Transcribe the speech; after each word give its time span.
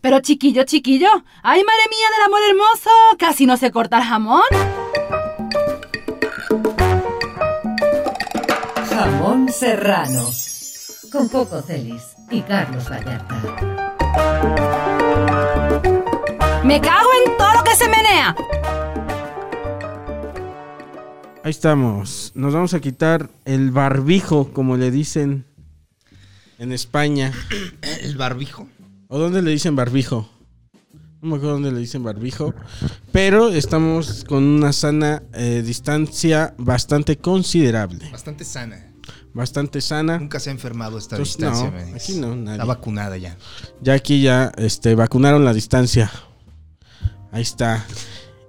Pero 0.00 0.20
chiquillo, 0.20 0.62
chiquillo, 0.64 1.08
ay 1.42 1.64
madre 1.64 1.82
mía 1.90 2.06
del 2.16 2.26
amor 2.26 2.40
hermoso, 2.48 2.90
casi 3.18 3.46
no 3.46 3.56
se 3.56 3.72
corta 3.72 3.98
el 3.98 4.04
jamón. 4.04 4.42
Jamón 8.90 9.48
serrano. 9.48 10.24
Con 11.10 11.28
Coco 11.28 11.62
Celis 11.62 12.14
y 12.30 12.42
Carlos 12.42 12.88
Vallarta. 12.88 13.34
Me 16.64 16.80
cago 16.80 17.08
en 17.24 17.36
todo 17.36 17.54
lo 17.54 17.64
que 17.64 17.74
se 17.74 17.88
menea. 17.88 18.36
Ahí 21.42 21.50
estamos. 21.50 22.32
Nos 22.34 22.52
vamos 22.52 22.74
a 22.74 22.80
quitar 22.80 23.30
el 23.46 23.70
barbijo, 23.70 24.52
como 24.52 24.76
le 24.76 24.90
dicen 24.90 25.46
en 26.58 26.72
España. 26.72 27.32
El 28.02 28.16
barbijo. 28.16 28.68
¿O 29.10 29.18
dónde 29.18 29.40
le 29.40 29.50
dicen 29.50 29.74
barbijo? 29.74 30.28
No 31.22 31.30
me 31.30 31.36
acuerdo 31.36 31.54
dónde 31.54 31.72
le 31.72 31.78
dicen 31.80 32.02
barbijo. 32.02 32.54
Pero 33.10 33.48
estamos 33.48 34.24
con 34.24 34.44
una 34.44 34.72
sana 34.74 35.22
eh, 35.32 35.62
distancia 35.64 36.54
bastante 36.58 37.16
considerable. 37.16 38.10
Bastante 38.12 38.44
sana. 38.44 38.92
Bastante 39.32 39.80
sana. 39.80 40.18
Nunca 40.18 40.38
se 40.38 40.50
ha 40.50 40.52
enfermado 40.52 40.98
esta 40.98 41.16
Entonces, 41.16 41.38
distancia. 41.38 41.70
no, 41.70 41.96
aquí 41.96 42.14
no, 42.16 42.36
nadie. 42.36 42.52
Está 42.52 42.64
vacunada 42.66 43.16
ya. 43.16 43.36
Ya 43.80 43.94
aquí 43.94 44.20
ya 44.20 44.52
este, 44.58 44.94
vacunaron 44.94 45.42
la 45.44 45.54
distancia. 45.54 46.10
Ahí 47.32 47.42
está. 47.42 47.86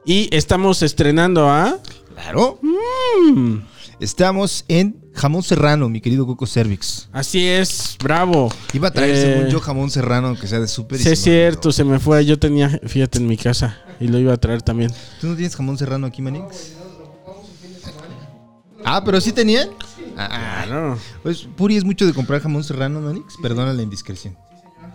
Y 0.06 0.28
estamos 0.36 0.82
estrenando 0.82 1.50
a... 1.50 1.80
Claro. 2.16 2.60
Mm, 2.62 3.60
Estamos 4.00 4.64
en 4.70 5.09
jamón 5.20 5.44
serrano, 5.44 5.90
mi 5.90 6.02
querido 6.02 6.26
Coco 6.26 6.48
Cervix. 6.48 7.10
así 7.12 7.46
es, 7.46 7.96
bravo. 8.02 8.52
Iba 8.74 8.88
a 8.88 8.92
traer, 8.92 9.14
Eh, 9.16 9.22
según 9.22 9.50
yo, 9.52 9.60
jamón 9.60 9.92
serrano 9.92 10.36
que 10.40 10.48
sea 10.48 10.60
de 10.60 10.68
súper. 10.68 10.98
Sí, 11.00 11.10
es 11.10 11.22
cierto, 11.22 11.72
se 11.72 11.84
me 11.84 12.00
fue. 12.00 12.26
Yo 12.26 12.40
tenía, 12.40 12.70
fíjate, 12.88 13.20
en 13.20 13.28
mi 13.28 13.38
casa. 13.38 13.78
Y 14.00 14.08
lo 14.08 14.18
iba 14.18 14.34
a 14.34 14.38
traer 14.38 14.62
también. 14.62 14.92
¿Tú 15.20 15.28
no 15.28 15.36
tienes 15.36 15.56
jamón 15.56 15.78
serrano 15.78 16.08
aquí, 16.08 16.22
Manix? 16.22 16.74
Ah, 18.86 19.04
pero 19.04 19.20
sí 19.22 19.32
tenían. 19.32 19.70
Ah, 20.18 20.64
Claro. 20.66 20.98
pues 21.24 21.48
Puri 21.56 21.78
es 21.78 21.84
mucho 21.84 22.06
de 22.06 22.14
comprar 22.14 22.42
jamón 22.42 22.64
serrano, 22.64 23.02
Manix. 23.02 23.36
Perdona 23.42 23.74
la 23.74 23.82
indiscreción. 23.84 24.38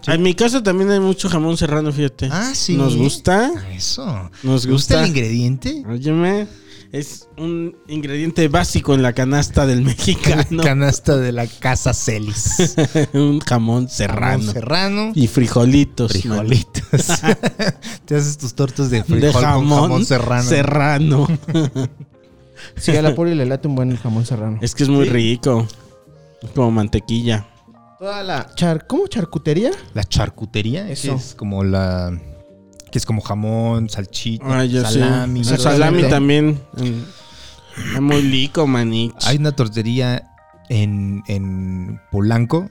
En 0.07 0.23
mi 0.23 0.35
casa 0.35 0.63
también 0.63 0.91
hay 0.91 1.01
mucho 1.01 1.31
jamón 1.31 1.57
serrano, 1.57 1.91
fíjate. 1.93 2.29
Ah, 2.31 2.53
sí. 2.55 2.77
¿Nos 2.77 2.95
gusta? 2.97 3.51
Ah, 3.57 3.73
Eso. 3.75 4.05
Nos 4.43 4.63
¿Te 4.63 4.69
gusta 4.71 4.97
gusta. 4.97 5.01
el 5.03 5.09
ingrediente? 5.09 5.83
Óyeme, 5.89 6.47
es 6.95 7.29
un 7.37 7.77
ingrediente 7.89 8.47
básico 8.47 8.95
en 8.95 9.03
la 9.03 9.13
canasta 9.13 9.67
del 9.67 9.83
mexicano. 9.85 10.63
Canasta 10.63 11.17
de 11.17 11.33
la 11.33 11.47
casa 11.49 11.93
Celis. 11.93 12.77
un 13.13 13.41
jamón 13.41 13.89
serrano. 13.89 14.39
Jamón 14.39 14.55
serrano. 14.55 15.13
Y 15.17 15.27
frijolitos. 15.27 16.13
Frijolitos. 16.13 16.83
Te 18.05 18.15
haces 18.17 18.39
tus 18.39 18.55
tortas 18.55 18.91
de 18.91 19.03
frijol 19.03 19.21
De 19.21 19.33
jamón, 19.33 19.69
con 19.69 19.81
jamón 19.81 20.05
serrano. 20.07 20.49
serrano. 20.49 21.27
Sí, 22.77 22.97
a 22.97 23.03
la 23.03 23.13
puri 23.15 23.35
le 23.35 23.45
late 23.45 23.67
un 23.67 23.75
buen 23.75 23.97
jamón 23.97 24.25
serrano. 24.25 24.59
es 24.63 24.75
que 24.75 24.85
es 24.85 24.89
muy 24.89 25.09
rico. 25.09 25.67
Como 26.55 26.71
mantequilla. 26.71 27.49
Toda 27.99 28.23
la 28.23 28.55
char... 28.55 28.87
¿Cómo? 28.87 29.09
¿Charcutería? 29.09 29.73
La 29.95 30.05
charcutería, 30.05 30.89
Eso. 30.91 31.15
eso 31.15 31.17
es 31.17 31.35
como 31.35 31.65
la 31.65 32.17
que 32.95 32.99
es 32.99 33.07
como 33.07 33.23
jamón, 33.23 33.91
salchicha, 33.91 34.65
yo 34.67 34.85
salami. 34.85 35.43
salami 35.43 36.03
también. 36.05 36.61
Es 36.77 38.01
muy 38.01 38.23
rico, 38.23 38.69
manich. 38.69 39.13
Hay 39.25 39.39
una 39.39 39.51
tortería 39.51 40.31
en, 40.69 41.25
en 41.27 42.01
Polanco. 42.13 42.69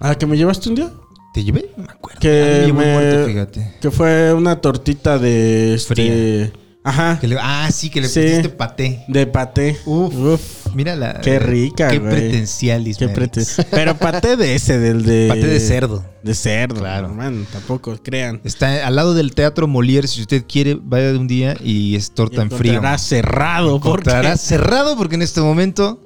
¿A 0.00 0.08
la 0.08 0.14
que 0.14 0.24
me 0.24 0.38
llevaste 0.38 0.70
un 0.70 0.76
día? 0.76 0.90
¿Te 1.34 1.44
llevé? 1.44 1.72
No 1.76 1.84
me 1.84 1.92
acuerdo. 1.92 2.20
Que 2.20 2.72
me 2.74 2.94
muerto, 2.94 3.26
fíjate. 3.26 3.74
Que 3.82 3.90
fue 3.90 4.32
una 4.32 4.62
tortita 4.62 5.18
de 5.18 5.74
este. 5.74 5.94
Fría. 5.94 6.52
Ajá. 6.86 7.18
Que 7.20 7.26
le- 7.26 7.36
ah, 7.40 7.68
sí, 7.72 7.90
que 7.90 8.00
le 8.00 8.08
Sí. 8.08 8.20
pusiste 8.20 8.48
paté. 8.48 9.04
De 9.08 9.26
paté. 9.26 9.76
Uf. 9.86 10.14
Uf. 10.14 10.40
Mira 10.74 10.94
la. 10.94 11.20
Qué 11.20 11.38
rica, 11.40 11.88
Qué 11.88 11.98
güey. 11.98 12.12
pretencialis, 12.12 12.96
Qué 12.96 13.06
Manix. 13.08 13.18
prete- 13.18 13.66
Pero 13.72 13.96
paté 13.96 14.36
de 14.36 14.54
ese, 14.54 14.78
del 14.78 15.04
de. 15.04 15.26
Paté 15.28 15.46
de 15.48 15.58
cerdo. 15.60 16.04
De 16.22 16.34
cerdo. 16.34 16.76
Claro. 16.80 17.08
Man, 17.08 17.44
tampoco 17.52 17.96
crean. 18.02 18.40
Está 18.44 18.86
al 18.86 18.94
lado 18.94 19.14
del 19.14 19.34
Teatro 19.34 19.66
Molière. 19.66 20.06
Si 20.06 20.20
usted 20.20 20.44
quiere, 20.46 20.78
vaya 20.80 21.12
de 21.12 21.18
un 21.18 21.26
día 21.26 21.56
y 21.60 21.96
es 21.96 22.12
torta 22.12 22.42
en 22.42 22.50
frío. 22.50 22.72
Encontrará 22.74 22.98
cerrado. 22.98 23.76
Encontrará 23.76 24.36
cerrado 24.36 24.96
porque 24.96 25.16
en 25.16 25.22
este 25.22 25.40
momento 25.40 26.00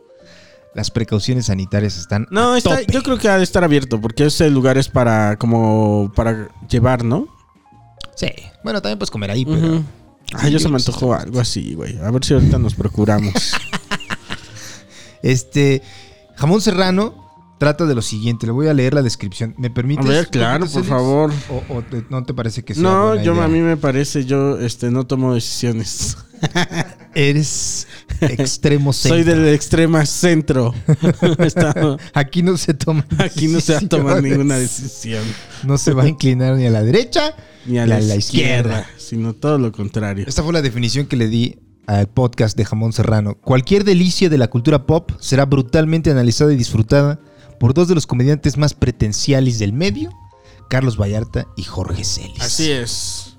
las 0.74 0.90
precauciones 0.90 1.46
sanitarias 1.46 1.98
están. 1.98 2.26
No, 2.30 2.52
a 2.54 2.58
está, 2.58 2.78
tope. 2.80 2.92
yo 2.92 3.02
creo 3.02 3.18
que 3.18 3.28
ha 3.28 3.36
de 3.36 3.44
estar 3.44 3.64
abierto 3.64 4.00
porque 4.00 4.24
ese 4.26 4.48
lugar 4.48 4.78
es 4.78 4.88
para 4.88 5.36
como 5.36 6.10
para 6.16 6.48
llevar, 6.70 7.04
¿no? 7.04 7.26
Sí. 8.16 8.28
Bueno, 8.64 8.80
también 8.80 8.98
puedes 8.98 9.10
comer 9.10 9.30
ahí, 9.30 9.44
pero. 9.44 9.82
Ay, 10.34 10.52
yo 10.52 10.58
se 10.58 10.68
me 10.68 10.76
antojó 10.76 11.14
algo 11.14 11.40
así, 11.40 11.74
güey. 11.74 11.98
A 11.98 12.10
ver 12.10 12.24
si 12.24 12.34
ahorita 12.34 12.58
nos 12.58 12.74
procuramos. 12.74 13.32
Este. 15.22 15.82
Jamón 16.36 16.60
serrano 16.62 17.14
trata 17.58 17.84
de 17.84 17.94
lo 17.94 18.00
siguiente. 18.02 18.46
Le 18.46 18.52
voy 18.52 18.68
a 18.68 18.74
leer 18.74 18.94
la 18.94 19.02
descripción. 19.02 19.54
¿Me 19.58 19.68
A 19.68 19.74
permites? 19.74 20.06
ver, 20.06 20.28
claro, 20.28 20.66
por 20.66 20.84
favor. 20.84 21.30
¿O, 21.50 21.74
o 21.74 21.82
te- 21.82 22.04
no 22.08 22.24
te 22.24 22.32
parece 22.32 22.64
que 22.64 22.72
sea 22.74 22.82
No, 22.82 23.06
buena 23.08 23.22
yo 23.22 23.34
idea? 23.34 23.44
a 23.44 23.48
mí 23.48 23.58
me 23.60 23.76
parece, 23.76 24.24
yo 24.24 24.58
este 24.58 24.90
no 24.90 25.06
tomo 25.06 25.34
decisiones. 25.34 26.16
Eres 27.14 27.86
extremo 28.20 28.92
Soy 28.92 29.22
centro. 29.24 29.34
del 29.42 29.54
extrema 29.54 30.06
centro. 30.06 30.74
Está- 31.38 31.96
Aquí 32.14 32.42
no 32.42 32.56
se 32.56 32.74
toma. 32.74 33.06
aquí 33.18 33.48
no 33.48 33.60
se 33.60 33.72
va 33.74 33.78
a 33.78 33.88
tomar 33.88 34.22
ninguna 34.22 34.58
decisión. 34.58 35.24
No 35.64 35.78
se 35.78 35.92
va 35.92 36.04
a 36.04 36.08
inclinar 36.08 36.56
ni 36.56 36.66
a 36.66 36.70
la 36.70 36.82
derecha 36.82 37.34
Ni 37.66 37.78
a 37.78 37.86
la, 37.86 38.00
izquierda, 38.14 38.86
sino 38.96 39.34
todo 39.34 39.58
lo 39.58 39.72
contrario. 39.72 40.24
Esta 40.26 40.42
fue 40.42 40.52
la 40.52 40.62
definición 40.62 41.06
que 41.06 41.16
le 41.16 41.28
di 41.28 41.58
al 41.86 42.08
podcast 42.08 42.56
de 42.56 42.64
Jamón 42.64 42.92
Serrano. 42.92 43.34
Cualquier 43.34 43.84
delicia 43.84 44.28
de 44.28 44.38
la 44.38 44.48
cultura 44.48 44.86
pop 44.86 45.10
será 45.20 45.44
brutalmente 45.44 46.10
analizada 46.10 46.52
y 46.52 46.56
disfrutada 46.56 47.20
por 47.58 47.74
dos 47.74 47.88
de 47.88 47.94
los 47.94 48.06
comediantes 48.06 48.56
más 48.56 48.74
pretenciales 48.74 49.58
del 49.58 49.72
medio, 49.72 50.10
Carlos 50.68 50.96
Vallarta 50.96 51.46
y 51.56 51.64
Jorge 51.64 52.04
Celis. 52.04 52.40
Así 52.40 52.70
es. 52.70 53.29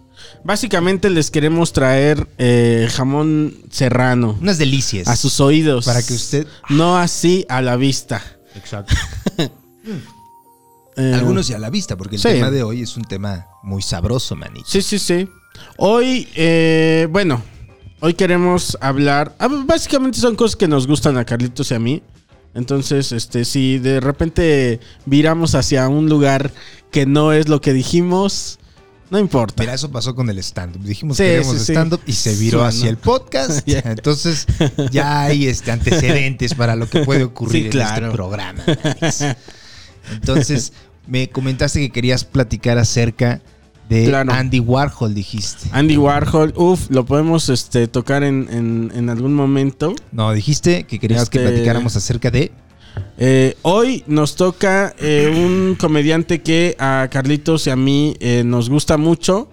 Básicamente 0.44 1.10
les 1.10 1.30
queremos 1.32 1.72
traer 1.74 2.28
eh, 2.38 2.88
jamón 2.92 3.56
serrano 3.70 4.38
Unas 4.42 4.58
delicias. 4.58 5.08
a 5.08 5.16
sus 5.16 5.40
oídos. 5.40 5.86
Para 5.86 6.02
que 6.02 6.14
usted... 6.14 6.48
No 6.70 6.98
así 6.98 7.46
a 7.50 7.62
la 7.62 7.76
vista. 7.76 8.22
Exacto. 8.56 8.94
Eh, 10.98 11.14
Algunos 11.16 11.48
ya 11.48 11.56
a 11.56 11.60
la 11.60 11.70
vista, 11.70 11.96
porque 11.98 12.18
el 12.18 12.22
sí. 12.22 12.28
tema 12.28 12.52
de 12.52 12.64
hoy 12.64 12.82
es 12.82 12.98
un 12.98 13.04
tema 13.06 13.48
muy 13.64 13.82
sabroso, 13.82 14.36
manito. 14.36 14.66
Sí, 14.68 14.82
sí, 14.82 15.00
sí. 15.00 15.26
Hoy, 15.78 16.28
eh, 16.36 17.08
bueno, 17.10 17.42
hoy 18.02 18.14
queremos 18.14 18.78
hablar. 18.82 19.34
ah, 19.40 19.48
Básicamente 19.66 20.20
son 20.20 20.36
cosas 20.36 20.58
que 20.58 20.68
nos 20.68 20.88
gustan 20.88 21.18
a 21.18 21.24
Carlitos 21.24 21.72
y 21.72 21.76
a 21.76 21.80
mí. 21.80 22.04
Entonces, 22.54 23.14
este, 23.14 23.46
si 23.46 23.80
de 23.80 24.02
repente 24.02 24.82
viramos 25.06 25.56
hacia 25.56 25.88
un 25.88 26.10
lugar 26.10 26.52
que 26.92 27.06
no 27.06 27.32
es 27.32 27.48
lo 27.48 27.62
que 27.62 27.72
dijimos, 27.72 28.60
no 29.12 29.20
importa. 29.20 29.62
Mira, 29.62 29.74
eso 29.76 29.92
pasó 29.92 30.16
con 30.16 30.30
el 30.30 30.40
stand-up. 30.40 30.82
Dijimos 30.84 31.18
Sí, 31.18 31.24
que 31.24 31.30
queremos 31.30 31.54
sí, 31.54 31.66
sí. 31.66 31.72
stand-up 31.74 32.02
y 32.08 32.14
se 32.14 32.34
viró 32.36 32.64
hacia 32.66 32.90
el 32.90 32.98
podcast. 32.98 33.62
Ya. 33.68 33.80
Entonces, 33.86 34.48
ya 34.90 35.22
hay 35.24 35.48
este, 35.48 35.72
antecedentes 35.72 36.56
para 36.56 36.76
lo 36.76 36.90
que 36.90 37.02
puede 37.04 37.24
ocurrir 37.26 37.72
Sí, 37.72 37.78
en 37.78 37.84
este 37.86 38.10
programa. 38.12 38.64
Alex. 38.66 39.26
Entonces, 40.14 40.74
me 41.08 41.30
comentaste 41.30 41.80
que 41.80 41.92
querías 41.92 42.24
platicar 42.26 42.78
acerca 42.78 43.42
de 43.90 44.06
Claro. 44.06 44.32
Andy 44.32 44.60
Warhol, 44.60 45.14
dijiste. 45.14 45.68
Andy 45.74 45.98
Warhol, 45.98 46.54
uff, 46.56 46.90
lo 46.90 47.06
podemos 47.06 47.50
este, 47.50 47.88
tocar 47.90 48.24
en, 48.24 48.48
en- 48.50 48.92
en 48.96 49.10
algún 49.10 49.34
momento. 49.34 49.94
No, 50.14 50.32
dijiste 50.32 50.86
que 50.86 50.98
querías 51.00 51.30
que 51.30 51.40
Este- 51.40 51.50
platicáramos 51.52 51.96
acerca 51.98 52.32
de. 52.32 52.52
Eh, 53.18 53.56
hoy 53.62 54.04
nos 54.08 54.36
toca 54.36 54.96
eh, 55.00 55.32
un 55.34 55.76
comediante 55.76 56.42
que 56.42 56.76
a 56.80 57.08
Carlitos 57.12 57.68
y 57.68 57.70
a 57.70 57.76
mí 57.76 58.16
eh, 58.20 58.44
nos 58.44 58.70
gusta 58.70 58.98
mucho, 58.98 59.48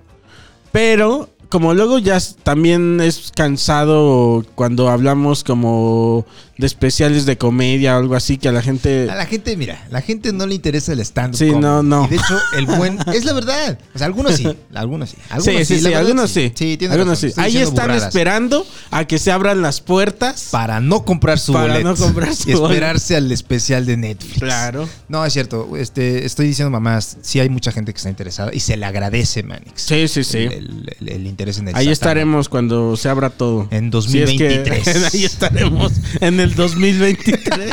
pero 0.73 1.29
como 1.49 1.73
luego 1.75 1.99
ya 1.99 2.19
también 2.43 3.01
es 3.01 3.33
cansado 3.35 4.45
cuando 4.55 4.89
hablamos 4.89 5.45
como 5.45 6.27
de 6.59 6.67
especiales 6.67 7.25
de 7.25 7.39
comedia 7.39 7.95
o 7.95 8.01
algo 8.01 8.17
así 8.17 8.37
que 8.37 8.49
a 8.49 8.53
la 8.53 8.61
gente... 8.63 9.09
A 9.09 9.15
la 9.15 9.27
gente, 9.27 9.57
mira, 9.57 9.87
la 9.91 10.01
gente 10.03 10.33
no 10.33 10.45
le 10.45 10.57
interesa 10.57 10.93
el 10.93 10.99
stand-up. 11.01 11.39
Sí, 11.39 11.47
comedy. 11.47 11.61
no, 11.63 11.83
no. 11.85 12.05
Y 12.07 12.09
de 12.09 12.17
hecho, 12.17 12.37
el 12.57 12.67
buen. 12.67 12.99
Es 13.15 13.25
la 13.25 13.33
verdad. 13.33 13.79
O 13.95 13.99
sea, 13.99 14.09
algunos 14.09 14.35
sí. 14.35 14.49
Algunos 14.75 15.11
sí. 15.11 15.17
Algunos 15.31 15.45
Sí, 15.55 15.65
sí, 15.65 15.79
sí, 15.79 15.85
verdad 15.85 16.01
algunos 16.01 16.31
sí. 16.33 16.53
Sí, 16.57 16.77
tienes 16.77 16.97
Algunos 16.97 17.23
razón, 17.23 17.31
sí. 17.31 17.41
Ahí 17.41 17.57
están 17.59 17.87
burradas. 17.87 18.09
esperando 18.09 18.67
a 18.91 19.05
que 19.05 19.19
se 19.21 19.31
abran 19.31 19.63
las 19.63 19.81
puertas. 19.81 20.49
Para 20.51 20.81
no 20.81 21.05
comprar 21.05 21.39
su 21.39 21.53
Para 21.53 21.69
boleto. 21.75 21.89
no 21.91 21.95
comprar 21.97 22.35
su 22.35 22.51
Y 22.51 22.53
esperarse 22.55 23.15
al 23.15 23.31
especial 23.31 23.87
de 23.87 23.97
Netflix. 23.97 24.41
Claro. 24.41 24.89
No, 25.09 25.25
es 25.25 25.33
cierto. 25.33 25.77
Este, 25.77 26.27
estoy 26.27 26.49
diciendo 26.49 26.71
mamás, 26.73 27.19
sí 27.23 27.39
hay 27.39 27.51
mucha 27.51 27.71
gente 27.71 27.93
que 27.93 27.99
está 27.99 28.09
interesada 28.11 28.51
y 28.53 28.59
se 28.59 28.77
le 28.77 28.85
agradece, 28.85 29.45
Manix. 29.45 29.81
Sí, 29.81 30.09
sí, 30.09 30.25
sí. 30.25 30.39
El, 30.39 30.93
el- 31.01 31.09
el- 31.09 31.27
en 31.39 31.69
el 31.69 31.77
Ahí 31.77 31.89
estaremos 31.89 32.49
cuando 32.49 32.97
se 32.97 33.09
abra 33.09 33.31
todo. 33.31 33.69
En 33.71 33.93
Si 34.03 34.21
es 34.21 34.31
que- 34.31 34.59
2023. 34.59 35.15
ahí 35.15 35.25
estaremos 35.25 35.93
en 36.21 36.41
el 36.41 36.55
2023. 36.55 37.71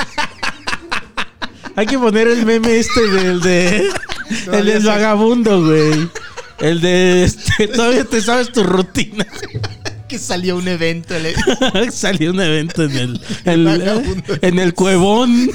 Hay 1.75 1.85
que 1.87 1.97
poner 1.97 2.27
el 2.27 2.45
meme 2.45 2.77
este 2.77 3.01
del 3.07 3.41
de 3.41 3.89
el 4.53 4.65
del 4.65 4.85
vagabundo, 4.85 5.65
güey. 5.65 6.09
El 6.59 6.79
de 6.79 7.25
este, 7.25 7.67
todavía 7.67 8.05
te 8.05 8.21
sabes 8.21 8.51
tu 8.51 8.63
rutina. 8.63 9.25
Que 10.07 10.19
salió 10.19 10.55
un 10.57 10.67
evento. 10.67 11.15
le- 11.17 11.33
Salió 11.91 12.29
un 12.29 12.39
evento 12.39 12.83
en 12.83 12.95
el, 12.95 13.21
el- 13.45 14.23
en 14.43 14.59
el 14.59 14.75
cuevón. 14.75 15.49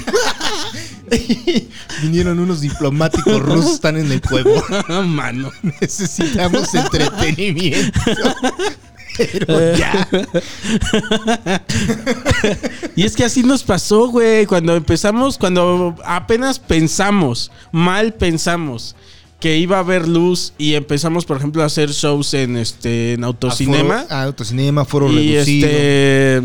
Vinieron 2.01 2.39
unos 2.39 2.61
diplomáticos 2.61 3.39
rusos, 3.41 3.73
están 3.73 3.97
en 3.97 4.11
el 4.11 4.21
pueblo. 4.21 4.63
Mano. 5.05 5.51
Necesitamos 5.81 6.73
entretenimiento. 6.73 7.99
Pero 9.17 9.75
ya. 9.75 10.07
Y 12.95 13.03
es 13.03 13.15
que 13.15 13.25
así 13.25 13.43
nos 13.43 13.63
pasó, 13.63 14.07
güey. 14.07 14.45
Cuando 14.45 14.75
empezamos, 14.75 15.37
cuando 15.37 15.95
apenas 16.05 16.59
pensamos, 16.59 17.51
mal 17.73 18.13
pensamos 18.13 18.95
que 19.41 19.57
iba 19.57 19.77
a 19.77 19.79
haber 19.81 20.07
luz 20.07 20.53
y 20.57 20.75
empezamos, 20.75 21.25
por 21.25 21.37
ejemplo, 21.37 21.61
a 21.61 21.65
hacer 21.65 21.89
shows 21.91 22.33
en 22.33 22.55
este 22.57 23.13
en 23.13 23.23
autocinema. 23.25 24.03
Foro- 24.03 24.07
ah, 24.11 24.23
autocinema, 24.23 24.85
foro 24.85 25.11
y 25.11 25.33
reducido. 25.33 25.67
este 25.67 26.41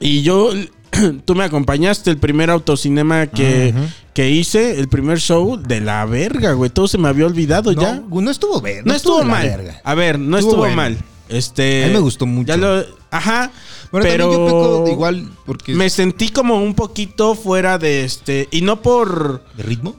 y 0.00 0.22
yo 0.22 0.52
tú 1.24 1.34
me 1.34 1.44
acompañaste 1.44 2.10
el 2.10 2.18
primer 2.18 2.50
autocinema 2.50 3.26
que, 3.28 3.72
que 4.14 4.30
hice, 4.30 4.78
el 4.80 4.88
primer 4.88 5.18
show 5.20 5.56
de 5.56 5.80
la 5.80 6.04
verga, 6.06 6.52
güey. 6.52 6.70
Todo 6.70 6.88
se 6.88 6.98
me 6.98 7.08
había 7.08 7.26
olvidado 7.26 7.72
no, 7.72 7.80
ya. 7.82 8.02
No 8.10 8.30
estuvo 8.30 8.60
bien. 8.60 8.82
No, 8.84 8.94
estuvo 8.94 9.22
mal. 9.24 9.46
verga. 9.46 9.80
A 9.84 9.94
ver, 9.94 10.18
no 10.18 10.36
Estuvo 10.36 10.50
estuvo, 10.52 10.60
bueno. 10.62 10.76
mal. 10.76 10.98
Este 11.28 11.84
A 11.84 11.86
mí 11.88 11.92
me 11.92 12.00
gustó 12.00 12.26
mucho. 12.26 12.48
ya 12.48 12.56
lo- 12.56 12.84
ajá. 13.10 13.52
Bueno, 13.92 14.06
pero 14.08 14.32
yo 14.32 14.44
peco 14.46 14.84
de 14.84 14.92
igual 14.92 15.28
porque 15.46 15.74
me 15.74 15.90
sentí 15.90 16.28
como 16.28 16.56
un 16.62 16.74
poquito 16.74 17.34
fuera 17.34 17.78
de 17.78 18.04
este 18.04 18.48
y 18.50 18.62
no 18.62 18.82
por 18.82 19.44
de 19.56 19.62
ritmo. 19.64 19.96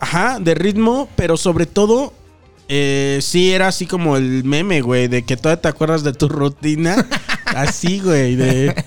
ajá, 0.00 0.38
de 0.40 0.54
ritmo, 0.54 1.08
pero 1.16 1.36
sobre 1.36 1.66
todo 1.66 2.12
eh, 2.68 3.18
sí 3.22 3.52
era 3.52 3.68
así 3.68 3.86
como 3.86 4.16
el 4.16 4.42
meme, 4.44 4.80
güey, 4.82 5.06
de 5.08 5.24
que 5.24 5.36
todavía 5.36 5.62
te 5.62 5.68
acuerdas 5.68 6.02
de 6.04 6.12
tu 6.12 6.28
rutina. 6.28 7.06
así, 7.46 8.00
güey, 8.00 8.34
de 8.36 8.84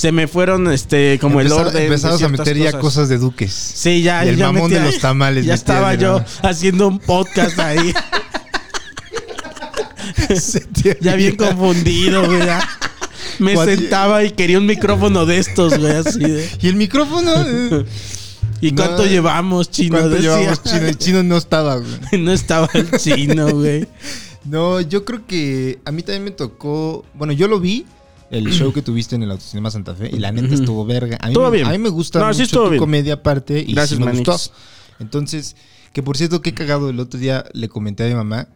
se 0.00 0.12
me 0.12 0.26
fueron 0.28 0.72
este 0.72 1.18
como 1.20 1.42
el 1.42 1.52
orden. 1.52 1.74
de 1.74 1.84
Empezamos 1.84 2.22
a 2.22 2.28
meter 2.30 2.56
ya 2.56 2.78
cosas 2.78 3.10
de 3.10 3.18
duques. 3.18 3.52
Sí, 3.52 4.00
ya, 4.00 4.24
Y 4.24 4.30
el 4.30 4.36
ya 4.36 4.46
mamón 4.50 4.70
metía- 4.70 4.80
de 4.84 4.92
los 4.92 4.98
tamales 4.98 5.44
Ya 5.44 5.52
estaba 5.52 5.94
yo 5.94 6.24
haciendo 6.42 6.88
un 6.88 6.98
podcast 6.98 7.58
ahí, 7.58 7.92
ya 11.00 11.14
bien 11.16 11.36
confundido, 11.36 12.24
güey. 12.26 12.40
Me 13.38 13.56
sentaba 13.56 14.24
y 14.24 14.30
quería 14.30 14.58
un 14.58 14.66
micrófono 14.66 15.26
de 15.26 15.38
estos, 15.38 15.78
güey, 15.78 15.92
así 15.92 16.18
de. 16.20 16.48
Y 16.62 16.68
el 16.68 16.76
micrófono. 16.76 17.32
¿Y 18.62 18.72
No, 18.72 18.76
cuánto 18.84 19.06
llevamos, 19.06 19.70
chino? 19.70 19.96
¿Cuánto 19.98 20.16
Decía. 20.16 20.36
llevamos 20.38 20.62
chino? 20.62 20.86
El 20.86 20.98
chino 20.98 21.22
no 21.22 21.36
estaba, 21.36 21.76
güey. 21.76 21.90
No 22.22 22.32
estaba 22.32 22.68
el 22.74 22.90
chino, 22.98 23.48
güey. 23.50 23.86
No, 24.44 24.80
yo 24.80 25.04
creo 25.04 25.26
que 25.26 25.78
a 25.84 25.92
mí 25.92 26.02
también 26.02 26.24
me 26.24 26.30
tocó. 26.30 27.04
Bueno, 27.14 27.32
yo 27.34 27.48
lo 27.48 27.60
vi, 27.60 27.84
el 28.30 28.50
show 28.52 28.72
que 28.72 28.82
tuviste 28.82 29.16
en 29.16 29.22
el 29.24 29.30
Autocinema 29.30 29.70
Santa 29.70 29.94
Fe, 29.94 30.10
y 30.12 30.18
la 30.18 30.30
neta 30.32 30.54
estuvo 30.54 30.84
verga. 30.86 31.18
A 31.20 31.26
mí, 31.26 31.32
Estuvo 31.32 31.50
me, 31.50 31.56
bien. 31.56 31.66
A 31.68 31.70
mí 31.72 31.78
me 31.78 31.88
gusta 31.88 32.20
No, 32.20 32.26
mucho 32.28 32.44
sí 32.46 32.50
tu 32.50 32.68
bien. 32.68 32.78
comedia 32.78 33.14
aparte 33.14 33.60
y 33.60 33.72
Gracias, 33.72 33.98
sí 33.98 34.04
me 34.04 34.12
gustó. 34.12 34.36
Entonces, 35.00 35.56
que 35.92 36.02
por 36.02 36.16
cierto, 36.16 36.40
qué 36.42 36.54
cagado. 36.54 36.90
El 36.90 37.00
otro 37.00 37.18
día 37.18 37.44
le 37.52 37.68
comenté 37.68 38.04
a 38.04 38.08
mi 38.08 38.14
mamá 38.14 38.48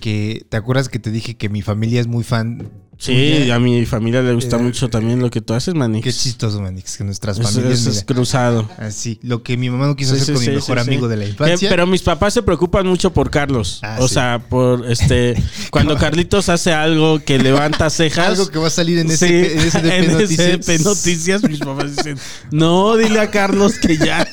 que. 0.00 0.46
¿Te 0.48 0.56
acuerdas 0.56 0.88
que 0.88 0.98
te 0.98 1.10
dije 1.10 1.36
que 1.36 1.48
mi 1.48 1.62
familia 1.62 2.00
es 2.00 2.06
muy 2.06 2.24
fan? 2.24 2.68
Sí, 2.96 3.50
a 3.50 3.58
mi 3.58 3.84
familia 3.86 4.22
le 4.22 4.32
gusta 4.34 4.56
Eh, 4.56 4.62
mucho 4.62 4.88
también 4.88 5.18
lo 5.20 5.28
que 5.30 5.40
tú 5.40 5.52
haces, 5.52 5.74
Manix. 5.74 6.04
Qué 6.04 6.12
chistoso, 6.12 6.60
Manix, 6.60 6.96
que 6.96 7.04
nuestras 7.04 7.38
Eso, 7.38 7.48
familias. 7.48 7.80
eso 7.80 7.90
es 7.90 7.96
mira, 7.96 8.06
cruzado. 8.06 8.68
así, 8.78 9.18
lo 9.22 9.42
que 9.42 9.56
mi 9.56 9.68
mamá 9.68 9.86
no 9.88 9.96
quiso 9.96 10.14
Sí, 10.14 10.22
hacer 10.22 10.26
sí, 10.26 10.32
con 10.34 10.42
sí, 10.44 10.50
mi 10.50 10.56
mejor 10.56 10.78
amigo 10.78 11.08
de 11.08 11.16
la 11.16 11.26
infancia. 11.26 11.68
Pero 11.68 11.86
mis 11.86 12.02
papás 12.02 12.34
se 12.34 12.42
preocupan 12.42 12.86
mucho 12.86 13.12
por 13.12 13.30
Carlos. 13.30 13.80
Ah, 13.82 13.98
o 14.00 14.08
sea, 14.08 14.38
por 14.48 14.90
este. 14.90 15.34
Cuando 15.70 15.96
Carlitos 15.96 16.48
hace 16.48 16.72
algo 16.72 17.18
que 17.18 17.38
levanta 17.38 17.90
cejas. 17.90 18.28
Algo 18.28 18.48
que 18.48 18.58
va 18.58 18.68
a 18.68 18.70
salir 18.70 18.98
en 18.98 19.10
ese, 19.10 19.52
en 19.54 19.58
ese 19.60 19.80
DP 19.82 19.92
en 20.04 20.12
Noticias. 20.12 20.52
SDP 20.64 20.84
Noticias, 20.84 21.42
mis 21.42 21.58
papás 21.58 21.96
dicen: 21.96 22.18
No, 22.52 22.96
dile 22.96 23.20
a 23.20 23.30
Carlos 23.30 23.74
que 23.78 23.96
ya. 23.98 24.26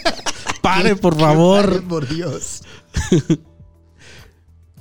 Pare, 0.62 0.96
por 0.96 1.14
pare, 1.16 1.26
favor. 1.26 1.84
por 1.86 2.08
Dios. 2.08 2.62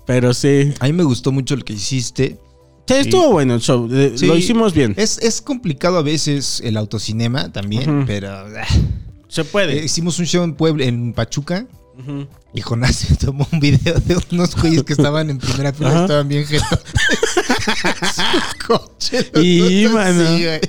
Pero 0.06 0.34
sí. 0.34 0.74
A 0.80 0.86
mí 0.86 0.92
me 0.92 1.04
gustó 1.04 1.32
mucho 1.32 1.56
lo 1.56 1.64
que 1.64 1.72
hiciste. 1.72 2.38
Sí, 2.94 3.00
estuvo 3.00 3.30
bueno 3.32 3.54
el 3.54 3.60
show. 3.60 3.88
eh, 3.92 4.12
Sí. 4.16 4.26
Lo 4.26 4.36
hicimos 4.36 4.72
bien. 4.74 4.94
Es, 4.96 5.18
es 5.18 5.40
complicado 5.40 5.98
a 5.98 6.02
veces 6.02 6.60
el 6.64 6.76
autocinema 6.76 7.52
también, 7.52 8.04
pero 8.06 8.30
ah, 8.30 8.46
Se 9.28 9.42
eh, 9.42 9.44
puede. 9.44 9.84
hicimos 9.84 10.18
un 10.18 10.26
show 10.26 10.42
en 10.44 10.54
Puebla, 10.54 10.84
en 10.86 11.12
Pachuca, 11.12 11.66
Ujú. 11.98 12.26
y 12.54 12.60
Jonás 12.62 13.06
tomó 13.20 13.46
un 13.52 13.60
video 13.60 13.94
de 14.00 14.18
unos 14.32 14.56
güeyes 14.56 14.82
que 14.82 14.92
estaban 14.94 15.30
en 15.30 15.38
primera 15.38 15.72
fila, 15.72 15.90
Ajá. 15.90 16.00
estaban 16.02 16.28
bien 16.28 16.44
jetos. 16.46 16.80
Coche. 18.66 19.30
Y, 19.42 19.86
mano. 19.88 20.22
así, 20.22 20.44
güey. 20.44 20.60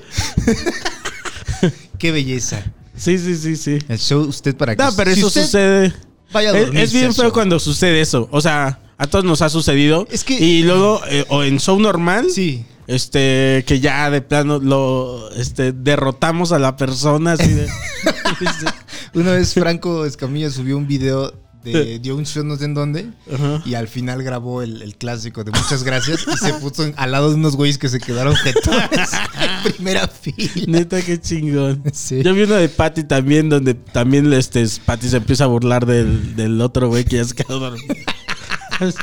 Qué 1.97 2.12
belleza. 2.12 2.63
Sí, 2.95 3.17
sí, 3.17 3.35
sí, 3.35 3.56
sí. 3.56 3.79
El 3.88 3.97
show 4.00 4.21
usted 4.21 4.56
para 4.56 4.75
que 4.75 4.83
No, 4.83 4.91
pero 4.95 5.12
si 5.13 5.19
eso 5.19 5.27
usted 5.27 5.41
sucede. 5.44 5.94
Vaya 6.31 6.50
a 6.51 6.57
Es, 6.57 6.62
dormirse 6.66 6.83
es 6.83 6.94
bien 6.94 7.13
feo 7.13 7.31
cuando 7.33 7.60
sucede 7.60 8.01
eso. 8.01 8.28
O 8.31 8.42
sea, 8.42 8.80
a 8.98 9.07
todos 9.07 9.25
nos 9.25 9.42
ha 9.42 9.50
sucedido. 9.50 10.07
Es 10.12 10.24
que- 10.24 10.39
Y 10.39 10.63
luego, 10.63 11.01
eh, 11.10 11.25
o 11.30 11.44
en 11.44 11.60
show 11.60 11.80
normal, 11.80 12.28
Sí. 12.30 12.66
este, 12.88 13.63
que 13.68 13.80
ya 13.80 14.10
de 14.10 14.22
plano 14.22 14.60
lo 14.60 15.30
este, 15.31 15.72
derrotamos 15.72 16.51
a 16.51 16.60
la 16.60 16.75
persona 16.78 17.33
así 17.33 17.48
de. 17.54 17.68
Una 19.13 19.31
vez 19.33 19.54
Franco 19.54 20.06
Escamilla 20.06 20.50
subió 20.50 20.78
un 20.78 20.88
video 20.88 21.33
de 21.63 22.00
dio 22.00 22.16
un 22.16 22.25
show 22.25 22.44
no 22.44 22.56
sé 22.58 22.66
en 22.66 22.74
dónde 22.74 23.10
Ajá. 23.34 23.62
y 23.66 23.75
al 23.75 23.88
final 23.88 24.24
grabó 24.24 24.62
el, 24.62 24.81
el 24.81 24.96
clásico 24.96 25.44
de 25.44 25.52
muchas 25.52 25.84
gracias 25.84 26.25
y 26.34 26.38
se 26.38 26.54
puso 26.56 26.84
en- 26.86 26.94
al 26.98 27.12
lado 27.12 27.30
de 27.30 27.36
unos 27.36 27.56
güeyes 27.56 27.78
que 27.78 27.90
se 27.90 28.00
quedaron 28.00 28.36
jetones 28.36 29.10
en 29.66 29.72
primera 29.74 30.08
fila. 30.08 30.63
Neta, 30.68 31.02
qué 31.02 31.19
chingón. 31.19 31.84
Sí. 31.94 32.22
Yo 32.24 32.34
vi 32.34 32.44
uno 32.44 32.56
de 32.56 32.69
Patty 32.69 33.04
también, 33.04 33.50
donde 33.50 33.74
también 33.75 34.31
este, 34.34 34.66
Patty 34.86 35.10
se 35.10 35.18
empieza 35.18 35.44
a 35.44 35.48
burlar 35.48 35.86
del, 35.86 36.36
del 36.36 36.60
otro 36.62 36.88
güey 36.90 37.06
que 37.06 37.18
ya 37.18 37.25
se 37.25 37.36
quedó 37.36 37.60
dormido. 37.60 37.94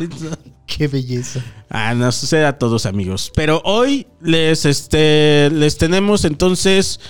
Qué 0.66 0.88
belleza. 0.88 1.40
Ah, 1.70 1.94
nos 1.94 2.16
sucede 2.16 2.44
a 2.44 2.58
todos, 2.58 2.84
amigos. 2.86 3.32
Pero 3.34 3.62
hoy 3.64 4.06
les, 4.20 4.64
este, 4.64 5.50
les 5.50 5.78
tenemos 5.78 6.24
entonces 6.24 7.00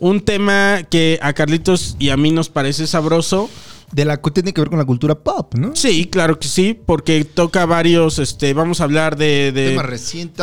un 0.00 0.20
tema 0.20 0.82
que 0.90 1.18
a 1.22 1.32
Carlitos 1.32 1.96
y 1.98 2.08
a 2.10 2.16
mí 2.16 2.30
nos 2.32 2.48
parece 2.48 2.86
sabroso. 2.86 3.48
De 3.94 4.04
la 4.04 4.16
tiene 4.20 4.52
que 4.52 4.60
ver 4.60 4.70
con 4.70 4.78
la 4.78 4.84
cultura 4.84 5.14
pop, 5.14 5.54
¿no? 5.54 5.76
Sí, 5.76 6.06
claro 6.06 6.38
que 6.40 6.48
sí, 6.48 6.76
porque 6.84 7.24
toca 7.24 7.64
varios, 7.64 8.18
este, 8.18 8.52
vamos 8.52 8.80
a 8.80 8.84
hablar 8.84 9.16
de, 9.16 9.52
de, 9.52 9.78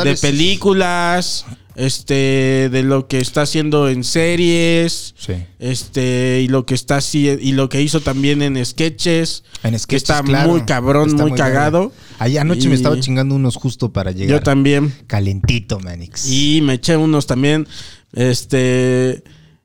de 0.04 0.16
películas, 0.16 1.44
este, 1.74 2.68
de 2.70 2.82
lo 2.82 3.08
que 3.08 3.20
está 3.20 3.42
haciendo 3.42 3.88
en 3.88 4.04
series, 4.04 5.14
Sí. 5.18 5.34
este, 5.58 6.40
y 6.42 6.48
lo 6.48 6.64
que 6.64 6.74
está 6.74 6.98
y 7.12 7.52
lo 7.52 7.68
que 7.68 7.82
hizo 7.82 8.00
también 8.00 8.40
en 8.42 8.64
sketches, 8.64 9.44
En 9.62 9.72
que 9.72 9.78
sketches, 9.78 10.02
está 10.10 10.22
claro. 10.22 10.48
muy 10.50 10.62
cabrón, 10.62 11.10
Está 11.10 11.22
muy, 11.26 11.32
cagado. 11.36 11.92
Ayer 12.18 12.40
anoche 12.40 12.62
Y- 12.64 12.68
me 12.68 12.74
estaba 12.74 12.98
chingando 13.00 13.34
unos 13.34 13.56
justo 13.56 13.92
para 13.92 14.12
llegar. 14.12 14.38
Yo 14.38 14.42
también. 14.42 14.94
Calentito, 15.06 15.78
Manix. 15.80 16.26
Y 16.30 16.60
me 16.62 16.74
eché 16.74 16.96
unos 16.96 17.26
también. 17.26 17.66
Este. 18.12 19.22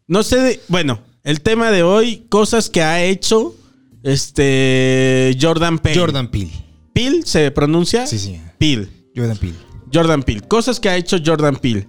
No 0.07 0.23
sé. 0.23 0.37
de- 0.41 0.61
bueno, 0.67 0.99
el 1.23 1.41
tema 1.41 1.71
de 1.71 1.83
hoy, 1.83 2.25
cosas 2.29 2.69
que 2.69 2.81
ha 2.81 3.03
hecho. 3.03 3.55
Este. 4.07 5.37
Jordan 5.39 5.79
Peele. 5.79 5.99
Jordan 5.99 6.27
Peele. 6.29 6.51
Peele 6.93 7.21
se 7.25 7.51
pronuncia. 7.51 8.07
Sí, 8.07 8.17
sí. 8.17 8.41
Peele. 8.57 8.87
Jordan 9.15 9.37
Peele. 9.37 9.55
Jordan 9.93 10.23
Peele. 10.23 10.41
Cosas 10.47 10.79
que 10.79 10.89
ha 10.89 10.95
hecho 10.95 11.17
Jordan 11.23 11.57
Peele. 11.57 11.87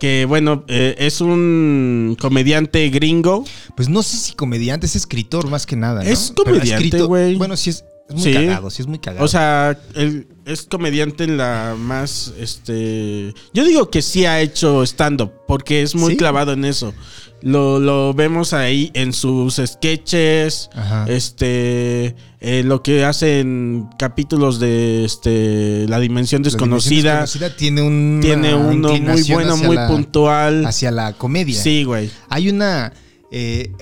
Que 0.00 0.24
bueno, 0.26 0.64
eh, 0.66 0.96
es 0.98 1.20
un 1.20 2.16
comediante 2.20 2.88
gringo. 2.88 3.44
Pues 3.76 3.88
no 3.88 4.02
sé 4.02 4.16
si 4.16 4.32
comediante, 4.32 4.86
es 4.86 4.96
escritor 4.96 5.48
más 5.48 5.64
que 5.66 5.76
nada. 5.76 6.02
¿no? 6.02 6.08
Es 6.08 6.32
comediante, 6.34 7.02
güey. 7.02 7.36
Bueno, 7.36 7.56
sí 7.56 7.70
es, 7.70 7.84
es 8.08 8.14
muy 8.14 8.24
Sí. 8.24 8.32
cagado, 8.32 8.70
sí 8.70 8.82
es 8.82 8.88
muy 8.88 8.98
cagado. 8.98 9.24
O 9.24 9.28
sea, 9.28 9.78
él 9.94 10.26
es 10.46 10.62
comediante 10.62 11.24
en 11.24 11.36
la 11.36 11.76
más, 11.78 12.32
este... 12.40 13.34
Yo 13.54 13.64
digo 13.64 13.90
que 13.90 14.02
sí 14.02 14.24
ha 14.24 14.40
hecho 14.40 14.82
stand-up, 14.84 15.32
porque 15.46 15.82
es 15.82 15.94
muy 15.94 16.12
¿Sí? 16.12 16.16
clavado 16.16 16.52
en 16.54 16.64
eso. 16.64 16.94
Lo, 17.42 17.78
lo 17.78 18.12
vemos 18.14 18.52
ahí 18.52 18.90
en 18.94 19.12
sus 19.12 19.60
sketches, 19.64 20.68
Ajá. 20.74 21.06
este... 21.08 22.14
eh, 22.40 22.62
lo 22.64 22.82
que 22.82 23.04
hace 23.04 23.40
en 23.40 23.88
capítulos 23.98 24.60
de 24.60 25.04
este 25.04 25.86
La 25.88 25.98
Dimensión 26.00 26.00
La 26.00 26.00
Dimensión 26.00 26.42
Desconocida. 26.42 27.20
Desconocida 27.22 27.56
tiene 27.56 27.82
un 27.82 28.18
Tiene 28.22 28.54
uno 28.54 28.94
muy 28.94 29.22
bueno, 29.24 29.56
muy 29.56 29.76
puntual. 29.88 30.66
hacia 30.66 30.90
la 30.90 31.12
comedia. 31.14 31.60
Sí, 31.60 31.84
güey. 31.84 32.10
Hay 32.28 32.48
una 32.50 32.92
eh, 33.32 33.72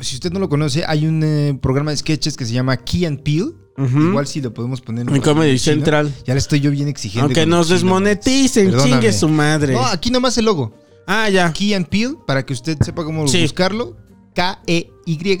si 0.00 0.16
usted 0.16 0.32
no 0.32 0.40
lo 0.40 0.48
conoce, 0.48 0.84
hay 0.86 1.06
un 1.06 1.22
eh, 1.22 1.58
programa 1.60 1.92
de 1.92 1.96
sketches 1.96 2.36
que 2.36 2.44
se 2.44 2.52
llama 2.52 2.76
Key 2.76 3.04
and 3.06 3.22
Peel. 3.22 3.54
Igual 3.78 4.26
si 4.26 4.40
lo 4.40 4.54
podemos 4.54 4.80
poner 4.80 5.06
En 5.06 5.20
Comedy 5.20 5.58
chino. 5.58 5.74
Central. 5.76 6.10
Ya 6.26 6.32
le 6.32 6.38
estoy 6.38 6.60
yo 6.60 6.70
bien 6.70 6.88
exigente. 6.88 7.22
Aunque 7.22 7.44
nos 7.44 7.68
desmoneticen, 7.68 8.74
chingue 8.78 9.12
su 9.12 9.28
madre. 9.28 9.74
No, 9.74 9.84
aquí 9.84 10.10
nomás 10.10 10.38
el 10.38 10.46
logo. 10.46 10.72
Ah, 11.06 11.28
ya. 11.28 11.52
Key 11.52 11.74
and 11.74 11.86
Peel, 11.88 12.16
para 12.26 12.44
que 12.44 12.52
usted 12.52 12.76
sepa 12.82 13.04
cómo 13.04 13.26
Sí. 13.28 13.42
buscarlo. 13.42 13.96
K-E-Y 14.34 15.38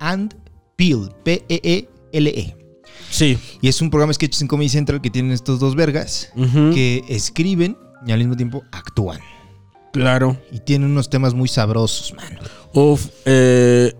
and 0.00 0.34
Peel. 0.76 1.10
P-E-E-L-E. 1.24 2.56
Sí. 3.10 3.38
Y 3.60 3.68
es 3.68 3.80
un 3.80 3.90
programa 3.90 4.10
de 4.10 4.14
sketches 4.14 4.42
en 4.42 4.48
Comedy 4.48 4.68
Central 4.68 5.00
que 5.00 5.10
tienen 5.10 5.32
estos 5.32 5.60
dos 5.60 5.76
vergas 5.76 6.30
que 6.74 7.04
escriben 7.08 7.76
y 8.06 8.12
al 8.12 8.18
mismo 8.18 8.36
tiempo 8.36 8.62
actúan. 8.72 9.20
Claro. 9.92 10.36
Y 10.50 10.58
tienen 10.60 10.90
unos 10.90 11.08
temas 11.08 11.34
muy 11.34 11.48
sabrosos, 11.48 12.12
man. 12.14 12.38
Uf, 12.72 13.06
eh, 13.24 13.92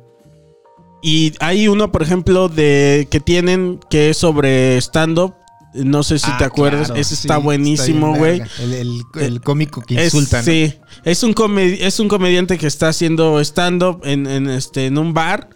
y 1.02 1.32
hay 1.38 1.68
uno, 1.68 1.92
por 1.92 2.02
ejemplo, 2.02 2.48
de 2.48 3.06
que 3.10 3.20
tienen 3.20 3.78
que 3.88 4.10
es 4.10 4.16
sobre 4.16 4.76
stand-up. 4.78 5.34
No 5.74 6.02
sé 6.02 6.18
si 6.18 6.26
Ah, 6.30 6.36
te 6.38 6.44
acuerdas. 6.44 6.86
claro, 6.86 7.00
Ese 7.00 7.16
sí, 7.16 7.22
está 7.22 7.36
buenísimo, 7.38 8.14
güey. 8.16 8.40
El, 8.60 8.72
el- 8.74 9.02
el 9.20 9.40
cómico 9.40 9.80
que 9.80 9.96
Es- 9.96 10.14
insulta, 10.14 10.38
¿no? 10.38 10.44
Sí, 10.44 10.72
es 11.04 11.22
un, 11.24 11.34
es 11.58 11.98
un 12.00 12.08
comediante 12.08 12.58
que 12.58 12.66
está 12.66 12.88
haciendo 12.88 13.40
stand-up 13.40 14.00
en, 14.04 14.26
en, 14.26 14.48
este, 14.48 14.86
en 14.86 14.98
un 14.98 15.12
bar. 15.14 15.50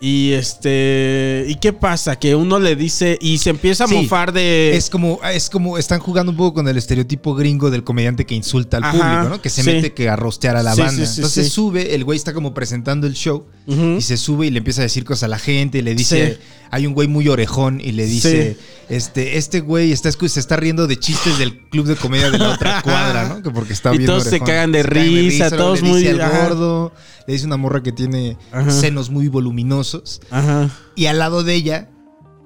Y 0.00 0.30
este. 0.34 1.44
¿Y 1.48 1.56
qué 1.56 1.72
pasa? 1.72 2.16
Que 2.16 2.36
uno 2.36 2.60
le 2.60 2.76
dice. 2.76 3.18
Y 3.20 3.38
se 3.38 3.50
empieza 3.50 3.82
a 3.82 3.88
Sí, 3.88 3.94
mofar 3.94 4.32
de. 4.32 4.76
Es 4.76 4.90
como, 4.90 5.18
es 5.24 5.50
como 5.50 5.76
están 5.76 5.98
jugando 5.98 6.30
un 6.30 6.38
poco 6.38 6.54
con 6.54 6.68
el 6.68 6.76
estereotipo 6.76 7.34
gringo 7.34 7.68
del 7.70 7.82
comediante 7.82 8.24
que 8.24 8.36
insulta 8.36 8.76
al 8.76 8.84
Ajá, 8.84 8.92
público, 8.92 9.28
¿no? 9.36 9.42
Que 9.42 9.50
se 9.50 9.64
sí. 9.64 9.70
mete 9.72 9.94
que 9.94 10.08
a 10.08 10.14
rostear 10.14 10.56
a 10.56 10.62
la 10.62 10.74
Sí, 10.76 10.82
banda. 10.82 11.02
Entonces 11.04 11.52
sube, 11.52 11.96
el 11.96 12.04
güey 12.04 12.16
está 12.16 12.32
como 12.32 12.54
presentando 12.54 13.08
el 13.08 13.14
show 13.14 13.46
y 13.66 14.00
se 14.00 14.16
sube 14.16 14.46
y 14.46 14.50
le 14.50 14.58
empieza 14.58 14.82
a 14.82 14.84
decir 14.84 15.04
cosas 15.04 15.24
a 15.24 15.28
la 15.28 15.38
gente 15.40 15.78
y 15.78 15.82
le 15.82 15.96
dice, 15.96 16.38
hay 16.70 16.86
un 16.86 16.94
güey 16.94 17.08
muy 17.08 17.26
orejón 17.26 17.80
y 17.80 17.90
le 17.90 18.06
dice, 18.06 18.56
este, 18.88 19.36
este 19.38 19.60
güey 19.60 19.92
está, 19.92 20.10
se 20.10 20.40
está 20.40 20.56
riendo 20.56 20.86
de 20.86 20.98
chistes 20.98 21.38
del 21.38 21.58
club 21.68 21.86
de 21.86 21.96
comedia 21.96 22.30
de 22.30 22.38
la 22.38 22.50
otra 22.50 22.80
cuadra, 22.82 23.28
¿no? 23.28 23.42
Que 23.42 23.50
porque 23.50 23.72
está 23.72 23.92
Y 23.94 23.98
bien 23.98 24.06
todos 24.08 24.22
se 24.24 24.28
orejón. 24.30 24.46
cagan 24.46 24.72
de 24.72 24.82
cagan 24.82 24.94
risa, 25.04 25.48
luego 25.50 25.64
todos 25.64 25.82
le 25.82 25.88
dice 25.88 25.98
muy- 26.12 26.20
al 26.20 26.20
ajá. 26.22 26.48
gordo, 26.48 26.92
le 27.26 27.32
dice 27.34 27.46
una 27.46 27.56
morra 27.56 27.82
que 27.82 27.92
tiene 27.92 28.36
Ajá. 28.52 28.70
senos 28.70 29.10
muy 29.10 29.28
voluminosos 29.28 30.20
Ajá. 30.30 30.70
y 30.94 31.06
al 31.06 31.18
lado 31.18 31.44
de 31.44 31.54
ella 31.54 31.90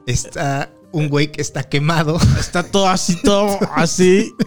está 0.07 0.71
un 0.93 1.09
güey 1.09 1.33
que 1.33 1.41
está 1.41 1.63
quemado. 1.65 2.19
Está 2.39 2.63
todo 2.65 2.89
así, 2.89 3.17
todo 3.23 3.59
así. 3.75 4.33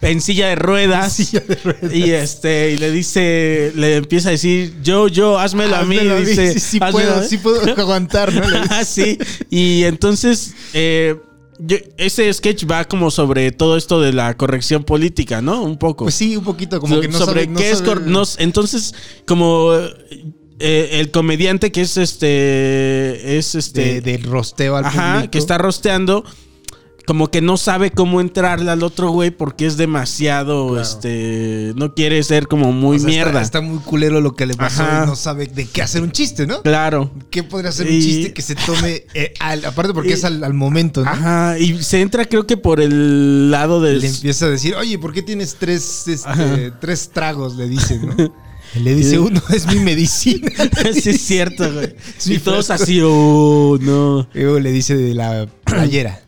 En 0.00 0.22
silla 0.22 0.48
de 0.48 0.54
ruedas. 0.56 1.12
Silla 1.12 1.40
de 1.40 1.54
ruedas. 1.56 1.94
Y 1.94 2.10
este, 2.10 2.72
y 2.72 2.78
le 2.78 2.90
dice, 2.90 3.70
le 3.76 3.96
empieza 3.96 4.30
a 4.30 4.32
decir, 4.32 4.74
yo, 4.82 5.08
yo, 5.08 5.38
házmelo 5.38 5.76
a 5.76 5.82
mí. 5.84 5.96
Házmelo 5.98 6.16
a 6.16 6.20
mí, 6.20 6.24
dice, 6.26 6.54
sí, 6.54 6.58
sí 6.60 6.78
"Házmelo 6.80 7.10
a 7.10 7.12
puedo, 7.12 7.20
mí". 7.20 7.26
sí 7.28 7.38
puedo 7.38 7.60
aguantar, 7.80 8.32
¿no? 8.32 8.40
Dice. 8.62 8.64
Ah, 8.70 8.84
sí. 8.84 9.18
Y 9.50 9.84
entonces, 9.84 10.54
eh, 10.72 11.16
yo- 11.58 11.76
ese 11.96 12.32
sketch 12.32 12.64
va 12.70 12.84
como 12.84 13.10
sobre 13.10 13.50
todo 13.52 13.76
esto 13.76 14.00
de 14.00 14.12
la 14.12 14.36
corrección 14.36 14.84
política, 14.84 15.42
¿no? 15.42 15.62
Un 15.62 15.76
poco. 15.78 16.04
Pues 16.04 16.14
sí, 16.14 16.36
un 16.36 16.44
poquito, 16.44 16.80
como 16.80 16.96
So- 16.96 17.00
que 17.00 17.08
no 17.08 17.18
sobre 17.18 17.42
sabe, 17.42 17.46
no 17.52 17.58
qué 17.58 17.70
es 17.70 17.78
sabe- 17.78 17.88
cor- 17.88 18.02
no- 18.06 18.22
entonces 18.38 18.94
como 19.26 19.72
eh, 20.60 20.88
el 21.00 21.10
comediante 21.10 21.70
que 21.70 21.82
es 21.82 21.96
este 21.96 23.38
es 23.38 23.54
este 23.54 24.00
de, 24.00 24.00
del 24.00 24.22
rosteo 24.24 24.76
al 24.76 24.84
ajá 24.84 25.12
público. 25.14 25.30
que 25.30 25.38
está 25.38 25.56
rosteando 25.58 26.24
como 27.08 27.30
que 27.30 27.40
no 27.40 27.56
sabe 27.56 27.90
cómo 27.90 28.20
entrarle 28.20 28.70
al 28.70 28.82
otro 28.82 29.08
güey 29.10 29.30
porque 29.30 29.64
es 29.64 29.78
demasiado 29.78 30.68
Claro. 30.68 30.82
este 30.82 31.72
no 31.74 31.94
quiere 31.94 32.22
ser 32.22 32.46
como 32.48 32.70
muy 32.70 32.96
O 32.96 32.98
sea, 33.00 33.08
está- 33.08 33.24
mierda 33.24 33.40
Está, 33.40 33.60
muy 33.62 33.78
culero 33.78 34.20
lo 34.20 34.34
que 34.36 34.44
le 34.44 34.52
pasó 34.54 34.82
Ajá. 34.82 35.04
y 35.04 35.06
no 35.06 35.16
sabe 35.16 35.46
de 35.46 35.64
qué 35.66 35.80
hacer 35.80 36.02
un 36.02 36.12
chiste, 36.12 36.46
¿no? 36.46 36.60
claro 36.62 37.10
¿Qué 37.30 37.42
podría 37.42 37.72
ser 37.72 37.90
Y- 37.90 37.96
un 37.96 38.02
chiste 38.02 38.32
que 38.34 38.42
se 38.42 38.54
tome 38.56 39.04
eh, 39.14 39.32
al- 39.40 39.64
aparte 39.64 39.94
porque 39.94 40.10
Y- 40.10 40.12
es 40.12 40.24
al, 40.24 40.44
al 40.44 40.52
momento, 40.52 41.02
¿no? 41.02 41.10
ajá 41.10 41.58
y 41.58 41.82
se 41.82 42.02
entra 42.02 42.26
creo 42.26 42.46
que 42.46 42.58
por 42.58 42.78
el 42.78 43.50
lado 43.50 43.80
del 43.80 44.00
Le 44.00 44.08
empieza 44.08 44.44
a 44.44 44.50
decir, 44.50 44.74
oye, 44.74 44.98
¿por 44.98 45.14
qué 45.14 45.22
tienes 45.22 45.56
tres, 45.58 46.06
este, 46.08 46.72
tres 46.78 47.08
tragos? 47.10 47.56
Le 47.56 47.68
dice, 47.70 47.98
¿no? 47.98 48.14
Le 48.82 48.94
dice, 48.94 49.18
uno 49.18 49.40
es 49.48 49.66
mi 49.66 49.80
medicina. 49.80 50.50
sí 50.92 51.08
es 51.08 51.22
cierto 51.22 51.72
güey 51.72 51.94
Sí, 52.18 52.34
y 52.34 52.38
todos 52.38 52.68
así 52.70 53.00
oh 53.02 53.78
no 53.80 54.28
luego 54.34 54.60
le 54.60 54.70
dice 54.72 54.94
de 54.94 55.14
la 55.14 55.46
playera. 55.64 56.20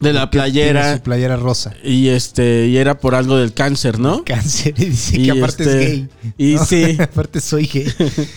De 0.00 0.12
la 0.12 0.30
playera 0.30 0.96
Su 0.96 1.02
playera 1.02 1.36
rosa. 1.36 1.72
y 1.82 2.08
este 2.08 2.66
y 2.66 2.76
era 2.76 2.98
por 2.98 3.14
algo 3.14 3.36
del 3.36 3.52
cáncer 3.54 3.98
no 3.98 4.24
Cáncer. 4.24 4.74
Y 4.78 4.84
dice 4.86 5.20
Y 5.20 5.24
que 5.24 5.30
aparte 5.32 5.62
este, 5.64 5.82
es 5.82 5.90
gay. 5.90 6.08
y 6.38 6.54
¿no? 6.56 6.64
sí. 6.66 6.96
aparte 7.00 7.40
soy 7.40 7.66
gay. 7.66 7.86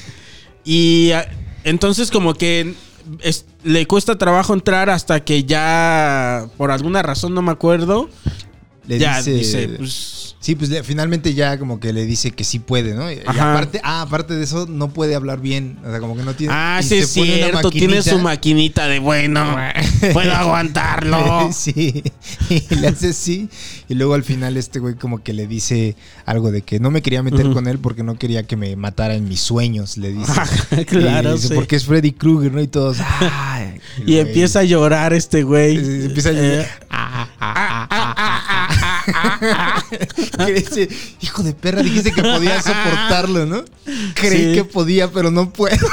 Y 0.64 1.12
ah, 1.12 1.28
entonces 1.64 2.12
como 2.12 2.34
que 2.34 2.74
es- 3.22 3.46
le 3.64 3.86
cuesta 3.86 4.18
trabajo 4.18 4.54
entrar 4.54 4.90
hasta 4.90 5.24
que 5.24 5.44
ya, 5.46 6.48
por 6.58 6.72
alguna 6.72 7.02
razón 7.02 7.34
no 7.34 7.42
me 7.42 7.52
acuerdo, 7.52 8.10
Le 8.88 9.00
ya 9.00 9.18
dice, 9.18 9.32
dice, 9.34 9.70
pues... 9.78 10.17
Sí, 10.48 10.56
pues 10.56 10.72
finalmente 10.86 11.34
ya 11.34 11.60
como 11.60 11.78
que 11.82 11.92
le 11.92 12.06
dice 12.06 12.32
que 12.32 12.46
sí 12.46 12.60
puede, 12.60 12.94
¿no? 12.94 13.12
Y, 13.12 13.20
Ajá. 13.26 13.52
aparte, 13.52 13.82
ah, 13.84 14.04
aparte 14.04 14.34
de 14.34 14.46
eso, 14.46 14.66
no 14.66 14.88
puede 14.94 15.14
hablar 15.14 15.42
bien. 15.42 15.78
O 15.86 15.90
sea, 15.90 16.00
como 16.00 16.16
que 16.16 16.24
no 16.24 16.36
tiene. 16.36 16.54
Ah, 16.56 16.80
sí 16.82 16.96
es 17.00 17.10
cierto, 17.10 17.70
tiene 17.70 18.02
su 18.02 18.18
maquinita 18.20 18.88
de 18.88 19.00
bueno, 19.00 19.46
puedo 20.14 20.34
aguantarlo. 20.34 21.50
Sí, 21.58 22.02
y 22.50 22.76
le 22.76 22.88
hace 22.88 23.10
así. 23.10 23.50
Y 23.90 23.96
luego 23.96 24.14
al 24.14 24.24
final 24.24 24.56
este 24.56 24.80
güey 24.80 24.96
como 24.96 25.22
que 25.22 25.34
le 25.34 25.48
dice 25.48 25.98
algo 26.26 26.50
de 26.50 26.62
que 26.62 26.80
no 26.80 26.92
me 26.92 27.02
quería 27.02 27.24
meter 27.24 27.52
con 27.52 27.68
él 27.68 27.80
porque 27.80 28.04
no 28.04 28.16
quería 28.16 28.44
que 28.44 28.56
me 28.56 28.74
matara 28.78 29.16
en 29.16 29.28
mis 29.28 29.42
sueños, 29.42 29.98
le 29.98 30.14
dice. 30.14 30.32
claro, 30.88 31.32
Y 31.32 31.34
dice, 31.34 31.50
sí. 31.50 31.54
porque 31.56 31.76
es 31.76 31.84
Freddy 31.84 32.14
Krueger, 32.14 32.54
¿no? 32.54 32.62
Y 32.62 32.68
todos. 32.68 33.00
"Ay", 33.02 33.82
Y 34.00 34.04
güey, 34.14 34.20
empieza 34.20 34.60
a 34.60 34.64
llorar 34.64 35.12
este 35.12 35.44
güey. 35.44 35.76
eh, 35.76 36.06
Empieza 36.06 36.30
a 36.30 36.34
Eh, 36.34 36.68
que 40.37 40.37
dice, 40.56 40.90
hijo 41.22 41.44
de 41.44 41.54
perra, 41.54 41.82
dijiste 41.82 42.12
que 42.12 42.22
podía 42.22 42.62
soportarlo, 42.62 43.46
¿no? 43.46 43.64
Creí 44.14 44.50
Sí. 44.50 44.54
que 44.54 44.64
podía, 44.64 45.12
pero 45.12 45.32
no 45.32 45.52
puedo. 45.52 45.76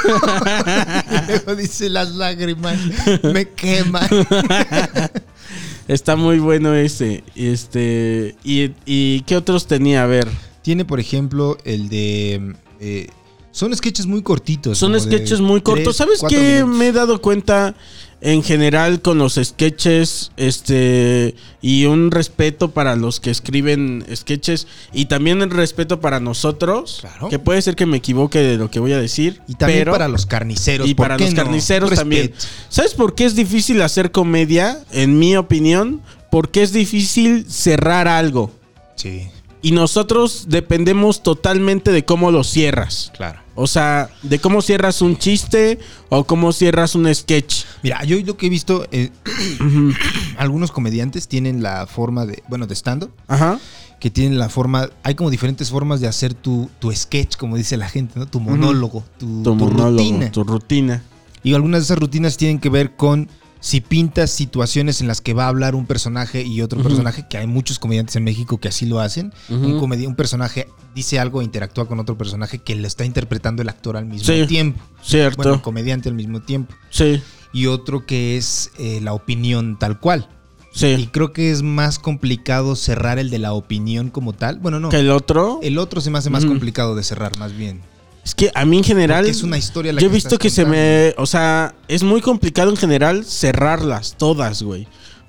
y 1.23 1.27
luego 1.27 1.55
dice, 1.55 1.89
las 1.89 2.13
lágrimas 2.15 2.77
me 3.23 3.49
queman. 3.49 4.07
está 5.87 6.15
muy 6.15 6.39
bueno 6.39 6.73
ese. 6.73 7.23
Este, 7.35 8.35
y, 8.43 8.71
y 8.85 9.21
¿qué 9.21 9.37
otros 9.37 9.67
tenía? 9.67 10.03
A 10.03 10.07
ver. 10.07 10.27
Tiene, 10.61 10.83
por 10.83 10.99
ejemplo, 10.99 11.57
el 11.63 11.89
de... 11.89 12.55
eh, 12.79 13.07
son 13.51 13.73
sketches 13.73 14.05
muy 14.05 14.21
cortitos. 14.21 14.77
Son 14.77 14.99
sketches 14.99 15.39
muy 15.39 15.61
cortos. 15.61 15.95
¿Sabes 15.95 16.21
qué 16.27 16.55
minutos. 16.63 16.77
me 16.77 16.87
he 16.87 16.91
dado 16.91 17.21
cuenta 17.21 17.73
en 18.21 18.43
general 18.43 19.01
con 19.01 19.17
los 19.17 19.35
sketches? 19.41 20.31
Este. 20.37 21.35
Y 21.61 21.85
un 21.85 22.11
respeto 22.11 22.71
para 22.71 22.95
los 22.95 23.19
que 23.19 23.29
escriben 23.31 24.05
sketches. 24.15 24.67
Y 24.93 25.05
también 25.05 25.41
el 25.41 25.49
respeto 25.49 25.99
para 25.99 26.19
nosotros. 26.19 26.99
Claro. 27.01 27.29
Que 27.29 27.39
puede 27.39 27.61
ser 27.61 27.75
que 27.75 27.85
me 27.85 27.97
equivoque 27.97 28.39
de 28.39 28.57
lo 28.57 28.71
que 28.71 28.79
voy 28.79 28.93
a 28.93 28.99
decir. 28.99 29.41
Y 29.47 29.55
también 29.55 29.81
pero- 29.81 29.91
para 29.91 30.07
los 30.07 30.25
carniceros. 30.25 30.87
Y 30.87 30.93
¿por 30.95 31.05
para 31.05 31.17
los 31.17 31.29
no? 31.31 31.35
carniceros 31.35 31.91
también. 31.91 32.33
¿Sabes 32.69 32.93
por 32.93 33.15
qué 33.15 33.25
es 33.25 33.35
difícil 33.35 33.81
hacer 33.81 34.11
comedia? 34.11 34.79
En 34.91 35.19
mi 35.19 35.35
opinión. 35.35 36.01
Porque 36.31 36.63
es 36.63 36.73
difícil 36.73 37.45
cerrar 37.49 38.07
algo. 38.07 38.51
Sí, 38.95 39.29
Y 39.65 39.71
nosotros 39.71 40.45
dependemos 40.47 41.23
totalmente 41.23 41.91
de 41.91 42.05
cómo 42.05 42.29
lo 42.29 42.43
cierras. 42.43 43.11
claro. 43.17 43.39
O 43.57 43.67
sea, 43.67 44.09
de 44.21 44.37
cómo 44.39 44.61
cierras 44.61 45.01
un 45.01 45.17
chiste 45.17 45.79
o 46.09 46.25
cómo 46.25 46.51
cierras 46.51 46.93
un 46.93 47.13
sketch. 47.15 47.63
Mira, 47.83 48.03
yo 48.03 48.17
lo 48.25 48.35
que 48.35 48.47
he 48.47 48.49
visto, 48.49 48.85
eh, 48.91 49.11
algunos 50.37 50.71
comediantes 50.71 51.27
tienen 51.27 51.63
la 51.63 51.87
forma 51.87 52.25
de, 52.25 52.43
bueno, 52.49 52.67
de 52.67 52.75
stand-up, 52.75 53.11
Ajá. 53.27 53.57
que 53.99 54.09
tienen 54.09 54.37
la 54.37 54.49
forma, 54.49 54.89
hay 55.03 55.15
como 55.15 55.29
diferentes 55.29 55.69
formas 55.69 56.01
de 56.01 56.07
hacer 56.07 56.33
tu, 56.33 56.69
tu 56.79 56.91
sketch, 56.91 57.37
como 57.37 57.55
dice 57.57 57.77
la 57.77 57.87
gente, 57.89 58.19
¿no? 58.19 58.25
Tu 58.27 58.39
monólogo, 58.39 59.03
tu, 59.17 59.25
Tu, 59.25 59.43
tu 59.43 59.55
monólogo, 59.55 59.89
rutina. 59.97 60.31
tu 60.31 60.43
rutina. 60.43 61.03
Y 61.43 61.53
algunas 61.53 61.81
de 61.81 61.83
esas 61.85 61.97
rutinas 61.99 62.37
tienen 62.37 62.59
que 62.59 62.69
ver 62.69 62.95
con 62.95 63.29
si 63.65 63.81
pintas 63.81 64.29
situaciones 64.29 65.01
en 65.01 65.07
las 65.07 65.21
que 65.21 65.33
va 65.33 65.45
a 65.45 65.47
hablar 65.47 65.73
un 65.73 65.87
personaje 65.87 66.43
y 66.43 66.61
otro 66.61 66.83
personaje, 66.83 67.25
que 67.27 67.39
hay 67.39 67.47
muchos 67.47 67.79
comediantes 67.79 68.15
en 68.15 68.23
México 68.23 68.59
que 68.59 68.67
así 68.67 68.85
lo 68.85 68.99
hacen. 68.99 69.33
un, 69.49 69.79
comedi- 69.81 70.05
un 70.05 70.13
personaje 70.15 70.67
dice 70.93 71.17
algo 71.17 71.41
e 71.41 71.45
interactúa 71.45 71.87
con 71.87 71.99
otro 71.99 72.15
personaje 72.15 72.59
que 72.59 72.75
lo 72.75 72.85
está 72.85 73.05
interpretando 73.05 73.63
el 73.63 73.69
actor 73.69 73.97
al 73.97 74.05
mismo 74.05 74.23
Sí. 74.31 74.45
tiempo. 74.45 74.79
Cierto. 75.01 75.37
Bueno, 75.37 75.53
el 75.55 75.61
comediante 75.63 76.09
al 76.09 76.15
mismo 76.15 76.41
tiempo. 76.43 76.75
sí, 76.91 77.23
Y 77.53 77.65
otro 77.65 78.05
que 78.05 78.37
es 78.37 78.69
eh, 78.77 78.99
la 79.01 79.13
opinión 79.13 79.79
tal 79.79 79.99
cual. 79.99 80.29
Y 80.75 80.77
sí. 80.79 81.09
creo 81.11 81.33
que 81.33 81.49
es 81.49 81.63
más 81.63 81.97
complicado 81.97 82.75
cerrar 82.75 83.17
el 83.17 83.31
de 83.31 83.39
la 83.39 83.53
opinión 83.53 84.11
como 84.11 84.33
tal. 84.33 84.59
Bueno, 84.59 84.79
no. 84.79 84.89
Que 84.89 84.99
el 84.99 85.09
otro. 85.09 85.59
El 85.63 85.79
otro 85.79 86.01
se 86.01 86.11
me 86.11 86.19
hace 86.19 86.29
más 86.29 86.45
complicado 86.45 86.93
de 86.95 87.01
cerrar, 87.03 87.35
más 87.39 87.57
bien. 87.57 87.81
Es 88.25 88.33
que 88.33 88.51
a 88.55 88.65
mí 88.65 88.79
en 88.79 88.83
general. 88.83 89.23
Porque 89.23 89.31
es 89.37 89.43
una 89.43 89.57
historia 89.57 89.93
la 89.93 90.01
Yo 90.01 90.07
he 90.07 90.09
que 90.09 90.15
visto 90.15 90.37
que 90.39 90.49
se 90.49 90.65
me. 90.65 91.13
O 91.17 91.27
sea, 91.27 91.75
es 91.87 92.01
muy 92.03 92.21
complicado 92.21 92.71
en 92.71 92.77
general 92.77 93.23
cerrarlas 93.23 94.15
todas, 94.17 94.63
güey. 94.63 94.87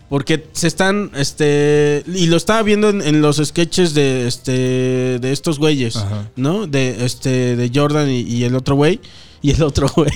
Porque 0.09 0.47
se 0.53 0.69
están, 0.69 1.11
este, 1.17 2.05
y 2.07 2.27
lo 2.29 2.37
estaba 2.37 2.63
viendo 2.63 2.91
en, 2.91 3.03
en 3.03 3.21
los 3.23 3.39
sketches 3.45 3.93
de, 3.93 4.29
este, 4.29 5.19
de 5.19 5.33
estos 5.33 5.59
güeyes, 5.59 5.97
Ajá. 5.97 6.31
¿no? 6.37 6.69
De, 6.69 7.05
este, 7.05 7.57
de 7.57 7.73
Jordan 7.75 8.09
y, 8.09 8.21
y 8.21 8.45
el 8.45 8.55
otro 8.55 8.77
güey, 8.77 9.01
y 9.43 9.51
el 9.51 9.63
otro 9.65 9.89
güey, 9.97 10.13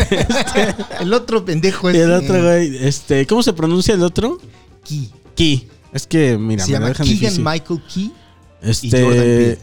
El 1.00 1.14
otro 1.14 1.46
pendejo 1.46 1.88
es. 1.88 1.96
y 1.96 2.00
el 2.00 2.12
otro 2.12 2.42
güey, 2.42 2.76
este, 2.86 3.26
¿cómo 3.26 3.42
se 3.42 3.54
pronuncia 3.54 3.94
el 3.94 4.02
otro? 4.02 4.38
Key. 4.84 5.10
Key. 5.34 5.66
Es 5.94 6.06
que, 6.06 6.36
mira, 6.36 6.64
se 6.64 6.72
me 6.72 6.78
llama 6.78 6.92
Keegan 6.92 7.08
difícil. 7.08 7.42
Michael 7.42 7.82
Key. 7.92 8.12
Este, 8.60 9.02
Jordan 9.02 9.18
Peele. 9.18 9.58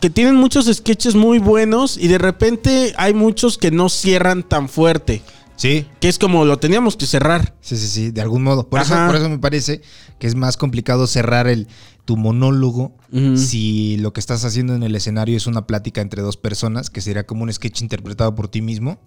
Que 0.00 0.10
tienen 0.10 0.36
muchos 0.36 0.66
sketches 0.66 1.14
muy 1.14 1.38
buenos 1.38 1.96
y 1.98 2.08
de 2.08 2.18
repente 2.18 2.94
hay 2.96 3.14
muchos 3.14 3.58
que 3.58 3.70
no 3.70 3.88
cierran 3.88 4.42
tan 4.42 4.68
fuerte. 4.68 5.22
Sí, 5.56 5.84
Que 6.00 6.08
es 6.08 6.18
como 6.18 6.46
lo 6.46 6.58
teníamos 6.58 6.96
que 6.96 7.04
cerrar. 7.04 7.54
sí, 7.60 7.76
sí, 7.76 7.86
sí, 7.86 8.10
de 8.10 8.22
algún 8.22 8.42
modo. 8.42 8.66
Por 8.70 8.80
eso, 8.80 8.94
por 9.06 9.16
eso 9.16 9.28
me 9.28 9.38
parece 9.38 9.82
que 10.18 10.26
es 10.26 10.34
más 10.34 10.56
complicado 10.56 11.06
cerrar 11.06 11.48
el, 11.48 11.68
tu 12.06 12.16
monólogo 12.16 12.96
si 13.36 13.98
lo 13.98 14.12
que 14.14 14.20
estás 14.20 14.44
haciendo 14.46 14.74
en 14.74 14.82
el 14.82 14.94
escenario 14.96 15.36
es 15.36 15.46
una 15.46 15.66
plática 15.66 16.00
entre 16.00 16.22
dos 16.22 16.38
personas, 16.38 16.88
que 16.88 17.02
sería 17.02 17.26
como 17.26 17.42
un 17.42 17.52
sketch 17.52 17.82
interpretado 17.82 18.34
por 18.34 18.48
ti 18.48 18.62
mismo, 18.62 19.00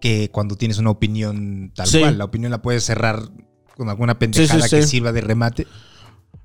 que 0.00 0.30
cuando 0.30 0.56
tienes 0.56 0.78
una 0.78 0.88
opinión 0.90 1.70
tal 1.74 1.86
Sí. 1.86 2.00
cual. 2.00 2.16
La 2.16 2.24
opinión 2.24 2.50
la 2.50 2.62
puedes 2.62 2.84
cerrar 2.84 3.20
con 3.76 3.90
alguna 3.90 4.18
pendejada 4.18 4.62
Sí, 4.62 4.68
sí, 4.70 4.76
que 4.76 4.82
sirva 4.86 5.12
de 5.12 5.20
remate. 5.20 5.66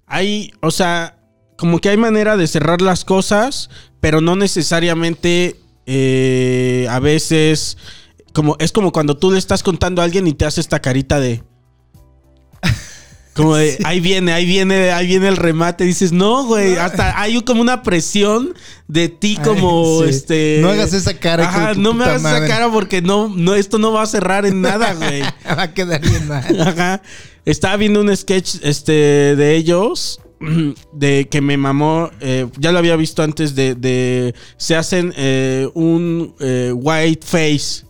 Hay, 0.05 0.51
o 0.61 0.69
sea, 0.71 1.17
como 1.57 1.79
que 1.79 1.89
hay 1.89 1.97
manera 1.97 2.37
de 2.37 2.47
cerrar 2.47 2.81
las 2.81 3.05
cosas, 3.05 3.69
pero 3.99 4.21
no 4.21 4.35
necesariamente 4.35 5.57
eh, 5.85 6.87
a 6.89 6.99
veces. 6.99 7.77
Como, 8.33 8.55
es 8.59 8.71
como 8.71 8.91
cuando 8.91 9.15
tú 9.15 9.31
le 9.31 9.37
estás 9.37 9.61
contando 9.61 10.01
a 10.01 10.05
alguien 10.05 10.25
y 10.27 10.33
te 10.33 10.45
hace 10.45 10.61
esta 10.61 10.81
carita 10.81 11.19
de. 11.19 11.43
Como 13.33 13.55
de, 13.55 13.77
ahí 13.85 13.99
viene, 13.99 14.33
ahí 14.33 14.45
viene, 14.45 14.91
ahí 14.91 15.07
viene 15.07 15.27
el 15.27 15.37
remate. 15.37 15.83
Dices, 15.83 16.11
no, 16.11 16.45
güey. 16.45 16.75
Hasta 16.77 17.19
hay 17.19 17.39
como 17.41 17.61
una 17.61 17.83
presión 17.83 18.53
de 18.87 19.09
ti, 19.09 19.37
como 19.43 20.01
Ay, 20.01 20.09
sí. 20.09 20.15
este. 20.15 20.57
No 20.61 20.69
hagas 20.69 20.93
esa 20.93 21.13
cara, 21.15 21.47
Ajá, 21.47 21.73
no 21.75 21.93
me 21.93 22.05
hagas 22.05 22.21
madre. 22.21 22.45
esa 22.45 22.47
cara 22.47 22.71
porque 22.71 23.01
no, 23.01 23.29
no, 23.29 23.53
esto 23.55 23.77
no 23.77 23.91
va 23.91 24.01
a 24.03 24.07
cerrar 24.07 24.45
en 24.45 24.61
nada, 24.61 24.93
güey. 24.95 25.21
Va 25.21 25.63
a 25.63 25.73
quedar 25.73 26.01
bien 26.01 26.27
mal. 26.27 26.61
Ajá. 26.61 27.01
Estaba 27.45 27.75
viendo 27.77 27.99
un 28.01 28.15
sketch 28.15 28.55
este, 28.63 29.35
de 29.35 29.55
ellos. 29.55 30.19
De 30.93 31.27
que 31.29 31.41
me 31.41 31.57
mamó. 31.57 32.09
eh, 32.19 32.47
ya 32.59 32.71
lo 32.71 32.79
había 32.79 32.95
visto 32.95 33.23
antes 33.23 33.55
de. 33.55 33.75
de- 33.75 34.33
se 34.57 34.75
hacen 34.75 35.13
eh, 35.17 35.67
un 35.73 36.35
eh, 36.39 36.71
white 36.73 37.25
face. 37.25 37.85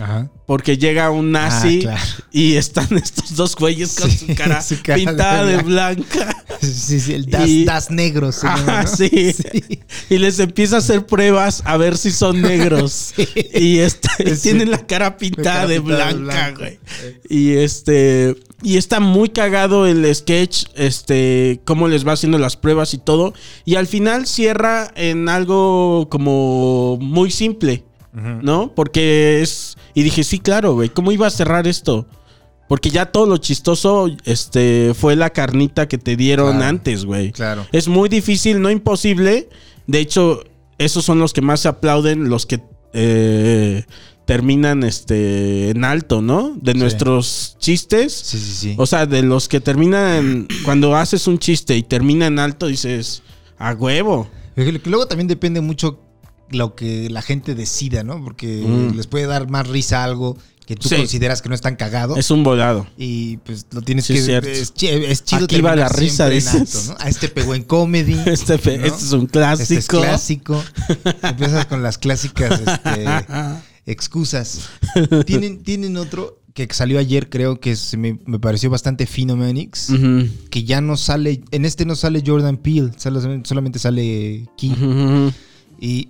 Ajá. 0.00 0.30
Porque 0.46 0.78
llega 0.78 1.10
un 1.10 1.32
nazi 1.32 1.80
Ah, 1.80 1.94
claro. 1.94 2.00
y 2.32 2.54
están 2.54 2.88
estos 2.96 3.36
dos 3.36 3.54
güeyes 3.56 3.96
con 4.00 4.10
Sí, 4.10 4.26
su 4.28 4.34
cara, 4.34 4.62
su 4.62 4.76
cara 4.82 4.98
de 4.98 5.06
pintada 5.06 5.44
de 5.44 5.56
blanca. 5.62 6.44
Sí, 6.62 7.00
sí, 7.00 7.14
el 7.14 7.26
das, 7.26 7.48
Y- 7.48 7.64
das 7.64 7.90
negro. 7.90 8.32
se 8.32 8.46
llama, 8.46 8.80
Ajá, 8.80 8.82
¿no? 8.84 8.88
sí. 8.96 9.36
Y 10.10 10.18
les 10.18 10.38
empieza 10.38 10.76
a 10.76 10.78
hacer 10.78 11.04
pruebas 11.06 11.62
a 11.66 11.76
ver 11.76 11.96
si 11.98 12.10
son 12.10 12.40
negros. 12.42 13.12
Y 13.54 13.78
este, 13.78 14.36
tienen 14.36 14.70
la 14.70 14.86
cara 14.86 15.16
pintada 15.18 15.42
cara 15.62 15.66
de 15.68 15.80
pintada 15.80 16.06
de 16.12 16.14
blanca, 16.14 16.54
güey. 16.56 16.78
Y 17.28 17.52
este. 17.52 18.36
Y 18.62 18.76
está 18.76 18.98
muy 19.00 19.28
cagado 19.28 19.86
el 19.86 20.12
sketch. 20.14 20.64
Este. 20.74 21.60
Cómo 21.64 21.88
les 21.88 22.06
va 22.06 22.12
haciendo 22.12 22.38
las 22.38 22.56
pruebas 22.56 22.94
y 22.94 22.98
todo. 22.98 23.34
Y 23.64 23.74
al 23.76 23.86
final 23.86 24.26
cierra 24.26 24.90
en 24.96 25.28
algo 25.28 26.08
como 26.10 26.98
muy 27.00 27.30
simple. 27.30 27.84
¿No? 28.42 28.72
Porque 28.74 29.40
es. 29.42 29.76
Y 29.94 30.02
dije, 30.02 30.24
sí, 30.24 30.38
claro, 30.38 30.74
güey. 30.74 30.88
¿Cómo 30.88 31.12
iba 31.12 31.26
a 31.26 31.30
cerrar 31.30 31.66
esto? 31.66 32.06
Porque 32.68 32.90
ya 32.90 33.06
todo 33.06 33.26
lo 33.26 33.38
chistoso 33.38 34.10
este, 34.24 34.92
fue 34.94 35.16
la 35.16 35.30
carnita 35.30 35.88
que 35.88 35.96
te 35.98 36.16
dieron 36.16 36.56
Claro. 36.56 36.68
antes, 36.68 37.04
güey. 37.04 37.32
Claro. 37.32 37.66
Es 37.72 37.88
muy 37.88 38.08
difícil, 38.08 38.60
no 38.60 38.70
imposible. 38.70 39.48
De 39.86 40.00
hecho, 40.00 40.42
esos 40.76 41.04
son 41.04 41.18
los 41.18 41.32
que 41.32 41.40
más 41.40 41.60
se 41.60 41.68
aplauden, 41.68 42.28
los 42.28 42.44
que 42.44 42.60
eh, 42.92 43.84
terminan 44.26 44.84
este, 44.84 45.70
en 45.70 45.84
alto, 45.84 46.20
¿no? 46.20 46.54
De 46.60 46.74
nuestros 46.74 47.56
chistes. 47.58 48.12
Sí, 48.12 48.38
sí, 48.38 48.52
sí. 48.52 48.74
O 48.76 48.84
sea, 48.84 49.06
de 49.06 49.22
los 49.22 49.48
que 49.48 49.60
terminan, 49.60 50.46
cuando 50.64 50.94
haces 50.94 51.26
un 51.26 51.38
chiste 51.38 51.74
y 51.76 51.82
termina 51.82 52.26
en 52.26 52.38
alto, 52.38 52.66
dices, 52.66 53.22
a 53.56 53.72
huevo. 53.72 54.28
Luego 54.84 55.06
también 55.06 55.28
depende 55.28 55.60
mucho 55.62 56.00
lo 56.50 56.74
que 56.74 57.08
la 57.10 57.22
gente 57.22 57.54
decida, 57.54 58.04
¿no? 58.04 58.22
Porque 58.22 58.62
Mm. 58.66 58.96
les 58.96 59.06
puede 59.06 59.26
dar 59.26 59.48
más 59.50 59.66
risa 59.68 60.04
algo 60.04 60.36
que 60.66 60.76
tú 60.76 60.88
Sí. 60.90 60.96
consideras 60.96 61.40
que 61.40 61.48
no 61.48 61.54
es 61.54 61.62
tan 61.62 61.76
cagado. 61.76 62.16
Es 62.16 62.30
un 62.30 62.42
volado. 62.44 62.86
Y 62.98 63.38
pues 63.38 63.66
lo 63.70 63.80
tienes 63.80 64.04
Sí, 64.04 64.14
que. 64.14 64.20
cierto. 64.22 64.48
Es, 64.50 64.72
es 64.82 65.24
chido 65.24 65.44
Aquí 65.44 65.60
va 65.62 65.74
la 65.74 65.88
risa, 65.88 66.28
dices. 66.28 66.54
alto, 66.54 66.78
¿no? 66.98 67.04
A 67.04 67.08
este 67.08 67.28
pegó 67.28 67.54
en 67.54 67.62
comedy. 67.62 68.14
Este, 68.26 68.54
este 68.56 68.86
es 68.88 69.12
un 69.12 69.26
clásico. 69.26 69.62
Este 69.62 69.76
es 69.76 69.86
clásico. 69.88 70.62
Empiezas 71.22 71.64
con 71.66 71.82
las 71.82 71.96
clásicas 71.96 72.60
este, 72.60 73.04
excusas. 73.86 74.68
Tienen, 75.26 75.62
tienen 75.62 75.96
otro 75.96 76.38
que 76.54 76.66
salió 76.72 76.98
ayer, 76.98 77.30
creo 77.30 77.60
que 77.60 77.76
se 77.76 77.96
me, 77.96 78.18
me 78.26 78.38
pareció 78.40 78.68
bastante 78.68 79.06
fino, 79.06 79.36
Manix. 79.36 79.88
Que 80.50 80.64
ya 80.64 80.80
no 80.80 80.96
sale. 80.96 81.42
En 81.50 81.64
este 81.64 81.84
no 81.86 81.94
sale 81.94 82.22
Jordan 82.26 82.56
Peele, 82.58 82.90
sale- 82.96 83.40
solamente 83.44 83.78
sale 83.78 84.46
Key. 84.58 84.74
Y 85.80 86.08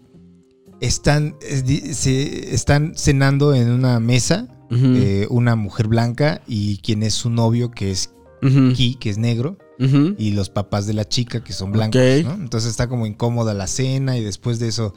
están, 0.81 1.37
se, 1.41 2.55
están 2.55 2.95
cenando 2.97 3.55
en 3.55 3.71
una 3.71 4.01
mesa. 4.01 4.49
Eh, 4.71 5.27
una 5.31 5.57
mujer 5.57 5.89
blanca 5.89 6.43
y 6.47 6.77
quien 6.79 7.03
es 7.03 7.15
su 7.15 7.31
novio, 7.31 7.71
que 7.71 7.91
es 7.91 8.13
Key, 8.43 8.97
que 9.01 9.09
es 9.09 9.17
negro. 9.17 9.57
y 9.79 10.33
los 10.33 10.51
papás 10.51 10.87
de 10.87 10.93
la 10.93 11.09
chica 11.09 11.43
que 11.43 11.53
son 11.55 11.73
blancos. 11.73 12.01
¿no? 12.25 12.35
Entonces 12.35 12.71
está 12.71 12.87
como 12.87 13.07
incómoda 13.07 13.55
la 13.55 13.67
cena 13.67 14.19
y 14.19 14.25
después 14.25 14.59
de 14.59 14.69
eso, 14.69 14.93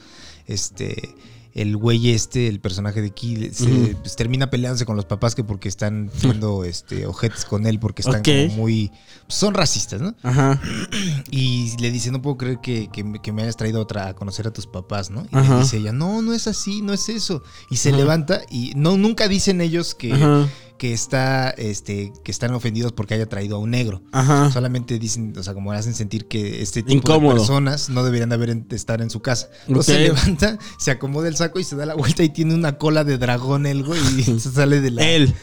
este, 0.45 1.15
el 1.53 1.75
güey 1.77 2.11
este, 2.11 2.47
el 2.47 2.59
personaje 2.59 3.01
de 3.01 3.11
Key, 3.11 3.49
se, 3.53 3.95
pues, 4.01 4.15
termina 4.15 4.49
peleándose 4.49 4.85
con 4.85 4.95
los 4.95 5.05
papás 5.05 5.35
que 5.35 5.43
porque 5.43 5.67
están 5.69 6.09
siendo 6.15 6.63
este, 6.63 7.05
ojetes 7.05 7.45
con 7.45 7.65
él 7.67 7.79
porque 7.79 8.01
están 8.01 8.23
como 8.23 8.47
muy, 8.55 8.91
son 9.27 9.53
racistas, 9.53 10.01
¿no? 10.01 10.15
Ajá. 10.23 10.59
Y 11.31 11.75
le 11.79 11.91
dice, 11.91 12.11
no 12.11 12.21
puedo 12.21 12.37
creer 12.37 12.59
que, 12.61 12.89
que 12.91 13.03
me- 13.03 13.21
que 13.21 13.31
me 13.31 13.43
hayas 13.43 13.55
traído 13.57 13.81
otra 13.81 14.07
a 14.09 14.13
conocer 14.15 14.47
a 14.47 14.51
tus 14.53 14.67
papás, 14.67 15.09
¿no? 15.09 15.23
Y 15.31 15.35
Ajá. 15.37 15.55
le 15.55 15.61
dice 15.61 15.77
ella, 15.77 15.91
no, 15.91 16.21
no 16.21 16.33
es 16.33 16.47
así, 16.47 16.81
no 16.81 16.93
es 16.93 17.07
eso. 17.09 17.43
Y 17.69 17.77
se 17.77 17.89
Ajá. 17.89 17.97
levanta 17.97 18.41
y 18.49 18.73
no, 18.75 18.97
nunca 18.97 19.27
dicen 19.27 19.61
ellos 19.61 19.95
que, 19.95 20.13
Ajá. 20.13 20.47
Que 20.81 20.93
está, 20.93 21.51
este, 21.51 22.11
que 22.23 22.31
están 22.31 22.55
ofendidos 22.55 22.91
porque 22.91 23.13
haya 23.13 23.27
traído 23.29 23.57
a 23.57 23.59
un 23.59 23.69
negro. 23.69 24.01
Ajá. 24.11 24.49
Solamente 24.49 24.97
dicen, 24.97 25.31
o 25.37 25.43
sea, 25.43 25.53
como 25.53 25.71
hacen 25.73 25.93
sentir 25.93 26.27
que 26.27 26.63
este 26.63 26.81
tipo 26.81 26.93
Incómodo. 27.13 27.33
de 27.35 27.39
personas 27.39 27.89
no 27.89 28.03
deberían 28.03 28.29
de 28.29 28.35
haber 28.35 28.49
en- 28.49 28.67
de 28.67 28.75
estar 28.75 28.99
en 28.99 29.11
su 29.11 29.21
casa. 29.21 29.49
Entonces 29.67 29.93
se 29.95 30.01
levanta, 30.01 30.57
se 30.79 30.89
acomoda 30.89 31.27
el 31.27 31.35
saco 31.35 31.59
y 31.59 31.63
se 31.63 31.75
da 31.75 31.85
la 31.85 31.93
vuelta 31.93 32.23
y 32.23 32.29
tiene 32.29 32.55
una 32.55 32.79
cola 32.79 33.03
de 33.03 33.19
dragón 33.19 33.67
el 33.67 33.83
güey 33.83 34.01
y 34.17 34.23
se 34.39 34.51
sale 34.51 34.81
de 34.81 34.89
la... 34.89 35.05
Él. 35.07 35.35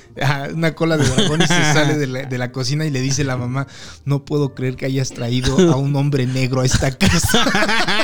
Una 0.55 0.75
cola 0.75 0.97
de 0.97 1.07
dragón 1.09 1.41
y 1.41 1.47
se 1.47 1.55
sale 1.73 1.97
de 1.97 2.09
la, 2.09 2.23
de 2.25 2.37
la 2.37 2.51
cocina 2.51 2.85
y 2.85 2.91
le 2.91 3.01
dice 3.01 3.23
a 3.23 3.27
la 3.27 3.37
mamá, 3.37 3.69
no 4.05 4.25
puedo 4.25 4.57
creer 4.57 4.75
que 4.75 4.87
hayas 4.87 5.11
traído 5.11 5.57
a 5.73 5.77
un 5.77 5.95
hombre 5.95 6.27
negro 6.27 6.63
a 6.63 6.67
esta 6.67 6.91
casa. 6.99 7.45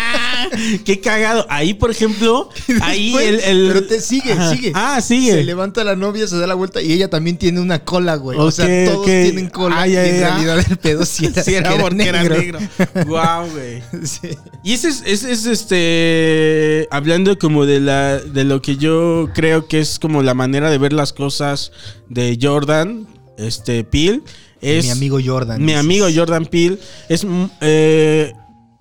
Qué 0.84 1.00
cagado. 1.00 1.46
Ahí, 1.48 1.74
por 1.74 1.90
ejemplo, 1.90 2.48
ahí 2.82 3.14
el, 3.16 3.40
el- 3.40 3.68
Pero 3.68 3.86
te 3.86 4.00
sigue, 4.00 4.32
Ajá. 4.32 4.50
sigue. 4.54 4.72
Ah, 4.74 5.00
sigue. 5.00 5.32
Se 5.32 5.44
levanta 5.44 5.84
la 5.84 5.96
novia, 5.96 6.26
se 6.26 6.36
da 6.38 6.46
la 6.46 6.54
vuelta 6.54 6.80
y 6.82 6.92
ella 6.92 7.08
también 7.10 7.36
tiene 7.38 7.60
una 7.60 7.84
cola, 7.84 8.16
güey. 8.16 8.38
o 8.38 8.50
sea, 8.50 8.66
todos 8.92 9.06
tienen 9.06 9.48
cola 9.50 9.80
Ah, 9.80 9.88
y 9.88 9.92
ya, 9.92 10.06
en 10.06 10.20
realidad 10.20 10.58
el 10.68 10.76
pedo 10.76 11.04
sí 11.04 11.26
era, 11.32 11.42
Sí, 11.44 11.54
era 11.54 11.72
era 11.74 11.82
porque 11.82 12.08
era 12.08 12.22
negro. 12.22 12.58
Wow, 13.06 13.50
güey. 13.52 13.82
Sí. 14.04 14.36
Y 14.62 14.72
ese 14.74 14.88
es, 14.88 15.02
ese 15.06 15.32
es, 15.32 15.46
este. 15.46 16.88
Hablando 16.90 17.38
como 17.38 17.66
de 17.66 17.80
la. 17.80 18.18
de 18.18 18.44
lo 18.44 18.60
que 18.62 18.76
yo 18.76 19.28
creo 19.34 19.66
que 19.66 19.80
es 19.80 19.98
como 19.98 20.22
la 20.22 20.34
manera 20.34 20.70
de 20.70 20.78
ver 20.78 20.92
las 20.92 21.12
cosas 21.12 21.72
de 22.08 22.38
Jordan. 22.40 23.06
Este, 23.38 23.84
Peel. 23.84 24.22
Es 24.60 24.84
mi 24.86 24.90
amigo 24.92 25.18
Jordan. 25.24 25.60
Mi 25.60 25.66
dices. 25.66 25.80
amigo 25.80 26.06
Jordan 26.14 26.46
Peele. 26.46 26.78
Es. 27.08 27.24
mm, 27.24 27.44
eh, 27.60 28.32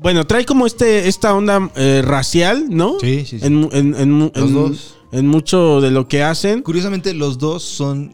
bueno, 0.04 0.28
trae 0.28 0.46
como 0.46 0.68
este, 0.68 1.08
esta 1.08 1.34
onda 1.34 1.72
eh, 1.76 2.02
racial, 2.06 2.66
¿no? 2.70 3.00
Sí, 3.00 3.26
sí, 3.26 3.40
sí. 3.40 3.46
En, 3.46 3.70
en- 3.72 3.96
en- 3.96 4.20
Los 4.20 4.32
en- 4.36 4.54
dos. 4.54 4.96
en 5.12 5.28
mucho 5.28 5.82
de 5.82 5.90
lo 5.92 6.08
que 6.08 6.22
hacen. 6.24 6.62
Curiosamente, 6.62 7.14
los 7.14 7.38
dos 7.40 7.64
son 7.64 8.14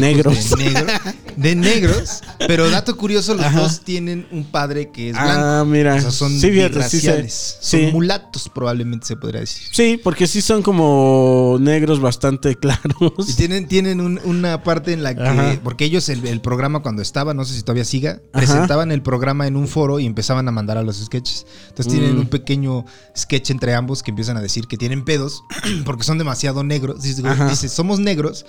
Negros. 0.00 0.50
De, 0.50 0.56
negro- 0.56 0.86
de 1.36 1.54
negros. 1.54 2.22
Pero 2.46 2.70
dato 2.70 2.96
curioso, 2.96 3.34
los 3.34 3.44
Ajá. 3.46 3.60
dos 3.60 3.80
tienen 3.80 4.26
un 4.30 4.44
padre 4.44 4.90
que 4.90 5.10
es 5.10 5.14
blanco. 5.14 5.32
Ah, 5.44 5.64
mira. 5.66 5.94
O 5.96 6.00
sea, 6.00 6.10
son 6.10 6.30
Sí, 6.32 6.50
fíjate, 6.50 6.82
sí 6.84 7.00
sé. 7.00 7.06
birraciales. 7.06 7.58
Sí. 7.60 7.82
Son 7.84 7.92
mulatos, 7.92 8.48
probablemente 8.54 9.06
se 9.06 9.16
podría 9.16 9.40
decir. 9.40 9.62
Sí, 9.72 10.00
porque 10.02 10.26
sí 10.26 10.40
son 10.42 10.62
como 10.62 11.56
negros 11.60 12.00
bastante 12.00 12.50
Y 12.50 12.54
claros. 12.54 13.36
tienen, 13.36 13.68
tienen 13.68 14.00
un- 14.00 14.20
una 14.24 14.62
parte 14.62 14.92
en 14.92 15.02
la 15.02 15.14
que. 15.14 15.22
Ajá. 15.22 15.60
Porque 15.62 15.84
ellos, 15.84 16.08
el, 16.08 16.26
el 16.26 16.40
programa 16.40 16.80
cuando 16.82 17.02
estaba, 17.02 17.34
no 17.34 17.44
sé 17.44 17.54
si 17.54 17.62
todavía 17.62 17.84
siga, 17.84 18.12
Ajá. 18.12 18.20
presentaban 18.32 18.92
el 18.92 19.02
programa 19.02 19.46
en 19.46 19.56
un 19.56 19.68
foro 19.68 19.98
y 19.98 20.06
empezaban 20.06 20.46
a 20.48 20.50
mandar 20.50 20.78
a 20.78 20.82
los 20.82 20.96
sketches. 21.04 21.46
Entonces 21.68 21.92
tienen 21.92 22.16
Mm. 22.16 22.20
un 22.20 22.26
pequeño 22.28 22.84
sketch 23.16 23.50
entre 23.50 23.74
ambos 23.74 24.02
que 24.02 24.10
empiezan 24.10 24.36
a 24.36 24.40
decir 24.40 24.66
que 24.66 24.76
tienen 24.76 25.04
pedos 25.04 25.42
porque 25.84 26.04
son 26.04 26.18
demasiado 26.18 26.62
negros. 26.64 27.02
Dice, 27.02 27.68
somos 27.68 27.98
negros. 27.98 28.46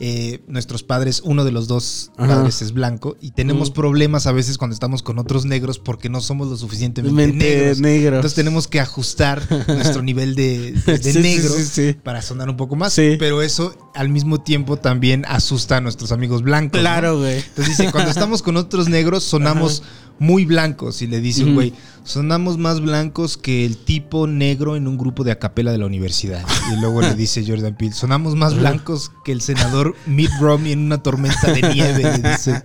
Eh, 0.00 0.42
nuestros 0.48 0.82
padres, 0.82 1.22
uno 1.24 1.44
de 1.44 1.52
los 1.52 1.68
dos 1.68 2.10
Ajá. 2.16 2.36
padres 2.36 2.62
es 2.62 2.72
blanco 2.72 3.16
y 3.20 3.30
tenemos 3.30 3.70
Mm. 3.70 3.74
problemas 3.74 4.26
a 4.26 4.32
veces 4.32 4.58
cuando 4.58 4.74
estamos 4.74 5.02
con 5.02 5.18
otros 5.18 5.44
negros 5.44 5.78
porque 5.78 6.08
no 6.08 6.20
somos 6.20 6.48
lo 6.48 6.56
suficientemente 6.56 7.14
Mente 7.14 7.56
negros. 7.56 7.80
negros. 7.80 8.16
Entonces 8.16 8.34
tenemos 8.34 8.66
que 8.68 8.80
ajustar 8.80 9.42
nuestro 9.68 10.02
nivel 10.02 10.34
de, 10.34 10.72
de 10.72 10.98
Sí, 10.98 11.12
sí, 11.12 11.18
negro 11.20 11.54
sí, 11.54 11.64
sí. 11.64 11.96
para 12.02 12.22
sonar 12.22 12.48
un 12.50 12.56
poco 12.56 12.74
más. 12.76 12.94
Pero 12.96 13.40
eso 13.42 13.74
al 13.94 14.08
mismo 14.08 14.40
tiempo 14.40 14.76
también 14.76 15.24
asusta 15.28 15.76
a 15.76 15.80
nuestros 15.80 16.10
amigos 16.12 16.42
blancos. 16.42 16.80
Claro, 16.80 17.18
güey. 17.18 17.38
Entonces 17.38 17.76
dice, 17.78 17.92
cuando 17.92 18.10
estamos 18.10 18.42
con 18.42 18.56
otros 18.56 18.88
negros 18.88 19.22
sonamos 19.24 19.82
muy 20.18 20.44
blancos. 20.44 21.02
Y 21.02 21.06
le 21.06 21.20
dice 21.20 21.44
un 21.44 21.54
güey, 21.54 21.72
Sonamos 22.04 22.58
más 22.58 22.80
blancos 22.80 23.36
que 23.38 23.64
el 23.64 23.76
tipo 23.78 24.26
negro 24.26 24.76
en 24.76 24.86
un 24.86 24.98
grupo 24.98 25.24
de 25.24 25.32
acapela 25.32 25.72
de 25.72 25.78
la 25.78 25.86
universidad. 25.86 26.44
Y 26.72 26.80
luego 26.80 27.00
le 27.00 27.14
dice 27.14 27.44
Jordan 27.46 27.76
Peele, 27.76 27.94
sonamos 27.94 28.36
más 28.36 28.54
blancos 28.56 29.10
que 29.24 29.32
el 29.32 29.40
senador 29.40 29.94
Mitt 30.06 30.30
Romney 30.38 30.72
en 30.72 30.80
una 30.80 31.02
tormenta 31.02 31.50
de 31.52 31.62
nieve. 31.74 32.02
le 32.22 32.30
dice. 32.30 32.62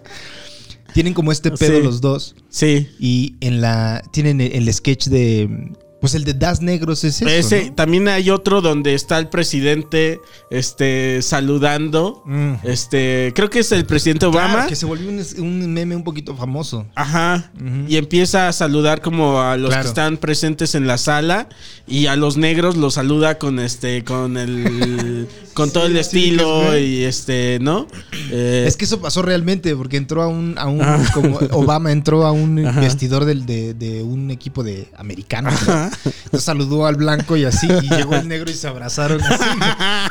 Tienen 0.94 1.14
como 1.14 1.32
este 1.32 1.52
pedo 1.52 1.78
Sí. 1.78 1.84
los 1.84 2.02
dos. 2.02 2.36
Sí. 2.50 2.90
Y 3.00 3.36
en 3.42 3.62
la. 3.62 4.02
Tienen 4.12 4.42
el, 4.42 4.52
el 4.52 4.74
sketch 4.74 5.08
de. 5.08 5.72
Pues 6.02 6.16
el 6.16 6.24
de 6.24 6.34
Das 6.34 6.62
Negros 6.62 7.04
es 7.04 7.22
eso. 7.22 7.28
Ese, 7.30 7.66
¿no? 7.70 7.74
También 7.76 8.08
hay 8.08 8.30
otro 8.30 8.62
donde 8.62 8.94
está 8.94 9.18
el 9.20 9.28
presidente 9.28 10.22
este, 10.50 11.22
saludando. 11.22 12.24
Mm. 12.26 12.54
Este, 12.64 13.32
creo 13.36 13.50
que 13.50 13.60
es 13.60 13.72
el 13.72 13.86
presidente 13.86 14.26
Obama. 14.26 14.54
Claro, 14.54 14.70
que 14.70 14.76
se 14.76 14.86
volvió 14.86 15.10
un, 15.10 15.22
un 15.40 15.74
meme 15.74 15.96
un 15.96 16.04
poquito 16.04 16.36
famoso. 16.36 16.86
Ajá. 16.96 17.52
Y 17.88 17.98
empieza 17.98 18.48
a 18.48 18.54
saludar 18.54 19.02
como 19.02 19.42
a 19.42 19.58
los 19.58 19.70
Claro. 19.70 19.84
que 19.84 19.88
están 19.90 20.18
presentes 20.18 20.74
en 20.76 20.88
la 20.88 20.98
sala 20.98 21.50
y 21.88 22.06
a 22.08 22.16
los 22.16 22.38
negros 22.38 22.78
los 22.78 22.94
saluda 22.96 23.38
con 23.38 23.60
este 23.60 24.04
con 24.04 24.38
el 24.38 25.28
con 25.54 25.72
todo 25.72 25.86
el 25.88 25.98
estilo 25.98 26.78
y 26.78 27.04
este, 27.04 27.60
¿no? 27.62 27.88
Eh, 28.32 28.64
Es 28.68 28.78
que 28.78 28.86
eso 28.86 29.02
pasó 29.02 29.22
realmente, 29.22 29.76
porque 29.76 29.98
entró 29.98 30.22
a 30.24 30.28
un, 30.28 30.56
a 30.58 30.68
un 30.68 30.82
Ah. 30.82 31.04
como 31.14 31.38
Obama 31.52 31.92
entró 31.92 32.26
a 32.26 32.32
un 32.32 32.66
Ajá. 32.66 32.80
vestidor 32.80 33.26
del, 33.26 33.46
de, 33.46 33.74
de 33.74 34.02
un 34.02 34.32
equipo 34.32 34.64
de 34.64 34.88
americanos. 34.98 35.54
Entonces 36.06 36.44
saludó 36.44 36.86
al 36.86 36.96
blanco 36.96 37.36
y 37.38 37.46
así, 37.46 37.68
y 37.68 37.90
llegó 37.90 38.16
el 38.16 38.28
negro 38.28 38.50
y 38.52 38.54
se 38.54 38.68
abrazaron 38.68 39.22
así. 39.22 39.44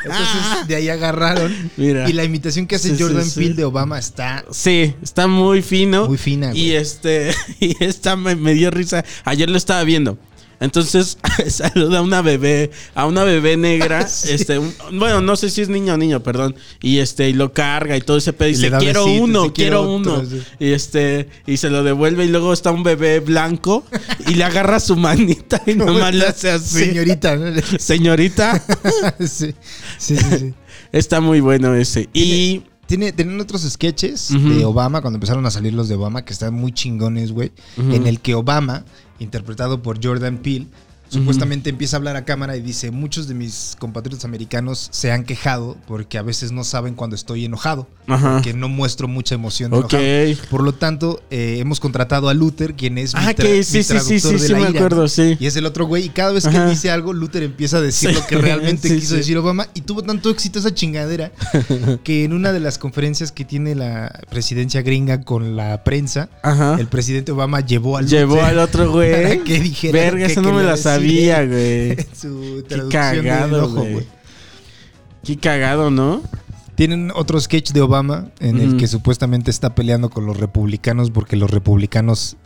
Entonces 0.05 0.67
de 0.67 0.75
ahí 0.75 0.89
agarraron. 0.89 1.71
Mira. 1.77 2.09
Y 2.09 2.13
la 2.13 2.23
imitación 2.23 2.67
que 2.67 2.75
hace 2.75 2.95
Sí, 2.95 3.01
Jordan 3.01 3.25
sí. 3.25 3.39
Peele 3.39 3.55
de 3.55 3.63
Obama 3.65 3.97
está 3.99 4.45
Sí, 4.51 4.93
está 5.01 5.27
muy 5.27 5.61
fino. 5.61 6.07
muy 6.07 6.17
fina. 6.17 6.51
Y 6.53 6.71
este, 6.71 7.31
y 7.59 7.75
esta 7.83 8.15
me, 8.15 8.35
me 8.35 8.53
dio 8.53 8.71
risa. 8.71 9.03
Ayer 9.23 9.49
lo 9.49 9.57
estaba 9.57 9.83
viendo. 9.83 10.17
Entonces 10.59 11.17
saluda 11.47 11.99
a 11.99 12.01
una 12.01 12.21
bebé, 12.21 12.71
a 12.95 13.05
una 13.05 13.23
bebé 13.23 13.55
negra, 13.57 14.07
Sí. 14.07 14.31
este, 14.33 14.59
un- 14.59 14.73
bueno, 14.93 15.21
no 15.21 15.35
sé 15.35 15.49
si 15.49 15.61
es 15.61 15.69
niño 15.69 15.93
o 15.93 15.97
niño, 15.97 16.21
perdón, 16.21 16.55
y 16.81 16.97
este, 16.97 17.29
y 17.29 17.33
lo 17.33 17.53
carga 17.53 17.95
y 17.95 18.01
todo 18.01 18.17
ese 18.17 18.33
pedo, 18.33 18.49
y 18.49 18.53
dice, 18.53 18.71
quiero 18.79 19.05
uno, 19.05 19.53
quiero 19.53 19.81
otro, 19.81 20.19
uno, 20.19 20.25
sí. 20.25 20.41
y 20.59 20.71
este, 20.71 21.29
y 21.47 21.57
se 21.57 21.69
lo 21.69 21.83
devuelve, 21.83 22.25
y 22.25 22.27
luego 22.29 22.51
está 22.51 22.71
un 22.71 22.83
bebé 22.83 23.19
blanco, 23.21 23.85
y 24.27 24.33
le 24.35 24.43
agarra 24.43 24.79
su 24.79 24.95
manita, 24.97 25.61
y 25.65 25.73
nomás 25.75 26.13
le 26.13 26.25
hace 26.27 26.51
así, 26.51 26.85
Señorita. 26.85 27.35
¿no? 27.37 27.53
señorita, 27.77 28.63
sí, 29.19 29.53
sí, 29.97 30.17
sí, 30.17 30.53
está 30.91 31.21
muy 31.21 31.39
bueno 31.39 31.73
ese, 31.75 32.09
y, 32.13 32.63
Tiene, 32.85 33.11
tienen 33.11 33.39
otros 33.39 33.61
sketches 33.61 34.29
de 34.29 34.65
Obama, 34.65 35.01
cuando 35.01 35.17
empezaron 35.17 35.45
a 35.45 35.51
salir 35.51 35.73
los 35.73 35.87
de 35.87 35.95
Obama, 35.95 36.25
que 36.25 36.33
están 36.33 36.53
muy 36.55 36.71
chingones, 36.71 37.31
güey. 37.31 37.51
En 37.77 38.07
el 38.07 38.19
que 38.19 38.33
Obama, 38.33 38.83
interpretado 39.19 39.81
por 39.81 40.03
Jordan 40.03 40.37
Peele, 40.37 40.67
supuestamente 41.09 41.69
empieza 41.69 41.95
a 41.95 41.99
hablar 41.99 42.15
a 42.15 42.23
cámara 42.25 42.55
y 42.55 42.61
dice, 42.61 42.91
muchos 42.91 43.27
de 43.27 43.33
mis 43.33 43.75
compatriotas 43.79 44.23
americanos 44.25 44.87
se 44.91 45.11
han 45.11 45.23
quejado 45.25 45.75
porque 45.87 46.17
a 46.17 46.21
veces 46.21 46.51
no 46.51 46.63
saben 46.63 46.95
cuando 46.95 47.15
estoy 47.15 47.45
enojado, 47.45 47.87
que 48.43 48.53
no 48.53 48.69
muestro 48.69 49.07
mucha 49.07 49.35
emoción. 49.35 49.71
de 49.71 49.77
Ok. 49.77 49.93
enojado. 49.93 50.47
Por 50.49 50.63
lo 50.63 50.73
tanto, 50.73 51.21
eh, 51.29 51.57
hemos 51.59 51.79
contratado 51.79 52.29
a 52.29 52.33
Luther, 52.33 52.75
quien 52.75 52.97
es 52.97 53.13
mi, 53.13 53.19
ah, 53.21 53.31
tra- 53.33 53.35
que 53.43 53.57
mi 53.57 53.63
sí, 53.63 53.83
sí, 53.83 53.83
sí, 53.83 53.87
traductor 53.89 54.39
sí, 54.39 54.43
de 54.43 54.49
la 54.49 54.59
me 54.59 54.69
ira, 54.69 54.79
acuerdo. 54.79 55.05
Y 55.39 55.45
es 55.45 55.55
el 55.55 55.65
otro 55.65 55.85
güey. 55.87 56.05
Y 56.05 56.09
cada 56.09 56.31
vez 56.31 56.47
que 56.47 56.55
él 56.55 56.69
dice 56.69 56.89
algo, 56.91 57.13
Luther 57.13 57.43
empieza 57.43 57.77
a 57.77 57.81
decir 57.81 58.13
lo 58.13 58.25
que 58.25 58.37
realmente 58.37 58.87
quiso 58.99 59.15
decir 59.15 59.37
Obama. 59.37 59.67
Y 59.73 59.81
tuvo 59.81 60.03
tanto 60.03 60.29
éxito 60.29 60.59
esa 60.59 60.73
chingadera 60.73 61.31
que 62.03 62.23
en 62.23 62.33
una 62.33 62.51
de 62.53 62.59
las 62.59 62.77
conferencias 62.77 63.31
que 63.31 63.45
tiene 63.45 63.75
la 63.75 64.19
presidencia 64.29 64.81
gringa 64.81 65.21
con 65.23 65.55
la 65.55 65.83
prensa, 65.83 66.29
Ajá. 66.43 66.75
el 66.79 66.87
presidente 66.87 67.31
Obama 67.31 67.59
llevó 67.61 67.97
al 67.97 68.07
Llevó 68.07 68.41
al 68.41 68.59
otro 68.59 68.91
güey. 68.91 69.43
que 69.43 69.59
dijera 69.59 69.93
Verga, 69.99 70.25
eso 70.27 70.41
no 70.41 70.53
me 70.53 70.63
la 70.63 70.71
decir 70.71 70.83
sabía, 70.99 71.45
güey. 71.47 71.97
su 72.13 72.63
Qué 72.67 72.75
de 72.75 72.89
cagado, 72.89 73.57
enojo, 73.57 73.75
güey. 73.85 74.07
Qué 75.23 75.37
cagado, 75.37 75.91
¿no? 75.91 76.21
Tienen 76.75 77.11
otro 77.13 77.39
sketch 77.41 77.71
de 77.73 77.81
Obama 77.81 78.27
en 78.39 78.57
el 78.61 78.77
que 78.77 78.87
supuestamente 78.87 79.51
está 79.51 79.75
peleando 79.75 80.09
con 80.09 80.25
los 80.25 80.37
republicanos 80.37 81.11
porque 81.11 81.35
los 81.35 81.51
republicanos 81.51 82.37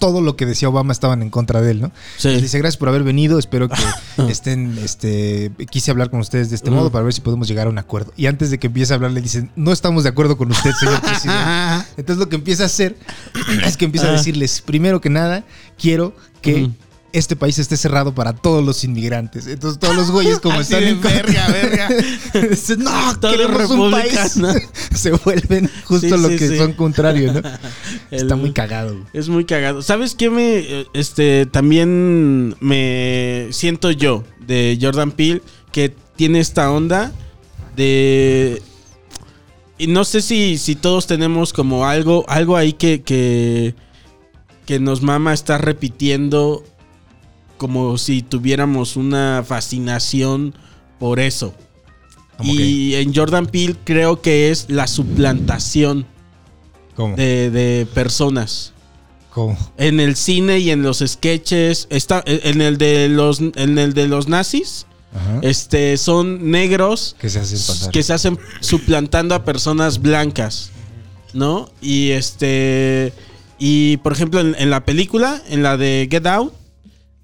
todo 0.00 0.22
lo 0.22 0.34
que 0.34 0.44
decía 0.46 0.68
Obama 0.70 0.92
estaban 0.92 1.20
en 1.22 1.28
contra 1.30 1.60
de 1.60 1.72
él, 1.72 1.80
¿no? 1.82 1.92
Sí. 2.16 2.30
Les 2.30 2.42
dice 2.42 2.58
gracias 2.58 2.78
por 2.78 2.88
haber 2.88 3.04
venido, 3.04 3.38
espero 3.38 3.68
que 3.68 3.76
estén, 4.28 4.76
este, 4.82 5.52
quise 5.70 5.90
hablar 5.92 6.10
con 6.10 6.18
ustedes 6.20 6.48
de 6.50 6.56
este 6.56 6.70
modo 6.70 6.90
para 6.90 7.04
ver 7.04 7.12
si 7.12 7.20
podemos 7.20 7.46
llegar 7.46 7.66
a 7.68 7.70
un 7.70 7.78
acuerdo. 7.78 8.12
Y 8.16 8.26
antes 8.26 8.50
de 8.50 8.58
que 8.58 8.66
empiece 8.68 8.92
a 8.92 8.96
hablar 8.96 9.12
le 9.12 9.20
dicen, 9.20 9.52
no 9.54 9.70
estamos 9.72 10.02
de 10.02 10.08
acuerdo 10.08 10.36
con 10.36 10.50
usted, 10.50 10.72
señor 10.72 11.00
presidente. 11.02 11.44
Entonces 11.96 12.16
lo 12.16 12.28
que 12.28 12.36
empieza 12.36 12.62
a 12.64 12.66
hacer 12.66 12.96
es 13.64 13.76
que 13.76 13.84
empieza 13.84 14.08
a 14.08 14.10
Ah. 14.10 14.14
decirles, 14.14 14.62
primero 14.62 15.00
que 15.00 15.10
nada, 15.10 15.44
quiero 15.78 16.12
que. 16.42 16.70
Este 17.12 17.36
país 17.36 17.58
esté 17.58 17.76
cerrado 17.76 18.14
para 18.14 18.32
todos 18.32 18.64
los 18.64 18.84
inmigrantes. 18.84 19.46
Entonces 19.46 19.78
todos 19.78 19.96
los 19.96 20.10
güeyes 20.10 20.38
como 20.40 20.58
Así 20.58 20.74
están 20.74 20.88
en 20.88 21.00
verga, 21.00 21.48
verga. 21.48 21.88
Dicen, 22.50 22.80
no, 22.84 23.20
queremos 23.20 23.70
un 23.70 23.90
país. 23.90 24.38
Se 24.94 25.10
vuelven 25.12 25.70
justo 25.84 26.16
Sí, 26.16 26.22
lo 26.22 26.28
sí, 26.28 26.36
que 26.36 26.48
sí. 26.48 26.56
son 26.56 26.72
contrario, 26.74 27.32
¿no? 27.32 27.42
Está 28.10 28.36
muy 28.36 28.52
cagado. 28.52 28.96
Es 29.12 29.28
muy 29.28 29.44
cagado. 29.44 29.82
¿Sabes 29.82 30.14
qué 30.14 30.30
me 30.30 30.58
eh, 30.58 30.86
este 30.92 31.46
también 31.46 32.56
me 32.60 33.48
siento 33.50 33.90
yo 33.90 34.24
de 34.46 34.78
Jordan 34.80 35.12
Peele 35.12 35.42
que 35.72 35.94
tiene 36.16 36.40
esta 36.40 36.70
onda 36.70 37.12
de 37.76 38.62
y 39.78 39.86
no 39.86 40.04
sé 40.04 40.20
si, 40.20 40.58
si 40.58 40.74
todos 40.76 41.06
tenemos 41.06 41.52
como 41.52 41.86
algo 41.86 42.24
algo 42.28 42.56
ahí 42.56 42.72
que 42.72 43.02
que 43.02 43.74
que 44.66 44.78
nos 44.78 45.02
mama 45.02 45.32
estar 45.32 45.64
repitiendo 45.64 46.62
como 47.60 47.98
si 47.98 48.22
tuviéramos 48.22 48.96
una 48.96 49.44
fascinación 49.46 50.54
por 50.98 51.20
eso. 51.20 51.54
¿Cómo 52.38 52.50
Y 52.54 52.94
en 52.94 53.14
Jordan 53.14 53.44
Peele 53.44 53.76
creo 53.84 54.22
que 54.22 54.50
es 54.50 54.64
la 54.70 54.86
suplantación 54.86 56.06
¿Cómo? 56.96 57.16
de, 57.16 57.50
de 57.50 57.84
personas. 57.92 58.72
¿Cómo? 59.34 59.58
En 59.76 60.00
el 60.00 60.16
cine 60.16 60.58
y 60.60 60.70
en 60.70 60.82
los 60.82 61.04
sketches, 61.06 61.86
está, 61.90 62.22
en 62.24 62.62
el 62.62 62.78
de 62.78 63.10
los, 63.10 63.40
en 63.40 63.76
el 63.76 63.92
de 63.92 64.08
los 64.08 64.26
nazis, 64.26 64.86
Ajá. 65.14 65.40
este, 65.42 65.98
son 65.98 66.50
negros 66.50 67.14
que 67.20 67.28
se 67.28 67.40
hacen 67.40 67.58
pasar. 67.58 67.90
que 67.92 68.02
se 68.02 68.14
hacen 68.14 68.38
suplantando 68.60 69.34
a 69.34 69.44
personas 69.44 70.00
blancas, 70.00 70.70
¿no? 71.34 71.68
Y 71.82 72.12
este, 72.12 73.12
y 73.58 73.98
por 73.98 74.14
ejemplo 74.14 74.40
en, 74.40 74.56
en 74.58 74.70
la 74.70 74.86
película, 74.86 75.42
en 75.50 75.62
la 75.62 75.76
de 75.76 76.08
Get 76.10 76.26
Out, 76.26 76.54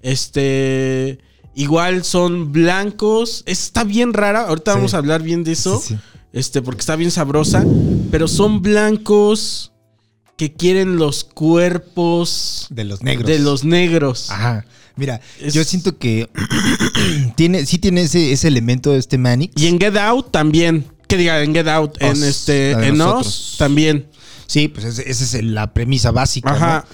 este, 0.01 1.19
igual 1.55 2.03
son 2.03 2.51
blancos, 2.51 3.43
está 3.45 3.83
bien 3.83 4.13
rara. 4.13 4.41
Ahorita 4.47 4.73
Sí. 4.73 4.77
vamos 4.77 4.93
a 4.93 4.97
hablar 4.97 5.21
bien 5.21 5.43
de 5.43 5.53
eso, 5.53 5.79
Sí, 5.79 5.95
sí. 5.95 5.99
este, 6.33 6.61
porque 6.61 6.81
está 6.81 6.95
bien 6.95 7.11
sabrosa, 7.11 7.63
pero 8.11 8.27
son 8.27 8.61
blancos 8.61 9.71
que 10.37 10.53
quieren 10.53 10.97
los 10.97 11.23
cuerpos 11.23 12.67
De 12.69 12.83
los 12.83 13.01
negros. 13.01 13.27
de 13.27 13.39
los 13.39 13.63
negros. 13.63 14.29
Ajá. 14.29 14.65
Mira, 14.95 15.21
Es- 15.39 15.53
yo 15.53 15.63
siento 15.63 15.97
que 15.97 16.29
tiene, 17.35 17.65
sí 17.65 17.77
tiene 17.77 18.01
ese, 18.03 18.31
ese 18.31 18.47
elemento 18.47 18.91
de 18.91 18.99
este 18.99 19.17
Manix. 19.17 19.59
Y 19.61 19.67
en 19.67 19.79
Get 19.79 19.95
Out 19.97 20.31
también. 20.31 20.85
Que 21.07 21.17
diga, 21.17 21.41
en 21.41 21.53
Get 21.53 21.67
Out, 21.67 22.01
en 22.01 22.21
este, 22.23 22.71
en 22.71 22.97
nosotros. 22.97 23.51
Us 23.53 23.57
también. 23.57 24.07
Sí, 24.45 24.67
pues 24.67 24.85
esa 24.99 25.03
es 25.37 25.43
la 25.43 25.73
premisa 25.73 26.11
básica. 26.11 26.49
¿no? 26.51 26.55
Ajá. 26.57 26.85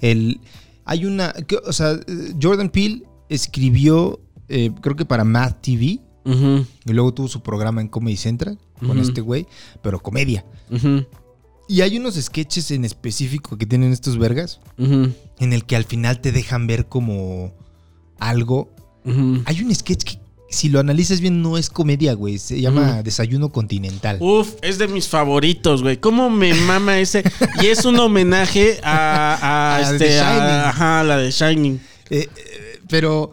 El, 0.00 0.40
hay 0.90 1.06
una. 1.06 1.32
que- 1.32 1.56
o 1.56 1.72
sea, 1.72 1.98
Jordan 2.42 2.68
Peele 2.68 3.04
escribió, 3.28 4.20
eh, 4.48 4.70
creo 4.82 4.96
que 4.96 5.04
para 5.04 5.24
Math 5.24 5.62
TV. 5.62 6.00
Y 6.84 6.92
luego 6.92 7.14
tuvo 7.14 7.28
su 7.28 7.42
programa 7.42 7.80
en 7.80 7.88
Comedy 7.88 8.16
Central 8.16 8.58
con 8.86 8.98
este 8.98 9.20
güey, 9.22 9.46
pero 9.82 10.00
comedia. 10.00 10.44
Y 11.68 11.80
hay 11.82 11.96
unos 11.96 12.16
sketches 12.16 12.70
en 12.72 12.84
específico 12.84 13.56
que 13.56 13.64
tienen 13.66 13.92
estos 13.92 14.18
vergas 14.18 14.60
en 15.38 15.52
el 15.52 15.64
que 15.64 15.76
al 15.76 15.84
final 15.84 16.20
te 16.20 16.32
dejan 16.32 16.66
ver 16.66 16.86
como 16.88 17.52
algo. 18.18 18.68
Hay 19.46 19.62
un 19.62 19.74
sketch 19.74 20.04
que, 20.04 20.19
si 20.50 20.68
lo 20.68 20.80
analizas 20.80 21.20
bien, 21.20 21.40
no 21.42 21.56
es 21.56 21.70
comedia, 21.70 22.12
güey. 22.14 22.38
Se 22.38 22.60
llama 22.60 22.94
Ujú. 22.94 23.02
Desayuno 23.04 23.50
Continental. 23.50 24.18
Uf, 24.20 24.54
es 24.62 24.78
de 24.78 24.88
mis 24.88 25.08
favoritos, 25.08 25.82
güey. 25.82 25.96
¿Cómo 25.98 26.28
me 26.28 26.52
mama 26.54 26.98
ese? 26.98 27.22
Y 27.62 27.66
es 27.66 27.84
un 27.84 27.98
homenaje 27.98 28.80
a, 28.82 29.38
a, 29.40 29.76
A 29.86 29.88
The 29.90 29.92
este, 29.94 30.20
a- 30.20 30.24
Shining. 30.34 30.60
ajá, 30.66 31.04
la 31.04 31.16
de 31.18 31.30
Shining. 31.30 31.80
Eh, 32.10 32.28
eh, 32.36 32.80
pero 32.88 33.30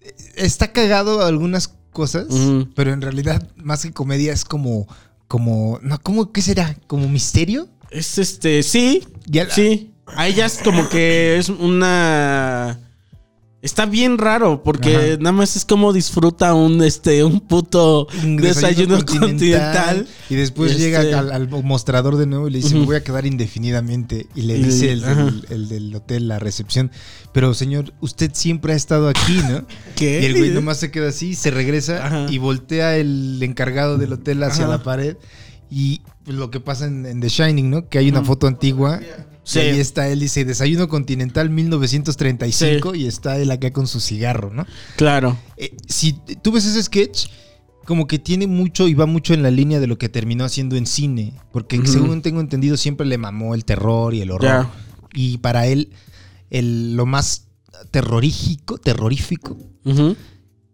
eh, 0.00 0.14
está 0.36 0.72
cagado 0.72 1.24
algunas 1.26 1.68
cosas, 1.90 2.26
pero 2.74 2.92
en 2.92 3.02
realidad, 3.02 3.46
más 3.56 3.82
que 3.82 3.92
comedia, 3.92 4.32
es 4.32 4.44
como. 4.44 4.86
como 5.28 5.78
no, 5.82 6.00
¿cómo, 6.00 6.32
¿Qué 6.32 6.40
será? 6.42 6.76
¿Como 6.86 7.08
misterio? 7.08 7.68
Es 7.90 8.16
este, 8.18 8.62
sí, 8.62 9.02
la- 9.26 9.50
sí. 9.50 9.88
Ahí 10.14 10.34
ya 10.34 10.46
es 10.46 10.58
como 10.62 10.88
que 10.88 11.36
es 11.38 11.48
una. 11.48 12.78
Está 13.62 13.86
bien 13.86 14.18
raro 14.18 14.64
porque 14.64 14.96
Ajá. 14.96 15.16
nada 15.20 15.30
más 15.30 15.54
es 15.54 15.64
como 15.64 15.92
disfruta 15.92 16.52
un 16.52 16.82
este 16.82 17.22
un 17.22 17.38
puto 17.40 18.08
Un 18.24 18.36
desayuno, 18.36 18.96
continental. 19.06 20.08
Y 20.28 20.34
después 20.34 20.72
Este- 20.72 20.82
llega 20.82 21.00
al, 21.18 21.30
al 21.30 21.48
mostrador 21.62 22.16
de 22.16 22.26
nuevo 22.26 22.48
y 22.48 22.50
le 22.50 22.58
dice, 22.58 22.74
me 22.74 22.84
voy 22.84 22.96
a 22.96 23.04
quedar 23.04 23.24
indefinidamente. 23.24 24.26
Y 24.34 24.42
le 24.42 24.58
Y- 24.58 24.64
dice 24.64 24.90
el 24.90 25.02
del, 25.02 25.46
el 25.50 25.68
del 25.68 25.94
hotel, 25.94 26.26
la 26.26 26.40
recepción, 26.40 26.90
pero 27.32 27.54
señor, 27.54 27.92
usted 28.00 28.32
siempre 28.34 28.72
ha 28.72 28.76
estado 28.76 29.08
aquí, 29.08 29.40
¿no? 29.48 29.64
¿Qué? 29.94 30.20
Y 30.22 30.24
el 30.24 30.36
güey 30.38 30.50
nomás 30.50 30.78
se 30.78 30.90
queda 30.90 31.10
así, 31.10 31.36
se 31.36 31.52
regresa 31.52 32.04
Ajá. 32.04 32.26
y 32.28 32.38
voltea 32.38 32.96
el 32.96 33.40
encargado 33.44 33.96
del 33.96 34.12
hotel 34.12 34.42
hacia 34.42 34.64
Ajá. 34.64 34.72
la 34.78 34.82
pared. 34.82 35.16
Y 35.70 36.02
pues, 36.24 36.36
lo 36.36 36.50
que 36.50 36.58
pasa 36.58 36.86
en, 36.86 37.06
en 37.06 37.20
The 37.20 37.28
Shining, 37.28 37.70
¿no? 37.70 37.88
Que 37.88 37.98
hay 37.98 38.08
una 38.08 38.22
foto 38.24 38.48
antigua. 38.48 39.00
Sí. 39.44 39.58
Y 39.58 39.62
ahí 39.62 39.80
está 39.80 40.08
él, 40.08 40.20
dice, 40.20 40.44
desayuno 40.44 40.88
continental 40.88 41.50
1935 41.50 42.94
y 42.94 43.06
está 43.06 43.38
él 43.38 43.50
acá 43.50 43.72
con 43.72 43.86
su 43.86 44.00
cigarro, 44.00 44.50
¿no? 44.52 44.66
Claro. 44.96 45.36
Eh, 45.56 45.74
si 45.88 46.12
tú 46.42 46.52
ves 46.52 46.64
ese 46.64 46.82
sketch, 46.82 47.26
como 47.84 48.06
que 48.06 48.18
tiene 48.20 48.46
mucho 48.46 48.86
y 48.86 48.94
va 48.94 49.06
mucho 49.06 49.34
en 49.34 49.42
la 49.42 49.50
línea 49.50 49.80
de 49.80 49.88
lo 49.88 49.98
que 49.98 50.08
terminó 50.08 50.44
haciendo 50.44 50.76
en 50.76 50.86
cine. 50.86 51.34
Porque 51.50 51.84
según 51.84 52.22
tengo 52.22 52.40
entendido, 52.40 52.76
siempre 52.76 53.06
le 53.06 53.18
mamó 53.18 53.54
el 53.56 53.64
terror 53.64 54.14
y 54.14 54.20
el 54.20 54.30
horror. 54.30 54.68
Y 55.12 55.38
para 55.38 55.66
él, 55.66 55.90
el, 56.50 56.94
lo 56.94 57.06
más 57.06 57.48
terrorífico, 57.90 58.78
terrorífico, 58.78 59.56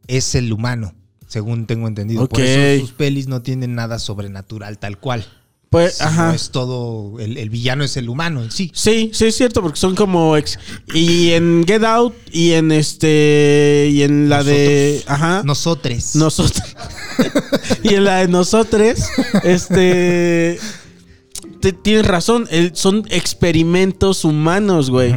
es 0.07 0.35
el 0.35 0.53
humano. 0.53 0.95
Según 1.27 1.67
tengo 1.67 1.89
entendido. 1.89 2.27
Por 2.29 2.41
Ok. 2.41 2.47
eso 2.47 2.81
sus 2.87 2.93
pelis 2.93 3.29
no 3.29 3.43
tienen 3.43 3.75
nada 3.75 3.99
sobrenatural 3.99 4.79
tal 4.79 4.99
cual. 4.99 5.27
Pues, 5.71 6.01
ajá. 6.01 6.35
es 6.35 6.49
todo. 6.51 7.21
El, 7.21 7.37
el 7.37 7.51
villano 7.51 7.85
es 7.85 7.97
el 7.99 8.09
humano 8.09 8.43
en 8.43 8.51
sí. 8.51 8.71
Sí, 8.75 9.11
sí 9.13 9.27
es 9.27 9.37
cierto, 9.37 9.61
porque 9.61 9.79
son 9.79 9.95
como 9.95 10.35
ex. 10.37 10.59
Y 10.95 11.33
en 11.33 11.65
Get 11.67 11.85
Out 11.85 12.15
y 12.33 12.53
en 12.53 12.73
este. 12.73 13.89
Y 13.93 14.03
en 14.03 14.31
la 14.31 14.43
de. 14.43 15.03
Ajá. 15.07 15.43
Nosotros. 15.45 16.15
Nosotros. 16.17 16.63
y 17.83 17.95
en 17.95 18.05
la 18.05 18.19
de 18.21 18.29
nosotros, 18.29 18.99
este. 19.45 20.59
te- 21.61 21.73
tienes 21.73 22.07
razón, 22.07 22.47
el- 22.51 22.75
son 22.75 23.05
experimentos 23.11 24.25
humanos, 24.25 24.89
güey. 24.91 25.15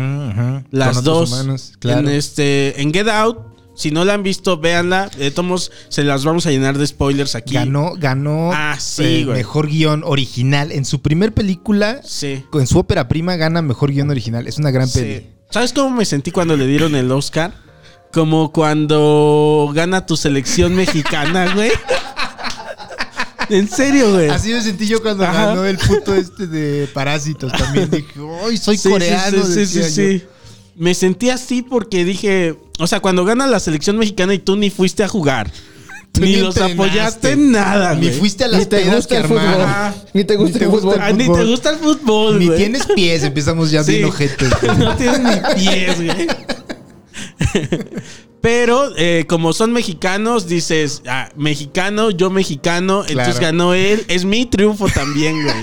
Las 0.71 0.95
Con 0.97 1.03
dos. 1.05 1.31
humanos, 1.31 1.73
claro. 1.79 2.01
En 2.01 2.09
este. 2.15 2.81
En 2.81 2.93
Get 2.93 3.07
Out, 3.07 3.37
si 3.75 3.91
no 3.91 4.05
la 4.05 4.13
han 4.13 4.23
visto, 4.23 4.57
véanla. 4.57 5.09
De 5.09 5.31
todos 5.31 5.45
modos, 5.47 5.71
se 5.89 6.03
las 6.03 6.23
vamos 6.23 6.45
a 6.45 6.51
llenar 6.51 6.77
de 6.77 6.85
spoilers 6.87 7.35
aquí. 7.35 7.53
Ganó, 7.55 7.93
ganó 7.97 8.51
Ah, 8.53 8.77
sí, 8.79 9.03
eh, 9.03 9.23
güey. 9.25 9.37
mejor 9.37 9.67
guion 9.67 10.03
original. 10.05 10.71
En 10.71 10.85
su 10.85 11.01
primer 11.01 11.33
película, 11.33 12.01
Sí. 12.03 12.43
en 12.53 12.67
su 12.67 12.77
ópera 12.79 13.07
prima, 13.07 13.35
gana 13.37 13.61
mejor 13.61 13.91
guion 13.91 14.09
original. 14.09 14.47
Es 14.47 14.57
una 14.57 14.71
gran 14.71 14.89
peli. 14.89 15.15
Sí. 15.19 15.29
¿Sabes 15.49 15.73
cómo 15.73 15.89
me 15.95 16.05
sentí 16.05 16.31
cuando 16.31 16.55
le 16.57 16.67
dieron 16.67 16.95
el 16.95 17.11
Oscar? 17.11 17.53
Como 18.13 18.51
cuando 18.51 19.71
gana 19.73 20.05
tu 20.05 20.17
selección 20.17 20.75
mexicana, 20.75 21.51
güey. 21.55 21.71
En 23.49 23.67
serio, 23.69 24.11
güey. 24.13 24.29
Así 24.29 24.53
me 24.53 24.61
sentí 24.61 24.87
yo 24.87 25.01
cuando 25.01 25.25
Ajá. 25.25 25.47
ganó 25.47 25.65
el 25.65 25.77
puto 25.77 26.13
este 26.15 26.47
de 26.47 26.87
Parásitos 26.93 27.51
también. 27.51 27.89
Dije, 27.89 28.07
¡ay, 28.47 28.55
soy 28.57 28.77
coreano! 28.77 29.43
Sí, 29.45 29.65
sí, 29.65 29.83
sí. 29.83 30.23
Me 30.81 30.95
sentí 30.95 31.29
así 31.29 31.61
porque 31.61 32.03
dije, 32.03 32.55
o 32.79 32.87
sea, 32.87 33.01
cuando 33.01 33.23
gana 33.23 33.45
la 33.45 33.59
selección 33.59 33.99
mexicana 33.99 34.33
y 34.33 34.39
tú 34.39 34.55
ni 34.55 34.71
fuiste 34.71 35.03
a 35.03 35.07
jugar, 35.07 35.51
Tú 36.11 36.21
ni 36.21 36.31
ni 36.31 36.37
los 36.37 36.57
entrenaste. 36.57 36.73
apoyaste 36.73 37.31
en 37.33 37.51
nada, 37.51 37.93
Ni 37.93 38.09
fuiste 38.09 38.45
a 38.45 38.47
las 38.47 38.65
pedas 38.65 39.05
que 39.05 39.17
armaron. 39.17 39.93
Ni 40.15 40.23
te 40.23 40.35
gusta 40.37 40.53
Ni 40.53 40.59
te 40.59 40.65
el 40.65 40.71
fútbol. 40.71 40.95
Ah, 40.99 41.11
ni 41.11 41.25
te 41.31 41.45
gusta 41.45 41.69
el 41.69 41.77
fútbol, 41.77 42.39
Ni 42.39 42.49
tienes 42.49 42.87
pies, 42.87 43.21
empezamos 43.21 43.69
ya 43.69 43.83
Sí. 43.83 43.97
bien 43.97 44.09
no 44.79 44.95
tienes 44.95 45.19
ni 45.19 45.53
pies, 45.53 45.97
güey. 46.03 46.27
Pero 48.41 48.91
eh, 48.97 49.25
como 49.29 49.53
son 49.53 49.73
mexicanos, 49.73 50.47
dices, 50.47 51.03
ah, 51.07 51.29
mexicano, 51.35 52.09
yo 52.09 52.31
mexicano, 52.31 53.03
entonces 53.07 53.39
ganó 53.39 53.75
él. 53.75 54.03
Es 54.07 54.25
mi 54.25 54.47
triunfo 54.47 54.89
también, 54.89 55.43
güey. 55.43 55.55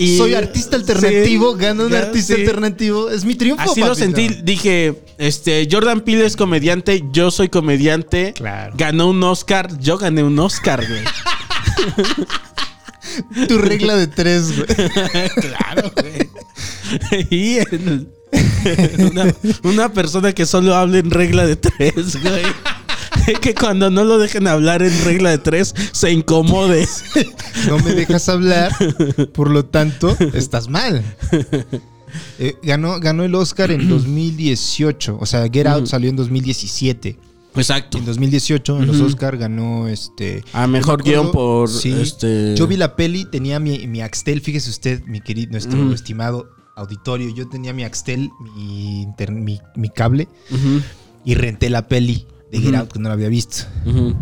Y- 0.00 0.16
Soy 0.16 0.34
artista 0.34 0.76
alternativo, 0.76 1.52
Sí, 1.54 1.60
gano 1.62 1.84
un 1.84 1.90
ya, 1.92 1.98
artista 1.98 2.34
sí. 2.34 2.40
alternativo. 2.40 3.10
Es 3.10 3.24
mi 3.24 3.34
triunfo. 3.34 3.70
Así 3.70 3.80
lo 3.80 3.88
papito. 3.88 4.04
sentí. 4.04 4.28
Dije, 4.42 5.02
este, 5.18 5.68
Jordan 5.70 6.00
Peele 6.00 6.26
es 6.26 6.36
comediante, 6.36 7.02
yo 7.12 7.30
soy 7.30 7.48
comediante. 7.48 8.32
Claro. 8.34 8.74
Ganó 8.76 9.08
un 9.10 9.22
Oscar, 9.22 9.78
yo 9.78 9.98
gané 9.98 10.22
un 10.22 10.38
Oscar, 10.38 10.84
güey. 10.86 11.02
Tu 13.48 13.58
regla 13.58 13.96
de 13.96 14.06
tres, 14.06 14.54
güey. 14.56 14.68
claro, 15.40 15.92
güey. 15.96 16.28
Y 17.30 17.58
en- 17.58 18.08
una, 19.10 19.34
una 19.64 19.92
persona 19.92 20.32
que 20.32 20.46
solo 20.46 20.74
habla 20.76 20.98
en 20.98 21.10
regla 21.10 21.44
de 21.46 21.56
tres, 21.56 22.20
güey. 22.22 22.42
Que 23.40 23.54
cuando 23.54 23.90
no 23.90 24.04
lo 24.04 24.18
dejen 24.18 24.46
hablar 24.46 24.82
en 24.82 25.04
regla 25.04 25.30
de 25.30 25.38
tres, 25.38 25.74
se 25.92 26.10
incomode. 26.12 26.86
No 27.68 27.78
me 27.78 27.92
dejas 27.94 28.28
hablar, 28.28 28.72
por 29.34 29.50
lo 29.50 29.64
tanto, 29.66 30.16
estás 30.34 30.68
mal. 30.68 31.02
Eh, 32.40 32.56
ganó, 32.64 32.98
ganó 32.98 33.22
el 33.22 33.32
Oscar 33.36 33.70
en 33.70 33.88
2018. 33.88 35.16
O 35.20 35.26
sea, 35.26 35.48
Get 35.48 35.66
Out 35.68 35.86
salió 35.86 36.10
en 36.10 36.16
2017. 36.16 37.16
Exacto. 37.54 37.98
En 37.98 38.04
2018, 38.04 38.78
en 38.80 38.86
los. 38.88 39.00
Oscar 39.00 39.36
ganó 39.36 39.86
este. 39.86 40.42
A 40.52 40.66
mejor 40.66 41.04
guion 41.04 41.30
por 41.30 41.68
Sí. 41.68 41.92
este. 41.92 42.56
Yo 42.56 42.66
vi 42.66 42.76
la 42.76 42.96
peli, 42.96 43.26
tenía 43.26 43.60
mi, 43.60 43.86
mi 43.86 44.00
Axtel, 44.00 44.40
fíjese 44.40 44.70
usted, 44.70 45.04
mi 45.04 45.20
querido, 45.20 45.52
nuestro 45.52 45.92
estimado 45.92 46.48
auditorio. 46.76 47.32
Yo 47.32 47.48
tenía 47.48 47.72
mi 47.72 47.84
Axtel, 47.84 48.30
mi, 48.56 49.06
mi, 49.30 49.60
mi 49.76 49.88
cable, 49.88 50.26
y 51.24 51.34
renté 51.34 51.70
la 51.70 51.86
peli 51.86 52.26
de 52.50 52.58
Get 52.58 52.70
Ujú. 52.70 52.78
Out, 52.78 52.92
que 52.92 52.98
no 52.98 53.08
la 53.08 53.14
había 53.14 53.28
visto. 53.28 53.64
Y 53.86 54.14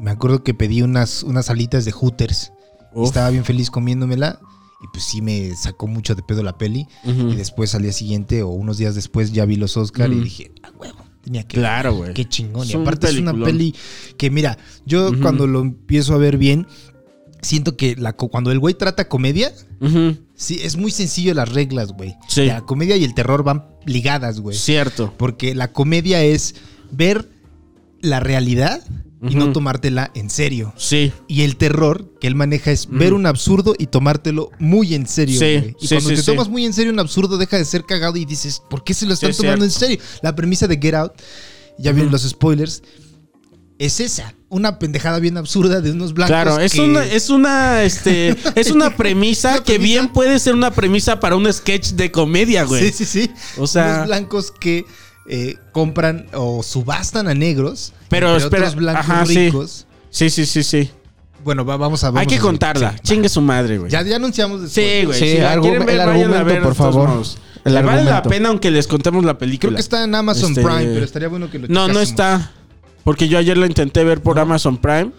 me 0.00 0.10
acuerdo 0.10 0.42
que 0.42 0.54
pedí 0.54 0.82
unas, 0.82 1.22
unas 1.22 1.50
alitas 1.50 1.84
de 1.84 1.92
Hooters. 1.92 2.52
Uf. 2.94 3.08
Estaba 3.08 3.30
bien 3.30 3.44
feliz 3.44 3.70
comiéndomela. 3.70 4.40
Y 4.82 4.86
pues 4.92 5.04
sí 5.04 5.20
me 5.20 5.54
sacó 5.56 5.86
mucho 5.86 6.14
de 6.14 6.22
pedo 6.22 6.42
la 6.42 6.56
peli. 6.56 6.86
Y 7.04 7.34
después 7.36 7.74
al 7.74 7.82
día 7.82 7.92
siguiente 7.92 8.42
o 8.42 8.48
unos 8.48 8.78
días 8.78 8.94
después 8.94 9.32
ya 9.32 9.44
vi 9.44 9.56
los 9.56 9.76
Oscar 9.76 10.10
y 10.10 10.20
dije, 10.20 10.52
ah, 10.62 10.70
huevo, 10.78 11.04
tenía 11.22 11.42
que 11.46 11.58
Claro, 11.58 11.94
güey. 11.94 12.14
Qué 12.14 12.24
chingón. 12.26 12.66
Y 12.66 12.72
aparte 12.72 13.08
es 13.08 13.18
una 13.18 13.34
peli 13.34 13.74
que, 14.16 14.30
mira, 14.30 14.56
yo 14.86 15.10
cuando 15.20 15.46
lo 15.46 15.60
empiezo 15.60 16.14
a 16.14 16.18
ver 16.18 16.38
bien, 16.38 16.66
siento 17.42 17.76
que 17.76 17.96
la, 17.96 18.14
cuando 18.14 18.52
el 18.52 18.58
güey 18.58 18.74
trata 18.74 19.08
comedia, 19.08 19.52
sí, 20.34 20.60
es 20.62 20.76
muy 20.76 20.90
sencillo 20.90 21.34
las 21.34 21.50
reglas, 21.52 21.92
güey. 21.92 22.16
Sí. 22.28 22.46
La 22.46 22.62
comedia 22.62 22.96
y 22.96 23.04
el 23.04 23.14
terror 23.14 23.42
van 23.42 23.66
ligadas, 23.84 24.40
güey. 24.40 24.56
Cierto. 24.56 25.12
Porque 25.18 25.54
la 25.54 25.72
comedia 25.72 26.22
es 26.22 26.54
ver 26.90 27.28
la 28.02 28.20
realidad 28.20 28.82
y 29.22 29.34
no 29.34 29.52
tomártela 29.52 30.10
en 30.14 30.30
serio. 30.30 30.72
Sí. 30.78 31.12
Y 31.28 31.42
el 31.42 31.56
terror 31.56 32.10
que 32.20 32.26
él 32.26 32.34
maneja 32.34 32.70
es 32.70 32.88
ver 32.88 33.12
un 33.12 33.26
absurdo 33.26 33.74
y 33.78 33.86
tomártelo 33.88 34.50
muy 34.58 34.94
en 34.94 35.06
serio. 35.06 35.38
Sí, 35.38 35.58
güey. 35.58 35.76
Y 35.78 35.86
sí, 35.88 35.94
cuando 35.94 36.08
sí, 36.10 36.16
te 36.16 36.22
tomas 36.22 36.48
muy 36.48 36.64
en 36.64 36.72
serio 36.72 36.90
un 36.92 36.98
absurdo, 37.00 37.36
deja 37.36 37.58
de 37.58 37.64
ser 37.66 37.84
cagado 37.84 38.16
y 38.16 38.24
dices, 38.24 38.62
¿por 38.70 38.82
qué 38.82 38.94
se 38.94 39.04
lo 39.04 39.12
están 39.12 39.34
tomando 39.34 39.64
en 39.66 39.70
serio? 39.70 39.98
La 40.22 40.34
premisa 40.34 40.66
de 40.66 40.78
Get 40.78 40.94
Out, 40.94 41.12
ya 41.78 41.92
vienen 41.92 42.06
Ujú. 42.06 42.12
los 42.12 42.22
spoilers, 42.22 42.82
es 43.78 44.00
esa. 44.00 44.34
Una 44.48 44.78
pendejada 44.78 45.18
bien 45.20 45.36
absurda 45.38 45.80
de 45.80 45.90
unos 45.92 46.12
blancos. 46.12 46.30
Claro, 46.30 46.58
es 46.58 46.72
que- 46.72 46.80
una, 46.80 47.04
es 47.04 47.30
una, 47.30 47.82
este, 47.82 48.36
es 48.54 48.70
una 48.70 48.90
premisa 48.96 49.50
Una 49.52 49.58
que 49.58 49.74
premisa. 49.74 49.82
bien 50.00 50.08
puede 50.12 50.38
ser 50.38 50.54
una 50.54 50.70
premisa 50.70 51.20
para 51.20 51.36
un 51.36 51.50
sketch 51.52 51.90
de 51.92 52.10
comedia, 52.10 52.64
güey. 52.64 52.90
Sí, 52.90 53.04
sí, 53.04 53.04
sí. 53.04 53.30
O 53.58 53.66
sea- 53.66 53.94
Unos 53.96 54.06
blancos 54.06 54.50
que 54.50 54.84
eh, 55.26 55.56
compran 55.72 56.26
o 56.34 56.62
subastan 56.62 57.28
a 57.28 57.34
negros. 57.34 57.92
Pero 58.08 58.36
espera, 58.36 58.62
otros 58.68 58.74
blancos 58.76 59.04
ajá, 59.08 59.24
ricos. 59.24 59.86
Sí, 60.10 60.30
sí, 60.30 60.46
sí, 60.46 60.62
sí. 60.62 60.90
Bueno, 61.44 61.64
va- 61.64 61.76
vamos 61.76 62.02
a 62.04 62.08
vamos 62.08 62.20
Hay 62.20 62.26
que 62.26 62.38
contarla. 62.38 62.90
sí, 62.90 62.96
va. 62.96 63.02
Chingue 63.02 63.28
su 63.28 63.40
madre, 63.40 63.78
güey. 63.78 63.90
Ya, 63.90 64.02
ya 64.02 64.16
anunciamos 64.16 64.60
después. 64.62 64.86
Sí, 64.86 65.04
güey. 65.06 65.18
Sí, 65.18 65.28
si 65.36 65.38
la 65.38 65.56
ver, 65.56 65.88
el 65.88 66.00
argumento, 66.00 66.44
ver, 66.44 66.62
por 66.62 66.74
favor. 66.74 67.08
modos. 67.08 67.38
El 67.64 67.74
Le 67.74 67.82
vale 67.82 68.04
la 68.04 68.22
pena 68.22 68.48
aunque 68.48 68.70
les 68.70 68.86
contemos 68.86 69.24
la 69.24 69.36
película. 69.38 69.68
Creo 69.68 69.76
que 69.76 69.80
está 69.82 70.04
en 70.04 70.14
Amazon 70.14 70.50
Este- 70.50 70.62
Prime, 70.62 70.84
pero 70.94 71.04
estaría 71.04 71.28
bueno 71.28 71.50
que 71.50 71.58
lo 71.58 71.68
No, 71.68 71.88
no 71.88 72.00
está. 72.00 72.52
Porque 73.04 73.28
yo 73.28 73.38
ayer 73.38 73.56
la 73.56 73.66
intenté 73.66 74.04
ver 74.04 74.22
por 74.22 74.38
Amazon 74.38 74.76
Prime 74.78 75.10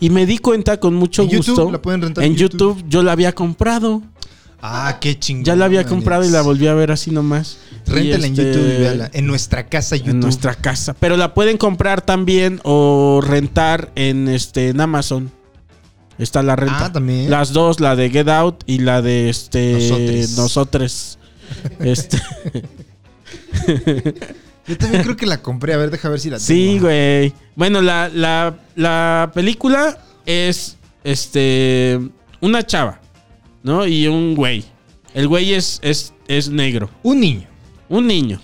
y 0.00 0.10
me 0.10 0.26
di 0.26 0.38
cuenta 0.38 0.78
con 0.78 0.94
mucho 0.94 1.22
¿En 1.22 1.28
YouTube? 1.30 1.56
gusto. 1.56 1.72
¿La 1.72 1.82
pueden 1.82 2.02
rentar 2.02 2.24
en 2.24 2.34
YouTube? 2.36 2.76
YouTube? 2.76 2.88
yo 2.88 3.02
la 3.02 3.12
había 3.12 3.32
comprado. 3.34 4.02
Ah, 4.60 4.98
qué 5.00 5.18
chingón. 5.18 5.44
Ya 5.44 5.54
la 5.54 5.66
había 5.66 5.84
comprado 5.86 6.24
y 6.24 6.30
la 6.30 6.42
volví 6.42 6.66
a 6.66 6.74
ver 6.74 6.90
así 6.90 7.10
nomás. 7.12 7.58
Réntala 7.88 8.26
Y 8.26 8.30
en 8.30 8.38
este, 8.38 8.52
YouTube 8.52 8.76
y 8.76 8.80
véala. 8.80 9.10
En 9.12 9.26
nuestra 9.26 9.66
casa 9.66 9.96
YouTube. 9.96 10.10
En 10.10 10.20
nuestra 10.20 10.54
casa. 10.54 10.94
Pero 10.94 11.16
la 11.16 11.34
pueden 11.34 11.56
comprar 11.56 12.02
también 12.02 12.60
o 12.64 13.20
rentar 13.24 13.90
en 13.94 14.28
este 14.28 14.68
en 14.68 14.80
Amazon. 14.80 15.30
Está 16.18 16.42
la 16.42 16.56
renta. 16.56 16.86
Ah, 16.86 16.92
también. 16.92 17.30
Las 17.30 17.52
dos, 17.52 17.80
la 17.80 17.94
de 17.96 18.10
Get 18.10 18.28
Out 18.28 18.64
y 18.66 18.78
la 18.80 19.02
de 19.02 19.30
este 19.30 19.72
Nosotres. 19.74 20.36
Nosotros. 20.36 21.18
este, 21.80 22.18
Yo 24.66 24.76
también 24.76 25.02
creo 25.04 25.16
que 25.16 25.26
la 25.26 25.40
compré. 25.40 25.74
A 25.74 25.76
ver, 25.76 25.90
deja 25.90 26.08
ver 26.08 26.20
si 26.20 26.30
la 26.30 26.38
sí, 26.38 26.72
tengo. 26.74 26.86
güey. 26.86 27.32
Bueno, 27.54 27.80
la, 27.80 28.10
la, 28.12 28.56
la 28.74 29.30
película 29.32 29.98
es 30.26 30.76
este 31.04 32.00
una 32.40 32.66
chava, 32.66 33.00
¿no? 33.62 33.86
Y 33.86 34.08
un 34.08 34.34
güey. 34.34 34.64
El 35.14 35.28
güey 35.28 35.54
es, 35.54 35.78
es, 35.82 36.12
es 36.26 36.50
negro. 36.50 36.90
Un 37.02 37.20
niño 37.20 37.48
Un 37.88 38.06
niño. 38.06 38.40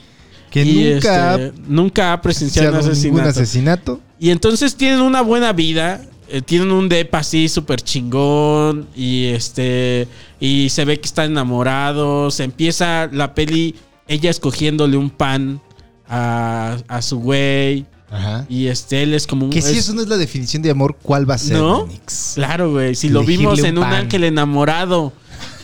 Que 0.50 0.64
nunca 0.64 1.34
este, 1.34 1.52
nunca 1.66 2.12
ha 2.12 2.22
presenciado 2.22 2.68
un 2.70 2.76
ha 2.76 2.78
ningún 2.80 3.20
asesinato. 3.20 3.28
asesinato. 3.28 4.00
Y 4.20 4.30
entonces 4.30 4.76
tienen 4.76 5.00
una 5.00 5.20
buena 5.22 5.52
vida. 5.52 6.00
eh, 6.28 6.40
tienen 6.42 6.70
un 6.70 6.88
depa 6.88 7.18
así 7.18 7.48
súper 7.48 7.80
chingón. 7.80 8.86
Y 8.94 9.26
este. 9.26 10.06
Y 10.40 10.68
se 10.70 10.84
ve 10.84 11.00
que 11.00 11.06
están 11.06 11.30
enamorados. 11.32 12.38
Empieza 12.40 13.08
la 13.12 13.34
peli. 13.34 13.74
Ella 14.06 14.30
escogiéndole 14.30 14.96
un 14.96 15.10
pan 15.10 15.60
a, 16.08 16.76
a 16.88 17.02
su 17.02 17.18
güey. 17.18 17.86
Ajá. 18.10 18.46
Y 18.48 18.66
este, 18.68 19.02
él 19.02 19.12
es 19.14 19.26
como 19.26 19.46
un. 19.46 19.50
Que 19.50 19.60
si 19.60 19.72
es- 19.72 19.78
eso 19.78 19.94
no 19.94 20.02
es 20.02 20.08
la 20.08 20.16
definición 20.16 20.62
de 20.62 20.70
amor, 20.70 20.96
¿cuál 21.02 21.28
va 21.28 21.34
a 21.34 21.38
ser, 21.38 21.56
¿No? 21.58 21.88
Claro, 22.34 22.70
güey. 22.72 22.94
Si 22.94 23.08
lo 23.08 23.24
vimos 23.24 23.58
un 23.60 23.66
en 23.66 23.78
un 23.78 23.84
pan. 23.84 23.94
ángel 23.94 24.22
enamorado. 24.24 25.12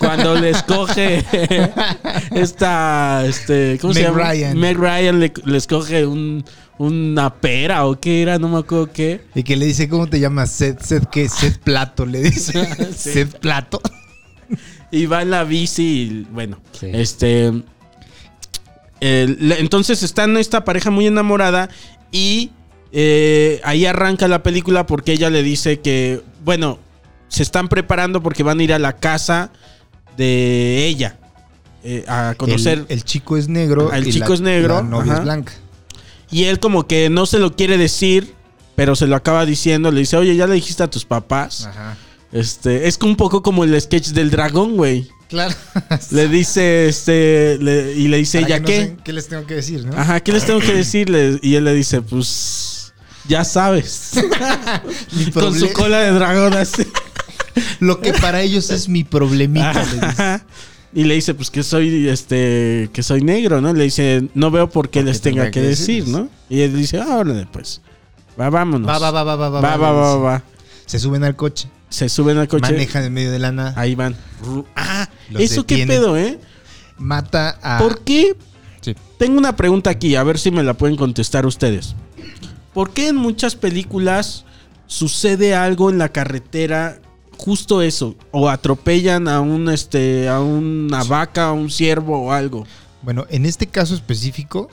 Cuando 0.00 0.34
le 0.34 0.50
escoge 0.50 1.22
esta, 2.32 3.24
este, 3.26 3.78
¿cómo 3.80 3.92
se 3.94 4.00
Meg 4.00 4.08
llama? 4.10 4.30
Ryan. 4.30 4.58
Meg 4.58 4.76
Ryan 4.78 5.20
le, 5.20 5.32
le 5.44 5.56
escoge 5.58 6.06
un, 6.06 6.44
una 6.78 7.34
pera 7.34 7.86
o 7.86 8.00
qué 8.00 8.22
era, 8.22 8.38
no 8.38 8.48
me 8.48 8.58
acuerdo 8.58 8.90
qué. 8.92 9.20
Y 9.34 9.42
que 9.42 9.56
le 9.56 9.66
dice, 9.66 9.88
¿cómo 9.88 10.06
te 10.08 10.18
llamas? 10.18 10.50
Seth, 10.50 10.80
Seth, 10.82 11.04
¿qué? 11.10 11.28
Seth 11.28 11.58
Plato, 11.58 12.06
le 12.06 12.22
dice. 12.22 12.66
Sí. 12.96 13.10
Seth 13.12 13.38
Plato. 13.38 13.80
Y 14.90 15.06
va 15.06 15.22
en 15.22 15.30
la 15.30 15.44
bici 15.44 15.82
y 15.84 16.26
bueno, 16.32 16.58
Sí. 16.72 16.86
este... 16.92 17.52
entonces 19.00 20.02
están 20.02 20.36
esta 20.36 20.64
pareja 20.64 20.90
muy 20.90 21.06
enamorada 21.06 21.68
y 22.10 22.50
eh, 22.92 23.60
ahí 23.64 23.86
arranca 23.86 24.26
la 24.28 24.42
película 24.42 24.86
porque 24.86 25.12
ella 25.12 25.30
le 25.30 25.42
dice 25.42 25.80
que, 25.80 26.22
bueno, 26.44 26.78
se 27.28 27.42
están 27.42 27.68
preparando 27.68 28.22
porque 28.22 28.42
van 28.42 28.58
a 28.58 28.62
ir 28.64 28.72
a 28.72 28.78
la 28.80 28.96
casa 28.96 29.52
de 30.16 30.86
ella 30.86 31.18
eh, 31.84 32.04
a 32.08 32.34
conocer... 32.36 32.78
El, 32.78 32.86
el 32.98 33.04
chico 33.04 33.36
es 33.36 33.48
negro. 33.48 33.90
Ah, 33.92 33.98
el 33.98 34.06
y 34.08 34.12
chico 34.12 34.28
la- 34.28 34.34
es 34.34 34.40
negro, 34.40 34.74
La 34.76 34.82
novia 34.82 35.14
es 35.14 35.22
blanca. 35.22 35.52
Y 36.30 36.44
él 36.44 36.60
como 36.60 36.86
que 36.86 37.10
no 37.10 37.26
se 37.26 37.38
lo 37.38 37.56
quiere 37.56 37.76
decir, 37.78 38.34
pero 38.76 38.94
se 38.96 39.06
lo 39.06 39.16
acaba 39.16 39.44
diciendo. 39.46 39.90
Le 39.90 40.00
dice, 40.00 40.16
oye, 40.16 40.36
¿ya 40.36 40.46
le 40.46 40.54
dijiste 40.54 40.82
a 40.82 40.88
tus 40.90 41.04
papás? 41.04 41.66
Ajá. 41.66 41.96
Este, 42.32 42.86
es 42.86 42.96
un 43.02 43.16
poco 43.16 43.42
como 43.42 43.64
el 43.64 43.80
sketch 43.80 44.08
del 44.10 44.30
dragón, 44.30 44.76
güey. 44.76 45.08
Claro. 45.28 45.54
Le 46.10 46.28
dice, 46.28 46.88
este, 46.88 47.56
le- 47.60 47.92
y 47.94 48.08
le 48.08 48.16
dice 48.18 48.44
que 48.44 48.58
no 48.60 48.66
¿qué? 48.66 48.96
¿Qué 49.04 49.12
les 49.12 49.28
tengo 49.28 49.46
que 49.46 49.54
decir, 49.54 49.84
no? 49.84 49.96
Ajá, 49.96 50.18
¿qué 50.20 50.32
les 50.32 50.44
tengo 50.44 50.58
que 50.60 50.72
decirle? 50.74 51.38
Y 51.42 51.54
él 51.54 51.64
le 51.64 51.72
dice, 51.74 52.02
pues, 52.02 52.92
ya 53.28 53.44
sabes. 53.44 54.10
Con 55.34 55.56
su 55.58 55.72
cola 55.72 55.98
de 56.00 56.10
dragón 56.12 56.54
así. 56.54 56.84
Lo 57.80 58.00
que 58.00 58.12
para 58.12 58.42
ellos 58.42 58.70
es 58.70 58.88
mi 58.88 59.04
problemita, 59.04 59.72
le 59.84 60.06
dice. 60.08 60.42
Y 60.92 61.04
le 61.04 61.14
dice, 61.14 61.34
pues 61.34 61.50
que 61.50 61.62
soy, 61.62 62.08
este, 62.08 62.90
que 62.92 63.02
soy 63.04 63.22
negro, 63.22 63.60
¿no? 63.60 63.72
Le 63.72 63.84
dice, 63.84 64.28
no 64.34 64.50
veo 64.50 64.68
por 64.68 64.88
qué 64.90 65.00
qué 65.00 65.04
les 65.04 65.20
tenga 65.20 65.44
tendría 65.44 65.50
que 65.52 65.60
que 65.60 65.66
decir. 65.68 66.08
¿no? 66.08 66.28
Y 66.48 66.62
él 66.62 66.76
dice, 66.76 66.98
ah, 67.00 67.18
órale, 67.18 67.46
pues, 67.52 67.80
va, 68.40 68.50
vámonos. 68.50 68.88
Va, 68.88 68.98
va, 68.98 69.10
va, 69.12 69.22
va, 69.22 69.36
va, 69.36 69.48
va. 69.50 69.60
va, 69.60 69.76
va, 69.76 69.92
va, 69.92 70.16
va. 70.16 70.42
Se 70.86 70.98
suben 70.98 71.22
al 71.22 71.36
coche, 71.36 71.68
Se 71.88 72.08
suben 72.08 72.38
al 72.38 72.48
coche. 72.48 72.72
manejan 72.72 73.04
en 73.04 73.12
medio 73.12 73.30
de 73.30 73.38
la 73.38 73.52
nada, 73.52 73.72
Ahí 73.76 73.94
van. 73.94 74.16
Ah, 74.74 75.08
Los 75.30 75.42
eso 75.42 75.64
qué 75.64 75.76
detienen. 75.76 75.96
pedo, 76.02 76.16
¿eh? 76.16 76.40
mata 76.98 77.56
a. 77.62 77.78
¿Por 77.78 78.00
qué? 78.02 78.34
Sí. 78.80 78.96
Tengo 79.16 79.38
una 79.38 79.54
pregunta 79.54 79.90
aquí, 79.90 80.16
a 80.16 80.24
ver 80.24 80.38
si 80.40 80.50
me 80.50 80.64
la 80.64 80.74
pueden 80.74 80.96
contestar 80.96 81.46
ustedes. 81.46 81.94
¿Por 82.74 82.90
qué 82.90 83.08
en 83.08 83.16
muchas 83.16 83.54
películas 83.54 84.44
sucede 84.88 85.54
algo 85.54 85.88
en 85.90 85.98
la 85.98 86.08
carretera, 86.08 86.98
justo 87.40 87.80
eso, 87.80 88.16
o 88.32 88.48
atropellan 88.50 89.26
a 89.26 89.40
un 89.40 89.70
este 89.70 90.28
a 90.28 90.40
una 90.40 91.02
vaca, 91.04 91.48
a 91.48 91.52
un 91.52 91.70
ciervo 91.70 92.26
o 92.26 92.32
algo? 92.32 92.66
Bueno, 93.02 93.26
en 93.30 93.46
este 93.46 93.66
caso 93.66 93.94
específico 93.94 94.68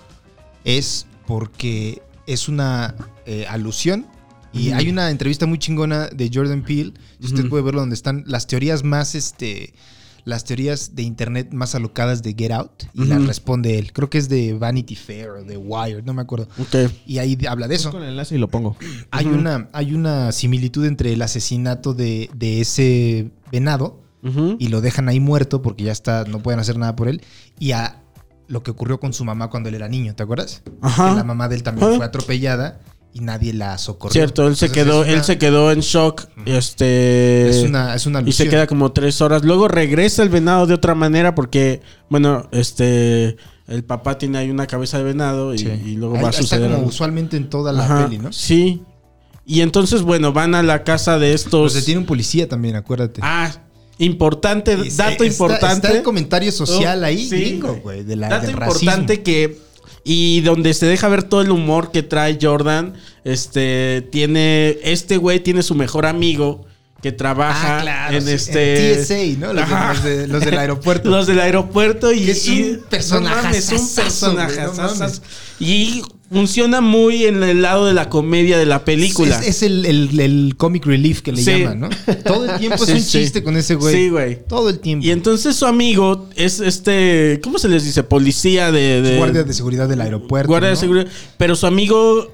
es 0.66 1.08
porque 1.26 2.02
es 2.26 2.50
una 2.50 2.94
eh, 3.26 3.46
alusión. 3.50 4.06
Y 4.54 4.72
hay 4.72 4.90
una 4.90 5.12
entrevista 5.12 5.46
muy 5.46 5.60
chingona 5.60 6.08
de 6.08 6.32
Jordan 6.34 6.64
Peele. 6.64 6.94
Si 7.20 7.28
usted 7.28 7.48
puede 7.48 7.64
verlo, 7.64 7.82
donde 7.82 7.94
están 7.94 8.24
las 8.26 8.48
teorías 8.48 8.84
más, 8.84 9.14
este, 9.14 9.74
las 10.28 10.44
teorías 10.44 10.94
de 10.94 11.04
internet 11.04 11.54
más 11.54 11.74
alocadas 11.74 12.22
de 12.22 12.36
Get 12.38 12.52
Out. 12.52 12.84
Y 12.94 13.06
las 13.06 13.20
Ujú. 13.20 13.28
responde 13.28 13.80
él. 13.80 13.94
Creo 13.94 14.10
que 14.10 14.18
es 14.18 14.28
de 14.28 14.54
Vanity 14.54 14.96
Fair 14.96 15.30
o 15.30 15.44
de 15.46 15.56
Wired, 15.56 16.04
no 16.04 16.14
me 16.14 16.22
acuerdo. 16.22 16.50
Ok. 16.60 16.92
Y 17.06 17.20
ahí 17.20 17.38
habla 17.48 17.70
de 17.70 17.76
eso. 17.76 17.92
Con 17.92 18.04
el 18.04 18.10
enlace 18.10 18.36
y 18.36 18.38
lo 18.38 18.50
pongo. 18.50 18.76
Hay, 19.12 19.26
una, 19.26 19.70
hay 19.72 19.94
una 19.94 20.34
similitud 20.34 20.86
entre 20.86 21.14
el 21.14 21.22
asesinato 21.22 21.94
de, 21.94 22.30
de 22.36 22.60
ese 22.62 23.32
venado 23.52 24.02
y 24.60 24.68
lo 24.68 24.82
dejan 24.82 25.08
ahí 25.08 25.22
muerto 25.22 25.62
porque 25.62 25.86
ya 25.86 25.94
está, 25.94 26.26
no 26.26 26.40
pueden 26.40 26.60
hacer 26.60 26.78
nada 26.78 26.98
por 26.98 27.08
él. 27.08 27.22
Y 27.58 27.72
a 27.72 28.04
lo 28.50 28.62
que 28.64 28.72
ocurrió 28.72 29.00
con 29.00 29.14
su 29.14 29.24
mamá 29.24 29.50
cuando 29.50 29.70
él 29.70 29.76
era 29.76 29.88
niño, 29.88 30.14
¿te 30.16 30.24
acuerdas? 30.24 30.62
Ajá. 30.82 31.12
Que 31.12 31.16
la 31.16 31.24
mamá 31.24 31.48
de 31.48 31.56
él 31.56 31.64
también 31.64 31.96
fue 31.96 32.06
atropellada 32.06 32.82
y 33.18 33.22
nadie 33.22 33.54
la 33.54 33.78
socorrió. 33.78 34.14
Cierto, 34.14 34.48
él 34.48 34.56
se 34.56 34.70
quedó, 34.72 35.02
una- 35.02 35.10
él 35.10 35.24
se 35.24 35.38
quedó 35.38 35.72
en 35.72 35.80
shock. 35.80 36.28
Este. 36.46 37.50
Es 37.50 37.64
una, 37.64 37.96
es 37.96 38.06
una 38.06 38.22
Y 38.26 38.32
se 38.32 38.48
queda 38.48 38.68
como 38.68 38.92
tres 38.92 39.22
horas. 39.22 39.44
Luego 39.44 39.68
regresa 39.68 40.22
el 40.24 40.30
venado 40.30 40.66
de 40.68 40.74
otra 40.74 40.94
manera 40.96 41.34
porque, 41.36 41.82
bueno, 42.10 42.48
este, 42.52 43.38
el 43.68 43.84
papá 43.84 44.18
tiene 44.18 44.38
ahí 44.38 44.50
una 44.50 44.68
cabeza 44.68 44.98
de 45.00 45.04
venado 45.04 45.54
y, 45.54 45.60
Sí. 45.60 45.70
y 45.86 45.92
luego 45.96 46.16
Ahí 46.16 46.22
va 46.22 46.28
a 46.28 46.32
está 46.32 46.42
suceder. 46.44 46.66
como 46.66 46.76
algo. 46.78 46.90
usualmente 46.90 47.38
en 47.38 47.50
toda 47.50 47.72
la 47.74 47.84
Ajá, 47.86 48.06
peli, 48.06 48.20
¿no? 48.20 48.32
Sí. 48.32 48.82
Y 49.46 49.62
entonces, 49.62 50.02
bueno, 50.02 50.34
van 50.34 50.56
a 50.56 50.62
la 50.64 50.84
casa 50.84 51.18
de 51.18 51.34
estos. 51.34 51.72
Pues 51.72 51.74
se 51.74 51.82
tiene 51.86 52.00
un 52.02 52.06
policía 52.06 52.48
también, 52.50 52.76
acuérdate. 52.76 53.22
Ah, 53.24 53.50
importante, 53.98 54.76
dato 54.76 54.84
está- 54.84 55.26
importante. 55.26 55.88
Está 55.88 55.98
el 55.98 56.04
comentario 56.04 56.52
social 56.52 57.02
Oh, 57.02 57.06
ahí, 57.06 57.26
sí, 57.28 57.30
gringo, 57.40 57.68
güey. 57.70 57.82
güey, 57.82 58.04
de 58.04 58.16
la, 58.16 58.30
Dato 58.30 58.46
del 58.48 58.52
importante 58.56 59.24
que. 59.24 59.66
Y 60.10 60.40
donde 60.42 60.74
se 60.74 60.86
deja 60.86 61.10
ver 61.10 61.24
todo 61.24 61.42
el 61.42 61.52
humor 61.52 61.92
que 61.92 62.02
trae 62.02 62.38
Jordan. 62.42 62.94
Este. 63.26 64.08
Tiene. 64.10 64.78
Este 64.82 65.18
güey 65.18 65.42
tiene 65.42 65.62
su 65.64 65.76
mejor 65.76 66.06
amigo. 66.06 66.66
Que 67.02 67.12
trabaja 67.12 67.78
Ah, 67.78 67.82
claro, 67.82 68.18
en 68.18 68.24
sí, 68.26 68.32
este. 68.32 68.94
en 68.94 69.36
TSA, 69.36 69.40
¿no? 69.40 69.54
Los, 69.54 69.68
de- 69.70 69.76
Ajá. 69.76 69.94
los 69.94 70.04
de- 70.04 70.28
los 70.28 70.44
del 70.46 70.58
aeropuerto. 70.58 71.10
Los 71.12 71.28
del 71.28 71.40
aeropuerto 71.42 72.12
y 72.12 72.30
es 72.32 72.48
un 72.48 72.80
no 73.24 73.30
mames, 73.30 73.70
un 73.72 73.96
personaje. 73.96 74.66
y 75.60 76.02
funciona 76.32 76.82
muy 76.82 77.26
en 77.26 77.42
el 77.44 77.62
lado 77.62 77.86
de 77.86 77.94
la 77.94 78.10
comedia 78.10 78.58
de 78.58 78.66
la 78.66 78.84
película. 78.84 79.40
Es, 79.40 79.48
es 79.48 79.64
el, 79.64 79.86
el- 79.86 80.20
el 80.20 80.56
comic 80.58 80.86
relief 80.86 81.22
que 81.22 81.32
le 81.32 81.42
Sí. 81.42 81.52
llaman, 81.52 81.80
¿no? 81.80 81.90
Todo 82.26 82.52
el 82.52 82.60
tiempo 82.60 82.86
Sí, 82.86 82.92
es 82.92 82.98
un 82.98 83.04
sí. 83.04 83.20
chiste 83.20 83.44
con 83.44 83.56
ese 83.58 83.76
güey. 83.76 83.96
Sí, 83.96 84.10
güey. 84.10 84.40
Todo 84.48 84.70
el 84.70 84.80
tiempo. 84.80 85.06
Y 85.06 85.12
entonces 85.12 85.56
su 85.56 85.66
amigo 85.66 86.28
es 86.36 86.60
este, 86.60 87.40
¿cómo 87.44 87.60
se 87.60 87.70
les 87.70 87.84
dice? 87.86 88.04
Policía 88.04 88.72
de... 88.72 89.02
de- 89.02 89.18
Guardia 89.18 89.44
de 89.44 89.54
seguridad 89.54 89.88
del 89.88 90.02
aeropuerto. 90.02 90.48
guardia 90.50 90.70
de 90.70 90.76
seguridad. 90.76 91.08
Pero 91.38 91.56
su 91.56 91.66
amigo 91.68 92.32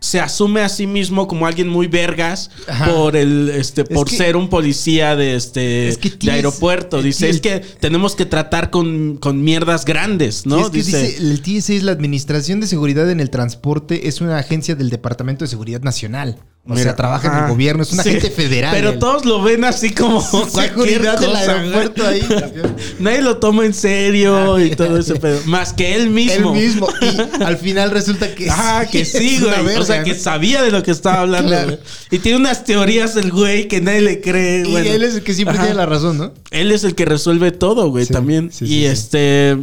se 0.00 0.18
asume 0.18 0.62
a 0.62 0.68
sí 0.70 0.86
mismo 0.86 1.28
como 1.28 1.46
alguien 1.46 1.68
muy 1.68 1.86
vergas 1.86 2.50
Ajá. 2.66 2.86
por 2.92 3.16
el 3.16 3.50
este 3.50 3.84
por 3.84 4.08
que- 4.08 4.16
ser 4.16 4.34
un 4.36 4.48
policía 4.48 5.14
de 5.14 5.36
este 5.36 5.88
Es 5.88 5.98
que 5.98 6.10
de 6.10 6.30
aeropuerto. 6.32 7.02
Dice, 7.02 7.28
es 7.28 7.40
que 7.40 7.60
tenemos 7.60 8.16
que 8.16 8.24
tratar 8.26 8.70
con, 8.70 9.18
con 9.18 9.42
mierdas 9.44 9.84
grandes, 9.84 10.46
¿no? 10.46 10.60
es 10.64 10.70
que 10.70 10.78
dice, 10.78 11.16
el 11.18 11.42
TSA 11.42 11.74
es 11.74 11.82
la 11.82 11.92
Administración 11.92 12.60
de 12.60 12.66
Seguridad 12.66 13.10
en 13.10 13.20
el 13.20 13.28
Transporte, 13.30 14.08
es 14.08 14.20
una 14.22 14.38
agencia 14.38 14.74
del 14.74 14.88
Departamento 14.90 15.44
de 15.44 15.48
Seguridad 15.48 15.82
Nacional. 15.82 16.38
O 16.62 16.72
Mira, 16.74 16.82
sea, 16.82 16.96
trabaja 16.96 17.26
en 17.38 17.44
el 17.44 17.50
gobierno, 17.50 17.82
es 17.82 17.90
un 17.92 18.00
Sí. 18.02 18.10
agente 18.10 18.30
federal. 18.30 18.72
Pero 18.76 18.90
él. 18.90 18.98
todos 18.98 19.24
lo 19.24 19.42
ven 19.42 19.64
así 19.64 19.90
como 19.94 20.20
seguridad 20.50 21.18
del 21.18 21.34
aeropuerto 21.34 22.06
ahí. 22.06 22.22
Nadie 23.00 23.22
lo 23.22 23.38
toma 23.38 23.64
en 23.64 23.72
serio 23.72 24.56
Ah, 24.56 24.62
y 24.62 24.76
todo 24.76 24.98
ese 24.98 25.16
pedo. 25.16 25.40
Más 25.46 25.72
que 25.72 25.94
él 25.96 26.02
Él 26.02 26.10
mismo. 26.10 26.52
mismo. 26.54 26.86
Y 27.00 27.42
al 27.42 27.56
final 27.56 27.90
resulta 27.90 28.34
que 28.34 28.48
Ah, 28.50 28.84
que 28.92 29.06
sí, 29.06 29.36
es 29.36 29.42
una 29.42 29.62
güey. 29.62 29.76
o 29.78 29.82
sea, 29.84 30.04
que 30.04 30.14
sabía 30.14 30.62
de 30.62 30.70
lo 30.70 30.82
que 30.82 30.90
estaba 30.90 31.20
hablando. 31.20 31.48
Claro. 31.48 31.78
Y 32.10 32.18
tiene 32.18 32.36
unas 32.38 32.62
teorías 32.64 33.16
el 33.16 33.32
güey 33.32 33.66
que 33.66 33.80
nadie 33.80 34.02
le 34.02 34.20
cree. 34.20 34.60
Y 34.60 34.70
bueno. 34.70 34.90
él 34.90 35.02
es 35.02 35.14
el 35.14 35.22
que 35.22 35.32
siempre 35.32 35.56
Ajá. 35.56 35.64
tiene 35.64 35.76
la 35.78 35.86
razón, 35.86 36.18
¿no? 36.18 36.34
Él 36.50 36.72
es 36.72 36.84
el 36.84 36.94
que 36.94 37.06
resuelve 37.06 37.52
todo, 37.52 37.88
güey, 37.88 38.04
Sí, 38.04 38.12
también. 38.12 38.52
sí, 38.52 38.66
y 38.66 38.68
sí, 38.68 38.74
sí. 38.74 38.84
este. 38.84 39.56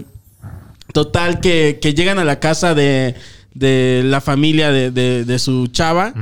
Total, 0.94 1.40
que, 1.42 1.78
que 1.80 1.94
llegan 1.94 2.18
a 2.18 2.24
la 2.26 2.40
casa 2.40 2.74
de, 2.74 3.14
de 3.54 4.02
la 4.04 4.20
familia 4.20 4.72
de, 4.72 4.90
de- 4.90 5.26
de 5.26 5.40
su 5.40 5.68
chava. 5.68 6.14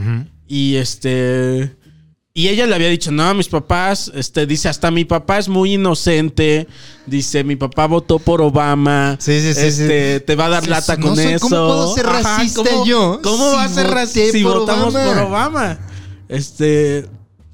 Y 0.48 0.76
este. 0.76 1.76
Y 2.38 2.50
ella 2.50 2.66
le 2.68 2.76
había 2.76 2.90
dicho, 2.90 3.14
no, 3.14 3.34
mis 3.34 3.48
papás, 3.48 4.12
este, 4.14 4.46
dice, 4.46 4.68
hasta 4.68 4.92
mi 4.92 5.06
papá 5.06 5.38
es 5.38 5.48
muy 5.48 5.76
inocente. 5.76 6.68
Dice, 7.06 7.46
mi 7.46 7.56
papá 7.56 7.88
votó 7.88 8.20
por 8.20 8.42
Obama. 8.42 9.16
Sí, 9.22 9.40
sí, 9.40 9.54
sí, 9.54 9.62
Este, 9.62 10.18
sí. 10.20 10.24
te 10.26 10.36
va 10.36 10.48
a 10.48 10.50
dar 10.50 10.64
Sí, 10.66 10.70
lata 10.70 10.98
no 10.98 11.08
con 11.10 11.20
eso. 11.20 11.40
¿cómo 11.40 11.56
puedo 11.68 11.96
ser 11.96 12.06
Ajá, 12.08 12.38
racista 12.38 12.62
¿cómo- 12.70 12.86
yo 12.86 13.20
¿Cómo 13.24 13.50
si 13.52 13.56
va 13.56 13.64
a 13.64 13.70
ser 13.70 13.88
racista 13.88 14.38
si 14.38 14.44
por 14.44 14.60
votamos 14.60 14.94
Obama? 14.94 15.14
por 15.14 15.24
Obama? 15.24 15.80
Este. 16.28 17.06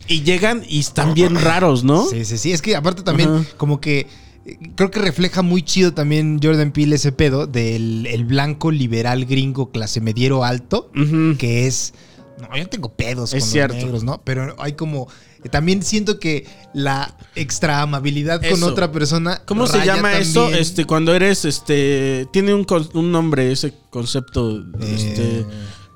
Y 0.07 0.23
llegan 0.23 0.63
y 0.67 0.79
están 0.79 1.13
bien 1.13 1.35
raros, 1.35 1.83
¿no? 1.83 2.05
Sí, 2.09 2.25
sí, 2.25 2.39
sí. 2.39 2.51
Es 2.51 2.61
que 2.63 2.75
aparte 2.75 3.03
también, 3.03 3.29
Ajá. 3.29 3.45
como 3.57 3.79
que 3.79 4.07
eh, 4.47 4.57
creo 4.75 4.89
que 4.89 4.99
refleja 4.99 5.43
muy 5.43 5.61
chido 5.61 5.93
también 5.93 6.39
Jordan 6.41 6.71
Peele 6.71 6.95
ese 6.95 7.11
pedo 7.11 7.45
del 7.45 8.07
el 8.07 8.25
blanco 8.25 8.71
liberal 8.71 9.25
gringo 9.25 9.69
clase 9.71 10.01
mediero 10.01 10.43
alto, 10.43 10.89
que 11.37 11.67
es. 11.67 11.93
No, 12.41 12.57
yo 12.57 12.67
tengo 12.67 12.93
pedos 12.95 13.33
Es 13.33 13.43
con 13.43 13.51
cierto. 13.51 13.75
los 13.75 13.83
negros, 13.83 14.03
¿no? 14.03 14.21
Pero 14.23 14.55
hay 14.59 14.73
como 14.73 15.07
También 15.49 15.81
siento 15.83 16.19
que 16.19 16.47
la 16.73 17.15
extra 17.35 17.81
amabilidad 17.81 18.39
con 18.41 18.49
Eso. 18.51 18.67
otra 18.67 18.91
persona. 18.91 19.41
¿Cómo 19.45 19.65
se 19.67 19.83
llama 19.85 20.17
eso? 20.17 20.41
también, 20.43 20.61
Este, 20.61 20.85
cuando 20.85 21.13
eres, 21.15 21.45
este, 21.45 22.27
tiene 22.33 22.53
un, 22.53 22.65
un 22.93 23.11
nombre 23.11 23.51
ese 23.51 23.73
concepto, 23.89 24.59
eh, 24.59 24.95
este, 24.95 25.45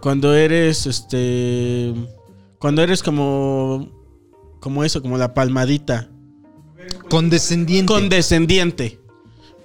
cuando 0.01 0.33
eres, 0.35 0.85
este, 0.87 1.93
cuando 2.59 2.81
eres 2.81 3.03
como, 3.03 3.91
como 4.59 4.83
eso, 4.83 5.01
como 5.01 5.17
la 5.17 5.33
palmadita, 5.33 6.09
condescendiente. 7.09 7.91
condescendiente, 7.91 8.99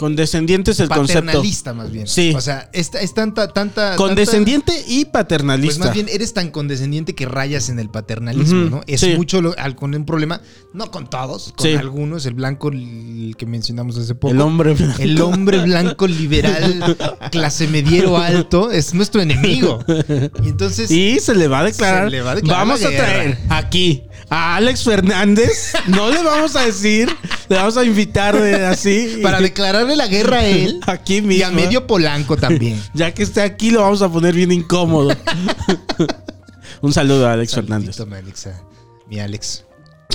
condescendiente 0.00 0.70
es 0.70 0.80
el 0.80 0.88
concepto, 0.88 1.26
paternalista 1.26 1.74
más 1.74 1.92
bien. 1.92 2.06
Sí. 2.06 2.32
O 2.34 2.40
sea, 2.40 2.70
es, 2.72 2.90
es 2.94 3.12
tanta, 3.12 3.48
tanta. 3.52 3.96
condescendiente 3.96 4.72
y 4.88 5.04
paternalista. 5.04 5.76
Pues 5.76 5.86
más 5.88 5.94
bien 5.94 6.08
eres 6.08 6.32
tan 6.32 6.50
condescendiente 6.50 7.14
que 7.14 7.26
rayas 7.26 7.68
en 7.68 7.78
el 7.78 7.90
paternalismo, 7.90 8.70
¿no? 8.70 8.80
Es 8.86 9.00
sí. 9.02 9.12
mucho 9.14 9.42
lo- 9.42 9.54
al- 9.58 9.76
con 9.76 9.94
un 9.94 10.06
problema, 10.06 10.40
no 10.72 10.90
con 10.90 11.10
todos, 11.10 11.52
con 11.54 11.66
Sí. 11.66 11.74
algunos, 11.74 12.24
el 12.24 12.32
blanco 12.32 12.68
el 12.70 13.34
que 13.36 13.44
mencionamos 13.44 13.98
hace 13.98 14.14
poco. 14.14 14.32
el 14.32 14.40
hombre 14.40 14.72
blanco. 14.72 15.02
El 15.02 15.20
hombre 15.20 15.58
blanco 15.58 16.06
liberal, 16.06 16.96
clase 17.30 17.68
mediero 17.68 18.16
alto, 18.16 18.70
es 18.70 18.94
nuestro 18.94 19.20
enemigo. 19.20 19.84
Y 20.42 20.48
entonces. 20.48 20.90
Y 20.90 21.20
se 21.20 21.34
le 21.34 21.46
va 21.46 21.58
a 21.58 21.64
declarar. 21.64 22.04
Se 22.06 22.10
le 22.10 22.22
va 22.22 22.30
a 22.30 22.34
declarar 22.36 22.66
vamos 22.66 22.82
a 22.82 22.88
traer 22.88 23.38
aquí 23.50 24.04
a 24.30 24.56
Alex 24.56 24.84
Fernández. 24.84 25.72
No 25.88 26.10
le 26.10 26.22
vamos 26.22 26.54
a 26.56 26.64
decir, 26.64 27.08
le 27.48 27.56
vamos 27.56 27.76
a 27.76 27.84
invitar 27.84 28.40
de 28.40 28.64
así. 28.64 29.18
Para 29.22 29.40
declararle 29.40 29.96
la 29.96 30.06
guerra 30.06 30.38
a 30.38 30.46
él 30.46 30.80
Aquí 30.86 31.16
y 31.16 31.22
mismo. 31.22 31.46
a 31.46 31.50
medio 31.50 31.86
polanco 31.86 32.36
también. 32.36 32.80
Ya 32.94 33.12
que 33.12 33.22
esté 33.24 33.42
aquí, 33.42 33.70
lo 33.70 33.80
vamos 33.82 34.00
a 34.02 34.08
poner 34.08 34.34
bien 34.34 34.52
incómodo. 34.52 35.10
Un 36.80 36.92
saludo 36.92 37.28
a 37.28 37.32
Alex 37.34 37.54
Fernández. 37.54 37.98
Mi 38.06 38.14
Alex, 38.16 38.46
a- 38.46 38.62
mi 39.08 39.20
Alex. 39.20 39.64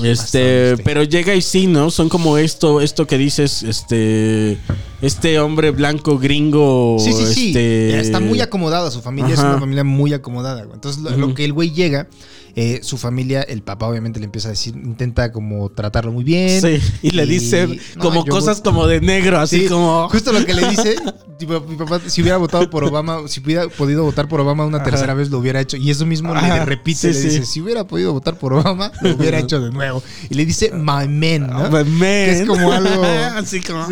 Este, 0.04 0.62
Bastante. 0.72 0.84
pero 0.84 1.04
llega 1.04 1.34
y 1.36 1.42
sí, 1.42 1.68
¿no? 1.68 1.90
Son 1.90 2.10
como 2.10 2.38
esto, 2.38 2.82
esto 2.82 3.08
que 3.08 3.18
dices, 3.18 3.64
este, 3.64 4.58
este 5.02 5.40
hombre 5.40 5.72
blanco 5.72 6.18
gringo. 6.18 6.98
Sí, 7.00 7.14
sí, 7.14 7.26
sí. 7.34 7.48
este, 7.50 8.00
Está 8.00 8.20
muy 8.20 8.42
acomodada. 8.42 8.92
Su 8.92 9.02
familia 9.02 9.34
es 9.36 9.40
una 9.40 9.58
familia 9.60 9.84
muy 9.86 10.12
acomodada. 10.14 10.64
güey. 10.64 10.74
Entonces, 10.76 11.02
lo, 11.02 11.34
que 11.34 11.46
el 11.46 11.54
güey 11.54 11.72
llega, 11.72 12.08
eh, 12.56 12.80
su 12.84 12.98
familia, 12.98 13.42
el 13.42 13.62
papá 13.62 13.88
obviamente 13.88 14.20
le 14.20 14.26
empieza 14.26 14.48
a 14.48 14.52
decir, 14.52 14.76
intenta 14.76 15.32
como 15.32 15.70
tratarlo 15.70 16.12
muy 16.12 16.24
bien. 16.24 16.62
Sí, 16.62 16.80
y 17.02 17.12
le 17.12 17.24
Y- 17.26 17.28
dice 17.28 17.68
no, 17.96 18.02
como 18.02 18.26
cosas 18.26 18.62
voy- 18.64 18.72
como 18.72 18.88
de 18.88 19.02
negro, 19.02 19.40
así 19.40 19.62
Sí, 19.64 19.68
como. 19.68 20.08
Justo 20.10 20.32
lo 20.32 20.46
que 20.46 20.54
le 20.54 20.70
dice, 20.70 20.96
tipo, 21.38 21.60
mi 21.62 21.76
papá, 21.76 22.00
si 22.08 22.22
hubiera 22.22 22.38
votado 22.38 22.70
por 22.70 22.84
Obama, 22.86 23.28
si 23.28 23.42
hubiera 23.42 23.68
podido 23.68 24.04
votar 24.04 24.28
por 24.30 24.40
Obama 24.40 24.66
una 24.66 24.78
Ajá. 24.78 24.86
tercera 24.86 25.14
vez, 25.14 25.30
lo 25.30 25.40
hubiera 25.40 25.60
hecho. 25.60 25.76
Y 25.76 25.90
eso 25.92 26.06
mismo 26.06 26.34
le 26.34 26.64
repite, 26.66 27.14
sí, 27.14 27.24
le 27.24 27.30
dice, 27.30 27.46
si 27.46 27.60
hubiera 27.62 27.86
podido 27.86 28.14
votar 28.14 28.38
por 28.38 28.54
Obama, 28.54 28.90
lo 29.02 29.16
hubiera 29.16 29.38
hecho 29.40 29.60
de 29.60 29.72
nuevo. 29.72 30.02
Y 30.30 30.36
le 30.36 30.46
dice, 30.46 30.72
my 30.74 31.08
man, 31.10 31.48
¿no? 31.48 31.66
Oh, 31.66 31.70
man. 31.72 31.86
Que 32.00 32.32
es 32.42 32.48
como 32.48 32.72
algo- 32.72 33.04
así 33.36 33.60
como. 33.62 33.86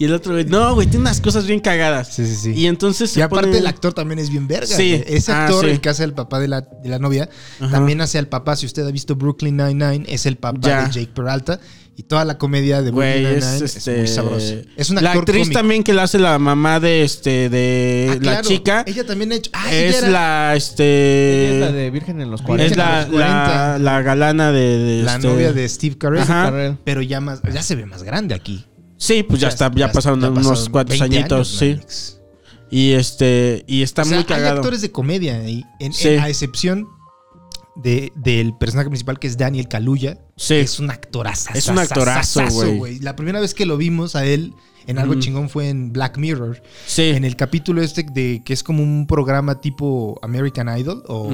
Y 0.00 0.04
el 0.04 0.12
otro 0.14 0.34
no, 0.44 0.74
güey, 0.74 0.88
tiene 0.88 1.02
unas 1.02 1.20
cosas 1.20 1.46
bien 1.46 1.60
cagadas. 1.60 2.12
Sí, 2.14 2.26
sí, 2.26 2.34
sí. 2.34 2.52
Y 2.54 2.66
entonces 2.66 3.16
Y 3.16 3.20
aparte 3.20 3.46
pone- 3.50 3.58
el 3.58 3.66
actor 3.68 3.92
también 3.94 4.18
es 4.18 4.30
bien 4.30 4.48
verga. 4.48 4.66
Sí. 4.66 5.00
Ese 5.06 5.30
Ah, 5.30 5.44
actor, 5.44 5.64
sí. 5.64 5.70
el 5.70 5.80
que 5.80 5.88
hace 5.90 6.02
el 6.02 6.12
papá 6.12 6.40
de 6.40 6.48
la, 6.48 6.62
de 6.62 6.88
la 6.88 6.98
novia, 6.98 7.28
Ajá. 7.60 7.70
también 7.70 7.83
hace 8.00 8.18
al 8.18 8.28
papá. 8.28 8.56
Si 8.56 8.66
usted 8.66 8.86
ha 8.86 8.90
visto 8.90 9.16
Brooklyn 9.16 9.56
Nine-Nine, 9.56 10.04
es 10.08 10.26
el 10.26 10.36
papá 10.36 10.60
Ya. 10.68 10.84
de 10.86 10.90
Jake 10.92 11.12
Peralta. 11.14 11.60
Y 11.96 12.02
toda 12.02 12.24
la 12.24 12.38
comedia 12.38 12.82
de 12.82 12.90
Brooklyn 12.90 13.22
Nine-Nine 13.22 13.36
es, 13.56 13.62
es, 13.62 13.76
este, 13.76 13.98
muy 13.98 14.08
sabrosa. 14.08 14.54
Es 14.76 14.90
un 14.90 14.96
La 14.96 15.10
actor 15.10 15.18
actriz 15.22 15.42
cómico. 15.44 15.60
también 15.60 15.84
que 15.84 15.94
la 15.94 16.02
hace 16.02 16.18
la 16.18 16.40
mamá 16.40 16.80
de 16.80 17.04
este 17.04 17.48
de 17.48 18.06
Ah, 18.10 18.14
la 18.14 18.20
claro. 18.20 18.48
chica 18.48 18.84
Ella 18.86 19.06
también 19.06 19.30
ha 19.30 19.36
hecho. 19.36 19.50
Ah, 19.54 19.72
ella 19.72 19.88
es 19.90 19.98
era 19.98 20.08
la 20.08 20.54
este 20.56 21.46
Ella 21.46 21.54
es 21.54 21.60
la 21.60 21.72
de 21.72 21.90
Virgen 21.90 22.20
en 22.20 22.30
los 22.32 22.40
Virgen 22.44 22.60
es 22.66 22.72
40. 22.72 23.00
la, 23.02 23.06
40. 23.06 23.18
la, 23.28 23.78
la 23.78 24.02
galana 24.02 24.50
de, 24.50 24.78
de 24.78 25.02
la 25.04 25.14
este- 25.16 25.28
novia 25.28 25.52
de 25.52 25.68
Steve 25.68 25.96
Carell. 25.96 26.76
Pero 26.82 27.00
ya 27.00 27.20
más, 27.20 27.40
ya 27.52 27.62
se 27.62 27.76
ve 27.76 27.86
más 27.86 28.02
grande 28.02 28.34
aquí. 28.34 28.64
Sí, 28.96 29.22
pues 29.22 29.40
ya, 29.40 29.48
está, 29.48 29.70
ya, 29.74 29.92
pasaron 29.92 30.20
ya 30.20 30.30
unos 30.30 30.48
pasaron 30.48 30.72
cuantos 30.72 30.98
20 30.98 31.16
añitos, 31.18 31.62
años, 31.62 31.84
sí. 31.86 32.16
Y 32.70 32.92
este 32.94 33.64
y 33.68 33.82
está 33.82 34.02
O 34.02 34.04
sea, 34.04 34.14
muy 34.16 34.18
Hay 34.22 34.24
cagado. 34.24 34.56
actores 34.56 34.80
de 34.80 34.90
comedia 34.90 35.36
ahí. 35.36 35.64
En, 35.78 35.92
Sí. 35.92 36.08
en- 36.08 36.20
a 36.20 36.28
excepción 36.28 36.88
de, 37.76 38.12
del 38.14 38.56
personaje 38.56 38.88
principal 38.88 39.18
que 39.18 39.26
es 39.26 39.36
Daniel 39.36 39.68
Kaluuya. 39.68 40.18
Sí. 40.36 40.54
Es 40.54 40.78
un 40.78 40.90
actorazo. 40.90 41.50
Es 41.54 41.68
un 41.68 41.78
actorazo, 41.78 42.42
güey. 42.76 42.98
La 43.00 43.16
primera 43.16 43.40
vez 43.40 43.54
que 43.54 43.66
lo 43.66 43.76
vimos 43.76 44.16
a 44.16 44.24
él 44.24 44.54
en 44.86 44.98
algo 44.98 45.14
chingón 45.14 45.48
fue 45.48 45.68
en 45.68 45.92
Black 45.92 46.18
Mirror. 46.18 46.62
Sí. 46.86 47.10
En 47.10 47.24
el 47.24 47.36
capítulo 47.36 47.82
este 47.82 48.02
de 48.02 48.42
que 48.44 48.52
es 48.52 48.62
como 48.62 48.82
un 48.82 49.06
programa 49.06 49.60
tipo 49.60 50.18
American 50.22 50.76
Idol 50.78 51.02
o. 51.08 51.30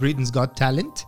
Britain's 0.00 0.32
Got 0.32 0.56
Talent, 0.56 1.00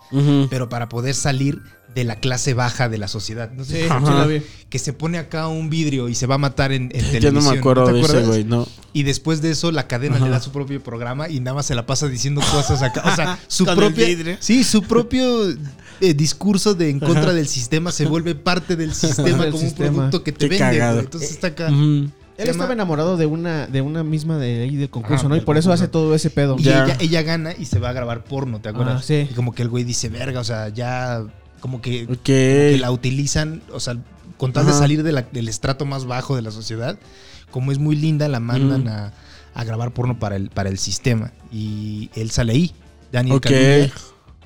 pero 0.50 0.68
para 0.68 0.88
poder 0.88 1.14
salir 1.14 1.62
de 1.94 2.04
la 2.04 2.16
clase 2.16 2.54
baja 2.54 2.88
de 2.88 2.98
la 2.98 3.08
sociedad. 3.08 3.50
No 3.52 3.64
sé 3.64 3.88
Sí, 3.88 4.42
que 4.70 4.78
se 4.78 4.92
pone 4.92 5.18
acá 5.18 5.48
un 5.48 5.68
vidrio 5.68 6.08
y 6.08 6.14
se 6.14 6.26
va 6.26 6.36
a 6.36 6.38
matar 6.38 6.72
en, 6.72 6.84
en 6.84 6.88
televisión. 6.90 7.20
Yo 7.22 7.32
no 7.32 7.42
me 7.52 7.58
acuerdo 7.58 7.84
te 7.86 7.92
de 7.92 8.00
ese 8.00 8.08
acuerdas? 8.08 8.28
güey, 8.28 8.44
no. 8.44 8.66
Y 8.94 9.02
después 9.02 9.42
de 9.42 9.50
eso, 9.50 9.70
la 9.72 9.86
cadena 9.86 10.16
Ajá. 10.16 10.24
le 10.24 10.30
da 10.30 10.40
su 10.40 10.52
propio 10.52 10.82
programa 10.82 11.28
y 11.28 11.40
nada 11.40 11.54
más 11.56 11.66
se 11.66 11.74
la 11.74 11.84
pasa 11.86 12.08
diciendo 12.08 12.40
cosas 12.50 12.82
acá. 12.82 13.02
O 13.04 13.14
sea, 13.16 13.38
su 13.48 13.64
vidrio. 13.94 14.36
Sí, 14.40 14.64
su 14.64 14.82
propio 14.82 15.50
eh, 16.00 16.14
discurso 16.14 16.74
de 16.74 16.90
en 16.90 17.00
contra 17.00 17.32
del 17.34 17.46
sistema 17.48 17.92
se 17.92 18.06
vuelve 18.06 18.34
parte 18.34 18.76
del 18.76 18.94
sistema 18.94 19.46
como 19.50 19.58
sistema. 19.58 19.88
un 19.88 19.94
producto 19.96 20.22
que 20.24 20.32
te 20.32 20.48
Qué 20.48 20.58
vende. 20.58 20.78
güey. 20.78 20.98
Entonces 21.00 21.30
está 21.30 21.48
acá. 21.48 21.68
Él 21.68 22.48
estaba 22.48 22.72
enamorado 22.72 23.16
de 23.18 23.26
una, 23.26 23.66
de 23.66 23.82
una 23.82 24.02
misma 24.02 24.38
de 24.38 24.62
ahí 24.62 24.74
del 24.76 24.88
concurso, 24.88 25.26
Ajá, 25.26 25.28
¿no? 25.28 25.36
Y 25.36 25.42
por 25.42 25.58
eso 25.58 25.68
concurso. 25.68 25.84
hace 25.84 25.92
todo 25.92 26.14
ese 26.14 26.30
pedo. 26.30 26.56
Y 26.58 26.62
ella, 26.62 26.96
ella 26.98 27.22
gana 27.22 27.52
y 27.56 27.66
se 27.66 27.78
va 27.78 27.90
a 27.90 27.92
grabar 27.92 28.24
porno, 28.24 28.58
¿te 28.60 28.70
acuerdas? 28.70 28.96
Ah, 29.00 29.04
sí. 29.06 29.28
Y 29.30 29.34
como 29.34 29.52
que 29.54 29.62
el 29.62 29.68
güey 29.68 29.84
dice, 29.84 30.08
verga, 30.08 30.40
o 30.40 30.44
sea, 30.44 30.70
ya 30.70 31.22
como 31.62 31.80
que, 31.80 32.02
Ok. 32.02 32.08
como 32.08 32.18
que 32.24 32.76
la 32.78 32.90
utilizan, 32.92 33.62
o 33.72 33.80
sea, 33.80 33.96
con 34.36 34.52
tal 34.52 34.66
de 34.66 34.72
salir 34.74 35.02
de 35.02 35.12
la- 35.12 35.22
del 35.22 35.48
estrato 35.48 35.86
más 35.86 36.04
bajo 36.04 36.36
de 36.36 36.42
la 36.42 36.50
sociedad, 36.50 36.98
como 37.50 37.72
es 37.72 37.78
muy 37.78 37.96
linda, 37.96 38.28
la 38.28 38.40
mandan 38.40 38.88
a, 38.88 39.12
a 39.54 39.64
grabar 39.64 39.92
porno 39.92 40.18
para 40.18 40.36
el, 40.36 40.50
para 40.50 40.68
el 40.68 40.76
sistema. 40.78 41.32
Y 41.52 42.10
él 42.14 42.30
sale 42.30 42.52
ahí, 42.52 42.72
Daniel 43.12 43.36
Ok. 43.36 43.44
Kaluuya. 43.44 43.92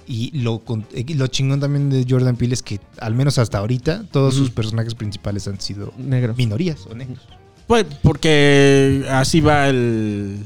Y 0.09 0.31
lo, 0.39 0.62
y 0.95 1.14
lo 1.14 1.27
chingón 1.27 1.59
también 1.59 1.91
de 1.91 2.07
Jordan 2.09 2.37
Peele 2.37 2.55
es 2.55 2.62
que, 2.62 2.79
al 3.01 3.14
menos 3.17 3.39
hasta 3.39 3.59
ahorita, 3.59 4.05
todos 4.12 4.35
sus 4.35 4.51
personajes 4.51 4.95
principales 4.95 5.49
han 5.49 5.61
sido 5.61 5.93
Negro. 5.99 6.33
minorías 6.37 6.87
o 6.89 6.95
negros. 6.95 7.19
Pues 7.67 7.87
porque 8.03 9.05
así 9.11 9.41
va 9.41 9.69
el 9.69 10.39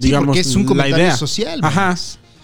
Sí, 0.00 0.06
digamos 0.08 0.26
porque 0.28 0.40
es 0.40 0.56
un 0.56 0.62
la 0.62 0.68
comentario 0.68 1.04
idea. 1.04 1.16
social. 1.16 1.60
Ajá. 1.62 1.96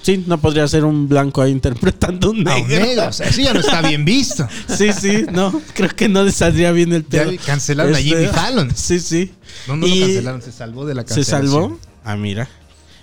Sí, 0.02 0.24
no 0.26 0.38
podría 0.40 0.66
ser 0.68 0.84
un 0.84 1.08
blanco 1.08 1.40
ahí 1.42 1.52
interpretando 1.52 2.30
un 2.32 2.46
A 2.48 2.56
un 2.56 2.68
negro. 2.68 2.84
negro, 2.86 3.06
o 3.08 3.12
sea, 3.12 3.28
eso 3.28 3.40
ya 3.40 3.54
no 3.54 3.60
está 3.60 3.82
bien 3.82 4.04
visto. 4.04 4.46
Sí, 4.68 4.92
sí, 4.92 5.24
no, 5.32 5.52
creo 5.74 5.90
que 5.90 6.08
no 6.08 6.24
le 6.24 6.32
saldría 6.32 6.72
bien 6.72 6.92
el 6.92 7.02
Ya 7.08 7.24
pedo. 7.24 7.32
cancelaron 7.46 7.94
a 7.94 7.98
Este, 7.98 8.10
Jimmy 8.10 8.26
Fallon. 8.26 8.70
Sí, 8.74 9.00
sí. 9.00 9.32
No, 9.68 9.76
no 9.76 9.86
Y- 9.86 10.00
lo 10.00 10.06
cancelaron, 10.06 10.42
se 10.42 10.52
salvó 10.52 10.84
de 10.86 10.94
la 10.94 11.02
¿Se 11.02 11.14
cancelación. 11.14 11.50
salvó? 11.52 11.78
Ah, 12.04 12.16
mira. 12.16 12.48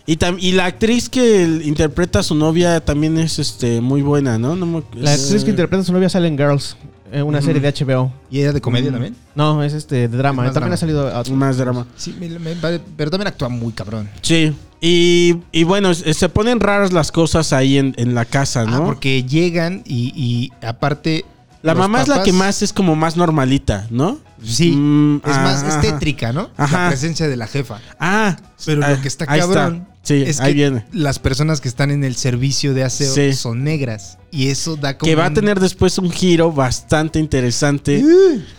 Y, 0.06 0.18
tam- 0.18 0.38
y 0.40 0.52
la 0.54 0.66
actriz 0.66 1.08
que 1.08 1.44
interpreta 1.64 2.20
a 2.20 2.24
su 2.24 2.34
novia 2.36 2.80
también 2.84 3.18
es 3.20 3.38
este 3.40 3.80
muy 3.80 4.02
buena, 4.02 4.38
¿no? 4.40 4.56
No 4.56 4.84
La 4.96 5.14
es- 5.14 5.24
actriz 5.24 5.44
que 5.44 5.52
interpreta 5.52 5.82
a 5.84 5.86
su 5.86 5.94
novia 5.94 6.10
sale 6.10 6.28
en 6.28 6.36
Girls, 6.38 6.76
eh, 7.12 7.22
una 7.22 7.42
serie 7.42 7.62
de 7.62 7.68
HBO. 7.72 8.12
¿Y 8.32 8.40
era 8.40 8.52
de 8.52 8.60
comedia 8.60 8.90
Mm. 8.90 8.94
también? 8.94 9.16
No, 9.36 9.64
es 9.64 9.74
este 9.74 10.08
de 10.08 10.18
drama. 10.18 10.48
Es 10.48 10.54
También 10.54 10.62
drama. 10.72 10.74
ha 10.74 10.78
salido 10.78 11.08
a- 11.16 11.24
más 11.36 11.58
drama. 11.58 11.86
Sí, 11.96 12.16
me- 12.20 12.28
me- 12.40 12.56
pero 12.98 13.12
también 13.12 13.28
actúa 13.28 13.50
muy 13.50 13.72
cabrón. 13.72 14.10
Sí. 14.24 14.52
Y, 14.82 15.38
y 15.52 15.64
bueno, 15.64 15.94
se 15.94 16.30
ponen 16.30 16.60
raras 16.60 16.94
las 16.94 17.12
cosas 17.12 17.52
ahí 17.54 17.78
en, 17.78 17.94
en 17.98 18.16
la 18.16 18.26
casa, 18.26 18.66
¿no? 18.66 18.78
Ah, 18.78 18.86
porque 18.86 19.24
llegan 19.24 19.84
y, 19.86 20.14
y 20.16 20.52
aparte. 20.66 21.26
la 21.62 21.76
mamá 21.76 22.02
es 22.02 22.08
la 22.08 22.24
que 22.24 22.32
más 22.32 22.62
es 22.62 22.72
como 22.72 22.96
más 22.96 23.18
normalita, 23.18 23.88
¿no? 23.90 24.20
Sí. 24.42 24.72
Mm, 24.72 25.18
es 25.18 25.36
más, 25.36 25.64
es 25.64 25.82
tétrica, 25.82 26.32
¿no? 26.32 26.50
Ajá. 26.56 26.84
La 26.84 26.88
presencia 26.90 27.28
de 27.28 27.36
la 27.36 27.48
jefa. 27.48 27.80
Ah, 28.00 28.38
Pero 28.66 28.86
ah, 28.86 28.92
lo 28.92 29.02
que 29.02 29.08
está 29.10 29.26
cabrón 29.26 29.86
Sí, 30.02 30.24
es 30.26 30.40
ahí 30.40 30.52
que 30.52 30.54
viene. 30.54 30.86
las 30.94 31.20
personas 31.20 31.60
que 31.60 31.68
están 31.68 31.92
en 31.92 32.06
el 32.06 32.16
servicio 32.16 32.74
de 32.74 32.86
aseo 32.86 33.14
Sí. 33.14 33.34
son 33.34 33.66
negras. 33.66 34.18
Y 34.32 34.48
eso 34.48 34.78
da 34.78 34.98
como. 34.98 35.10
Que 35.10 35.16
va 35.16 35.26
a 35.26 35.34
tener 35.34 35.60
después 35.60 35.98
un 35.98 36.10
giro 36.10 36.54
bastante 36.54 37.20
interesante. 37.20 38.02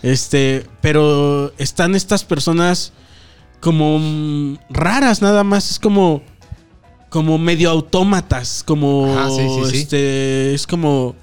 Este, 0.03 0.67
pero 0.83 1.53
están 1.57 1.95
estas 1.95 2.25
personas 2.25 2.93
como 3.61 3.99
mm, 3.99 4.59
raras 4.71 5.23
nada 5.23 5.45
más, 5.45 5.71
es 5.71 5.79
como 5.79 6.23
como 7.09 7.39
medio 7.39 7.71
autómatas, 7.71 8.63
como 8.65 9.13
Ajá, 9.19 9.31
sí, 9.31 9.43
sí, 9.43 9.71
sí. 9.71 9.77
este 9.79 10.55
es 10.55 10.67
como 10.67 11.15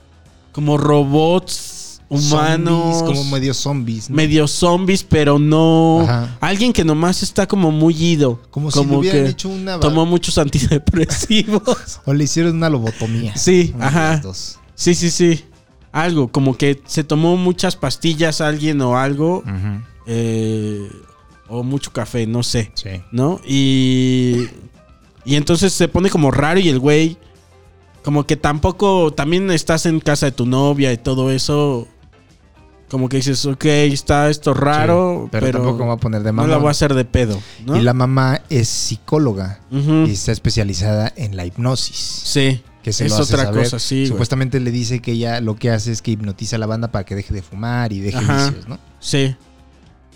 como 0.51 0.77
robots 0.77 2.01
humanos, 2.09 2.99
Zombies, 2.99 3.03
como 3.03 3.23
medio 3.31 3.53
zombies. 3.53 4.09
¿no? 4.09 4.15
medio 4.15 4.47
zombies, 4.47 5.03
pero 5.03 5.39
no 5.39 6.01
Ajá. 6.01 6.37
alguien 6.41 6.71
que 6.73 6.83
nomás 6.85 7.21
está 7.23 7.47
como 7.47 7.71
muy 7.71 7.93
ido, 8.01 8.41
Como 8.49 8.71
si 8.71 8.83
le 8.85 8.95
hubieran 8.95 9.27
hecho 9.27 9.49
una. 9.49 9.79
tomó 9.79 10.05
muchos 10.05 10.37
antidepresivos. 10.37 11.99
O 12.05 12.13
le 12.13 12.23
hicieron 12.23 12.55
una 12.55 12.69
lobotomía. 12.69 13.35
Sí, 13.35 13.73
ajá. 13.79 14.17
dos. 14.17 14.57
Sí, 14.75 14.95
sí, 14.95 15.09
sí. 15.11 15.43
Algo, 15.91 16.29
como 16.29 16.55
que 16.57 16.81
se 16.85 17.03
tomó 17.03 17.35
muchas 17.37 17.75
pastillas 17.75 18.39
alguien 18.41 18.79
o 18.81 18.97
algo, 18.97 19.43
eh, 20.05 20.87
o 21.49 21.63
mucho 21.63 21.91
café, 21.91 22.25
no 22.27 22.43
sé, 22.43 22.71
Sí. 22.75 23.01
¿no? 23.11 23.39
Y, 23.47 24.47
y 25.25 25.35
entonces 25.35 25.73
se 25.73 25.87
pone 25.87 26.09
como 26.09 26.31
raro 26.31 26.59
y 26.59 26.69
el 26.69 26.79
güey 26.79 27.17
como 28.03 28.25
que 28.25 28.37
tampoco, 28.37 29.11
también 29.13 29.51
estás 29.51 29.85
en 29.85 29.99
casa 29.99 30.27
de 30.27 30.31
tu 30.31 30.45
novia 30.45 30.93
y 30.93 30.97
todo 30.97 31.29
eso. 31.31 31.87
Como 32.89 33.09
que 33.09 33.17
dices, 33.17 33.45
ok, 33.45 33.65
está 33.65 34.29
esto 34.29 34.53
raro, 34.53 35.23
Sí, 35.25 35.29
pero, 35.29 35.45
pero, 35.47 35.59
tampoco 35.59 35.79
me 35.79 35.85
voy 35.87 35.93
a 35.95 35.97
poner 35.97 36.23
de 36.23 36.29
no 36.31 36.35
mamón. 36.37 36.51
la 36.51 36.57
voy 36.57 36.69
a 36.69 36.71
hacer 36.71 36.93
de 36.93 37.03
pedo, 37.03 37.37
¿no? 37.65 37.75
Y 37.75 37.81
la 37.81 37.93
mamá 37.93 38.43
es 38.49 38.69
psicóloga 38.69 39.59
y 39.69 40.11
está 40.11 40.31
especializada 40.31 41.11
en 41.17 41.35
la 41.35 41.45
hipnosis. 41.45 41.97
Sí, 41.97 42.61
Que 42.81 42.93
se 42.93 43.07
es 43.07 43.11
lo 43.11 43.17
hace 43.17 43.33
otra 43.33 43.47
saber. 43.47 43.63
cosa, 43.65 43.79
sí, 43.79 43.95
güey. 43.95 44.07
Supuestamente 44.07 44.61
le 44.61 44.71
dice 44.71 45.01
que 45.01 45.11
ella 45.11 45.41
lo 45.41 45.57
que 45.57 45.69
hace 45.69 45.91
es 45.91 46.01
que 46.01 46.11
hipnotiza 46.11 46.55
a 46.55 46.59
la 46.59 46.65
banda 46.65 46.87
para 46.89 47.03
que 47.03 47.13
deje 47.15 47.33
de 47.33 47.41
fumar 47.41 47.91
y 47.91 47.99
deje 47.99 48.19
Ajá. 48.19 48.45
vicios, 48.51 48.69
¿no? 48.69 48.79
Sí. 49.01 49.35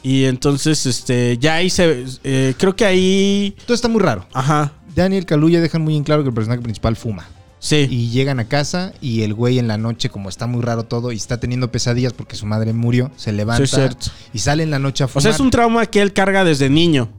Y 0.04 0.26
entonces, 0.26 0.86
este, 0.86 1.38
ya 1.38 1.56
ahí 1.56 1.70
se, 1.70 2.06
eh, 2.24 2.56
creo 2.58 2.76
que 2.76 2.86
ahí, 2.86 3.56
Todo 3.66 3.76
está 3.76 3.88
muy 3.88 4.02
raro. 4.02 4.26
ajá, 4.34 4.74
Daniel 4.96 5.26
Kaluuya 5.26 5.62
dejan 5.62 5.82
muy 5.84 5.96
en 5.96 6.04
claro 6.04 6.24
que 6.24 6.30
el 6.30 6.36
personaje 6.36 6.62
principal 6.62 6.96
fuma. 6.96 7.28
sí, 7.60 7.88
Y 7.90 8.10
llegan 8.10 8.40
a 8.40 8.46
casa 8.46 8.94
y 9.00 9.22
el 9.22 9.34
güey 9.36 9.60
en 9.60 9.68
la 9.68 9.78
noche, 9.78 10.10
como 10.10 10.28
está 10.30 10.48
muy 10.48 10.62
raro 10.64 10.84
todo 10.84 11.12
y 11.12 11.18
está 11.18 11.40
teniendo 11.40 11.72
pesadillas 11.72 12.14
porque 12.14 12.36
su 12.36 12.46
madre 12.48 12.74
murió, 12.74 13.12
se 13.16 13.32
levanta 13.32 13.66
Sí, 13.68 13.96
y 14.34 14.40
sale 14.40 14.64
en 14.64 14.72
la 14.72 14.80
noche 14.80 15.04
a 15.04 15.06
o 15.06 15.10
fumar. 15.10 15.22
sea, 15.22 15.32
es 15.32 15.40
un 15.40 15.52
trauma 15.52 15.86
que 15.86 16.02
él 16.02 16.14
carga 16.14 16.44
desde 16.44 16.70
niño. 16.70 17.10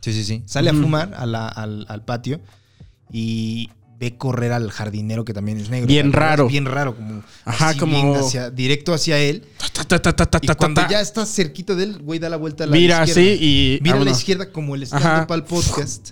Sí, 0.00 0.12
sí, 0.14 0.24
sí. 0.24 0.42
Sale 0.46 0.70
a 0.70 0.74
fumar 0.74 1.12
a 1.16 1.26
la- 1.26 1.46
al, 1.48 1.84
al 1.88 2.04
patio 2.04 2.40
y 3.12 3.68
ve 4.02 4.16
correr 4.16 4.50
al 4.50 4.68
jardinero 4.72 5.24
que 5.24 5.32
también 5.32 5.58
es 5.60 5.70
negro. 5.70 5.86
Bien 5.86 6.12
raro. 6.12 6.48
Bien 6.48 6.64
raro, 6.64 6.96
como, 6.96 7.22
Ajá, 7.44 7.68
así 7.68 7.78
como- 7.78 8.16
hacia- 8.16 8.50
directo 8.50 8.92
hacia 8.92 9.16
él. 9.18 9.44
Ta, 9.86 10.00
Y 10.42 10.48
cuando 10.48 10.82
ya 10.88 11.00
está 11.00 11.24
cerquito 11.24 11.76
de 11.76 11.84
él, 11.84 11.98
güey 12.02 12.18
da 12.18 12.28
la 12.28 12.36
vuelta 12.36 12.64
a 12.64 12.66
la 12.66 12.72
Mira 12.72 13.04
izquierda. 13.04 13.20
así 13.32 13.38
y 13.40 13.78
Mira 13.80 13.96
a 13.96 14.04
la 14.04 14.10
izquierda 14.10 14.50
como 14.50 14.74
el 14.74 14.82
stand 14.82 15.26
para 15.28 15.36
el 15.36 15.44
podcast. 15.44 16.10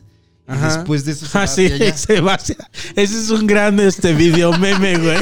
Y 0.49 0.53
Ajá. 0.53 0.77
después 0.79 1.05
de 1.05 1.13
eso 1.13 1.27
se 1.27 1.39
va 1.39 1.45
Ah, 1.45 1.47
sí, 1.49 1.69
se 1.97 2.21
va 2.21 2.35
hacia- 2.35 2.57
Ese 2.97 3.19
es 3.21 3.31
un 3.31 3.47
gran 3.47 3.79
este 3.81 4.13
video 4.15 4.57
meme, 4.59 4.97
güey. 4.99 5.19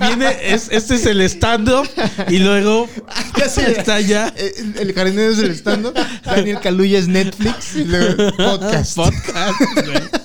Viene, 0.00 0.36
es, 0.42 0.68
este 0.70 0.94
es 0.96 1.06
el 1.06 1.20
stand-up 1.22 1.86
y 2.28 2.38
luego 2.38 2.86
está 3.66 4.00
ya. 4.00 4.28
El, 4.28 4.74
el 4.78 4.92
jardinero 4.94 5.32
es 5.32 5.38
el 5.38 5.50
stand 5.52 5.92
Daniel 6.24 6.60
Kaluuya 6.60 6.98
es 6.98 7.08
Netflix 7.08 7.76
y 7.76 7.84
luego 7.84 8.30
podcast. 8.36 8.94
Podcast, 8.96 9.60
güey. 9.86 10.23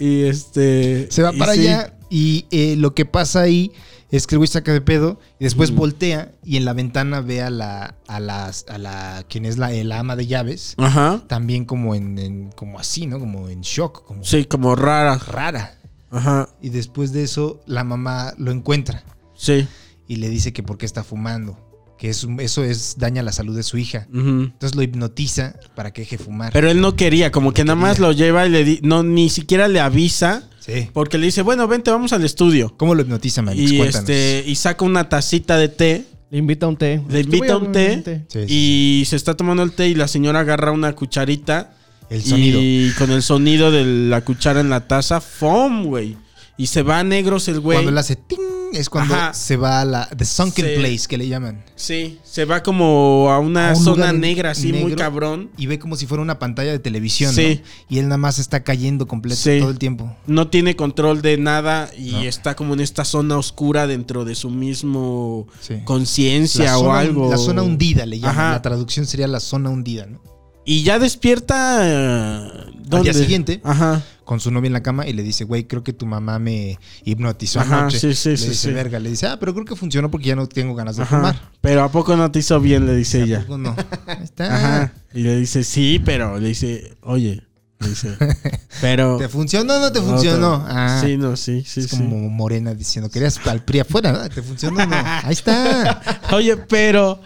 Y 0.00 0.22
este. 0.24 1.06
Se 1.10 1.22
va 1.22 1.32
para 1.32 1.52
sí. 1.54 1.60
allá 1.68 1.94
y 2.10 2.46
eh, 2.50 2.74
lo 2.76 2.94
que 2.94 3.04
pasa 3.04 3.42
ahí 3.42 3.70
es 4.10 4.26
que 4.26 4.34
el 4.34 4.38
güey 4.38 4.48
saca 4.48 4.72
de 4.72 4.80
pedo 4.80 5.20
y 5.38 5.44
después 5.44 5.70
voltea 5.72 6.32
y 6.44 6.56
en 6.56 6.64
la 6.64 6.72
ventana 6.72 7.20
ve 7.20 7.42
a 7.42 7.50
la, 7.50 7.94
a 8.08 8.18
las, 8.18 8.64
a 8.68 8.78
la, 8.78 9.24
quien 9.28 9.44
es 9.44 9.56
la, 9.58 9.72
el 9.72 9.92
ama 9.92 10.16
de 10.16 10.26
llaves, 10.26 10.74
Ajá. 10.78 11.22
también 11.28 11.64
como 11.64 11.94
en, 11.94 12.18
en- 12.18 12.50
como 12.52 12.80
así, 12.80 13.06
¿no? 13.06 13.20
Como 13.20 13.48
en 13.48 13.60
shock, 13.60 14.04
como 14.04 14.24
Sí, 14.24 14.46
como 14.46 14.74
rara. 14.74 15.16
rara. 15.18 15.78
Ajá. 16.10 16.48
Y 16.60 16.70
después 16.70 17.12
de 17.12 17.22
eso 17.22 17.60
la 17.66 17.84
mamá 17.84 18.34
lo 18.36 18.50
encuentra 18.50 19.04
Sí. 19.36 19.68
y 20.08 20.16
le 20.16 20.28
dice 20.28 20.52
que 20.52 20.64
por 20.64 20.76
qué 20.76 20.86
está 20.86 21.04
fumando, 21.04 21.56
que 22.00 22.08
es, 22.08 22.26
eso 22.38 22.64
es 22.64 22.96
daña 22.96 23.22
la 23.22 23.30
salud 23.30 23.54
de 23.54 23.62
su 23.62 23.76
hija. 23.76 24.08
Entonces 24.10 24.74
lo 24.74 24.82
hipnotiza 24.82 25.56
para 25.74 25.92
que 25.92 26.00
deje 26.00 26.16
de 26.16 26.24
fumar. 26.24 26.50
Pero 26.50 26.70
él 26.70 26.80
no 26.80 26.96
quería, 26.96 27.30
como 27.30 27.52
que 27.52 27.62
nada 27.62 27.76
más 27.76 27.98
lo 27.98 28.12
lleva 28.12 28.46
y 28.46 28.48
le 28.48 28.64
di, 28.64 28.80
no, 28.82 29.02
ni 29.02 29.28
siquiera 29.28 29.68
le 29.68 29.80
avisa. 29.80 30.48
sí. 30.60 30.88
Porque 30.94 31.18
le 31.18 31.26
dice, 31.26 31.42
bueno, 31.42 31.68
vente, 31.68 31.90
vamos 31.90 32.14
al 32.14 32.24
estudio. 32.24 32.72
¿Cómo 32.78 32.94
lo 32.94 33.02
hipnotiza, 33.02 33.42
Manix? 33.42 33.70
Y 33.70 33.76
Cuéntanos. 33.76 34.08
este, 34.08 34.44
y 34.46 34.54
saca 34.54 34.82
una 34.82 35.10
tacita 35.10 35.58
de 35.58 35.68
té. 35.68 36.04
Le 36.30 36.38
invita 36.38 36.64
a 36.64 36.70
un 36.70 36.76
té. 36.78 37.02
Le 37.10 37.20
invita 37.20 37.52
a 37.52 37.56
un 37.58 37.70
té. 37.70 38.24
Sí, 38.28 38.38
sí, 38.46 38.54
Y 39.00 39.04
se 39.04 39.16
está 39.16 39.36
tomando 39.36 39.62
el 39.62 39.72
té 39.72 39.88
y 39.88 39.94
la 39.94 40.08
señora 40.08 40.40
agarra 40.40 40.72
una 40.72 40.94
cucharita. 40.94 41.74
El 42.08 42.22
sonido. 42.22 42.58
Y 42.62 42.92
con 42.96 43.10
el 43.10 43.22
sonido 43.22 43.70
de 43.70 43.84
la 43.84 44.24
cuchara 44.24 44.60
en 44.60 44.70
la 44.70 44.88
taza, 44.88 45.20
¡fom, 45.20 45.84
güey! 45.84 46.16
Y 46.60 46.66
se 46.66 46.82
va 46.82 46.98
a 46.98 47.04
negros 47.04 47.48
el 47.48 47.58
güey. 47.60 47.76
Cuando 47.76 47.90
él 47.90 47.96
hace 47.96 48.16
ting, 48.16 48.38
es 48.74 48.90
cuando 48.90 49.14
Ajá. 49.14 49.32
se 49.32 49.56
va 49.56 49.80
a 49.80 49.84
la 49.86 50.06
The 50.14 50.26
Sunken 50.26 50.64
Se- 50.66 50.74
Place, 50.76 51.00
que 51.08 51.16
le 51.16 51.26
llaman. 51.26 51.64
Sí, 51.74 52.18
se 52.22 52.44
va 52.44 52.62
como 52.62 53.30
a 53.30 53.38
una 53.38 53.70
A 53.70 53.74
un 53.76 53.82
zona 53.82 54.12
negra 54.12 54.50
así 54.50 54.70
muy 54.74 54.94
cabrón. 54.94 55.48
Y 55.56 55.66
ve 55.66 55.78
como 55.78 55.96
si 55.96 56.04
fuera 56.06 56.22
una 56.22 56.38
pantalla 56.38 56.70
de 56.70 56.78
televisión, 56.78 57.32
Sí. 57.34 57.62
¿no? 57.62 57.70
Y 57.88 57.98
él 57.98 58.08
nada 58.08 58.18
más 58.18 58.38
está 58.38 58.62
cayendo 58.62 59.08
completo 59.08 59.40
Sí. 59.40 59.58
todo 59.58 59.70
el 59.70 59.78
tiempo. 59.78 60.14
No 60.26 60.48
tiene 60.48 60.76
control 60.76 61.22
de 61.22 61.38
nada 61.38 61.90
y 61.96 62.10
No. 62.12 62.20
está 62.24 62.54
como 62.54 62.74
en 62.74 62.80
esta 62.80 63.06
zona 63.06 63.38
oscura 63.38 63.86
dentro 63.86 64.26
de 64.26 64.34
su 64.34 64.50
mismo 64.50 65.46
Sí. 65.60 65.76
conciencia 65.86 66.76
o 66.76 66.82
zona, 66.82 66.98
algo. 66.98 67.30
la 67.30 67.38
zona 67.38 67.62
hundida 67.62 68.04
le 68.04 68.18
llaman. 68.20 68.36
Ajá. 68.38 68.50
La 68.52 68.62
traducción 68.62 69.06
sería 69.06 69.26
la 69.28 69.40
zona 69.40 69.70
hundida, 69.70 70.04
¿no? 70.04 70.20
Y 70.66 70.82
ya 70.82 70.98
despierta. 70.98 72.66
Al 72.98 73.02
día 73.04 73.14
siguiente. 73.14 73.60
Ajá. 73.64 74.02
Con 74.24 74.38
su 74.40 74.50
novia 74.50 74.68
en 74.68 74.72
la 74.74 74.82
cama 74.82 75.06
y 75.08 75.12
le 75.12 75.22
dice, 75.22 75.44
güey, 75.44 75.64
creo 75.64 75.82
que 75.82 75.92
tu 75.92 76.06
mamá 76.06 76.38
me 76.38 76.78
hipnotizó 77.04 77.60
Ajá, 77.60 77.80
anoche. 77.80 77.98
sí, 77.98 78.14
sí, 78.14 78.30
le 78.30 78.36
sí, 78.36 78.48
dice, 78.50 78.72
verga. 78.72 78.98
Le 79.00 79.10
dice, 79.10 79.26
ah, 79.26 79.38
pero 79.40 79.52
creo 79.54 79.64
que 79.64 79.74
funcionó 79.76 80.10
porque 80.10 80.28
ya 80.28 80.36
no 80.36 80.46
tengo 80.46 80.74
ganas 80.74 80.96
de 80.96 81.02
Ajá. 81.02 81.16
fumar. 81.16 81.50
Pero 81.60 81.82
¿a 81.82 81.90
poco 81.90 82.16
no 82.16 82.30
te 82.30 82.38
hizo 82.38 82.60
bien? 82.60 82.86
Le 82.86 82.94
dice 82.94 83.22
ella. 83.22 83.38
Tampoco 83.38 83.58
no. 83.58 83.76
Ahí 84.06 84.18
está. 84.22 84.54
Ajá. 84.56 84.92
Y 85.12 85.22
le 85.22 85.36
dice, 85.36 85.64
sí, 85.64 86.00
pero 86.04 86.38
le 86.38 86.48
dice, 86.48 86.96
oye, 87.02 87.42
le 87.80 87.88
dice, 87.88 88.16
pero. 88.80 89.16
¿Te 89.16 89.28
funcionó 89.28 89.74
o 89.76 89.80
no 89.80 89.90
te 89.90 90.00
funcionó? 90.00 90.64
Ah, 90.68 91.00
Sí, 91.04 91.16
no, 91.16 91.34
sí, 91.36 91.64
sí, 91.66 91.80
es 91.80 91.86
sí. 91.90 91.96
como 91.96 92.28
Morena 92.28 92.72
diciendo, 92.74 93.10
querías 93.10 93.40
al 93.46 93.64
PRI 93.64 93.80
afuera, 93.80 94.12
¿no? 94.12 94.28
¿Te 94.28 94.42
funcionó 94.42 94.82
o 94.82 94.86
no? 94.86 94.96
Ahí 95.24 95.32
está. 95.32 96.02
Oye, 96.32 96.56
pero. 96.56 97.20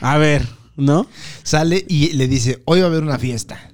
A 0.00 0.16
ver, 0.18 0.46
¿no? 0.76 1.06
Sale 1.42 1.84
y 1.88 2.12
le 2.12 2.28
dice, 2.28 2.60
hoy 2.64 2.80
va 2.80 2.86
a 2.86 2.88
haber 2.88 3.02
una 3.02 3.18
fiesta. 3.18 3.70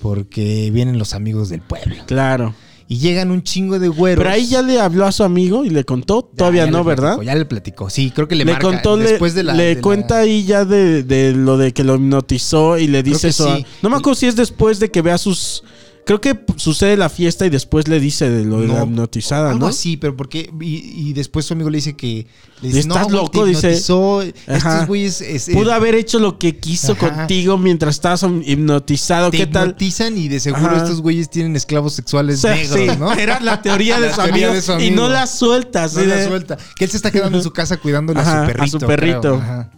Porque 0.00 0.70
vienen 0.72 0.98
los 0.98 1.14
amigos 1.14 1.48
del 1.48 1.60
pueblo. 1.60 1.94
claro. 2.06 2.54
Y 2.88 2.98
llegan 2.98 3.32
un 3.32 3.42
chingo 3.42 3.80
de 3.80 3.88
güeros. 3.88 4.22
Pero 4.22 4.32
ahí 4.32 4.46
ya 4.46 4.62
le 4.62 4.80
habló 4.80 5.06
a 5.06 5.10
su 5.10 5.24
amigo 5.24 5.64
y 5.64 5.70
le 5.70 5.82
contó. 5.82 6.30
Ya, 6.30 6.36
Todavía 6.38 6.64
ya 6.66 6.70
no, 6.70 6.78
le 6.78 6.84
platicó, 6.84 7.02
¿verdad? 7.02 7.22
Ya 7.22 7.34
le 7.34 7.44
platicó. 7.44 7.90
Sí, 7.90 8.12
creo 8.14 8.28
que 8.28 8.36
le, 8.36 8.44
Le, 8.44 8.52
marca 8.52 8.64
contó, 8.68 8.96
le, 8.96 9.02
después 9.10 9.34
de 9.34 9.42
la. 9.42 9.54
le 9.54 9.64
de 9.64 9.74
la- 9.74 9.80
cuenta 9.80 10.18
ahí 10.18 10.44
ya 10.44 10.64
de, 10.64 11.02
de 11.02 11.32
lo 11.32 11.58
de 11.58 11.72
que 11.72 11.82
lo 11.82 11.96
hipnotizó 11.96 12.78
y 12.78 12.86
le 12.86 13.02
dice 13.02 13.26
eso. 13.30 13.56
sí. 13.56 13.66
No 13.82 13.90
me 13.90 13.96
acuerdo 13.96 14.14
si 14.14 14.26
es 14.26 14.36
después 14.36 14.78
de 14.78 14.88
que 14.92 15.02
vea 15.02 15.18
sus. 15.18 15.64
Creo 16.06 16.20
que 16.20 16.38
sucede 16.54 16.96
la 16.96 17.08
fiesta 17.08 17.46
y 17.46 17.50
después 17.50 17.88
le 17.88 17.98
dice 17.98 18.30
de 18.30 18.44
lo 18.44 18.60
de 18.60 18.68
la 18.68 18.74
No, 18.74 18.84
hipnotizada, 18.84 19.48
Algo 19.50 19.58
¿no? 19.62 19.66
así, 19.66 19.96
pero 19.96 20.16
porque. 20.16 20.48
Y, 20.60 21.08
y 21.08 21.12
después 21.14 21.44
su 21.46 21.54
amigo 21.54 21.68
le 21.68 21.78
dice 21.78 21.96
que. 21.96 22.28
Le 22.62 22.68
dice, 22.68 22.78
¿Estás 22.78 23.08
no, 23.08 23.22
loco?" 23.22 23.42
te 23.42 23.48
dice. 23.50 23.72
Estos 23.72 24.86
güeyes. 24.86 25.20
es- 25.20 25.48
Pudo 25.52 25.72
haber 25.72 25.96
hecho 25.96 26.20
lo 26.20 26.38
que 26.38 26.58
quiso 26.58 26.92
Ajá. 26.92 27.12
contigo 27.16 27.58
mientras 27.58 27.96
estabas 27.96 28.24
hipnotizado. 28.44 29.32
te 29.32 29.38
¿Qué 29.38 29.46
tal? 29.48 29.64
hipnotizan 29.70 30.16
y 30.16 30.28
de 30.28 30.38
seguro 30.38 30.66
Ajá. 30.66 30.76
estos 30.84 31.00
güeyes 31.02 31.28
tienen 31.28 31.56
esclavos 31.56 31.94
sexuales 31.94 32.38
O 32.38 32.42
sea, 32.42 32.54
negros, 32.54 32.78
sí, 32.78 32.86
¿no? 33.00 33.12
Era 33.12 33.40
la 33.40 33.60
teoría 33.60 33.96
de, 34.00 34.06
La 34.06 34.14
su, 34.14 34.22
teoría 34.22 34.46
amigo, 34.48 34.52
de 34.54 34.62
su 34.62 34.78
Y 34.80 34.90
no 34.92 35.08
la 35.08 35.26
suelta. 35.26 35.88
No 35.92 36.04
la 36.04 36.16
de- 36.16 36.28
suelta. 36.28 36.56
Que 36.76 36.84
él 36.84 36.90
se 36.92 36.98
está 36.98 37.10
quedando 37.10 37.38
en 37.38 37.42
su 37.42 37.52
casa 37.52 37.78
cuidándole 37.78 38.20
Ajá, 38.20 38.42
a 38.42 38.44
a 38.44 38.46
su 38.46 38.52
perrito. 38.52 38.78
su 38.80 38.86
perrito. 38.86 39.20
creo. 39.20 39.34
Ajá. 39.40 39.70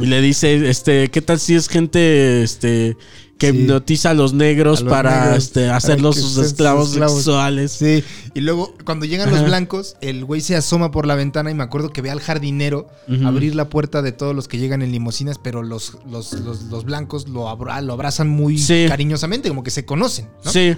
Y 0.00 0.06
le 0.06 0.22
dice, 0.22 0.70
este, 0.70 1.10
¿qué 1.10 1.20
tal 1.20 1.38
si 1.38 1.54
es 1.54 1.68
gente, 1.68 2.42
este, 2.42 2.96
que 3.40 3.48
hipnotiza 3.48 4.10
a 4.10 4.14
los 4.14 4.32
negros 4.32 4.80
A 4.80 4.84
los 4.84 4.90
para, 4.92 5.20
negros, 5.24 5.44
este, 5.44 5.68
hacerlos 5.70 6.14
sus 6.16 6.38
esclavos, 6.38 6.90
sexuales? 6.90 7.72
Sí, 7.72 8.04
y 8.34 8.40
luego 8.40 8.74
cuando 8.84 9.06
llegan 9.06 9.28
Ajá. 9.28 9.38
los 9.38 9.46
blancos, 9.46 9.96
el 10.00 10.24
güey 10.24 10.40
se 10.40 10.54
asoma 10.54 10.90
por 10.92 11.06
la 11.06 11.16
ventana 11.16 11.50
y 11.50 11.54
me 11.54 11.64
acuerdo 11.64 11.90
que 11.90 12.02
ve 12.02 12.10
al 12.10 12.20
jardinero 12.20 12.86
abrir 13.24 13.54
la 13.56 13.68
puerta 13.68 14.02
de 14.02 14.12
todos 14.12 14.34
los 14.36 14.46
que 14.46 14.58
llegan 14.58 14.82
en 14.82 14.92
limusinas, 14.92 15.38
pero 15.42 15.62
los, 15.62 15.96
los, 16.08 16.32
los, 16.34 16.62
los 16.64 16.84
blancos 16.84 17.26
lo, 17.28 17.48
abra- 17.48 17.80
lo 17.80 17.94
abrazan 17.94 18.28
muy 18.28 18.58
Sí. 18.58 18.84
cariñosamente, 18.88 19.48
como 19.48 19.64
que 19.64 19.70
se 19.72 19.84
conocen, 19.84 20.28
¿no? 20.44 20.52
Sí, 20.52 20.76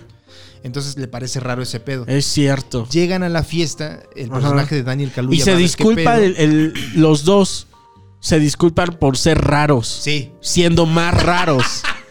Entonces 0.63 0.97
le 0.97 1.09
parece 1.09 1.41
raro 1.41 1.63
ese 1.63 1.81
pedo. 1.81 2.05
es 2.07 2.25
cierto. 2.25 2.87
Llegan 2.89 3.25
a 3.25 3.29
la 3.29 3.43
fiesta, 3.43 4.01
el 4.15 4.27
Ajá. 4.31 4.35
personaje 4.41 4.77
de 4.77 4.83
Daniel 4.85 5.11
Kaluuya 5.13 5.37
Y 5.39 5.43
se 5.43 5.57
disculpa 5.57 6.19
el- 6.19 6.73
los 6.95 7.25
dos. 7.25 7.67
Se 8.21 8.39
disculpan 8.39 8.97
por 9.01 9.19
ser 9.19 9.39
raros. 9.41 9.89
Sí, 9.89 10.31
Siendo 10.41 10.87
más 10.87 11.21
raros. 11.25 11.65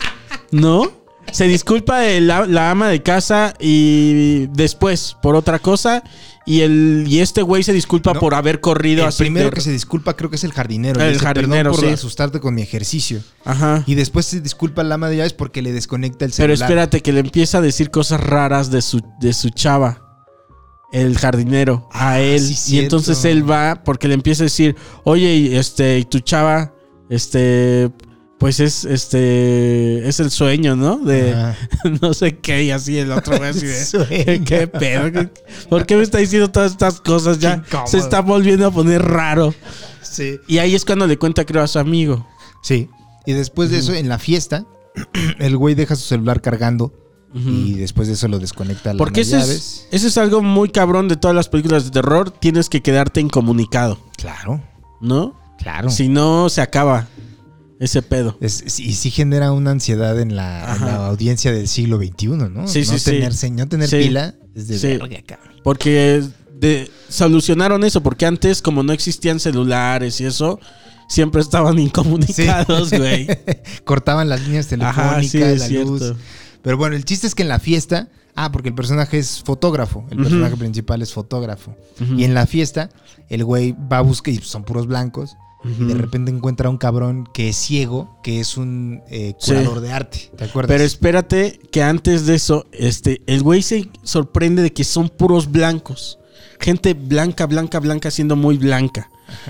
¿No? 0.52 0.91
Se 1.32 1.45
disculpa 1.47 2.06
el- 2.08 2.28
la, 2.28 2.45
la 2.45 2.72
ama 2.72 2.89
de 2.89 3.02
casa 3.04 3.54
y 3.60 4.47
después 4.47 5.16
por 5.22 5.36
otra 5.36 5.60
cosa. 5.60 6.04
Y 6.43 6.62
el 6.62 7.06
y 7.08 7.20
este 7.20 7.43
güey 7.43 7.62
se 7.62 7.72
disculpa 7.72 8.14
No. 8.16 8.20
por 8.20 8.34
haber 8.34 8.60
corrido 8.60 9.04
el 9.04 9.10
así. 9.10 9.20
primero 9.24 9.49
de- 9.52 9.54
que 9.56 9.62
se 9.62 9.72
disculpa 9.72 10.16
creo 10.16 10.30
que 10.32 10.38
es 10.38 10.43
el 10.43 10.52
jardinero. 10.52 10.99
El 10.99 11.14
dice, 11.14 11.24
jardinero, 11.24 11.72
por 11.72 11.82
sí. 11.82 11.86
asustarte 11.88 12.39
con 12.39 12.56
mi 12.56 12.64
ejercicio. 12.64 13.22
Ajá. 13.45 13.84
Y 13.86 13.93
después 13.93 14.26
se 14.26 14.41
disculpa 14.41 14.82
el 14.82 14.91
ama 14.91 15.08
de 15.08 15.18
llaves 15.18 15.34
porque 15.34 15.62
le 15.62 15.72
desconecta 15.72 16.26
el 16.26 16.32
Pero 16.32 16.54
celular. 16.56 16.70
espérate, 16.70 17.02
que 17.02 17.12
le 17.14 17.20
empieza 17.20 17.60
a 17.60 17.62
decir 17.62 17.91
cosas 17.91 18.20
raras 18.22 18.72
de 18.72 18.82
su, 18.82 19.02
de 19.20 19.34
su 19.34 19.52
chava. 19.52 20.02
El 20.91 21.18
jardinero, 21.18 21.88
a 21.93 22.14
Ah, 22.14 22.20
él. 22.20 22.41
sí, 22.41 22.76
y 22.76 22.80
entonces 22.80 23.24
él 23.24 23.49
va 23.49 23.82
porque 23.86 24.08
le 24.10 24.16
empieza 24.16 24.43
a 24.43 24.45
decir, 24.45 24.76
oye, 25.06 25.58
este, 25.58 25.99
y 25.99 26.06
tu 26.06 26.20
chava, 26.20 26.74
este, 27.10 27.91
pues 28.42 28.60
es, 28.60 28.86
este, 28.86 30.08
es 30.10 30.20
el 30.20 30.32
sueño, 30.32 30.76
¿no? 30.76 30.98
De 30.98 31.54
no 32.02 32.14
sé 32.16 32.39
qué, 32.39 32.64
y 32.64 32.72
así 32.72 32.98
el 32.98 33.12
otro 33.12 33.36
así 33.44 33.68
de. 33.68 34.42
¿qué 34.46 34.66
pedo? 34.68 35.12
¿Qué- 35.12 35.30
¿Por 35.70 35.86
qué 35.86 35.96
me 35.96 36.02
está 36.02 36.18
diciendo 36.18 36.50
todas 36.50 36.72
estas 36.72 37.00
cosas? 37.02 37.38
Ya 37.39 37.64
se 37.86 38.00
está 38.00 38.22
volviendo 38.22 38.66
a 38.66 38.72
poner 38.72 39.04
raro. 39.04 39.54
Sí. 40.02 40.39
Y 40.48 40.58
ahí 40.58 40.74
es 40.76 40.84
cuando 40.86 41.06
le 41.06 41.18
cuenta, 41.18 41.46
creo, 41.46 41.62
a 41.62 41.68
su 41.68 41.78
amigo. 41.80 42.28
Sí. 42.64 42.89
Y 43.28 43.34
después 43.34 43.70
de 43.70 43.78
eso, 43.78 43.94
en 43.94 44.10
la 44.10 44.18
fiesta, 44.18 44.66
el 45.39 45.56
güey 45.56 45.76
deja 45.76 45.96
su 45.96 46.04
celular 46.08 46.42
cargando 46.42 46.92
y 47.34 47.76
después 47.76 48.10
de 48.10 48.16
eso 48.16 48.28
lo 48.28 48.39
desconecta 48.39 48.89
las 48.89 48.98
Porque 48.98 49.22
es, 49.22 49.32
ese 49.89 50.08
es 50.08 50.18
algo 50.18 50.42
muy 50.42 50.68
cabrón 50.68 51.08
de 51.08 51.16
todas 51.16 51.34
las 51.36 51.48
películas 51.48 51.86
de 51.86 51.92
terror. 51.92 52.32
Tienes 52.32 52.68
que 52.70 52.82
quedarte 52.82 53.22
incomunicado, 53.22 54.00
Claro, 54.18 54.62
¿no? 55.00 55.39
claro. 55.60 55.92
Si 55.92 56.10
no, 56.10 56.50
se 56.50 56.60
acaba 56.60 57.08
ese 57.82 58.02
pedo. 58.02 58.38
Es- 58.42 58.80
y 58.80 58.94
sí 58.94 59.12
genera 59.12 59.52
una 59.52 59.72
ansiedad 59.72 60.20
en 60.20 60.36
la, 60.36 60.60
en 60.64 60.70
Ajá. 60.70 60.86
la 60.86 61.08
audiencia 61.08 61.52
del 61.52 61.68
siglo 61.68 61.98
XXI, 61.98 62.28
¿no? 62.28 62.68
Sí, 62.68 62.80
no 62.80 62.86
sí, 62.86 63.00
sí. 63.00 63.06
tener, 63.12 63.34
se- 63.34 63.52
No 63.52 63.68
tener 63.68 63.90
Sí. 63.90 63.98
pila 63.98 64.36
es 64.56 64.68
de 64.70 64.80
Sí. 64.80 64.88
verga, 64.88 65.22
cabrón. 65.26 65.56
Porque 65.64 66.24
de- 66.60 66.90
solucionaron 67.10 67.84
eso, 67.84 68.02
porque 68.02 68.26
antes, 68.26 68.62
como 68.62 68.84
no 68.84 68.94
existían 68.94 69.40
celulares 69.40 70.22
y 70.22 70.26
eso, 70.26 70.60
siempre 71.10 71.42
estaban 71.42 71.78
incomunicados, 71.80 72.92
güey. 72.92 73.28
Cortaban 73.84 74.30
las 74.30 74.42
líneas 74.46 74.68
telefónicas, 74.68 75.26
sí, 75.28 75.40
la 75.40 75.58
cierto. 75.68 75.92
luz. 75.92 76.14
Pero 76.62 76.78
bueno, 76.78 76.96
el 76.96 77.04
chiste 77.06 77.28
es 77.28 77.36
que 77.36 77.42
en 77.44 77.50
la 77.50 77.60
fiesta. 77.60 78.10
Ah, 78.34 78.50
porque 78.52 78.70
el 78.70 78.76
personaje 78.76 79.18
es 79.18 79.42
fotógrafo. 79.44 80.06
El 80.10 80.20
personaje 80.20 80.56
principal 80.56 81.02
es 81.02 81.12
fotógrafo. 81.12 81.76
Y 82.16 82.24
en 82.24 82.34
la 82.34 82.46
fiesta, 82.48 82.90
el 83.28 83.44
güey 83.44 83.76
va 83.92 83.98
a 83.98 84.02
buscar, 84.02 84.34
y 84.34 84.38
son 84.38 84.64
puros 84.64 84.88
blancos. 84.88 85.36
Y 85.64 85.86
de 85.86 85.93
repente 85.93 86.32
encuentra 86.32 86.68
a 86.68 86.72
un 86.72 86.78
cabrón 86.78 87.30
que 87.32 87.49
es 87.49 87.55
ciego, 87.55 88.18
que 88.24 88.39
es 88.39 88.57
un 88.57 89.01
eh, 89.09 89.36
Sí. 89.38 89.51
curador 89.51 89.80
de 89.82 89.91
arte. 89.91 90.32
¿Te 90.36 90.45
acuerdas? 90.45 90.70
Pero 90.70 90.84
espérate 90.84 91.59
que 91.72 91.84
antes 91.84 92.26
de 92.26 92.34
eso, 92.36 92.66
este, 92.72 93.22
el 93.28 93.43
güey 93.43 93.62
se 93.62 93.88
sorprende 94.03 94.64
de 94.64 94.74
que 94.74 94.84
son 94.84 95.09
puros 95.09 95.51
blancos. 95.51 96.18
Gente 96.59 96.93
blanca, 96.95 97.45
blanca, 97.45 97.80
blanca, 97.80 98.09
siendo 98.09 98.36
muy 98.36 98.57
blanca. 98.57 99.09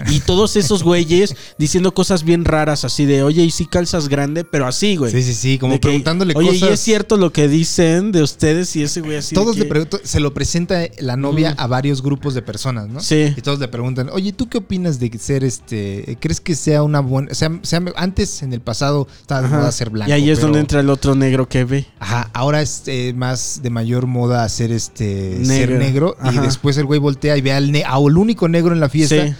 Y 0.10 0.20
todos 0.22 0.56
esos 0.56 0.84
güeyes 0.84 1.36
diciendo 1.58 1.94
cosas 1.94 2.24
bien 2.24 2.46
raras, 2.46 2.86
así 2.86 3.06
de, 3.06 3.24
oye, 3.24 3.44
¿y 3.44 3.52
si 3.52 3.66
calzas 3.66 4.08
grande? 4.10 4.44
Pero 4.44 4.68
así, 4.68 4.96
güey. 4.96 5.12
Sí, 5.12 5.22
sí, 5.24 5.34
sí, 5.34 5.58
como 5.58 5.74
De 5.74 5.80
que, 5.80 5.88
preguntándole 5.88 6.34
Oye, 6.36 6.50
cosas. 6.50 6.70
¿y 6.70 6.74
es 6.74 6.80
cierto 6.80 7.18
lo 7.18 7.32
que 7.32 7.48
dicen 7.48 8.12
de 8.12 8.22
ustedes? 8.24 8.76
Y 8.76 8.84
ese 8.84 9.02
güey 9.02 9.18
así. 9.18 9.36
de 9.36 9.42
Todos 9.42 9.58
le 9.58 9.68
que- 9.68 9.88
se 10.04 10.20
lo 10.20 10.34
presenta 10.34 10.82
la 11.00 11.18
novia 11.18 11.52
Mm. 11.52 11.56
a 11.58 11.68
varios 11.68 12.02
grupos 12.02 12.34
de 12.34 12.42
personas, 12.42 12.88
¿no? 12.88 13.00
Sí. 13.02 13.34
Y 13.36 13.42
todos 13.42 13.60
le 13.60 13.68
preguntan, 13.68 14.10
oye, 14.12 14.32
¿tú 14.34 14.48
qué 14.50 14.60
opinas 14.60 15.00
de 15.00 15.12
ser 15.20 15.44
este? 15.44 16.18
¿Crees 16.20 16.40
que 16.42 16.56
sea 16.56 16.84
una 16.84 17.00
buena. 17.00 17.34
sea, 17.34 17.52
sea- 17.64 17.82
antes, 17.96 18.42
en 18.44 18.54
el 18.54 18.62
pasado, 18.62 19.08
estaba 19.22 19.42
de 19.42 19.48
moda 19.50 19.72
ser 19.72 19.90
blanco. 19.90 20.10
y 20.10 20.14
ahí 20.14 20.30
es 20.30 20.38
pero- 20.40 20.48
donde 20.48 20.60
entra 20.60 20.80
el 20.80 20.90
otro 20.90 21.16
negro 21.16 21.48
que 21.48 21.64
ve. 21.66 21.86
Ajá, 22.00 22.30
ahora 22.34 22.62
es 22.62 22.84
eh, 22.88 23.14
más 23.16 23.60
de 23.64 23.70
mayor 23.70 24.08
moda 24.08 24.48
ser 24.50 24.72
este 24.72 25.38
Negro. 25.40 25.48
ser 25.48 25.70
negro. 25.80 26.18
Y 26.32 26.38
después 26.38 26.78
el 26.78 26.86
güey 26.86 27.00
voltea 27.00 27.38
y 27.38 27.42
ve 27.42 27.52
al, 27.54 27.72
ne- 27.72 27.84
al 27.84 28.18
único 28.18 28.48
negro 28.48 28.74
en 28.74 28.80
la 28.80 28.90
fiesta, 28.90 29.28
Sí. 29.28 29.34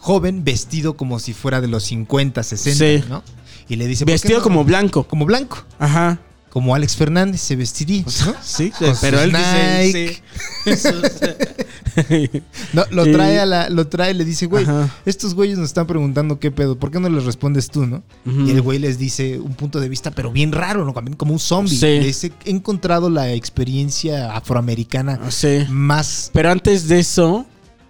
Joven, 0.00 0.44
vestido 0.44 0.96
como 0.96 1.18
si 1.18 1.32
fuera 1.32 1.60
de 1.60 1.68
los 1.68 1.84
50, 1.84 2.42
60, 2.42 2.78
Sí. 2.84 3.04
¿no? 3.08 3.22
Y 3.68 3.76
le 3.76 3.86
dice. 3.86 4.04
¿por 4.04 4.08
qué 4.08 4.12
Vestido 4.14 4.38
no? 4.38 4.42
como 4.44 4.64
blanco. 4.64 5.04
Como 5.04 5.26
blanco. 5.26 5.64
Ajá. 5.78 6.18
Como 6.50 6.74
Alex 6.74 6.96
Fernández 6.96 7.42
se 7.42 7.56
vestiría. 7.56 8.02
¿no? 8.04 8.34
Sí, 8.42 8.70
Con 8.70 8.94
pero 9.02 9.20
él 9.20 9.32
dice. 9.32 10.22
Sí. 10.64 10.72
No, 12.72 12.84
lo 12.90 13.04
trae 13.10 13.40
a 13.40 13.46
la, 13.46 13.68
lo 13.70 13.88
trae, 13.88 14.14
le 14.14 14.24
dice, 14.24 14.46
güey, 14.46 14.62
Ajá. 14.64 14.88
estos 15.04 15.34
güeyes 15.34 15.58
nos 15.58 15.66
están 15.66 15.86
preguntando 15.86 16.38
qué 16.38 16.50
pedo, 16.52 16.78
¿por 16.78 16.90
qué 16.92 17.00
no 17.00 17.08
les 17.08 17.24
respondes 17.24 17.70
tú, 17.70 17.86
no? 17.86 18.02
Y 18.24 18.50
el 18.50 18.62
güey 18.62 18.78
les 18.78 18.98
dice 18.98 19.38
un 19.40 19.54
punto 19.54 19.80
de 19.80 19.88
vista, 19.88 20.10
pero 20.12 20.30
bien 20.30 20.52
raro, 20.52 20.84
¿no? 20.84 20.92
También 20.92 21.16
Como 21.16 21.32
un 21.32 21.38
zombie. 21.40 21.76
Sí. 21.76 22.30
He 22.44 22.50
encontrado 22.50 23.10
la 23.10 23.32
experiencia 23.32 24.32
afroamericana 24.34 25.18
Sí. 25.30 25.64
más 25.68 26.30
Pero 26.32 26.50
antes 26.52 26.86
de 26.88 27.00
eso, 27.00 27.46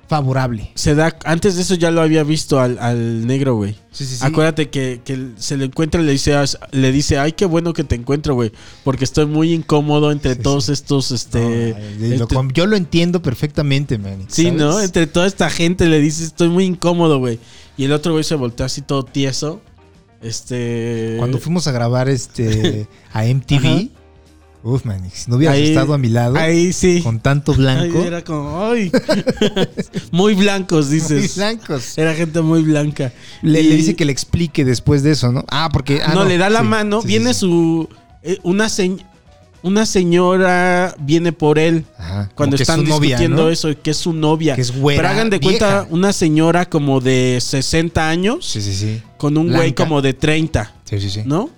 favorable. 0.08 0.70
se 0.74 0.94
da. 0.94 1.16
Antes 1.24 1.56
de 1.56 1.62
eso 1.62 1.74
ya 1.74 1.90
lo 1.90 2.00
había 2.00 2.22
visto 2.24 2.58
al, 2.58 2.78
al 2.78 3.26
negro, 3.26 3.56
güey. 3.56 3.74
Sí, 3.92 4.04
sí, 4.06 4.16
sí. 4.16 4.24
Acuérdate 4.24 4.70
que, 4.70 5.00
que 5.04 5.28
se 5.36 5.56
le 5.56 5.66
encuentra 5.66 6.00
y 6.00 6.04
le 6.04 6.12
dice, 6.12 6.34
le 6.72 6.92
dice, 6.92 7.18
ay, 7.18 7.32
qué 7.32 7.44
bueno 7.46 7.72
que 7.72 7.84
te 7.84 7.94
encuentro, 7.94 8.34
güey. 8.34 8.52
Porque 8.84 9.04
estoy 9.04 9.26
muy 9.26 9.52
incómodo 9.52 10.10
entre 10.12 10.34
todos 10.36 10.68
estos, 10.68 11.10
No, 11.10 11.16
este. 11.16 11.74
lo 12.16 12.24
este- 12.24 12.36
yo 12.54 12.66
lo 12.66 12.76
entiendo 12.76 13.20
perfectamente, 13.22 13.98
man. 13.98 14.24
sí, 14.28 14.44
¿sabes? 14.44 14.58
¿no? 14.58 14.80
Entre 14.80 15.06
toda 15.06 15.26
esta 15.26 15.50
gente 15.50 15.86
le 15.86 16.00
dice, 16.00 16.24
estoy 16.24 16.48
muy 16.48 16.64
incómodo, 16.64 17.18
güey. 17.18 17.38
Y 17.76 17.84
el 17.84 17.92
otro 17.92 18.12
güey 18.12 18.24
se 18.24 18.34
voltea 18.34 18.66
así 18.66 18.82
todo 18.82 19.04
tieso. 19.04 19.60
Este. 20.22 21.14
Cuando 21.18 21.38
fuimos 21.38 21.66
a 21.68 21.72
grabar 21.72 22.08
este 22.08 22.88
a 23.12 23.24
MTV. 23.24 23.90
Uf, 24.72 24.84
man, 24.84 25.02
si 25.12 25.30
no 25.30 25.36
hubieras 25.36 25.56
Ahí- 25.56 25.68
estado 25.68 25.94
a 25.94 25.98
mi 25.98 26.08
lado 26.08 26.36
Ahí 26.36 26.72
sí. 26.72 27.00
con 27.02 27.20
tanto 27.20 27.54
blanco, 27.54 27.98
Ahí 28.00 28.06
era 28.06 28.22
como, 28.22 28.64
ay. 28.64 28.90
muy 30.10 30.34
blancos, 30.34 30.90
dices. 30.90 31.36
muy 31.36 31.44
blancos. 31.44 31.98
Era 31.98 32.14
gente 32.14 32.40
muy 32.40 32.62
blanca. 32.62 33.12
Le, 33.42 33.60
Y- 33.60 33.68
le 33.68 33.76
dice 33.76 33.96
que 33.96 34.04
le 34.04 34.12
explique 34.12 34.64
después 34.64 35.02
de 35.02 35.12
eso, 35.12 35.32
¿no? 35.32 35.44
Ah, 35.48 35.68
porque. 35.72 36.00
ah, 36.04 36.14
no, 36.14 36.24
le 36.24 36.38
da 36.38 36.50
la 36.50 36.60
sí, 36.60 36.66
mano, 36.66 37.02
sí, 37.02 37.08
viene 37.08 37.34
sí. 37.34 37.40
su. 37.40 37.88
eh, 38.22 38.38
una, 38.42 38.68
se- 38.68 38.96
una 39.62 39.86
señora 39.86 40.94
viene 41.00 41.32
por 41.32 41.58
él 41.58 41.84
Ajá, 41.98 42.30
cuando 42.36 42.54
es 42.54 42.62
están 42.62 42.84
novia, 42.84 43.00
discutiendo 43.00 43.42
¿no? 43.44 43.48
eso, 43.50 43.68
que 43.82 43.90
es 43.90 43.96
su 43.96 44.12
novia. 44.12 44.54
Que 44.54 44.60
es 44.60 44.70
güera, 44.76 44.98
Pero 45.02 45.08
hagan 45.14 45.30
de 45.30 45.40
cuenta 45.40 45.80
vieja. 45.80 45.86
una 45.90 46.12
señora 46.12 46.64
como 46.68 47.00
de 47.00 47.38
60 47.40 48.08
años 48.08 48.46
Sí, 48.46 48.62
sí, 48.62 48.72
sí. 48.74 49.02
con 49.16 49.36
un 49.36 49.52
güey 49.52 49.74
como 49.74 50.00
de 50.00 50.14
30, 50.14 50.72
Sí, 50.84 51.00
sí, 51.00 51.10
sí. 51.10 51.22
¿no? 51.24 51.50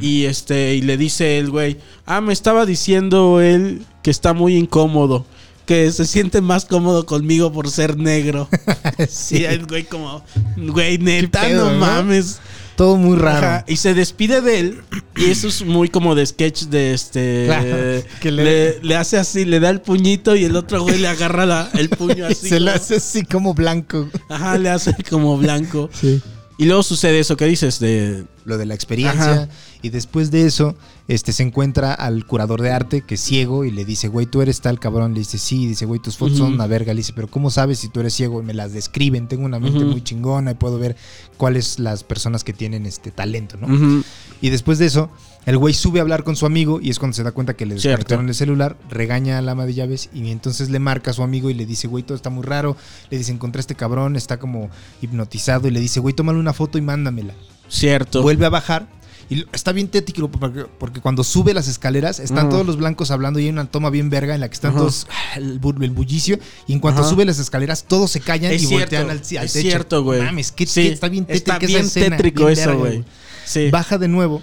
Y 0.00 0.24
este 0.24 0.74
y 0.74 0.82
le 0.82 0.96
dice 0.96 1.38
el 1.38 1.50
güey, 1.50 1.76
"Ah, 2.06 2.20
me 2.20 2.32
estaba 2.32 2.64
diciendo 2.66 3.40
él 3.40 3.82
que 4.02 4.10
está 4.10 4.32
muy 4.32 4.56
incómodo." 4.56 5.26
Que 5.66 5.90
se 5.92 6.04
siente 6.06 6.42
más 6.42 6.66
cómodo 6.66 7.06
conmigo 7.06 7.50
por 7.52 7.70
ser 7.70 7.96
negro. 7.96 8.48
Sí, 9.08 9.38
Y 9.38 9.44
el 9.44 9.66
güey 9.66 9.84
como, 9.84 10.22
güey, 10.56 10.98
neta, 10.98 11.40
pedo, 11.42 11.70
no 11.72 11.78
mames. 11.78 12.38
Todo 12.76 12.96
muy 12.96 13.16
raro. 13.16 13.46
Ajá, 13.46 13.64
y 13.68 13.76
se 13.76 13.94
despide 13.94 14.40
de 14.42 14.58
él. 14.60 14.80
Y 15.16 15.26
eso 15.30 15.46
es 15.48 15.64
muy 15.64 15.88
como 15.88 16.14
de 16.16 16.26
sketch 16.26 16.64
de 16.64 16.92
este. 16.92 17.44
Claro, 17.46 17.76
que 18.20 18.30
le- 18.32 18.44
le... 18.44 18.78
le 18.82 18.96
hace 18.96 19.16
así, 19.16 19.44
le 19.46 19.58
da 19.60 19.70
el 19.70 19.80
puñito 19.80 20.34
y 20.36 20.44
el 20.44 20.56
otro 20.56 20.82
güey 20.82 20.98
le 20.98 21.08
agarra 21.08 21.46
la- 21.46 21.70
el 21.74 21.88
puño 21.88 22.26
así. 22.30 22.48
se 22.48 22.60
lo 22.60 22.66
como- 22.72 22.76
hace 22.82 22.96
así 22.96 23.22
como 23.24 23.54
blanco. 23.54 24.08
Ajá, 24.28 24.58
le 24.58 24.68
hace 24.70 24.92
como 25.08 25.38
blanco. 25.38 25.88
Sí. 25.98 26.20
Y 26.56 26.66
luego 26.66 26.82
sucede 26.82 27.18
eso 27.18 27.36
que 27.36 27.46
dices 27.46 27.80
de. 27.80 28.26
Lo 28.44 28.58
de 28.58 28.66
la 28.66 28.74
experiencia. 28.74 29.32
Ajá. 29.32 29.48
Y 29.80 29.88
después 29.88 30.30
de 30.30 30.44
eso, 30.44 30.76
este 31.08 31.32
se 31.32 31.42
encuentra 31.42 31.94
al 31.94 32.26
curador 32.26 32.60
de 32.60 32.70
arte, 32.70 33.00
que 33.00 33.14
es 33.14 33.20
ciego, 33.22 33.64
y 33.64 33.70
le 33.70 33.86
dice, 33.86 34.08
güey, 34.08 34.26
tú 34.26 34.42
eres 34.42 34.60
tal 34.60 34.78
cabrón. 34.78 35.14
Le 35.14 35.20
dice, 35.20 35.38
sí, 35.38 35.66
dice, 35.66 35.86
güey, 35.86 35.98
tus 35.98 36.18
fotos 36.18 36.38
son 36.38 36.52
una 36.52 36.66
verga. 36.66 36.92
Le 36.92 36.98
dice, 36.98 37.14
pero 37.14 37.26
¿cómo 37.26 37.50
sabes 37.50 37.78
si 37.78 37.88
tú 37.88 38.00
eres 38.00 38.12
ciego? 38.12 38.42
Y 38.42 38.44
me 38.44 38.52
las 38.52 38.74
describen. 38.74 39.28
Tengo 39.28 39.46
una 39.46 39.58
mente 39.58 39.84
muy 39.84 40.04
chingona 40.04 40.50
y 40.50 40.54
puedo 40.54 40.78
ver 40.78 40.94
cuáles 41.38 41.78
las 41.78 42.04
personas 42.04 42.44
que 42.44 42.52
tienen 42.52 42.84
este 42.84 43.10
talento, 43.10 43.56
¿no? 43.56 44.04
Y 44.42 44.50
después 44.50 44.78
de 44.78 44.86
eso, 44.86 45.10
el 45.46 45.58
güey 45.58 45.74
sube 45.74 45.98
a 45.98 46.02
hablar 46.02 46.24
con 46.24 46.36
su 46.36 46.46
amigo 46.46 46.80
y 46.82 46.90
es 46.90 46.98
cuando 46.98 47.14
se 47.14 47.22
da 47.22 47.32
cuenta 47.32 47.54
que 47.54 47.66
le 47.66 47.74
desconectaron 47.74 48.28
el 48.28 48.34
celular, 48.34 48.76
regaña 48.88 49.38
a 49.38 49.42
la 49.42 49.52
ama 49.52 49.66
de 49.66 49.74
llaves 49.74 50.08
y 50.14 50.30
entonces 50.30 50.70
le 50.70 50.78
marca 50.78 51.10
a 51.10 51.14
su 51.14 51.22
amigo 51.22 51.50
y 51.50 51.54
le 51.54 51.66
dice, 51.66 51.86
güey, 51.88 52.02
todo 52.02 52.16
está 52.16 52.30
muy 52.30 52.42
raro. 52.44 52.76
Le 53.10 53.18
dice, 53.18 53.32
encontré 53.32 53.58
a 53.58 53.62
este 53.62 53.74
cabrón, 53.74 54.16
está 54.16 54.38
como 54.38 54.70
hipnotizado 55.02 55.68
y 55.68 55.70
le 55.70 55.80
dice, 55.80 56.00
güey, 56.00 56.14
tómale 56.14 56.38
una 56.38 56.52
foto 56.52 56.78
y 56.78 56.80
mándamela. 56.80 57.34
Cierto. 57.68 58.22
Vuelve 58.22 58.46
a 58.46 58.50
bajar 58.50 58.88
y 59.30 59.44
está 59.54 59.72
bien 59.72 59.88
tétrico 59.88 60.30
porque, 60.30 60.66
porque 60.78 61.00
cuando 61.00 61.24
sube 61.24 61.54
las 61.54 61.66
escaleras 61.66 62.20
están 62.20 62.50
todos 62.50 62.66
los 62.66 62.76
blancos 62.76 63.10
hablando 63.10 63.40
y 63.40 63.44
hay 63.44 63.48
una 63.50 63.64
toma 63.64 63.88
bien 63.88 64.10
verga 64.10 64.34
en 64.34 64.40
la 64.40 64.48
que 64.48 64.54
están 64.54 64.74
todos 64.74 65.06
ah, 65.10 65.38
el, 65.38 65.58
bu- 65.60 65.82
el 65.82 65.90
bullicio 65.92 66.38
y 66.66 66.74
en 66.74 66.78
cuanto 66.78 67.02
sube 67.08 67.24
las 67.24 67.38
escaleras 67.38 67.84
todos 67.84 68.10
se 68.10 68.20
callan 68.20 68.52
Es 68.52 68.62
y 68.62 68.66
cierto, 68.66 68.82
voltean 68.96 69.04
al, 69.04 69.10
al 69.16 69.46
es 69.46 69.52
techo. 69.54 69.68
cierto, 69.68 70.02
güey. 70.04 70.20
Mames, 70.20 70.52
qué- 70.52 70.66
Sí, 70.66 70.82
qué- 70.82 70.92
está 70.92 71.08
bien 71.08 71.24
tétrico 71.24 71.52
Está 71.52 71.56
esa 71.56 71.66
bien 71.66 71.86
escena, 71.86 72.16
tétrico 72.18 72.46
bien 72.46 72.58
eso, 72.58 72.76
güey. 72.78 73.04
Sí. 73.46 73.70
Baja 73.70 73.96
de 73.98 74.08
nuevo. 74.08 74.42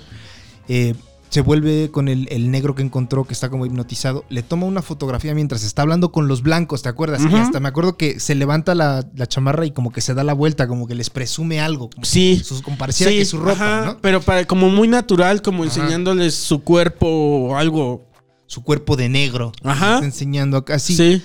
Eh, 0.68 0.96
se 1.30 1.40
vuelve 1.40 1.90
con 1.92 2.10
el, 2.10 2.28
el 2.30 2.52
negro 2.52 2.76
que 2.76 2.82
encontró, 2.84 3.24
que 3.24 3.34
está 3.34 3.50
como 3.50 3.66
hipnotizado. 3.66 4.26
Le 4.28 4.44
toma 4.44 4.66
una 4.66 4.82
fotografía 4.82 5.34
mientras 5.34 5.64
está 5.64 5.82
hablando 5.82 6.12
con 6.12 6.28
los 6.28 6.42
blancos, 6.44 6.82
¿te 6.82 6.90
acuerdas? 6.90 7.22
Y 7.24 7.34
hasta 7.36 7.62
me 7.62 7.70
acuerdo 7.70 7.96
que 7.96 8.20
se 8.20 8.36
levanta 8.36 8.76
la, 8.76 9.08
la 9.16 9.28
chamarra 9.28 9.66
y 9.66 9.72
como 9.72 9.92
que 9.94 10.02
se 10.02 10.14
da 10.14 10.26
la 10.26 10.34
vuelta, 10.34 10.68
como 10.68 10.88
que 10.88 10.96
les 10.96 11.10
presume 11.10 11.62
algo. 11.62 11.90
Como 11.90 12.04
Sí. 12.04 12.42
Sus, 12.44 12.62
como 12.62 12.78
pareciera 12.78 13.14
Sí, 13.14 13.20
que 13.20 13.26
su 13.26 13.38
ropa, 13.40 13.52
ajá, 13.80 13.86
¿no? 13.86 13.98
Pero 14.02 14.20
para, 14.22 14.46
como 14.46 14.70
muy 14.70 14.90
natural, 14.90 15.42
como 15.42 15.64
Ajá. 15.64 15.74
enseñándoles 15.74 16.36
su 16.36 16.64
cuerpo 16.64 17.08
o 17.08 17.56
algo. 17.56 18.06
Su 18.48 18.62
cuerpo 18.64 18.98
de 18.98 19.08
negro. 19.08 19.54
Ajá. 19.64 19.94
Está 19.94 20.06
enseñando 20.06 20.58
acá 20.58 20.76
así. 20.76 20.98
Sí. 20.98 21.22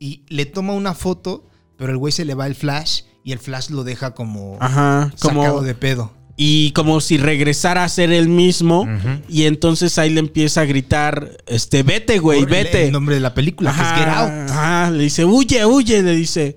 Y 0.00 0.24
le 0.28 0.46
toma 0.46 0.72
una 0.72 0.94
foto, 0.94 1.44
pero 1.76 1.92
el 1.92 1.98
güey 1.98 2.12
se 2.12 2.24
le 2.24 2.34
va 2.34 2.48
el 2.48 2.56
flash 2.56 3.02
y 3.22 3.30
el 3.30 3.38
flash 3.38 3.70
lo 3.70 3.84
deja 3.84 4.14
como 4.14 4.56
Ajá. 4.58 5.12
sacado 5.14 5.50
Como, 5.54 5.62
de 5.62 5.74
pedo. 5.76 6.10
Y 6.36 6.70
como 6.72 7.00
si 7.00 7.16
regresara 7.16 7.84
a 7.84 7.88
ser 7.88 8.12
el 8.12 8.28
mismo. 8.28 8.86
Y 9.28 9.44
entonces 9.44 9.98
ahí 9.98 10.10
le 10.10 10.20
empieza 10.20 10.60
a 10.60 10.64
gritar, 10.66 11.30
este, 11.46 11.82
vete, 11.82 12.18
güey, 12.18 12.40
Por 12.40 12.50
vete. 12.50 12.86
El 12.86 12.92
nombre 12.92 13.14
de 13.14 13.20
la 13.22 13.32
película, 13.34 13.72
que 13.74 13.80
es 13.80 13.88
Get 13.88 14.08
Out. 14.08 14.50
ajá, 14.50 14.90
le 14.90 15.04
dice, 15.04 15.24
huye, 15.24 15.64
huye, 15.64 16.02
le 16.02 16.14
dice. 16.14 16.56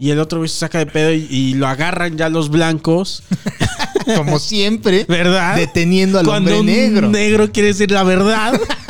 Y 0.00 0.10
el 0.10 0.18
otro 0.18 0.38
güey 0.40 0.48
se 0.48 0.56
saca 0.58 0.78
de 0.80 0.86
pedo 0.86 1.12
y, 1.12 1.26
y 1.30 1.54
lo 1.54 1.68
agarran 1.68 2.18
ya 2.18 2.28
los 2.28 2.50
blancos, 2.50 3.22
Como 4.16 4.38
siempre, 4.38 5.06
¿verdad? 5.08 5.56
deteniendo 5.56 6.18
al 6.18 6.26
Cuando 6.26 6.58
hombre 6.58 6.60
un 6.60 6.66
negro. 6.92 7.08
negro 7.08 7.52
quiere 7.52 7.68
decir 7.68 7.90
la 7.90 8.02
verdad. 8.02 8.60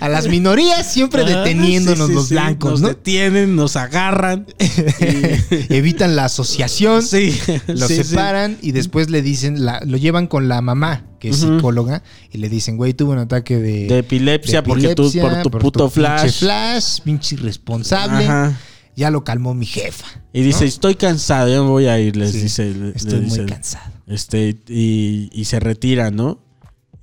A 0.00 0.08
las 0.08 0.28
minorías 0.28 0.90
siempre 0.90 1.22
Ah, 1.22 1.24
deteniéndonos 1.24 2.06
sí, 2.06 2.12
sí, 2.12 2.14
los 2.14 2.28
blancos, 2.30 2.70
Nos 2.72 2.80
¿no? 2.82 2.88
detienen, 2.88 3.56
nos 3.56 3.76
agarran. 3.76 4.46
Evitan 5.68 6.16
la 6.16 6.26
asociación, 6.26 7.02
sí. 7.02 7.36
lo 7.66 7.86
separan 7.88 8.58
y 8.62 8.72
después 8.72 9.10
le 9.10 9.22
dicen, 9.22 9.64
la- 9.64 9.80
lo 9.84 9.96
llevan 9.96 10.26
con 10.26 10.48
la 10.48 10.60
mamá, 10.60 11.04
que 11.20 11.30
es 11.30 11.36
psicóloga, 11.38 12.02
y 12.32 12.38
le 12.38 12.48
dicen, 12.48 12.76
güey, 12.76 12.94
tuve 12.94 13.12
un 13.12 13.18
ataque 13.18 13.56
de, 13.58 13.86
De 13.86 13.98
epilepsia, 13.98 14.62
de 14.62 14.68
porque 14.68 14.94
tú, 14.94 15.10
por 15.20 15.42
tu 15.42 15.50
puto 15.50 15.88
pinche 15.88 16.00
flash. 16.00 16.38
flash, 16.38 17.00
pinche 17.04 17.34
irresponsable. 17.36 18.24
Ajá. 18.24 18.58
Ya 18.96 19.10
lo 19.10 19.24
calmó 19.24 19.52
mi 19.54 19.66
jefa. 19.66 20.06
Y 20.32 20.40
dice, 20.40 20.60
¿no? 20.60 20.66
estoy 20.68 20.94
cansado, 20.94 21.48
ya 21.48 21.60
me 21.62 21.68
voy 21.68 21.86
a 21.86 21.98
ir, 22.00 22.16
les 22.16 22.32
Sí, 22.32 22.40
dice. 22.40 22.72
Estoy 22.94 23.20
dice 23.20 23.42
muy 23.42 23.46
cansado. 23.50 23.92
Este, 24.06 24.56
y, 24.68 25.28
y 25.32 25.44
se 25.44 25.60
retira, 25.60 26.10
¿no? 26.10 26.40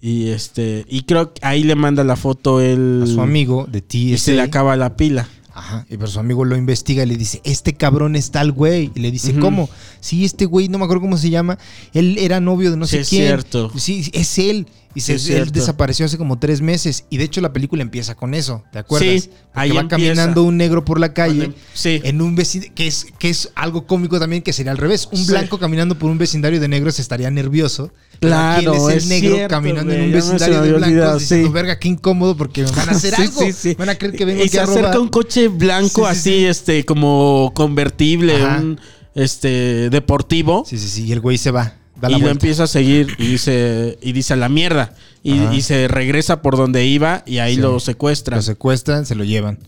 Y 0.06 0.32
este, 0.32 0.86
y 0.90 1.04
creo 1.04 1.34
que 1.34 1.40
ahí 1.46 1.64
le 1.64 1.76
manda 1.76 2.04
la 2.04 2.18
foto 2.18 2.60
él. 2.60 3.04
A 3.04 3.08
su 3.08 3.22
amigo 3.22 3.66
de 3.72 3.80
ti 3.82 4.12
Y 4.14 4.18
se 4.18 4.34
le 4.34 4.42
acaba 4.42 4.76
la 4.76 4.98
pila. 4.98 5.30
Ajá, 5.54 5.86
y 5.90 5.96
pero 5.96 6.08
su 6.08 6.20
amigo 6.20 6.44
lo 6.44 6.58
investiga 6.58 7.04
y 7.04 7.06
le 7.06 7.16
dice, 7.16 7.40
este 7.46 7.76
cabrón 7.76 8.18
es 8.18 8.30
tal 8.30 8.52
güey. 8.52 8.92
Y 8.96 9.00
le 9.00 9.12
dice. 9.12 9.34
¿cómo? 9.40 9.70
Sí, 10.02 10.26
este 10.26 10.44
güey, 10.46 10.68
no 10.68 10.78
me 10.78 10.84
acuerdo 10.84 11.04
cómo 11.04 11.16
se 11.16 11.30
llama. 11.30 11.58
Él 11.94 12.18
era 12.20 12.42
novio 12.42 12.70
de 12.70 12.76
no 12.76 12.86
Sí, 12.86 12.98
sé 12.98 13.02
es 13.04 13.10
quién. 13.10 13.26
cierto. 13.28 13.72
Sí, 13.78 14.10
es 14.12 14.40
él. 14.40 14.68
Y 14.96 15.02
se, 15.02 15.16
él 15.38 15.52
desapareció 15.52 16.06
hace 16.06 16.18
como 16.18 16.38
tres 16.40 16.62
meses. 16.62 17.06
Y 17.10 17.18
de 17.18 17.24
hecho 17.24 17.42
la 17.42 17.52
película 17.52 17.82
empieza 17.82 18.16
con 18.16 18.34
eso, 18.34 18.64
¿te 18.72 18.80
acuerdas? 18.80 19.24
Sí, 19.24 19.30
Porque 19.30 19.50
ahí 19.54 19.72
va 19.72 19.82
empieza. 19.82 19.90
caminando 19.90 20.44
un 20.44 20.58
negro 20.58 20.86
por 20.86 21.00
la 21.00 21.14
calle. 21.14 21.40
Cuando- 21.46 21.58
sí. 21.74 22.00
En 22.04 22.22
un 22.22 22.36
vecindario, 22.36 22.76
que 22.76 22.88
es, 22.88 23.08
que 23.18 23.30
es 23.30 23.50
algo 23.56 23.88
cómico 23.88 24.20
también, 24.20 24.44
que 24.44 24.54
sería 24.54 24.72
al 24.72 24.78
revés. 24.78 25.10
Un 25.12 25.26
blanco 25.26 25.58
caminando 25.58 25.98
por 25.98 26.12
un 26.12 26.18
vecindario 26.18 26.60
de 26.60 26.68
negros 26.68 27.00
estaría 27.00 27.30
nervioso. 27.32 27.92
Claro, 28.20 28.90
él 28.90 28.98
es 28.98 29.04
el 29.04 29.10
negro 29.10 29.36
cierto, 29.36 29.54
caminando 29.56 29.92
en 29.94 30.02
un 30.04 30.12
vecindario 30.12 30.62
de 30.62 30.70
blancos 30.70 30.88
olvidado, 30.88 31.20
diciendo, 31.20 31.48
sí. 31.48 31.54
verga, 31.54 31.80
qué 31.80 31.88
incómodo 31.90 32.38
porque 32.38 32.64
me 32.64 32.72
van 32.76 32.90
a 32.90 32.92
hacer 32.94 33.16
algo. 33.16 33.42
sí, 33.42 33.52
sí. 33.52 33.76
Van 33.78 33.90
a 33.90 33.96
creer 33.96 34.16
que 34.16 34.26
vengo 34.26 34.40
y 34.40 34.44
aquí 34.44 34.50
se 34.52 34.60
a 34.60 34.64
acerca 34.64 34.82
robar. 34.94 35.00
un 35.00 35.10
coche 35.10 35.48
blanco 35.50 36.08
Sí, 36.10 36.16
sí, 36.16 36.30
así, 36.30 36.30
sí. 36.40 36.46
este, 36.46 36.86
como 36.86 37.52
convertible, 37.56 38.36
Ajá. 38.44 38.60
un 38.60 38.80
este 39.16 39.90
deportivo. 39.90 40.64
Sí, 40.68 40.78
sí, 40.78 40.88
sí. 40.88 41.06
Y 41.06 41.12
el 41.12 41.20
güey 41.20 41.38
se 41.38 41.52
va. 41.52 41.76
Da 42.00 42.10
la 42.10 42.18
y 42.18 42.22
lo 42.22 42.30
empieza 42.30 42.64
a 42.64 42.68
seguir 42.68 43.16
y 43.18 43.28
dice, 43.28 43.98
y 44.02 44.12
dice 44.14 44.34
a 44.34 44.38
la 44.38 44.50
mierda. 44.50 44.94
Y, 45.24 45.62
se 45.62 45.88
regresa 45.88 46.42
por 46.42 46.58
donde 46.58 46.86
iba 46.86 47.24
y 47.26 47.38
ahí 47.38 47.56
Sí. 47.56 47.62
lo 47.62 47.80
secuestran. 47.80 48.38
Lo 48.40 48.44
secuestran, 48.44 49.06
se 49.06 49.16
lo 49.16 49.24
llevan. 49.24 49.60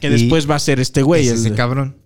que 0.00 0.06
y- 0.06 0.10
después 0.10 0.48
va 0.48 0.54
a 0.54 0.58
ser 0.60 0.78
este 0.78 1.02
güey. 1.02 1.26
Es 1.26 1.40
ese 1.40 1.50
de- 1.50 1.56
cabrón. 1.56 1.96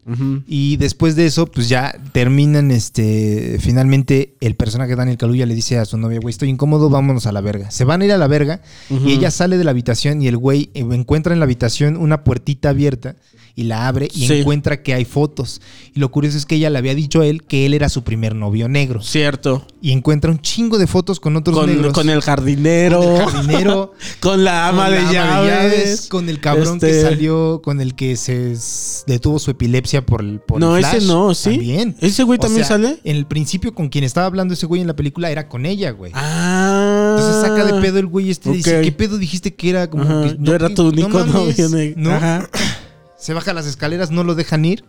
Y 0.47 0.79
después 0.79 1.15
de 1.15 1.27
eso, 1.27 1.45
pues 1.47 1.69
ya 1.69 1.95
terminan, 2.13 2.71
este, 2.71 3.59
finalmente 3.61 4.35
el 4.41 4.55
personaje 4.57 4.97
Daniel 4.97 5.19
Kaluuya 5.19 5.45
le 5.45 5.55
dice 5.55 5.77
a 5.79 5.85
su 5.85 5.99
novia, 5.99 6.19
güey, 6.19 6.33
estoy 6.33 6.49
incómodo, 6.49 6.89
vámonos 6.89 7.27
a 7.27 7.33
la 7.33 7.43
verga. 7.43 7.71
Se 7.71 7.85
van 7.85 8.01
a 8.01 8.07
ir 8.07 8.13
a 8.13 8.17
la 8.19 8.29
verga 8.29 8.63
y 8.89 9.13
ella 9.13 9.31
sale 9.31 9.59
de 9.59 9.65
la 9.65 9.73
habitación 9.73 10.23
y 10.23 10.29
el 10.29 10.39
güey 10.39 10.71
eh, 10.73 10.87
encuentra 10.91 11.35
en 11.35 11.39
la 11.41 11.45
habitación 11.45 11.99
una 11.99 12.25
puertita 12.25 12.71
abierta 12.71 13.17
y 13.55 13.65
la 13.65 13.87
abre 13.89 14.09
y 14.15 14.27
Sí. 14.27 14.35
encuentra 14.41 14.83
que 14.83 14.95
hay 14.95 15.05
fotos. 15.05 15.61
Y 15.95 16.01
lo 16.01 16.11
curioso 16.11 16.39
es 16.39 16.47
que 16.47 16.55
ella 16.55 16.71
le 16.71 16.79
había 16.79 16.95
dicho 16.95 17.21
a 17.21 17.27
él 17.27 17.43
que 17.43 17.67
él 17.67 17.75
era 17.75 17.89
su 17.89 18.03
primer 18.03 18.35
novio 18.35 18.69
negro. 18.69 19.03
Cierto. 19.03 19.67
Y 19.83 19.93
encuentra 19.93 20.31
un 20.31 20.41
chingo 20.41 20.79
de 20.79 20.87
fotos 20.87 21.21
con 21.21 21.37
otros 21.37 21.57
Con, 21.59 21.67
negros. 21.67 21.93
con 21.93 22.09
el 22.09 22.23
jardinero. 22.23 23.01
Con 23.01 23.15
el 23.21 23.27
jardinero. 23.29 23.93
con 24.21 24.45
la 24.45 24.69
ama, 24.69 24.87
con 24.87 24.95
de, 24.95 25.13
la 25.13 25.39
ama 25.39 25.47
llaves, 25.47 26.07
con 26.09 26.29
el 26.29 26.41
cabrón 26.41 26.81
que 26.81 26.87
Este- 26.91 27.03
salió, 27.03 27.61
con 27.63 27.81
el 27.81 27.95
que 27.95 28.17
se 28.17 28.57
detuvo 29.07 29.39
su 29.39 29.51
epilepsia 29.51 30.05
por 30.07 30.23
el 30.23 30.41
por 30.41 30.61
No, 30.61 30.77
el 30.77 30.85
ese 30.85 30.97
flash. 30.97 31.07
no, 31.09 31.35
¿sí? 31.35 31.51
También. 31.51 31.97
¿Ese 32.01 32.23
güey 32.23 32.39
O 32.39 32.41
también 32.41 32.65
sea, 32.67 32.77
sale? 32.77 33.01
En 33.05 33.17
el 33.17 33.27
principio, 33.27 33.75
con 33.75 33.89
quien 33.89 34.05
estaba 34.05 34.27
hablando 34.27 34.55
ese 34.55 34.67
güey 34.67 34.81
en 34.81 34.87
la 34.87 34.97
película 34.97 35.31
era 35.31 35.49
con 35.49 35.67
ella, 35.67 35.91
güey. 35.91 36.13
Ah. 36.15 37.17
Entonces 37.19 37.43
saca 37.43 37.65
de 37.65 37.81
pedo 37.83 37.99
el 37.99 38.07
güey 38.07 38.31
este 38.31 38.51
dice. 38.51 38.81
¿qué 38.81 38.93
pedo 38.93 39.19
dijiste 39.19 39.55
que 39.55 39.71
era? 39.71 39.91
Como 39.91 40.05
yo 40.39 40.55
era 40.55 40.69
tu 40.75 40.89
único 40.89 41.25
novio 41.27 41.69
negro. 41.69 41.95
¿no? 42.01 42.11
Ajá. 42.13 42.49
Se 43.23 43.33
baja 43.35 43.53
las 43.53 43.67
escaleras, 43.67 44.11
no 44.11 44.25
lo 44.25 44.35
dejan 44.35 44.65
ir. 44.65 44.85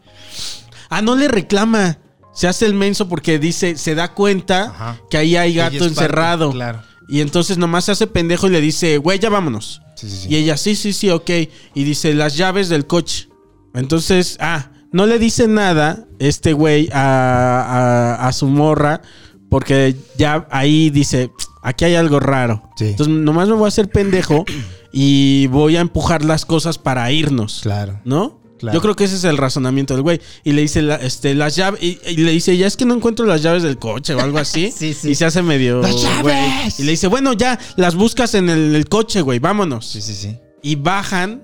Ah, 0.89 1.01
no 1.01 1.15
le 1.15 1.27
reclama. 1.27 1.99
Se 2.33 2.47
hace 2.47 2.65
el 2.65 2.73
menso 2.73 3.07
porque 3.07 3.37
dice, 3.37 3.77
se 3.77 3.93
da 3.93 4.13
cuenta 4.13 4.63
Ajá. 4.65 4.97
que 5.09 5.17
ahí 5.17 5.35
hay 5.35 5.53
gato 5.53 5.73
parte, 5.77 5.85
encerrado. 5.85 6.51
claro. 6.51 6.81
Y 7.07 7.21
entonces 7.21 7.57
nomás 7.57 7.85
se 7.85 7.91
hace 7.91 8.07
pendejo 8.07 8.47
y 8.47 8.49
le 8.51 8.61
dice, 8.61 8.97
güey, 8.97 9.19
ya 9.19 9.29
vámonos. 9.29 9.81
Sí, 9.95 10.09
sí, 10.09 10.17
sí. 10.17 10.27
Y 10.31 10.37
ella, 10.37 10.57
sí, 10.57 10.75
sí, 10.75 10.93
sí, 10.93 11.09
ok. 11.11 11.29
Y 11.75 11.83
dice, 11.83 12.13
las 12.15 12.35
llaves 12.35 12.69
del 12.69 12.87
coche. 12.87 13.29
Entonces, 13.75 14.37
ah, 14.39 14.71
no 14.91 15.05
le 15.05 15.19
dice 15.19 15.47
nada 15.47 16.05
este 16.19 16.53
güey 16.53 16.89
a, 16.91 18.17
a- 18.19 18.27
a 18.27 18.31
su 18.33 18.47
morra 18.47 19.01
porque 19.49 19.95
ya 20.17 20.47
ahí 20.49 20.89
dice, 20.89 21.29
aquí 21.61 21.85
hay 21.85 21.95
algo 21.95 22.19
raro. 22.19 22.63
Sí. 22.77 22.85
Entonces, 22.87 23.13
nomás 23.13 23.47
me 23.47 23.53
voy 23.55 23.65
a 23.65 23.67
hacer 23.67 23.89
pendejo 23.89 24.43
y 24.93 25.47
voy 25.47 25.75
a 25.75 25.81
empujar 25.81 26.23
las 26.23 26.45
cosas 26.45 26.77
para 26.77 27.11
irnos. 27.11 27.59
Claro. 27.63 27.99
¿No? 28.05 28.39
Claro. 28.59 28.75
Yo 28.77 28.81
creo 28.81 28.95
que 28.95 29.03
ese 29.05 29.15
es 29.15 29.23
el 29.25 29.35
razonamiento 29.37 29.93
del 29.95 30.03
güey. 30.03 30.21
Y 30.45 30.53
le 30.53 30.61
dice 30.61 30.81
la- 30.81 30.95
este, 30.95 31.33
las 31.33 31.55
llaves. 31.57 31.83
Y, 31.83 31.99
y 32.07 32.17
le 32.17 32.31
dice, 32.31 32.55
ya 32.55 32.65
es 32.67 32.77
que 32.77 32.85
no 32.85 32.93
encuentro 32.93 33.25
las 33.25 33.41
llaves 33.41 33.63
del 33.63 33.77
coche 33.77 34.13
o 34.13 34.21
algo 34.21 34.37
así. 34.37 34.71
Sí, 34.77 34.93
sí. 34.93 35.09
Y 35.09 35.15
se 35.15 35.25
hace 35.25 35.41
medio. 35.41 35.81
¡Las 35.81 36.01
llaves! 36.01 36.21
güey. 36.21 36.73
Y 36.77 36.83
le 36.83 36.91
dice, 36.91 37.07
bueno, 37.07 37.33
ya, 37.33 37.59
las 37.75 37.95
buscas 37.95 38.35
en 38.35 38.49
el, 38.49 38.75
el 38.75 38.87
coche, 38.87 39.21
güey, 39.21 39.39
vámonos. 39.39 39.87
Sí, 39.87 40.01
sí, 40.01 40.13
sí. 40.13 40.37
Y 40.61 40.75
bajan. 40.75 41.43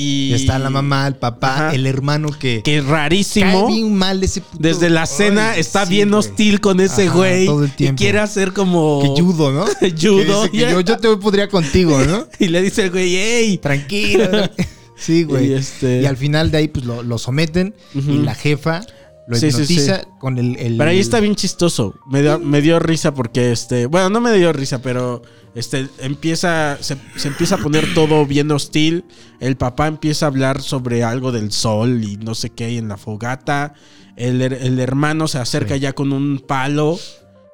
Y. 0.00 0.30
Y 0.30 0.34
está 0.34 0.58
la 0.58 0.70
mamá, 0.70 1.06
el 1.06 1.16
papá, 1.16 1.54
Ajá. 1.68 1.74
el 1.74 1.86
hermano 1.86 2.30
que, 2.30 2.62
Que 2.62 2.80
rarísimo. 2.80 3.66
cae 3.66 3.74
bien 3.74 3.94
mal 3.94 4.22
ese 4.24 4.40
puto. 4.40 4.56
Desde 4.58 4.88
la 4.90 5.04
cena 5.06 5.50
Ay, 5.52 5.60
está 5.60 5.84
sí, 5.84 5.94
bien 5.94 6.08
güey. 6.08 6.18
hostil 6.18 6.60
con 6.60 6.80
ese 6.80 7.06
Ajá, 7.08 7.14
güey. 7.16 7.46
todo 7.46 7.64
el 7.64 7.70
Y 7.70 7.72
tiempo. 7.72 7.98
quiere 8.00 8.18
hacer 8.20 8.52
como. 8.52 9.00
Que 9.14 9.22
judo, 9.22 9.52
¿no? 9.52 9.64
Judo, 10.00 10.44
Que 10.44 10.50
que 10.50 10.58
yo, 10.58 10.80
yo 10.80 10.96
te 10.96 11.16
podría 11.16 11.48
contigo, 11.48 12.00
¿no? 12.04 12.26
Y 12.38 12.48
le 12.48 12.62
dice 12.62 12.84
el 12.84 12.90
güey, 12.90 13.16
¡ey! 13.16 13.58
Tranquilo. 13.58 14.28
Sí, 14.96 15.24
güey. 15.24 15.46
Y 15.46 15.50
Y, 15.52 15.54
este- 15.54 16.06
al 16.06 16.18
final 16.18 16.50
de 16.50 16.58
ahí, 16.58 16.68
pues 16.68 16.84
lo, 16.84 17.02
lo 17.02 17.16
someten 17.16 17.74
y 17.94 18.18
la 18.18 18.34
jefa 18.34 18.82
lo 19.26 19.36
Sí, 19.36 19.50
sí, 19.50 19.56
hipnotiza 19.62 20.00
sí. 20.00 20.06
con 20.18 20.36
el, 20.38 20.56
el- 20.58 20.76
Pero 20.76 20.90
ahí 20.90 20.98
está 21.00 21.20
bien 21.20 21.36
chistoso. 21.36 21.94
Me 22.10 22.20
dio, 22.20 22.38
me 22.38 22.60
dio 22.60 22.78
risa 22.80 23.14
porque 23.14 23.50
este. 23.50 23.86
Bueno, 23.86 24.10
no 24.10 24.20
me 24.20 24.30
dio 24.36 24.52
risa, 24.52 24.82
pero 24.82 25.22
este 25.54 25.88
empieza. 25.98 26.78
Se, 26.80 26.96
se 27.16 27.28
empieza 27.28 27.56
a 27.56 27.58
poner 27.58 27.92
todo 27.94 28.24
bien 28.26 28.50
hostil. 28.50 29.04
El 29.40 29.56
papá 29.56 29.86
empieza 29.86 30.26
a 30.26 30.28
hablar 30.28 30.60
sobre 30.62 31.02
algo 31.04 31.32
del 31.32 31.52
sol 31.52 32.04
y 32.04 32.16
no 32.16 32.34
sé 32.34 32.50
qué 32.50 32.64
hay 32.64 32.78
en 32.78 32.88
la 32.88 32.96
fogata. 32.96 33.74
El, 34.16 34.42
el 34.42 34.78
hermano 34.80 35.28
se 35.28 35.38
acerca 35.38 35.74
Sí. 35.74 35.80
ya 35.80 35.92
con 35.92 36.12
un 36.12 36.42
palo. 36.46 36.98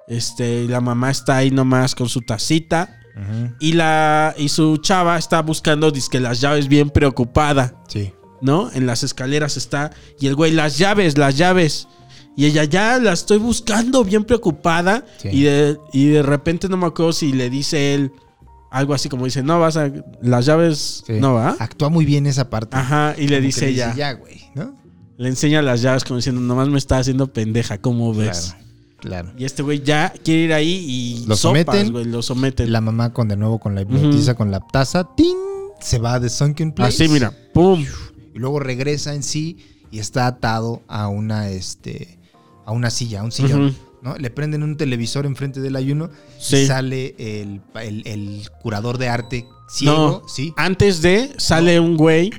Este, 0.09 0.63
y 0.65 0.69
la 0.69 0.81
mamá 0.81 1.11
está 1.11 1.37
ahí 1.39 1.51
nomás 1.51 1.95
con 1.95 2.09
su 2.09 2.23
tacita. 2.23 3.01
Y 3.61 3.73
la. 3.73 4.35
Y 4.37 4.51
su 4.51 4.77
chava 4.77 5.17
está 5.17 5.41
buscando 5.41 5.91
disque 5.91 6.21
las 6.21 6.41
llaves 6.41 6.69
bien 6.69 6.91
preocupada. 6.91 7.75
Sí. 7.89 8.13
¿no? 8.43 8.71
En 8.73 8.87
las 8.87 9.03
escaleras 9.03 9.57
está. 9.57 9.91
Y 10.21 10.27
el 10.27 10.35
güey, 10.35 10.53
las 10.53 10.77
llaves, 10.77 11.17
las 11.17 11.39
llaves. 11.39 11.89
Y 12.37 12.45
ella 12.47 12.65
ya 12.65 12.99
la 12.99 13.13
estoy 13.13 13.39
buscando, 13.39 14.05
bien 14.05 14.25
preocupada. 14.25 15.05
Sí. 15.19 15.29
Y, 15.33 15.43
de, 15.45 15.79
y 15.93 16.07
de 16.09 16.23
repente 16.23 16.69
no 16.69 16.77
me 16.77 16.87
acuerdo 16.87 17.13
si 17.13 17.33
le 17.33 17.49
dice 17.51 17.95
él 17.95 18.13
algo 18.71 18.95
así 18.95 19.09
como 19.09 19.25
dice, 19.25 19.43
no 19.43 19.59
vas 19.59 19.77
a. 19.77 19.91
Las 20.21 20.45
llaves, 20.47 21.03
sí. 21.07 21.15
no 21.15 21.35
va. 21.35 21.57
Actúa 21.59 21.89
muy 21.89 22.05
bien 22.05 22.27
esa 22.27 22.51
parte. 22.51 22.77
Ajá, 22.77 23.15
y 23.17 23.29
le 23.29 23.41
dice 23.41 23.69
ella. 23.69 23.95
Ya, 23.97 24.13
güey, 24.13 24.41
¿no? 24.55 24.75
Le 25.17 25.29
enseña 25.29 25.63
las 25.63 25.81
llaves 25.81 26.05
como 26.05 26.17
diciendo, 26.17 26.41
nomás 26.43 26.69
me 26.69 26.77
está 26.77 26.99
haciendo 26.99 27.33
pendeja, 27.33 27.79
¿cómo 27.79 28.13
ves? 28.13 28.51
Claro. 28.51 28.67
Claro. 28.99 29.33
Y 29.39 29.45
este 29.45 29.63
güey 29.63 29.83
ya 29.83 30.13
quiere 30.25 30.41
ir 30.43 30.53
ahí 30.53 30.85
y 30.89 31.27
Lo 31.27 31.37
sopas, 31.37 31.65
someten. 31.65 31.93
güey, 31.93 32.05
lo 32.07 32.23
someten. 32.23 32.73
La 32.73 32.81
mamá 32.81 33.13
con 33.13 33.29
de 33.29 33.37
nuevo 33.37 33.59
con 33.59 33.75
la 33.75 33.83
hipnotiza 33.83 34.35
con 34.35 34.51
la 34.51 34.61
taza. 34.61 35.09
¡Tin! 35.17 35.37
Se 35.81 35.99
va 35.99 36.19
de 36.19 36.29
Sunken 36.29 36.73
Place. 36.73 37.05
Así, 37.05 37.13
mira, 37.13 37.33
pum. 37.55 37.85
Y 38.35 38.39
luego 38.39 38.59
regresa 38.59 39.15
en 39.15 39.23
sí 39.23 39.59
y 39.91 40.01
está 40.01 40.27
atado 40.27 40.83
a 40.89 41.09
una, 41.09 41.51
este, 41.51 42.19
a 42.67 42.73
una 42.73 42.91
silla, 42.91 43.21
a 43.21 43.25
un 43.25 43.33
sillón. 43.33 43.75
¿no? 44.03 44.15
Le 44.19 44.31
prenden 44.31 44.63
un 44.63 44.77
televisor 44.77 45.25
enfrente 45.27 45.61
del 45.61 45.75
ayuno 45.75 46.11
Sí. 46.39 46.57
y 46.59 46.67
sale 46.67 47.15
el, 47.19 47.61
el- 47.83 48.07
el 48.07 48.49
curador 48.61 48.99
de 48.99 49.09
arte 49.09 49.47
ciego, 49.69 50.23
No, 50.23 50.29
sí, 50.29 50.53
Antes 50.57 51.03
de, 51.03 51.33
sale 51.39 51.81
un 51.81 51.97
güey, 51.97 52.31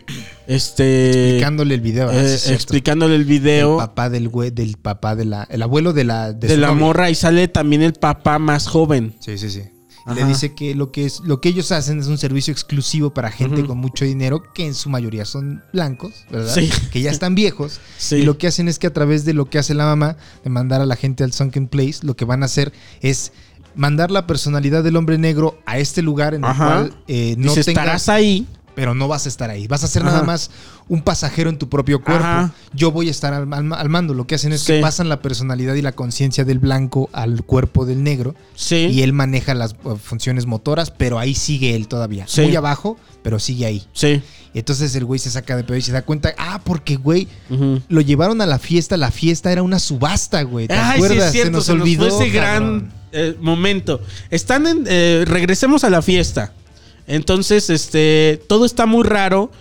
este. 0.47 1.23
explicándole 1.31 1.75
el 1.75 1.81
video. 1.81 2.09
ah, 2.09 2.13
sí, 2.13 2.51
eh, 2.51 2.53
explicándole 2.53 3.15
el 3.15 3.21
el 3.21 3.27
video 3.27 3.77
papá 3.77 4.09
del 4.09 4.29
güey, 4.29 4.51
del 4.51 4.77
papá 4.77 5.15
de 5.15 5.25
la, 5.25 5.43
el 5.49 5.61
abuelo 5.61 5.91
de 5.93 6.03
la, 6.05 6.31
de 6.31 6.55
la 6.57 6.67
novia. 6.67 6.79
morra 6.79 7.09
y 7.09 7.15
sale 7.15 7.47
también 7.47 7.81
el 7.81 7.93
papá 7.93 8.39
más 8.39 8.67
joven. 8.67 9.15
Sí, 9.19 9.37
sí, 9.37 9.49
sí. 9.49 9.63
Ajá. 10.07 10.15
Le 10.15 10.25
dice 10.25 10.55
que 10.55 10.73
lo 10.73 10.91
que 10.91 11.05
es 11.05 11.19
lo 11.19 11.41
que 11.41 11.49
ellos 11.49 11.71
hacen 11.71 11.99
es 11.99 12.07
un 12.07 12.17
servicio 12.17 12.51
exclusivo 12.51 13.13
para 13.13 13.29
gente 13.29 13.65
con 13.65 13.77
mucho 13.77 14.05
dinero, 14.05 14.41
que 14.53 14.65
en 14.65 14.73
su 14.73 14.89
mayoría 14.89 15.25
son 15.25 15.61
blancos, 15.73 16.25
¿verdad? 16.31 16.53
Sí. 16.53 16.69
Que 16.91 17.01
ya 17.01 17.11
están 17.11 17.35
viejos. 17.35 17.79
Sí. 17.97 18.17
Y 18.17 18.23
lo 18.23 18.37
que 18.37 18.47
hacen 18.47 18.67
es 18.67 18.79
que 18.79 18.87
a 18.87 18.93
través 18.93 19.25
de 19.25 19.33
lo 19.33 19.49
que 19.49 19.57
hace 19.59 19.73
la 19.73 19.83
mamá, 19.85 20.17
de 20.43 20.49
mandar 20.49 20.81
a 20.81 20.85
la 20.85 20.95
gente 20.95 21.23
al 21.23 21.33
Sunken 21.33 21.67
Place, 21.67 21.99
lo 22.03 22.15
que 22.15 22.25
van 22.25 22.43
a 22.43 22.45
hacer 22.45 22.71
es 23.01 23.33
mandar 23.75 24.11
la 24.11 24.27
personalidad 24.27 24.83
del 24.83 24.95
hombre 24.95 25.17
negro 25.17 25.59
a 25.65 25.77
este 25.77 26.01
lugar 26.01 26.33
en 26.33 26.43
el 26.43 26.49
Ajá. 26.49 26.65
cual 26.65 26.93
eh, 27.07 27.35
no 27.37 27.49
Dice, 27.53 27.63
tenga... 27.63 27.81
estarás 27.81 28.09
ahí. 28.09 28.47
Pero 28.77 28.93
no 28.93 29.07
vas 29.07 29.25
a 29.25 29.29
estar 29.29 29.49
ahí. 29.49 29.65
Vas 29.65 29.83
a 29.83 29.87
ser 29.87 30.03
Ajá. 30.03 30.11
nada 30.11 30.23
más 30.23 30.51
un 30.87 31.01
pasajero 31.01 31.49
en 31.49 31.57
tu 31.57 31.67
propio 31.67 31.99
cuerpo. 32.03 32.23
Ajá. 32.23 32.53
Yo 32.75 32.91
voy 32.91 33.07
a 33.07 33.11
estar 33.11 33.33
al, 33.33 33.51
al- 33.51 33.73
al 33.73 33.89
mando. 33.89 34.13
Lo 34.13 34.27
que 34.27 34.35
hacen 34.35 34.53
es 34.53 34.61
Sí. 34.61 34.73
que 34.73 34.81
pasan 34.81 35.09
la 35.09 35.19
personalidad 35.19 35.73
y 35.73 35.81
la 35.81 35.93
conciencia 35.93 36.45
del 36.45 36.59
blanco 36.59 37.09
al 37.11 37.41
cuerpo 37.43 37.87
del 37.87 38.03
negro 38.03 38.35
Sí. 38.53 38.75
y 38.91 39.01
él 39.01 39.13
maneja 39.13 39.55
las 39.55 39.75
uh, 39.83 39.95
funciones 39.95 40.45
motoras, 40.45 40.91
pero 40.91 41.17
ahí 41.17 41.33
sigue 41.33 41.75
él 41.75 41.87
todavía. 41.87 42.25
Sí. 42.27 42.41
Muy 42.41 42.55
abajo, 42.55 42.97
pero 43.23 43.39
sigue 43.39 43.65
ahí. 43.65 43.83
Sí. 43.93 44.21
Y 44.53 44.59
entonces 44.59 44.93
el 44.93 45.05
güey 45.05 45.19
se 45.19 45.31
saca 45.31 45.55
de 45.57 45.63
pedo 45.63 45.77
y 45.77 45.81
se 45.81 45.91
da 45.91 46.03
cuenta, 46.03 46.35
ah, 46.37 46.61
porque 46.63 46.97
güey, 46.97 47.27
lo 47.89 48.01
llevaron 48.01 48.41
a 48.41 48.45
la 48.45 48.59
fiesta, 48.59 48.95
la 48.95 49.09
fiesta 49.09 49.51
era 49.51 49.63
una 49.63 49.79
subasta, 49.79 50.43
güey. 50.43 50.67
¿Te 50.67 50.75
Ay, 50.75 50.99
sí 50.99 51.05
acuerdas? 51.05 51.25
es 51.25 51.31
cierto, 51.31 51.61
se 51.61 51.73
nos, 51.73 51.89
fue 51.95 52.07
ese 52.09 52.29
gran 52.29 52.91
eh, 53.11 53.35
momento. 53.41 54.01
Están 54.29 54.67
en. 54.67 54.83
eh, 54.87 55.23
regresemos 55.27 55.83
a 55.83 55.89
la 55.89 56.03
fiesta. 56.03 56.53
Entonces, 57.07 57.69
este. 57.69 58.41
Todo 58.47 58.65
está 58.65 58.85
muy 58.85 59.03
raro. 59.03 59.51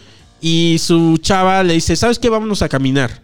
Y 0.41 0.77
su 0.81 1.17
chava 1.19 1.63
le 1.63 1.75
dice: 1.75 1.97
¿Sabes 1.97 2.19
qué? 2.19 2.29
Vámonos 2.29 2.63
a 2.63 2.69
caminar. 2.69 3.23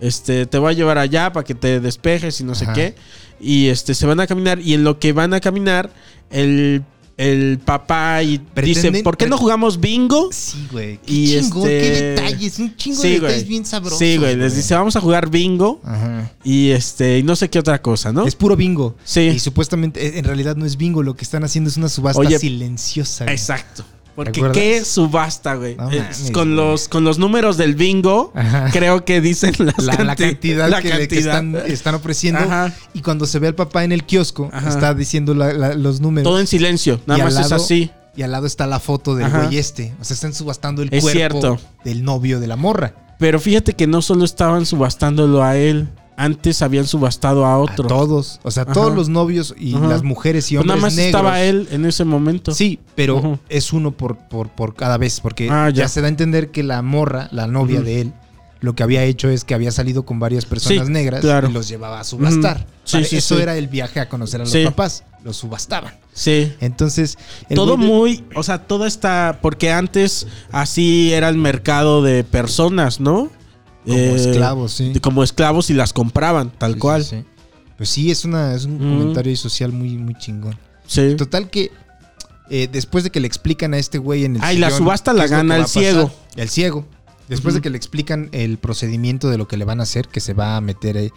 Este, 0.00 0.46
te 0.46 0.58
voy 0.58 0.72
a 0.72 0.76
llevar 0.76 0.98
allá 0.98 1.32
para 1.32 1.44
que 1.44 1.54
te 1.54 1.80
despejes 1.80 2.40
y 2.40 2.44
no 2.44 2.54
sé 2.54 2.66
qué. 2.74 2.94
Y 3.40 3.68
este, 3.68 3.94
se 3.94 4.06
van 4.06 4.20
a 4.20 4.26
caminar. 4.26 4.60
Y 4.60 4.74
en 4.74 4.84
lo 4.84 4.98
que 4.98 5.12
van 5.12 5.34
a 5.34 5.40
caminar, 5.40 5.90
el, 6.30 6.84
el 7.18 7.58
papá 7.62 8.22
y 8.22 8.40
dice: 8.62 8.90
¿Por 9.02 9.16
qué 9.18 9.26
no 9.28 9.36
jugamos 9.36 9.78
bingo? 9.80 10.30
Sí, 10.32 10.66
güey. 10.72 10.98
Qué 11.04 11.12
Y 11.12 11.26
chingón, 11.40 11.68
este- 11.68 11.80
qué 11.80 12.02
detalles, 12.02 12.58
un 12.60 12.76
chingo 12.76 13.02
de 13.02 13.08
detalles 13.10 13.36
güey. 13.38 13.48
bien 13.48 13.66
sabrosos. 13.66 13.98
Sí, 13.98 14.16
güey. 14.16 14.36
Les 14.36 14.56
dice: 14.56 14.74
Vamos 14.74 14.96
a 14.96 15.00
jugar 15.00 15.28
bingo. 15.28 15.80
Ajá. 15.84 16.32
Y 16.44 16.70
este, 16.70 17.18
y 17.18 17.22
no 17.24 17.36
sé 17.36 17.50
qué 17.50 17.58
otra 17.58 17.82
cosa, 17.82 18.12
¿no? 18.12 18.26
Es 18.26 18.34
puro 18.36 18.56
bingo. 18.56 18.96
Sí. 19.04 19.20
Y 19.20 19.38
supuestamente, 19.40 20.06
eh, 20.06 20.18
en 20.18 20.24
realidad 20.24 20.56
no 20.56 20.64
es 20.64 20.76
bingo, 20.78 21.02
lo 21.02 21.14
que 21.16 21.24
están 21.24 21.44
haciendo 21.44 21.68
es 21.68 21.76
una 21.76 21.88
subasta 21.88 22.20
Oye, 22.20 22.38
silenciosa. 22.38 23.24
güey. 23.24 23.34
Exacto. 23.36 23.84
Porque 24.24 24.42
qué 24.52 24.84
subasta, 24.84 25.54
güey. 25.54 25.76
No 25.76 25.84
mames, 25.84 26.30
con, 26.32 26.54
güey. 26.54 26.56
los, 26.56 26.88
con 26.88 27.04
los 27.04 27.18
números 27.18 27.56
del 27.56 27.76
bingo, 27.76 28.32
Ajá. 28.34 28.68
creo 28.72 29.04
que 29.04 29.20
dicen 29.20 29.54
las 29.58 29.78
La, 29.78 29.92
la 30.02 30.16
canti- 30.16 30.24
cantidad, 30.32 30.68
la 30.68 30.82
que, 30.82 30.88
cantidad. 30.90 31.18
están, 31.20 31.56
están 31.66 31.94
ofreciendo. 31.94 32.40
Ajá. 32.40 32.74
Y 32.94 33.02
cuando 33.02 33.26
se 33.26 33.38
ve 33.38 33.46
al 33.46 33.54
papá 33.54 33.84
en 33.84 33.92
el 33.92 34.02
kiosco, 34.04 34.50
Ajá. 34.52 34.68
está 34.68 34.92
diciendo 34.94 35.34
la- 35.34 35.74
los 35.74 36.00
números. 36.00 36.24
Todo 36.28 36.40
en 36.40 36.48
silencio. 36.48 37.00
Nada 37.06 37.20
Y 37.20 37.22
más 37.22 37.38
es 37.38 37.52
así. 37.52 37.90
Y 38.16 38.22
al 38.22 38.32
lado 38.32 38.48
está 38.48 38.66
la 38.66 38.80
foto 38.80 39.14
del 39.14 39.30
güey 39.30 39.58
este. 39.58 39.94
O 40.00 40.04
sea, 40.04 40.14
están 40.14 40.34
subastando 40.34 40.82
el 40.82 40.88
Es 40.92 41.02
cuerpo 41.02 41.16
cierto. 41.16 41.60
del 41.84 42.02
novio 42.02 42.40
de 42.40 42.48
la 42.48 42.56
morra. 42.56 42.94
Pero 43.20 43.38
fíjate 43.38 43.74
que 43.74 43.86
no 43.86 44.02
solo 44.02 44.24
estaban 44.24 44.66
subastándolo 44.66 45.44
a 45.44 45.56
él. 45.56 45.88
Antes 46.20 46.62
habían 46.62 46.86
subastado 46.86 47.46
a 47.46 47.56
otro. 47.58 47.84
A 47.84 47.88
todos. 47.88 48.40
O 48.42 48.50
sea, 48.50 48.64
Ajá. 48.64 48.72
todos 48.72 48.92
los 48.94 49.08
novios 49.08 49.54
y 49.56 49.76
Ajá. 49.76 49.86
las 49.86 50.02
mujeres 50.02 50.50
y 50.50 50.56
Pues 50.56 50.62
hombres 50.62 50.76
nada 50.76 50.86
más 50.88 50.94
negros. 50.96 51.14
estaba 51.20 51.40
él 51.42 51.68
en 51.70 51.84
ese 51.86 52.04
momento. 52.04 52.52
Sí, 52.52 52.80
pero 52.96 53.38
es 53.48 53.72
uno 53.72 53.92
por, 53.92 54.16
por, 54.28 54.48
por 54.48 54.74
cada 54.74 54.98
vez. 54.98 55.20
Porque 55.20 55.48
Ah, 55.48 55.70
ya. 55.70 55.84
ya. 55.84 55.88
se 55.88 56.00
da 56.00 56.06
a 56.06 56.10
entender 56.10 56.50
que 56.50 56.64
la 56.64 56.82
morra, 56.82 57.28
la 57.30 57.46
novia 57.46 57.80
de 57.82 58.00
él, 58.00 58.12
lo 58.60 58.74
que 58.74 58.82
había 58.82 59.04
hecho 59.04 59.28
es 59.30 59.44
que 59.44 59.54
había 59.54 59.70
salido 59.70 60.04
con 60.04 60.18
varias 60.18 60.44
personas 60.44 60.88
Sí, 60.88 60.92
negras 60.92 61.20
claro. 61.20 61.48
y 61.48 61.52
los 61.52 61.68
llevaba 61.68 62.00
a 62.00 62.04
subastar. 62.04 62.66
Sí, 62.82 63.04
sí, 63.04 63.18
Eso 63.18 63.38
era 63.38 63.56
el 63.56 63.68
viaje 63.68 64.00
a 64.00 64.08
conocer 64.08 64.40
a 64.40 64.44
los 64.44 64.56
papás. 64.64 65.04
Los 65.22 65.36
subastaban. 65.36 65.94
Sí. 66.12 66.52
Entonces, 66.60 67.16
Todo 67.54 67.76
de- 67.76 67.86
muy, 67.86 68.24
o 68.34 68.42
sea, 68.42 68.58
todo 68.66 68.86
está, 68.86 69.38
porque 69.40 69.70
antes 69.70 70.26
así 70.50 71.12
era 71.12 71.28
el 71.28 71.36
mercado 71.36 72.02
de 72.02 72.24
personas, 72.24 72.98
¿no? 72.98 73.30
Como 73.88 73.98
Eh, 73.98 74.14
esclavos, 74.14 74.72
sí. 74.72 74.92
Como 75.00 75.22
esclavos 75.24 75.70
y 75.70 75.74
las 75.74 75.92
compraban, 75.92 76.50
tal 76.56 76.74
Sí, 76.74 76.78
cual. 76.78 77.04
sí. 77.04 77.24
Pues 77.76 77.88
sí, 77.90 78.10
es, 78.10 78.24
una, 78.24 78.54
es 78.54 78.64
un 78.64 78.78
comentario 78.78 79.36
social 79.36 79.72
muy, 79.72 79.90
muy 79.98 80.14
chingón. 80.16 80.56
Sí. 80.86 81.14
Total 81.16 81.48
que 81.48 81.70
eh, 82.50 82.68
después 82.70 83.04
de 83.04 83.10
que 83.10 83.20
le 83.20 83.26
explican 83.26 83.74
a 83.74 83.78
este 83.78 83.98
güey 83.98 84.24
en 84.24 84.36
el 84.36 84.42
Ah, 84.42 84.52
y 84.52 84.58
la 84.58 84.68
sillón 84.68 84.78
subasta 84.84 85.12
la 85.12 85.26
gana 85.26 85.56
el 85.56 85.66
ciego. 85.66 86.10
El 86.36 86.48
ciego. 86.48 86.86
Después 87.28 87.54
de 87.54 87.60
que 87.60 87.68
le 87.68 87.76
explican 87.76 88.30
el 88.32 88.56
procedimiento 88.56 89.28
de 89.28 89.36
lo 89.36 89.46
que 89.46 89.58
le 89.58 89.66
van 89.66 89.80
a 89.80 89.82
hacer, 89.82 90.08
que 90.08 90.18
se 90.18 90.32
va 90.32 90.56
a 90.56 90.62
meter, 90.62 90.96
eh, 90.96 91.12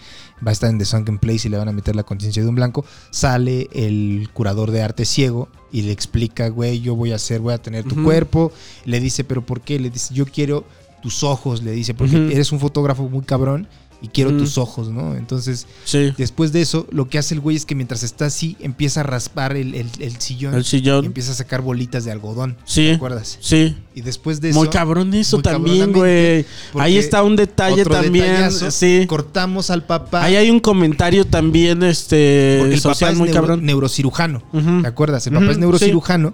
va 0.45 0.49
a 0.49 0.51
estar 0.51 0.69
en 0.69 0.77
The 0.77 0.83
Sunken 0.83 1.19
Place 1.19 1.47
y 1.47 1.51
le 1.51 1.57
van 1.57 1.69
a 1.69 1.71
meter 1.71 1.95
la 1.95 2.03
conciencia 2.03 2.43
de 2.43 2.49
un 2.49 2.55
blanco, 2.55 2.83
sale 3.11 3.69
el 3.71 4.27
curador 4.33 4.71
de 4.71 4.81
arte 4.81 5.05
ciego 5.05 5.47
y 5.71 5.83
le 5.83 5.93
explica, 5.93 6.49
güey, 6.49 6.81
yo 6.81 6.95
voy 6.97 7.13
a 7.13 7.15
hacer, 7.15 7.39
voy 7.39 7.53
a 7.53 7.59
tener 7.59 7.85
tu 7.85 8.03
cuerpo. 8.03 8.51
Le 8.83 8.99
dice, 8.99 9.23
pero 9.23 9.45
¿por 9.45 9.61
qué? 9.61 9.79
Le 9.79 9.89
dice, 9.89 10.13
yo 10.13 10.25
quiero 10.25 10.65
tus 11.01 11.23
ojos, 11.23 11.63
le 11.63 11.71
dice, 11.71 11.93
porque 11.93 12.31
eres 12.31 12.51
un 12.51 12.59
fotógrafo 12.59 13.07
muy 13.09 13.23
cabrón 13.23 13.67
y 14.03 14.07
quiero 14.07 14.35
tus 14.35 14.57
ojos, 14.57 14.89
¿no? 14.89 15.15
Entonces, 15.15 15.67
Sí. 15.83 16.11
después 16.17 16.51
de 16.51 16.61
eso, 16.61 16.87
lo 16.91 17.07
que 17.07 17.19
hace 17.19 17.35
el 17.35 17.39
güey 17.39 17.55
es 17.55 17.65
que 17.67 17.75
mientras 17.75 18.01
está 18.01 18.25
así, 18.25 18.57
empieza 18.59 19.01
a 19.01 19.03
raspar 19.03 19.55
el, 19.55 19.75
el- 19.75 19.91
el 19.99 20.19
sillón 20.19 20.55
El 20.55 20.61
y 20.61 20.63
sillón. 20.63 21.05
empieza 21.05 21.33
a 21.33 21.35
sacar 21.35 21.61
bolitas 21.61 22.03
de 22.03 22.11
algodón. 22.11 22.55
¿Te 22.55 22.61
Sí. 22.65 22.89
acuerdas? 22.89 23.37
Sí. 23.41 23.77
Y 23.93 24.01
después 24.01 24.41
de 24.41 24.49
eso. 24.49 24.57
Muy 24.59 24.69
cabrón 24.69 25.13
eso 25.13 25.37
muy 25.37 25.43
también, 25.43 25.93
güey. 25.93 26.45
Ahí 26.73 26.97
está 26.97 27.21
un 27.21 27.35
detalle 27.35 27.85
también. 27.85 28.49
Sí. 28.71 29.05
Cortamos 29.07 29.69
al 29.69 29.83
papá. 29.85 30.23
Ahí 30.23 30.35
hay 30.35 30.49
un 30.49 30.59
comentario 30.59 31.25
también, 31.25 31.83
este, 31.83 32.57
porque 32.59 32.73
el 32.75 32.81
papá 32.81 33.09
es 33.11 33.17
muy 33.19 33.27
neuro- 33.29 33.33
cabrón. 33.41 33.65
neurocirujano. 33.65 34.41
¿Te 34.81 34.87
acuerdas? 34.87 35.27
El 35.27 35.33
papá 35.33 35.51
es 35.51 35.57
neurocirujano. 35.59 36.33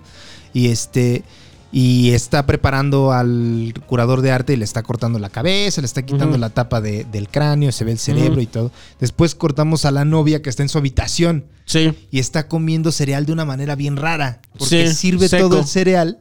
Y 0.53 0.67
este. 0.67 1.23
Y 1.71 2.11
está 2.11 2.45
preparando 2.45 3.11
al 3.11 3.73
curador 3.87 4.21
de 4.21 4.31
arte 4.31 4.53
y 4.53 4.55
le 4.55 4.63
está 4.63 4.83
cortando 4.83 5.19
la 5.19 5.29
cabeza, 5.29 5.81
le 5.81 5.85
está 5.85 6.01
quitando 6.03 6.37
la 6.37 6.49
tapa 6.49 6.79
de- 6.79 7.03
del 7.03 7.27
cráneo, 7.27 7.71
se 7.73 7.83
ve 7.83 7.91
el 7.91 7.99
cerebro 7.99 8.39
y 8.41 8.45
todo. 8.47 8.71
Después 9.01 9.35
cortamos 9.35 9.83
a 9.83 9.91
la 9.91 10.05
novia 10.05 10.41
que 10.41 10.49
está 10.49 10.63
en 10.63 10.69
su 10.69 10.77
habitación 10.77 11.45
Sí. 11.65 11.93
y 12.09 12.19
está 12.19 12.47
comiendo 12.47 12.91
cereal 12.93 13.25
de 13.25 13.33
una 13.33 13.43
manera 13.43 13.75
bien 13.75 13.97
rara. 13.97 14.41
Porque 14.57 14.87
Sí, 14.89 14.95
sirve 14.95 15.27
seco. 15.27 15.49
todo 15.49 15.59
el 15.59 15.65
cereal 15.67 16.19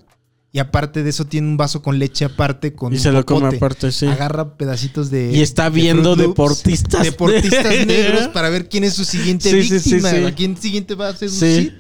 y 0.53 0.59
aparte 0.59 1.03
de 1.05 1.11
eso 1.11 1.27
tiene 1.27 1.47
un 1.47 1.57
vaso 1.57 1.81
con 1.81 1.99
leche 2.01 2.25
aparte 2.25 2.73
con 2.73 2.93
Y 2.93 2.97
un 2.97 3.03
se 3.03 3.13
lo 3.13 3.25
come 3.25 3.47
aparte, 3.57 3.93
sí. 3.93 4.07
Agarra 4.07 4.57
pedacitos 4.57 5.11
de 5.11 5.31
Y 5.33 5.43
está 5.43 5.69
viendo 5.69 6.17
Loops, 6.17 6.29
deportistas. 6.29 7.05
deportistas 7.05 7.65
negros 7.87 8.29
para 8.29 8.49
ver 8.51 8.69
quién 8.69 8.83
es 8.83 8.95
su 8.95 9.05
siguiente 9.05 9.49
Sí, 9.51 9.63
sí, 9.63 9.79
sí, 9.79 9.95
víctima, 9.95 10.11
sí. 10.11 10.35
quién 10.37 10.57
siguiente 10.57 10.95
va 10.97 11.11
a 11.11 11.17
seducir. 11.17 11.79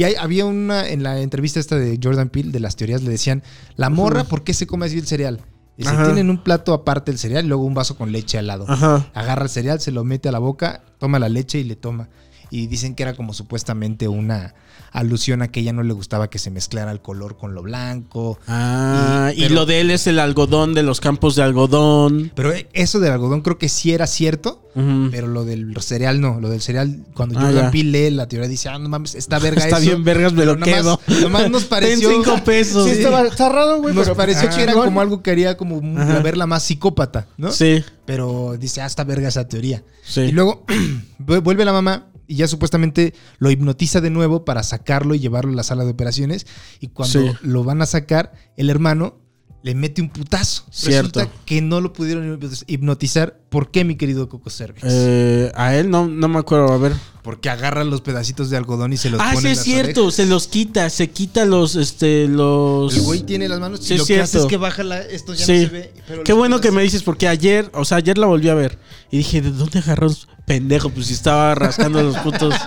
Y 0.00 0.04
hay- 0.04 0.14
había 0.18 0.46
una 0.46 0.88
en 0.88 1.02
la 1.02 1.20
entrevista 1.20 1.60
esta 1.60 1.76
de 1.76 2.00
Jordan 2.02 2.30
Peele 2.30 2.52
de 2.52 2.60
las 2.60 2.74
teorías 2.74 3.02
le 3.02 3.10
decían, 3.10 3.42
"La 3.76 3.90
morra, 3.90 4.24
¿por 4.24 4.44
qué 4.44 4.54
se 4.54 4.66
come 4.66 4.86
así 4.86 4.96
el 4.96 5.06
cereal?" 5.06 5.42
Y 5.76 5.86
Ajá. 5.86 6.04
tienen 6.06 6.30
un 6.30 6.42
plato 6.42 6.72
aparte 6.72 7.10
el 7.10 7.18
cereal 7.18 7.44
y 7.44 7.48
luego 7.48 7.64
un 7.64 7.74
vaso 7.74 7.98
con 7.98 8.10
leche 8.10 8.38
al 8.38 8.46
lado. 8.46 8.64
Ajá. 8.66 9.10
Agarra 9.12 9.42
el 9.42 9.50
cereal, 9.50 9.78
se 9.78 9.90
lo 9.92 10.02
mete 10.02 10.30
a 10.30 10.32
la 10.32 10.38
boca, 10.38 10.84
toma 10.98 11.18
la 11.18 11.28
leche 11.28 11.58
y 11.58 11.64
le 11.64 11.76
toma. 11.76 12.08
Y 12.50 12.66
dicen 12.66 12.94
que 12.94 13.02
era 13.04 13.14
como 13.14 13.32
supuestamente 13.32 14.08
una 14.08 14.54
alusión 14.92 15.40
a 15.40 15.48
que 15.48 15.60
ella 15.60 15.72
no 15.72 15.84
le 15.84 15.92
gustaba 15.92 16.28
que 16.30 16.38
se 16.40 16.50
mezclara 16.50 16.90
el 16.90 17.00
color 17.00 17.36
con 17.36 17.54
lo 17.54 17.62
blanco. 17.62 18.38
Ah, 18.48 19.30
Y- 19.36 19.48
lo 19.48 19.66
de 19.66 19.80
él 19.80 19.90
es 19.92 20.06
el 20.08 20.18
algodón 20.18 20.74
de 20.74 20.82
los 20.82 21.00
campos 21.00 21.36
de 21.36 21.42
algodón. 21.44 22.32
Pero 22.34 22.52
eso 22.72 22.98
del 22.98 23.12
algodón 23.12 23.42
creo 23.42 23.56
que 23.58 23.68
sí 23.68 23.92
era 23.92 24.06
cierto, 24.08 24.68
pero 25.10 25.28
lo 25.28 25.44
del 25.44 25.76
cereal 25.80 26.20
no. 26.20 26.40
Lo 26.40 26.48
del 26.48 26.60
cereal, 26.60 27.04
cuando 27.14 27.38
Ah, 27.38 27.52
ya. 27.52 27.70
Peele 27.70 28.10
lee 28.10 28.16
la 28.16 28.26
teoría, 28.26 28.48
dice, 28.48 28.68
ah, 28.68 28.78
no 28.78 28.88
mames, 28.88 29.14
está 29.14 29.38
verga 29.54 29.62
Está 29.64 29.78
eso. 29.78 29.86
bien, 29.86 30.02
vergas, 30.04 30.32
me 30.32 30.44
lo 30.44 30.56
nomás- 30.56 30.68
quedo. 30.68 31.00
nomás 31.22 31.50
nos 31.50 31.64
pareció- 31.66 32.08
Ten 32.08 32.24
cinco 32.24 32.44
pesos. 32.44 32.84
Sí, 32.86 32.90
estaba, 32.92 33.22
raro, 33.48 33.80
güey. 33.80 33.94
Nos 33.94 34.04
pero- 34.04 34.16
pareció 34.16 34.48
Ah, 34.50 34.56
que 34.56 34.62
era 34.62 34.72
como 34.72 35.00
algo 35.00 35.22
que 35.22 35.30
haría 35.30 35.56
como 35.56 35.80
Ajá. 36.00 36.18
verla 36.20 36.46
más 36.46 36.64
psicópata, 36.64 37.28
¿no? 37.36 37.52
Sí, 37.52 37.84
Pero 38.06 38.56
dice, 38.58 38.80
ah, 38.80 38.86
está 38.86 39.04
verga 39.04 39.28
esa 39.28 39.46
teoría. 39.46 39.84
sí. 40.04 40.22
Y 40.22 40.32
luego 40.32 40.64
vu- 41.18 41.40
vuelve 41.42 41.64
la 41.64 41.72
mamá 41.72 42.06
y 42.30 42.36
ya 42.36 42.46
supuestamente 42.46 43.12
lo 43.38 43.50
hipnotiza 43.50 44.00
de 44.00 44.08
nuevo 44.10 44.44
para 44.44 44.62
sacarlo 44.62 45.16
y 45.16 45.18
llevarlo 45.18 45.52
a 45.52 45.56
la 45.56 45.64
sala 45.64 45.84
de 45.84 45.90
operaciones. 45.90 46.46
Y 46.78 46.86
cuando 46.88 47.20
Sí. 47.20 47.32
lo 47.42 47.64
van 47.64 47.82
a 47.82 47.86
sacar, 47.86 48.32
el 48.56 48.70
hermano 48.70 49.18
le 49.62 49.74
mete 49.74 50.00
un 50.00 50.08
putazo. 50.08 50.64
Cierto. 50.70 51.20
Resulta 51.20 51.38
que 51.44 51.60
no 51.60 51.80
lo 51.80 51.92
pudieron 51.92 52.38
hipnotizar. 52.66 53.38
¿Por 53.50 53.70
qué, 53.70 53.84
mi 53.84 53.96
querido 53.96 54.28
Coco 54.28 54.48
Cervix? 54.48 54.82
Eh, 54.86 55.52
a 55.54 55.74
él 55.74 55.90
no, 55.90 56.06
no 56.06 56.28
me 56.28 56.38
acuerdo, 56.38 56.72
a 56.72 56.78
ver. 56.78 56.92
Porque 57.22 57.50
agarra 57.50 57.84
los 57.84 58.00
pedacitos 58.00 58.48
de 58.48 58.56
algodón 58.56 58.92
y 58.92 58.96
se 58.96 59.10
los 59.10 59.20
Ah, 59.20 59.32
pone 59.34 59.40
sí 59.40 59.46
en 59.46 59.52
es 59.52 59.56
las 59.58 59.64
cierto, 59.66 60.00
orejas. 60.04 60.14
se 60.14 60.26
los 60.26 60.46
quita, 60.48 60.88
se 60.88 61.10
quita 61.10 61.44
los, 61.44 61.76
este, 61.76 62.26
los... 62.28 62.96
El 62.96 63.02
güey 63.02 63.20
tiene 63.22 63.48
las 63.48 63.60
manos 63.60 63.80
Sí, 63.82 63.94
y 63.94 63.96
lo 63.98 64.02
es 64.04 64.08
que 64.08 64.20
hace 64.20 64.30
cierto. 64.30 64.46
es 64.46 64.50
que 64.50 64.56
baja 64.56 64.82
la, 64.84 65.00
esto 65.02 65.34
ya 65.34 65.44
Sí. 65.44 65.52
no 65.52 65.58
se 65.58 65.66
ve. 65.66 65.92
pero 66.08 66.24
Qué 66.24 66.32
bueno 66.32 66.60
que 66.60 66.70
me 66.70 66.82
dices, 66.82 67.02
porque 67.02 67.28
ayer, 67.28 67.70
o 67.74 67.84
sea, 67.84 67.98
ayer 67.98 68.16
la 68.16 68.26
volví 68.28 68.48
a 68.48 68.54
ver. 68.54 68.78
Y 69.10 69.18
dije, 69.18 69.42
¿de 69.42 69.50
dónde 69.50 69.80
agarró? 69.80 70.08
Pendejo, 70.46 70.88
pues 70.90 71.08
si 71.08 71.12
estaba 71.14 71.54
rascando 71.54 72.02
los 72.02 72.16
putos. 72.18 72.54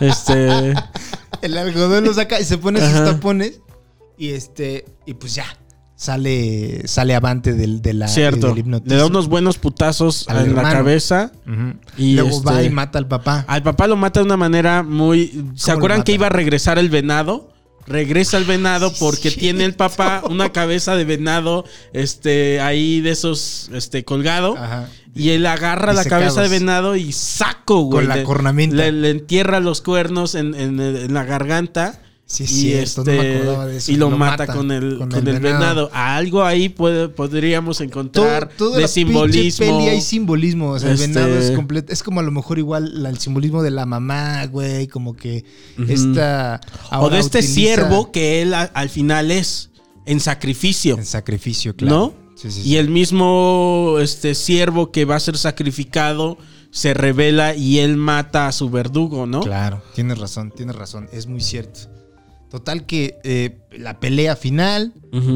Este. 0.00 0.74
El 1.40 1.56
algodón 1.56 2.04
lo 2.04 2.12
saca 2.14 2.40
y 2.40 2.44
se 2.44 2.58
pone 2.58 2.80
sus 2.80 3.04
tapones. 3.04 3.60
Y 4.18 4.30
este. 4.30 4.84
Y 5.06 5.14
pues 5.14 5.34
ya. 5.34 5.46
Sale. 6.04 6.82
Sale 6.86 7.14
avante 7.14 7.52
del, 7.54 7.80
de 7.82 7.94
la, 7.94 8.08
Cierto. 8.08 8.54
del 8.54 8.82
Le 8.84 8.96
da 8.96 9.06
unos 9.06 9.28
buenos 9.28 9.58
putazos 9.58 10.26
Al 10.28 10.46
en 10.46 10.54
la 10.54 10.62
cabeza. 10.62 11.32
Y 11.96 12.14
Luego 12.14 12.28
este- 12.30 12.44
va 12.44 12.62
y 12.62 12.70
mata 12.70 12.98
al 12.98 13.06
papá. 13.08 13.44
Al 13.48 13.62
papá 13.62 13.86
lo 13.86 13.96
mata 13.96 14.20
de 14.20 14.26
una 14.26 14.36
manera 14.36 14.82
muy. 14.82 15.44
¿Se 15.56 15.72
acuerdan 15.72 16.02
que 16.02 16.12
iba 16.12 16.26
a 16.26 16.30
regresar 16.30 16.78
el 16.78 16.88
venado? 16.90 17.50
Regresa 17.86 18.38
el 18.38 18.44
venado 18.44 18.92
porque 18.98 19.30
sí. 19.30 19.40
tiene 19.40 19.64
el 19.66 19.74
papá 19.74 20.22
una 20.30 20.52
cabeza 20.52 20.96
de 20.96 21.04
venado, 21.04 21.66
este, 21.92 22.58
ahí 22.60 23.00
de 23.02 23.10
esos, 23.10 23.68
este, 23.74 24.04
colgado. 24.04 24.56
Ajá. 24.56 24.88
Y 25.14 25.30
él 25.30 25.44
agarra 25.46 25.92
la 25.92 26.04
cabeza 26.04 26.40
de 26.42 26.48
venado 26.48 26.96
y 26.96 27.12
saco, 27.12 27.82
güey. 27.82 28.00
Con 28.06 28.08
la 28.08 28.16
Le- 28.16 28.22
cornamenta. 28.24 28.76
Le, 28.76 28.90
le 28.92 29.10
entierra 29.10 29.60
los 29.60 29.80
cuernos 29.82 30.34
en, 30.34 30.54
en- 30.54 30.80
en 30.80 31.12
la 31.14 31.24
garganta 31.24 32.00
Sí, 32.26 32.44
y, 32.44 32.46
cierto, 32.46 33.04
no 33.04 33.12
me 33.12 33.16
este, 33.18 33.36
acordaba 33.36 33.66
de 33.66 33.76
eso. 33.76 33.92
y 33.92 33.96
lo, 33.96 34.10
mata, 34.10 34.46
con 34.46 34.72
el, 34.72 34.96
con 34.98 35.10
con 35.10 35.28
el 35.28 35.34
el 35.34 35.40
venado. 35.40 35.58
venado. 35.58 35.90
Algo 35.92 36.42
ahí 36.42 36.70
puede, 36.70 37.08
podríamos 37.10 37.76
Todo, 37.76 37.86
encontrar 37.86 38.48
toda 38.56 38.76
de 38.76 38.82
la 38.82 38.88
pinche 38.88 38.92
simbolismo. 38.94 39.66
peli 39.78 39.88
hay 39.90 40.00
simbolismo. 40.00 40.70
O 40.70 40.78
sea, 40.78 40.92
Este- 40.92 41.04
el 41.04 41.12
venado 41.12 41.38
es 41.38 41.50
completo. 41.50 41.92
Es 41.92 42.02
como 42.02 42.20
a 42.20 42.22
lo 42.22 42.30
mejor 42.30 42.58
igual 42.58 43.02
la- 43.02 43.10
el 43.10 43.18
simbolismo 43.18 43.62
de 43.62 43.70
la 43.70 43.84
mamá, 43.84 44.46
güey. 44.46 44.88
Como 44.88 45.14
que 45.14 45.44
esta. 45.86 46.60
o 46.92 47.10
de 47.10 47.18
este 47.18 47.38
utiliza 47.38 47.54
siervo 47.54 48.10
que 48.10 48.40
él 48.42 48.54
a- 48.54 48.62
al 48.62 48.88
final 48.88 49.30
es 49.30 49.70
en 50.06 50.18
sacrificio. 50.20 50.96
En 50.96 51.04
sacrificio, 51.06 51.76
claro. 51.76 51.94
¿No? 51.96 52.14
Sí, 52.36 52.50
sí, 52.50 52.62
sí. 52.62 52.68
Y 52.70 52.76
el 52.76 52.88
mismo 52.88 53.98
este 54.00 54.34
siervo 54.34 54.90
que 54.90 55.04
va 55.04 55.16
a 55.16 55.20
ser 55.20 55.36
sacrificado 55.36 56.38
se 56.70 56.94
revela 56.94 57.54
y 57.54 57.78
él 57.78 57.96
mata 57.96 58.48
a 58.48 58.52
su 58.52 58.68
verdugo, 58.70 59.26
¿no? 59.26 59.40
Claro, 59.40 59.82
tienes 59.94 60.18
razón, 60.18 60.50
tienes 60.50 60.74
razón. 60.74 61.08
Es 61.12 61.26
muy 61.26 61.40
cierto. 61.40 61.80
Total 62.54 62.86
que 62.86 63.18
eh, 63.24 63.58
la 63.76 63.98
pelea 63.98 64.36
final, 64.36 64.92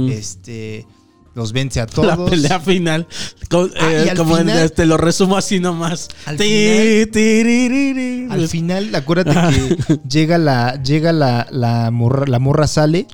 este, 0.08 0.86
los 1.34 1.52
vence 1.52 1.80
a 1.80 1.86
todos. 1.88 2.06
La 2.06 2.24
pelea 2.24 2.60
final. 2.60 3.08
Ah, 3.50 3.66
eh, 3.90 4.12
como 4.16 4.38
en- 4.38 4.46
final- 4.46 4.70
te 4.70 4.86
lo 4.86 4.96
resumo 4.96 5.36
así 5.36 5.58
nomás. 5.58 6.06
Al 6.26 6.36
Ti, 6.36 6.44
final- 6.44 7.10
tiririri. 7.10 8.28
Al 8.30 8.48
final, 8.48 8.94
acuérdate 8.94 9.34
que 9.52 9.98
llega 10.08 10.38
la, 10.38 10.80
llega 10.80 11.12
la, 11.12 11.48
la 11.50 11.90
morra, 11.90 12.24
la 12.28 12.38
morra 12.38 12.68
sale 12.68 13.08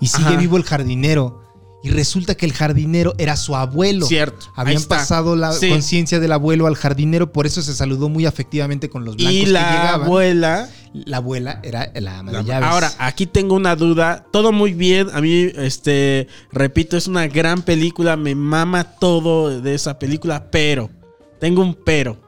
y 0.00 0.06
sigue 0.06 0.28
Ajá. 0.28 0.36
vivo 0.38 0.56
el 0.56 0.62
jardinero. 0.64 1.38
Y 1.82 1.90
resulta 1.90 2.34
que 2.34 2.46
el 2.46 2.54
jardinero 2.54 3.12
era 3.18 3.36
su 3.36 3.56
abuelo. 3.56 4.06
Cierto, 4.06 4.46
Habían 4.56 4.82
pasado 4.84 5.36
la 5.36 5.52
Sí. 5.52 5.68
conciencia 5.68 6.18
del 6.18 6.32
abuelo 6.32 6.66
al 6.66 6.76
jardinero, 6.76 7.30
por 7.32 7.46
eso 7.46 7.60
se 7.60 7.74
saludó 7.74 8.08
muy 8.08 8.24
afectivamente 8.24 8.88
con 8.88 9.04
los 9.04 9.16
blancos 9.16 9.34
Y 9.34 9.44
que 9.44 9.50
la 9.50 9.70
llegaban. 9.70 10.02
abuela. 10.06 10.68
La 10.92 11.18
abuela 11.18 11.60
era 11.62 11.90
la 11.94 12.18
ama 12.18 12.32
de 12.32 12.44
llaves. 12.44 12.68
Ahora, 12.68 12.92
aquí 12.98 13.26
tengo 13.26 13.54
una 13.54 13.76
duda. 13.76 14.26
Todo 14.32 14.50
muy 14.50 14.72
bien. 14.74 15.08
A 15.12 15.20
mí, 15.20 15.48
este, 15.54 16.26
repito, 16.50 16.96
es 16.96 17.06
una 17.06 17.28
gran 17.28 17.62
película. 17.62 18.16
Me 18.16 18.34
mama 18.34 18.84
todo 18.98 19.60
de 19.60 19.74
esa 19.74 19.98
película. 20.00 20.50
Pero, 20.50 20.90
tengo 21.38 21.62
un 21.62 21.74
pero. 21.74 22.18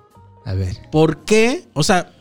A 0.45 0.55
ver, 0.55 0.77
¿Por 0.93 1.25
qué? 1.25 1.65
O 1.73 1.83
sea, 1.83 2.13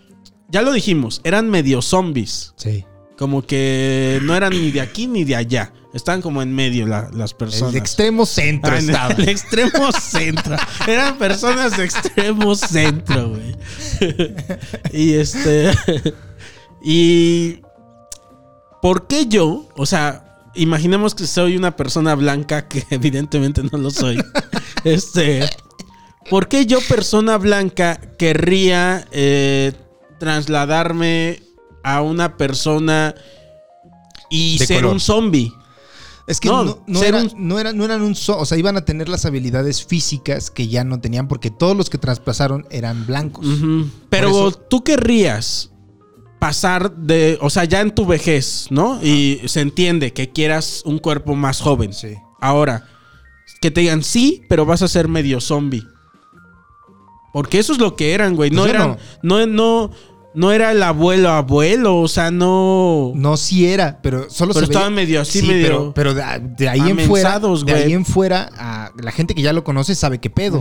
ya 0.49 0.61
lo 0.63 0.71
dijimos, 0.73 1.21
eran 1.23 1.49
medio 1.49 1.81
zombies. 1.81 2.53
sí. 2.55 2.85
Como 3.17 3.43
que 3.43 4.19
no 4.23 4.35
eran 4.35 4.49
ni 4.51 4.71
de 4.71 4.81
aquí 4.81 5.05
ni 5.05 5.23
de 5.23 5.35
allá. 5.35 5.71
Estaban 5.93 6.23
como 6.23 6.41
en 6.41 6.55
medio 6.55 6.87
la- 6.87 7.07
las 7.13 7.35
personas. 7.35 7.75
El 7.75 7.79
extremo 7.79 8.25
centro 8.25 8.71
Ah, 8.73 8.79
en 8.79 8.89
estaba. 8.89 9.13
el 9.13 9.29
extremo 9.29 9.91
centro. 9.91 10.55
Eran 10.87 11.19
personas 11.19 11.77
de 11.77 11.83
extremo 11.83 12.55
centro, 12.55 13.29
güey. 13.29 13.55
y 14.91 15.13
este. 15.13 15.69
Y. 16.83 17.61
¿Por 18.81 19.07
qué 19.07 19.27
yo? 19.27 19.67
O 19.75 19.85
sea, 19.85 20.39
imaginemos 20.55 21.13
que 21.13 21.27
soy 21.27 21.55
una 21.55 21.75
persona 21.75 22.15
blanca, 22.15 22.67
que 22.67 22.83
evidentemente 22.89 23.61
no 23.63 23.77
lo 23.77 23.91
soy. 23.91 24.21
Este. 24.83 25.47
¿Por 26.29 26.47
qué 26.47 26.65
yo, 26.65 26.79
persona 26.87 27.37
blanca, 27.37 27.99
querría 28.17 29.05
eh, 29.11 29.73
trasladarme 30.19 31.41
a 31.83 32.01
una 32.01 32.37
persona 32.37 33.13
y 34.29 34.57
De 34.59 34.65
ser 34.65 34.77
color. 34.77 34.93
un 34.93 34.99
zombie? 34.99 35.51
Es 36.27 36.39
que 36.39 36.47
No, 36.47 36.63
no, 36.63 36.83
no, 36.87 37.03
era- 37.03 37.17
un- 37.23 37.31
no 37.37 37.59
eran, 37.59 37.75
no 37.77 37.83
eran 37.85 38.01
un 38.03 38.15
o 38.27 38.45
sea, 38.45 38.57
iban 38.57 38.77
a 38.77 38.85
tener 38.85 39.09
las 39.09 39.25
habilidades 39.25 39.83
físicas 39.83 40.49
que 40.51 40.67
ya 40.67 40.83
no 40.83 41.01
tenían 41.01 41.27
porque 41.27 41.49
todos 41.51 41.75
los 41.75 41.89
que 41.89 41.97
traspasaron 41.97 42.65
eran 42.69 43.05
blancos. 43.05 43.45
Pero 44.09 44.29
eso- 44.29 44.51
tú 44.53 44.83
querrías 44.83 45.70
pasar 46.41 46.91
de, 46.95 47.37
o 47.39 47.51
sea, 47.51 47.65
ya 47.65 47.81
en 47.81 47.93
tu 47.93 48.07
vejez, 48.07 48.65
¿no? 48.71 48.99
Y 49.03 49.41
se 49.45 49.61
entiende 49.61 50.11
que 50.11 50.31
quieras 50.31 50.81
un 50.85 50.97
cuerpo 50.97 51.35
más 51.35 51.61
joven. 51.61 51.93
Sí. 51.93 52.15
Ahora, 52.39 52.87
que 53.61 53.69
te 53.69 53.81
digan 53.81 54.01
sí, 54.03 54.41
pero 54.49 54.65
vas 54.65 54.81
a 54.81 54.87
ser 54.87 55.07
medio 55.07 55.39
zombie. 55.39 55.83
Porque 57.31 57.59
eso 57.59 57.73
es 57.73 57.79
lo 57.79 57.95
que 57.95 58.13
eran, 58.15 58.35
güey. 58.35 58.49
No 58.49 58.63
Pues 58.63 58.73
yo 58.73 58.77
eran, 58.79 58.97
no. 59.21 59.45
no, 59.45 59.91
no, 60.33 60.51
era 60.51 60.71
el 60.71 60.81
abuelo 60.81 61.29
abuelo, 61.29 61.97
o 61.99 62.07
sea, 62.07 62.31
no. 62.31 63.11
No, 63.13 63.37
sí 63.37 63.67
era, 63.67 63.99
pero 64.01 64.27
solo 64.31 64.53
Pero 64.53 64.65
se 64.65 64.71
veía- 64.71 64.79
estaban 64.79 64.93
medio 64.95 65.21
así, 65.21 65.41
Sí, 65.41 65.47
medio- 65.47 65.93
Pero, 65.93 65.93
pero 65.93 66.13
de, 66.15 66.23
de 66.57 66.69
ahí 66.69 66.81
en 66.89 66.99
fuera, 67.01 67.39
de 67.39 67.73
ahí 67.73 67.93
en 67.93 68.03
fuera, 68.03 68.91
la 68.99 69.11
gente 69.11 69.35
que 69.35 69.43
ya 69.43 69.53
lo 69.53 69.63
conoce 69.63 69.93
sabe 69.93 70.17
qué 70.17 70.31
pedo. 70.31 70.59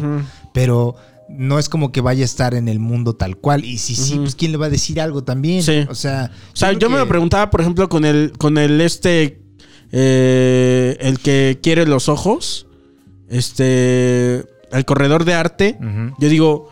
Pero 0.52 0.94
no 1.36 1.58
es 1.58 1.68
como 1.68 1.92
que 1.92 2.00
vaya 2.00 2.22
a 2.22 2.24
estar 2.24 2.54
en 2.54 2.68
el 2.68 2.78
mundo 2.78 3.14
tal 3.14 3.36
cual. 3.36 3.64
Y 3.64 3.78
si 3.78 3.94
sí, 3.94 4.16
pues 4.16 4.34
quién 4.34 4.52
le 4.52 4.58
va 4.58 4.66
a 4.66 4.70
decir 4.70 5.00
algo 5.00 5.24
también. 5.24 5.62
Sí. 5.62 5.84
O 5.88 5.94
sea, 5.94 6.30
O 6.52 6.56
sea, 6.56 6.72
yo 6.72 6.78
creo 6.78 6.90
me 6.90 6.98
lo 6.98 7.08
preguntaba, 7.08 7.50
por 7.50 7.60
ejemplo, 7.60 7.88
con 7.88 8.04
el, 8.04 8.32
con 8.38 8.58
el 8.58 8.80
este, 8.80 9.40
eh, 9.92 10.96
el 11.00 11.18
que 11.20 11.58
quiere 11.62 11.86
los 11.86 12.08
ojos, 12.08 12.66
este, 13.28 14.44
el 14.72 14.84
corredor 14.86 15.24
de 15.24 15.34
arte. 15.34 15.78
Yo 16.18 16.28
digo, 16.28 16.68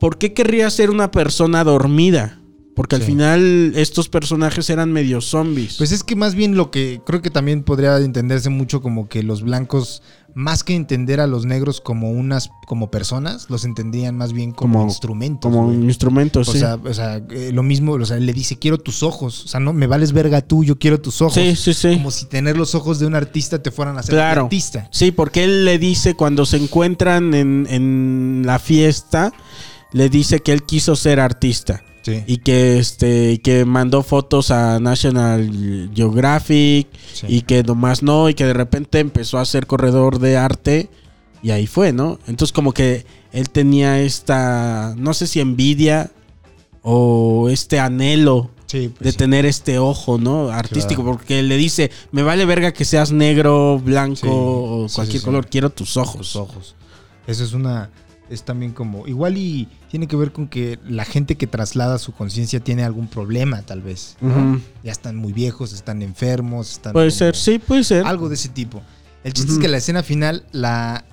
¿por 0.00 0.18
qué 0.18 0.32
querría 0.32 0.68
ser 0.70 0.90
una 0.90 1.10
persona 1.10 1.62
dormida? 1.64 2.38
Porque 2.74 2.96
al 2.96 3.02
Sí. 3.02 3.08
final 3.08 3.72
estos 3.76 4.08
personajes 4.08 4.70
eran 4.70 4.90
medio 4.92 5.20
zombies. 5.20 5.76
Pues 5.76 5.92
es 5.92 6.02
que 6.02 6.16
más 6.16 6.34
bien 6.34 6.56
lo 6.56 6.70
que 6.70 7.02
creo 7.04 7.20
que 7.20 7.28
también 7.30 7.64
podría 7.64 7.98
entenderse 7.98 8.48
mucho 8.48 8.80
como 8.80 9.08
que 9.10 9.22
los 9.22 9.42
blancos, 9.42 10.02
más 10.34 10.64
que 10.64 10.74
entender 10.74 11.20
a 11.20 11.26
los 11.26 11.44
negros 11.44 11.80
como 11.80 12.10
unas, 12.10 12.50
como 12.66 12.90
personas, 12.90 13.50
los 13.50 13.64
entendían 13.64 14.16
más 14.16 14.32
bien 14.32 14.52
como, 14.52 14.78
Como- 14.80 14.88
instrumentos. 14.90 15.50
como 15.50 15.66
güey. 15.66 15.76
un 15.76 15.84
instrumento, 15.84 16.40
O 16.40 16.44
sí. 16.44 16.58
sea, 16.58 16.76
o 16.76 16.94
sea, 16.94 17.16
eh, 17.30 17.50
lo 17.52 17.62
mismo, 17.62 17.92
o 17.92 18.04
sea, 18.06 18.16
le 18.18 18.32
dice, 18.32 18.58
quiero 18.58 18.78
tus 18.78 19.02
ojos. 19.02 19.44
O 19.44 19.48
sea, 19.48 19.60
no 19.60 19.72
me 19.72 19.86
vales 19.86 20.12
verga 20.12 20.40
tú, 20.40 20.64
yo 20.64 20.78
quiero 20.78 21.00
tus 21.00 21.20
ojos. 21.20 21.34
sí, 21.34 21.54
sí, 21.56 21.74
sí. 21.74 21.94
Como 21.94 22.10
si 22.10 22.26
tener 22.26 22.56
los 22.56 22.74
ojos 22.74 22.98
de 22.98 23.06
un 23.06 23.14
artista 23.14 23.62
te 23.62 23.70
fueran 23.70 23.96
a 23.96 24.00
hacer 24.00 24.14
Claro. 24.14 24.44
artista. 24.44 24.88
Sí, 24.90 25.12
porque 25.12 25.44
él 25.44 25.64
le 25.64 25.78
dice 25.78 26.14
cuando 26.14 26.46
se 26.46 26.56
encuentran 26.56 27.34
en, 27.34 27.66
en 27.68 28.42
la 28.46 28.58
fiesta, 28.58 29.32
le 29.92 30.08
dice 30.08 30.40
que 30.40 30.52
él 30.52 30.62
quiso 30.62 30.96
ser 30.96 31.20
artista. 31.20 31.82
Sí. 32.02 32.24
y 32.26 32.38
que 32.38 32.78
este 32.78 33.40
que 33.42 33.64
mandó 33.64 34.02
fotos 34.02 34.50
a 34.50 34.80
National 34.80 35.90
Geographic 35.94 36.88
Sí. 37.12 37.26
y 37.28 37.42
que 37.42 37.62
nomás 37.62 38.02
no 38.02 38.28
y 38.28 38.34
que 38.34 38.44
de 38.44 38.54
repente 38.54 38.98
empezó 38.98 39.38
a 39.38 39.44
ser 39.44 39.66
corredor 39.68 40.18
de 40.18 40.36
arte 40.36 40.90
y 41.42 41.50
ahí 41.52 41.66
fue, 41.66 41.92
¿no? 41.92 42.18
Entonces 42.26 42.52
como 42.52 42.72
que 42.72 43.06
él 43.32 43.50
tenía 43.50 44.00
esta 44.00 44.94
no 44.96 45.14
sé 45.14 45.26
si 45.28 45.38
envidia 45.40 46.10
o 46.82 47.48
este 47.50 47.78
anhelo 47.78 48.50
Sí, 48.66 48.88
pues 48.96 49.12
de 49.12 49.18
tener 49.18 49.44
este 49.44 49.78
ojo, 49.78 50.16
¿no? 50.16 50.48
Artístico, 50.50 51.02
Claro. 51.02 51.18
porque 51.18 51.42
le 51.42 51.58
dice, 51.58 51.90
me 52.10 52.22
vale 52.22 52.46
verga 52.46 52.72
que 52.72 52.86
seas 52.86 53.12
negro, 53.12 53.78
blanco 53.78 54.28
o 54.30 54.86
cualquier 54.94 55.22
color, 55.22 55.46
quiero 55.46 55.68
tus 55.68 55.98
ojos. 55.98 56.16
Los 56.16 56.36
ojos. 56.36 56.74
Eso 57.26 57.44
es 57.44 57.52
una. 57.52 57.90
Es 58.30 58.44
también 58.44 58.72
como. 58.72 59.06
Igual 59.06 59.36
y 59.36 59.68
tiene 59.90 60.06
que 60.06 60.16
ver 60.16 60.32
con 60.32 60.48
que 60.48 60.78
la 60.88 61.04
gente 61.04 61.36
que 61.36 61.46
traslada 61.46 61.98
su 61.98 62.12
conciencia 62.12 62.60
tiene 62.60 62.82
algún 62.84 63.06
problema, 63.08 63.62
tal 63.62 63.82
vez. 63.82 64.16
Ya 64.82 64.92
están 64.92 65.16
muy 65.16 65.32
viejos, 65.32 65.72
están 65.72 66.00
enfermos, 66.02 66.72
están. 66.72 66.92
Puede 66.94 67.10
ser, 67.10 67.36
sí, 67.36 67.58
puede 67.58 67.84
ser. 67.84 68.06
Algo 68.06 68.28
de 68.28 68.36
ese 68.36 68.48
tipo. 68.48 68.80
El 69.24 69.32
chiste 69.34 69.52
es 69.52 69.58
que 69.58 69.68
la 69.68 69.76
escena 69.76 70.02
final, 70.02 70.44
la, 70.52 71.04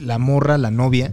la 0.00 0.18
morra, 0.18 0.58
la 0.58 0.70
novia, 0.70 1.12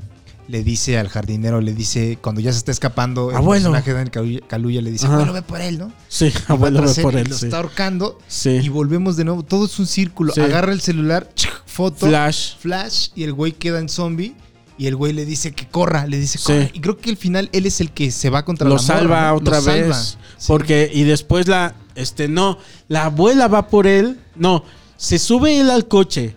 le 0.50 0.64
dice 0.64 0.98
al 0.98 1.08
jardinero, 1.10 1.62
le 1.62 1.74
dice, 1.74 2.18
cuando 2.22 2.42
ya 2.42 2.52
se 2.52 2.58
está 2.60 2.72
escapando, 2.72 3.32
el 3.32 3.38
Abuelo. 3.38 3.72
personaje 3.74 3.94
de 3.94 4.42
Kaluuya 4.48 4.82
le 4.82 4.92
dice, 4.92 5.06
Ajá. 5.08 5.16
abuelo, 5.16 5.34
ve 5.34 5.42
por 5.42 5.62
él, 5.62 5.78
¿no? 5.78 5.92
Sí, 6.08 6.28
Y 6.28 6.52
abuelo 6.52 6.82
ve 6.84 6.92
él 6.92 7.02
por 7.02 7.14
y 7.14 7.18
él, 7.18 7.28
lo 7.30 7.36
sí. 7.38 7.46
está 7.46 7.58
ahorcando 7.58 8.18
Sí. 8.28 8.52
y 8.64 8.70
volvemos 8.70 9.18
de 9.18 9.24
nuevo. 9.26 9.44
Todo 9.44 9.66
es 9.66 9.78
un 9.80 9.88
círculo. 9.88 10.34
Sí. 10.34 10.42
Agarra 10.42 10.72
el 10.74 10.82
celular, 10.82 11.30
foto, 11.66 12.08
Flash. 12.08 12.58
flash 12.60 13.10
y 13.16 13.24
el 13.24 13.34
güey 13.34 13.52
queda 13.54 13.80
en 13.80 13.90
zombie 13.90 14.36
y 14.78 14.88
el 14.88 14.96
güey 14.96 15.14
le 15.14 15.26
dice 15.26 15.52
que 15.54 15.68
corra, 15.68 16.06
le 16.06 16.20
dice 16.20 16.38
Sí. 16.38 16.44
corra. 16.46 16.70
Y 16.74 16.80
creo 16.80 16.98
que 16.98 17.10
al 17.10 17.18
final 17.18 17.50
él 17.52 17.66
es 17.66 17.82
el 17.82 17.92
que 17.92 18.12
se 18.12 18.30
va 18.30 18.46
contra 18.46 18.68
lo 18.70 18.76
la 18.76 18.82
morra, 18.82 18.96
salva 19.00 19.22
¿no? 19.22 19.32
Lo 19.32 19.38
otra 19.38 19.60
vez. 19.62 20.18
Sí. 20.38 20.46
Porque, 20.48 20.90
y 20.94 21.04
después 21.04 21.48
la, 21.48 21.76
este, 21.96 22.28
no, 22.28 22.58
la 22.88 23.06
abuela 23.06 23.48
va 23.48 23.68
por 23.70 23.88
él. 23.88 24.20
No, 24.36 24.64
se 24.98 25.18
sube 25.20 25.60
él 25.60 25.70
al 25.70 25.88
coche. 25.88 26.36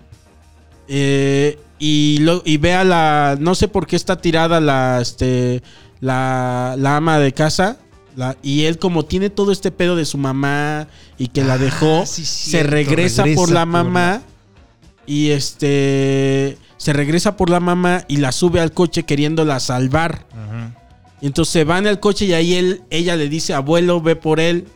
eh, 0.89 1.59
y, 1.79 2.19
lo, 2.19 2.43
y 2.45 2.59
ve 2.59 2.75
a 2.75 2.85
la, 2.85 3.37
no 3.41 3.55
sé 3.55 3.67
por 3.69 3.87
qué 3.87 3.97
está 3.97 4.21
tirada 4.21 4.61
la, 4.61 5.01
este, 5.01 5.63
la, 6.01 6.75
la 6.79 6.97
ama 6.97 7.19
de 7.19 7.33
casa. 7.33 7.79
la- 8.17 8.37
y 8.43 8.65
él 8.65 8.79
como 8.79 9.05
tiene 9.07 9.31
todo 9.31 9.51
este 9.53 9.71
pedo 9.71 9.97
de 9.97 10.05
su 10.05 10.19
mamá 10.19 10.89
y 11.17 11.29
que 11.29 11.43
la 11.45 11.55
Ah, 11.55 11.59
dejó, 11.59 12.05
sí, 12.07 12.25
se 12.27 12.63
regresa, 12.65 13.23
regresa 13.23 13.41
por 13.41 13.51
la 13.51 13.61
por 13.65 13.69
mamá. 13.69 14.23
Y 15.07 15.31
este, 15.31 16.59
se 16.81 16.95
regresa 16.95 17.37
por 17.37 17.51
la 17.51 17.61
mamá 17.61 18.05
y 18.09 18.17
la 18.17 18.33
sube 18.33 18.59
al 18.59 18.73
coche 18.73 19.03
queriéndola 19.03 19.61
salvar. 19.61 20.25
Y 21.21 21.27
entonces 21.27 21.53
se 21.53 21.65
van 21.65 21.87
al 21.87 22.01
coche 22.01 22.25
y 22.25 22.33
ahí 22.33 22.55
él, 22.55 22.81
ella 22.89 23.17
le 23.17 23.29
dice, 23.29 23.53
abuelo, 23.53 24.01
ve 24.01 24.17
por 24.17 24.41
él. 24.41 24.67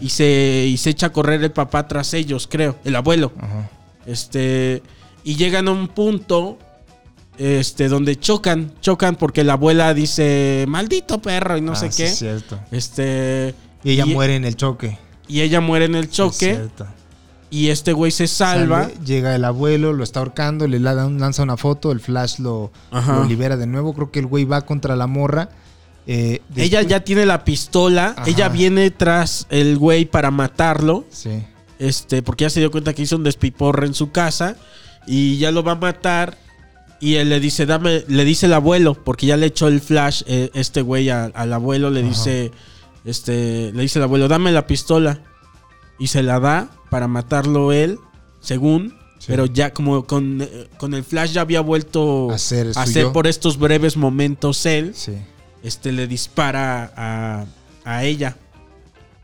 Y 0.00 0.08
se, 0.08 0.66
y 0.68 0.76
se 0.78 0.90
echa 0.90 1.06
a 1.06 1.12
correr 1.12 1.44
el 1.44 1.52
papá 1.52 1.86
tras 1.86 2.12
ellos, 2.14 2.48
creo. 2.50 2.76
El 2.84 2.96
abuelo. 2.96 3.30
Ajá. 3.38 3.70
Este. 4.04 4.82
Y 5.22 5.36
llegan 5.36 5.68
a 5.68 5.70
un 5.70 5.86
punto. 5.86 6.58
Este, 7.38 7.86
donde 7.88 8.16
chocan. 8.18 8.72
Chocan 8.80 9.14
porque 9.14 9.44
la 9.44 9.52
abuela 9.52 9.94
dice. 9.94 10.64
Maldito 10.66 11.22
perro. 11.22 11.56
Y 11.56 11.60
no 11.60 11.72
Ah, 11.72 11.76
sé 11.76 11.92
sí, 11.92 12.02
qué. 12.02 12.08
es 12.08 12.18
cierto. 12.18 12.58
Este. 12.72 13.54
Y 13.84 13.92
ella 13.92 14.04
y- 14.06 14.12
muere 14.14 14.34
en 14.34 14.44
el 14.44 14.56
choque. 14.56 14.98
y 15.28 15.42
ella 15.42 15.60
muere 15.60 15.84
en 15.84 15.94
el 15.94 16.04
Es 16.04 16.10
choque 16.10 16.54
cierto. 16.56 16.86
Y 17.54 17.70
este 17.70 17.92
güey 17.92 18.10
se 18.10 18.26
salva. 18.26 18.84
Sale, 18.84 18.94
llega 19.04 19.34
el 19.34 19.44
abuelo, 19.44 19.92
lo 19.92 20.02
está 20.02 20.20
ahorcando, 20.20 20.66
le 20.66 20.80
la- 20.80 20.94
lanza 20.94 21.42
una 21.42 21.56
foto, 21.56 21.92
el 21.92 22.00
flash 22.00 22.38
lo, 22.40 22.72
libera 23.28 23.56
de 23.56 23.66
nuevo. 23.66 23.94
Creo 23.94 24.10
que 24.10 24.18
el 24.18 24.26
güey 24.26 24.44
va 24.44 24.62
contra 24.62 24.96
la 24.96 25.06
morra. 25.06 25.48
eh, 26.06 26.42
Ella 26.56 26.82
ya 26.82 27.00
tiene 27.00 27.24
la 27.26 27.44
pistola, 27.44 28.14
Ajá. 28.16 28.24
ella 28.28 28.48
viene 28.50 28.90
tras 28.90 29.46
el 29.50 29.78
güey 29.78 30.04
para 30.04 30.30
matarlo, 30.30 31.04
Sí. 31.10 31.42
este, 31.78 32.22
porque 32.22 32.42
ya 32.44 32.50
se 32.50 32.60
dio 32.60 32.70
cuenta 32.70 32.92
que 32.92 33.02
hizo 33.02 33.16
un 33.16 33.24
despiporre 33.24 33.86
en 33.86 33.94
su 33.94 34.10
casa 34.10 34.56
y 35.06 35.38
ya 35.38 35.50
lo 35.50 35.62
va 35.62 35.72
a 35.72 35.76
matar 35.76 36.36
y 37.00 37.14
él 37.14 37.28
le 37.30 37.40
dice, 37.40 37.64
dame, 37.66 38.04
le 38.08 38.24
dice 38.24 38.46
el 38.46 38.52
abuelo, 38.52 38.94
porque 38.94 39.26
ya 39.26 39.36
le 39.38 39.46
echó 39.46 39.68
el 39.68 39.80
flash 39.80 40.22
eh, 40.26 40.50
este 40.54 40.82
güey 40.82 41.08
a- 41.08 41.24
al 41.34 41.52
abuelo, 41.52 41.88
le 41.90 42.00
Ajá. 42.00 42.08
dice, 42.10 42.52
este, 43.06 43.72
le 43.72 43.82
dice 43.82 43.98
el 43.98 44.02
abuelo, 44.02 44.28
dame 44.28 44.52
la 44.52 44.66
pistola 44.66 45.20
y 45.98 46.08
se 46.08 46.22
la 46.22 46.38
da 46.40 46.68
para 46.94 47.08
matarlo 47.08 47.72
él, 47.72 47.98
según. 48.40 48.90
Sí. 49.18 49.26
Pero 49.26 49.46
ya 49.46 49.74
como 49.74 50.06
con, 50.06 50.42
eh, 50.42 50.68
con 50.76 50.94
el 50.94 51.02
flash 51.02 51.32
ya 51.32 51.40
había 51.40 51.60
vuelto 51.60 52.30
A 52.30 52.38
ser 52.38 52.72
yo. 52.94 53.12
por 53.12 53.26
estos 53.26 53.58
breves 53.58 53.96
momentos 53.96 54.64
él 54.64 54.92
Sí. 54.94 55.14
este 55.64 55.90
le 55.90 56.06
dispara 56.06 56.92
a, 56.96 57.46
a 57.84 58.04
ella 58.04 58.36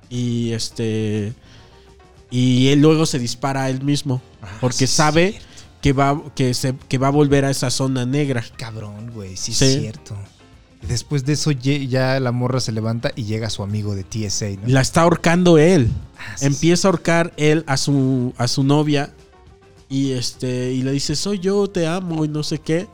y 0.09 0.51
este 0.53 1.33
y 2.29 2.69
él 2.69 2.81
luego 2.81 3.07
se 3.07 3.21
dispara 3.21 3.65
a 3.65 3.71
él 3.71 3.83
mismo 3.85 4.21
porque 4.61 4.85
Ah, 4.85 4.89
sí, 4.89 4.97
sabe 4.97 5.39
que 5.81 5.93
va 5.93 6.21
que 6.35 6.55
se 6.55 6.75
que 6.89 6.99
va 6.99 7.07
a 7.09 7.11
volver 7.13 7.45
a 7.45 7.51
esa 7.51 7.71
zona 7.71 8.05
negra 8.05 8.43
Cabrón, 8.57 9.13
güey, 9.13 9.37
sí, 9.37 9.53
Sí. 9.55 9.65
es 9.67 9.81
cierto. 9.81 10.17
Después 10.83 11.25
de 11.27 11.35
eso 11.35 11.51
ya 11.53 12.19
la 12.21 12.33
morra 12.33 12.59
se 12.61 12.73
levanta 12.73 13.11
y 13.15 13.25
llega 13.25 13.51
su 13.51 13.63
amigo 13.63 13.95
de 13.95 14.03
TSA, 14.05 14.47
¿no? 14.63 14.69
la 14.69 14.81
está 14.81 15.03
ahorcando 15.03 15.59
él 15.59 15.89
Ah, 16.19 16.37
sí, 16.37 16.47
empieza 16.47 16.89
a 16.89 16.91
ahorcar 16.91 17.33
él 17.37 17.65
a 17.67 17.77
su 17.77 18.33
a 18.39 18.49
su 18.49 18.65
novia 18.65 19.13
y 19.89 20.13
este 20.13 20.73
y 20.73 20.83
le 20.83 20.93
dice 20.93 21.17
soy 21.17 21.39
yo 21.39 21.67
te 21.69 21.87
amo 21.87 22.25
y 22.25 22.29
no 22.29 22.43
sé 22.43 22.59
qué 22.59 22.87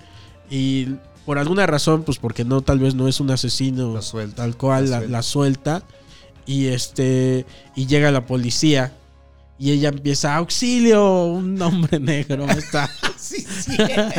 y 0.51 0.89
por 1.25 1.39
alguna 1.39 1.67
razón 1.67 2.03
pues 2.05 2.19
porque 2.19 2.45
no 2.45 2.61
tal 2.61 2.79
vez 2.79 2.95
no 2.95 3.07
es 3.09 3.21
un 3.21 3.31
asesino 3.31 3.93
Lo 3.95 4.03
suelta, 4.03 4.37
tal 4.43 4.57
cual 4.57 4.91
la 4.91 4.91
la, 4.91 4.99
suelta. 4.99 5.13
la 5.13 5.23
suelta 5.23 5.83
y 6.47 6.67
este 6.67 7.47
y 7.75 7.87
llega 7.87 8.11
la 8.11 8.27
policía 8.27 8.93
y 9.59 9.71
ella 9.73 9.89
empieza 9.89 10.35
auxilio 10.37 11.25
un 11.25 11.61
hombre 11.63 11.99
negro 12.01 12.47
está 12.51 12.91
Sí, 13.17 13.41
sí. 13.41 13.77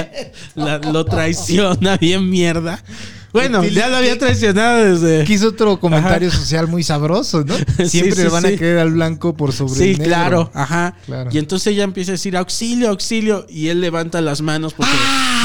la- 0.56 0.80
lo 0.80 1.06
traiciona 1.06 1.98
bien 1.98 2.30
mierda 2.30 2.84
bueno 3.34 3.64
ya 3.64 3.88
lo 3.90 3.98
había 3.98 4.18
traicionado 4.18 4.84
desde 4.96 5.24
Quiso 5.26 5.50
otro 5.50 5.80
comentario 5.80 6.32
social 6.32 6.68
muy 6.68 6.84
sabroso, 6.84 7.44
¿no? 7.44 7.56
Siempre 7.88 8.16
sí, 8.16 8.24
le 8.24 8.30
van 8.30 8.44
sí. 8.44 8.54
a 8.54 8.58
querer 8.58 8.80
al 8.80 8.92
blanco 8.92 9.36
por 9.36 9.52
sobre 9.54 9.74
Sí, 9.76 9.84
el 9.92 9.98
negro. 10.00 10.06
claro, 10.06 10.52
ajá. 10.54 10.96
Claro. 11.06 11.30
Y 11.34 11.38
entonces 11.38 11.68
ella 11.68 11.84
empieza 11.84 12.12
a 12.12 12.14
decir 12.14 12.36
auxilio, 12.38 12.90
auxilio. 12.90 13.46
Y 13.50 13.68
él 13.68 13.82
levanta 13.82 14.22
las 14.22 14.42
manos 14.42 14.74
porque 14.74 14.92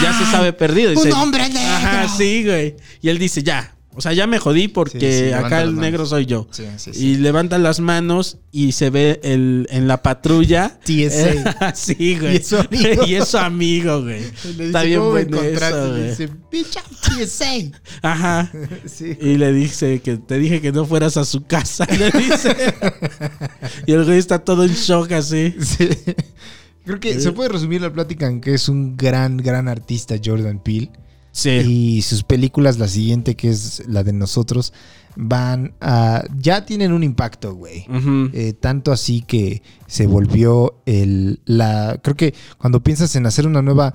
ya 0.03 0.17
se 0.17 0.25
sabe 0.31 0.53
perdido. 0.53 0.93
¡Un 1.01 1.13
hombre 1.13 1.49
negro! 1.49 1.61
Ajá, 1.75 2.09
sí, 2.09 2.45
güey. 2.45 2.77
Y 3.01 3.09
él 3.09 3.19
dice, 3.19 3.43
ya. 3.43 3.75
O 3.95 4.01
sea, 4.01 4.13
ya 4.15 4.27
me 4.27 4.39
jodí 4.39 4.69
porque 4.69 4.99
Sí, 5.13 5.19
sí, 5.19 5.25
levanta 5.27 5.47
acá 5.47 5.63
el 5.63 5.77
negro 5.77 6.07
soy 6.07 6.25
yo. 6.25 6.49
Sí. 6.51 6.65
Y 6.95 7.17
levanta 7.17 7.59
las 7.59 7.79
manos 7.81 8.39
y 8.51 8.73
se 8.73 8.89
ve 8.89 9.21
el, 9.23 9.67
en 9.71 9.87
la 9.87 10.03
patrulla. 10.03 10.79
TSA. 10.83 11.75
sí, 11.75 12.19
güey. 12.19 12.37
Y 12.37 12.39
es 12.39 12.47
su 12.49 12.57
amigo. 12.57 13.05
y 13.07 13.15
es 13.15 13.29
su 13.29 13.39
amigo, 13.39 14.03
güey. 14.03 14.21
Le 14.21 14.29
dice, 14.31 14.65
Está 14.67 14.83
bien 14.83 14.99
"¿Cómo 14.99 15.13
me 15.13 15.25
bueno 15.25 15.43
encontraste?" 15.43 15.79
eso, 15.79 15.91
güey. 15.91 16.09
dice, 16.09 16.29
"Bitch, 16.51 16.77
I'm 16.77 17.27
TSA". 17.27 17.79
Ajá. 18.03 18.51
Y 19.21 19.37
le 19.37 19.53
dice 19.53 20.01
que 20.01 20.17
te 20.17 20.39
dije 20.39 20.61
que 20.63 20.73
no 20.73 20.87
fueras 20.87 21.17
a 21.19 21.25
su 21.25 21.45
casa. 21.45 21.87
Le 21.87 22.11
dice. 22.13 22.75
y 23.87 23.93
el 23.93 24.05
güey 24.05 24.19
está 24.19 24.39
todo 24.39 24.65
en 24.65 24.73
shock 24.73 25.13
así. 25.13 25.55
Sí. 25.61 25.89
Creo 26.85 26.99
que 26.99 27.21
se 27.21 27.31
puede 27.33 27.49
resumir 27.51 27.81
la 27.81 27.93
plática 27.93 28.27
en 28.27 28.41
que 28.41 28.55
es 28.55 28.69
un 28.69 28.97
gran, 28.97 29.37
gran 29.37 29.69
artista 29.69 30.17
Jordan 30.23 30.61
Peele. 30.61 30.91
Sí. 31.33 31.51
Y 31.51 32.03
sus 32.03 32.23
películas, 32.23 32.79
la 32.79 32.89
siguiente, 32.89 33.35
que 33.35 33.49
es 33.51 33.83
la 33.89 34.05
de 34.05 34.13
nosotros, 34.13 34.73
van 35.17 35.75
a. 35.81 36.25
Ya 36.39 36.65
tienen 36.65 36.93
un 36.93 37.03
impacto, 37.03 37.55
güey. 37.55 37.87
Eh, 38.33 38.53
tanto 38.53 38.93
así 38.93 39.23
que 39.23 39.63
se 39.87 40.07
volvió 40.07 40.83
el. 40.87 41.41
La, 41.47 41.99
creo 42.03 42.17
que 42.17 42.35
cuando 42.59 42.83
piensas 42.83 43.17
en 43.17 43.27
hacer 43.27 43.47
una 43.47 43.63
nueva 43.63 43.95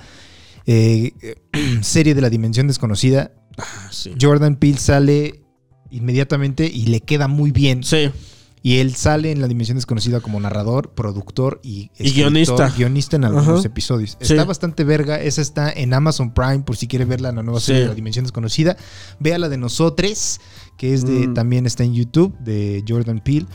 eh, 0.65 1.13
serie 1.81 2.15
de 2.15 2.21
la 2.21 2.29
dimensión 2.29 2.67
desconocida, 2.67 3.31
Ah, 3.57 3.89
sí. 3.91 4.13
Jordan 4.21 4.55
Peele 4.55 4.77
sale 4.77 5.41
inmediatamente 5.89 6.69
y 6.71 6.87
le 6.87 7.01
queda 7.01 7.27
muy 7.27 7.51
bien. 7.51 7.83
Sí. 7.83 8.11
Y 8.63 8.77
él 8.79 8.95
sale 8.95 9.31
en 9.31 9.39
la 9.39 9.47
dimensión 9.47 9.77
desconocida 9.77 10.19
como 10.19 10.39
narrador, 10.39 10.89
productor 10.89 11.59
y, 11.63 11.89
Y 11.99 12.11
guionista. 12.11 12.69
guionista 12.69 13.15
en 13.15 13.23
algunos 13.25 13.59
Ajá. 13.59 13.67
episodios. 13.67 14.17
Sí. 14.19 14.33
Está 14.33 14.43
bastante 14.45 14.83
verga. 14.83 15.21
Esa 15.21 15.41
está 15.41 15.71
en 15.71 15.93
Amazon 15.93 16.33
Prime 16.33 16.59
por 16.59 16.75
si 16.75 16.87
quiere 16.87 17.05
verla 17.05 17.29
en 17.29 17.35
la 17.37 17.43
nueva 17.43 17.59
Sí. 17.59 17.67
serie 17.67 17.81
de 17.83 17.87
la 17.89 17.95
dimensión 17.95 18.25
desconocida. 18.25 18.75
Vea 19.19 19.37
la 19.37 19.47
de 19.47 19.57
Nosotres, 19.57 20.41
que 20.75 20.93
es 20.93 21.05
de 21.05 21.27
Mm. 21.27 21.33
también 21.33 21.65
está 21.65 21.83
en 21.83 21.93
YouTube, 21.93 22.35
de 22.39 22.83
Jordan 22.87 23.19
Peele. 23.23 23.45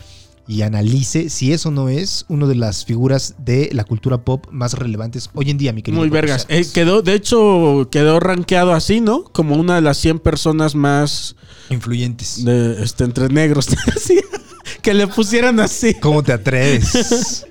Y 0.49 0.63
analice 0.63 1.31
si 1.31 1.53
eso 1.53 1.71
no 1.71 1.89
es 1.89 2.25
una 2.29 2.47
de 2.47 2.57
las 2.57 2.85
figuras 2.85 3.37
de 3.39 3.71
la 3.73 3.85
cultura 3.85 4.25
pop 4.25 4.47
más 4.51 4.75
relevantes 4.75 5.31
hoy 5.35 5.51
en 5.51 5.59
día, 5.59 5.73
mi 5.73 5.83
querido. 5.83 6.01
Muy 6.01 6.11
vergas. 6.11 6.47
Eh, 6.49 6.67
quedó, 6.75 7.01
de 7.03 7.15
hecho, 7.15 7.89
quedó 7.93 8.19
rankeado 8.19 8.73
así, 8.73 9.01
¿no? 9.01 9.23
Como 9.25 9.55
una 9.57 9.77
de 9.77 9.83
las 9.83 9.99
100 9.99 10.19
personas 10.19 10.75
más 10.75 11.37
Influyentes. 11.71 12.45
de, 12.45 12.83
este, 12.83 13.05
entre 13.05 13.29
negros. 13.29 13.69
Que 14.83 14.95
le 14.95 15.07
pusieran 15.07 15.61
así. 15.61 15.95
¿Cómo 15.95 16.23
te 16.23 16.33
atreves? 16.33 17.47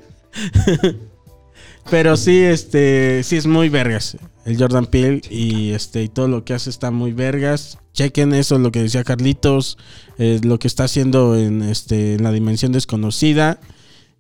Pero 1.90 2.16
sí, 2.18 2.38
este, 2.40 3.24
sí 3.24 3.38
es 3.38 3.48
muy 3.48 3.70
vergas. 3.70 4.18
El 4.46 4.58
Jordan 4.58 4.86
Peele 4.86 5.22
y 5.30 5.72
este 5.72 6.04
y 6.04 6.10
todo 6.10 6.28
lo 6.28 6.44
que 6.44 6.54
hace 6.54 6.70
está 6.70 6.92
muy 6.92 7.12
vergas. 7.14 7.78
Chequen 7.94 8.34
eso, 8.34 8.58
lo 8.60 8.72
que 8.72 8.82
decía 8.82 9.04
Carlitos, 9.04 9.78
eh, 10.18 10.40
lo 10.44 10.58
que 10.60 10.68
está 10.68 10.86
haciendo 10.86 11.38
en 11.38 11.62
este 11.62 12.16
en 12.16 12.24
la 12.24 12.32
dimensión 12.32 12.72
desconocida. 12.72 13.60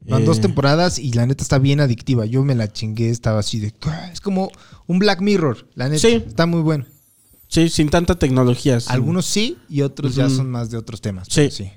Van 0.07 0.24
Eh, 0.24 0.26
dos 0.26 0.41
temporadas 0.41 0.97
y 0.99 1.14
la 1.14 1.26
neta 1.26 1.43
está 1.43 1.59
bien 1.59 1.80
adictiva. 1.80 2.26
Yo 2.26 2.43
me 2.43 2.55
la 2.55 2.72
chingué, 2.72 3.09
estaba 3.09 3.39
así 3.39 3.59
de. 3.59 3.74
"Ah", 3.84 4.09
Es 4.12 4.20
como 4.22 4.51
un 4.88 4.99
Black 4.99 5.22
Mirror, 5.22 5.68
la 5.76 5.89
neta. 5.89 6.01
Sí. 6.01 6.24
Está 6.28 6.45
muy 6.45 6.62
bueno. 6.62 6.86
Sí, 7.47 7.70
sin 7.70 7.89
tanta 7.89 8.16
tecnología. 8.18 8.80
Algunos 8.88 9.26
sí 9.26 9.57
y 9.70 9.82
otros 9.82 10.16
ya 10.16 10.30
son 10.30 10.49
más 10.49 10.70
de 10.72 10.78
otros 10.78 11.01
temas. 11.01 11.28
Sí. 11.30 11.49
sí. 11.51 11.70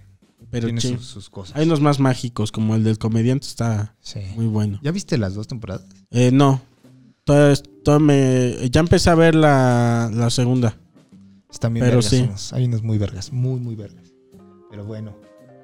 Pero 0.54 0.66
Tiene 0.68 0.80
sus, 0.80 1.04
sus 1.06 1.30
cosas. 1.30 1.56
Hay 1.56 1.66
unos 1.66 1.80
más 1.80 1.98
mágicos, 2.00 2.52
como 2.52 2.74
el 2.74 2.84
del 2.84 2.98
comediante, 2.98 3.46
está 3.46 3.94
Sí. 4.00 4.20
muy 4.36 4.46
bueno. 4.46 4.78
¿Ya 4.82 4.90
viste 4.92 5.18
las 5.18 5.34
dos 5.34 5.46
temporadas? 5.48 5.84
Eh, 6.10 6.30
no. 6.32 6.62
Todavía- 7.24 7.60
todavía 7.84 8.06
me- 8.06 8.70
ya 8.70 8.80
empecé 8.80 9.10
a 9.10 9.14
ver 9.14 9.34
la, 9.34 10.10
la 10.12 10.30
segunda. 10.30 10.76
Están 11.50 11.72
bien 11.74 11.84
Pero 11.86 11.96
vergas. 11.98 12.10
sí. 12.10 12.22
unos. 12.22 12.52
Hay 12.52 12.64
unos 12.64 12.82
muy 12.82 12.98
vergas, 12.98 13.32
muy, 13.32 13.60
muy 13.60 13.74
vergas. 13.74 14.12
Pero 14.70 14.84
bueno. 14.84 15.16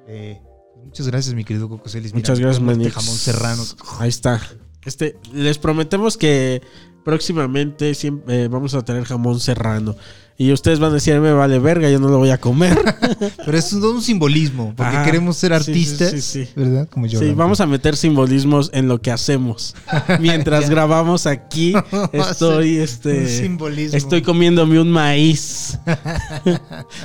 eh, 0.07 0.41
muchas 0.83 1.07
gracias, 1.07 1.33
mi 1.35 1.43
querido 1.43 1.69
Coco 1.69 1.87
Celis. 1.89 2.13
Mira, 2.13 2.23
Muchas 2.23 2.39
gracias, 2.39 2.61
Manix. 2.63 2.93
jamón 2.93 3.15
serrano. 3.15 3.63
Ahí 3.99 4.09
está. 4.09 4.41
Este, 4.83 5.15
les 5.33 5.57
prometemos 5.59 6.17
que 6.17 6.61
próximamente 7.05 7.93
siempre, 7.93 8.43
eh, 8.43 8.47
vamos 8.47 8.73
a 8.73 8.83
tener 8.83 9.03
jamón 9.03 9.39
serrano. 9.39 9.95
Y 10.41 10.51
ustedes 10.51 10.79
van 10.79 10.89
a 10.89 10.93
decir, 10.95 11.19
me 11.19 11.31
vale 11.33 11.59
verga, 11.59 11.87
yo 11.87 11.99
no 11.99 12.07
lo 12.07 12.17
voy 12.17 12.31
a 12.31 12.39
comer. 12.39 12.75
Pero 13.45 13.55
es 13.55 13.69
todo 13.69 13.91
un 13.91 14.01
simbolismo, 14.01 14.73
porque 14.75 14.97
queremos 15.05 15.37
ser 15.37 15.51
sí, 15.51 15.69
artistas, 15.69 16.09
sí, 16.09 16.21
sí. 16.21 16.49
¿verdad? 16.55 16.89
Como 16.89 17.05
yo. 17.05 17.19
sí, 17.19 17.33
vamos 17.35 17.61
a 17.61 17.67
meter 17.67 17.95
simbolismos 17.95 18.71
en 18.73 18.87
lo 18.87 18.99
que 18.99 19.11
hacemos. 19.11 19.75
Mientras 20.19 20.67
grabamos 20.67 21.27
aquí, 21.27 21.75
estoy, 22.11 22.77
Un 22.77 22.81
este, 22.81 23.27
simbolismo. 23.27 23.95
estoy 23.95 24.23
comiéndome 24.23 24.79
un 24.79 24.89
maíz. 24.89 25.77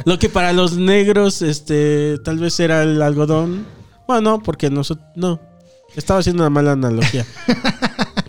lo 0.07 0.19
que 0.19 0.31
para 0.31 0.55
los 0.55 0.79
negros, 0.79 1.43
este, 1.43 2.17
tal 2.25 2.39
vez 2.39 2.59
era 2.59 2.85
el 2.85 3.03
algodón. 3.03 3.67
Bueno, 4.09 4.23
no, 4.23 4.43
porque 4.43 4.71
nosotros, 4.71 5.07
no. 5.15 5.39
Estaba 5.95 6.21
haciendo 6.21 6.43
una 6.43 6.49
mala 6.49 6.73
analogía. 6.73 7.27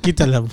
Quítala. 0.02 0.44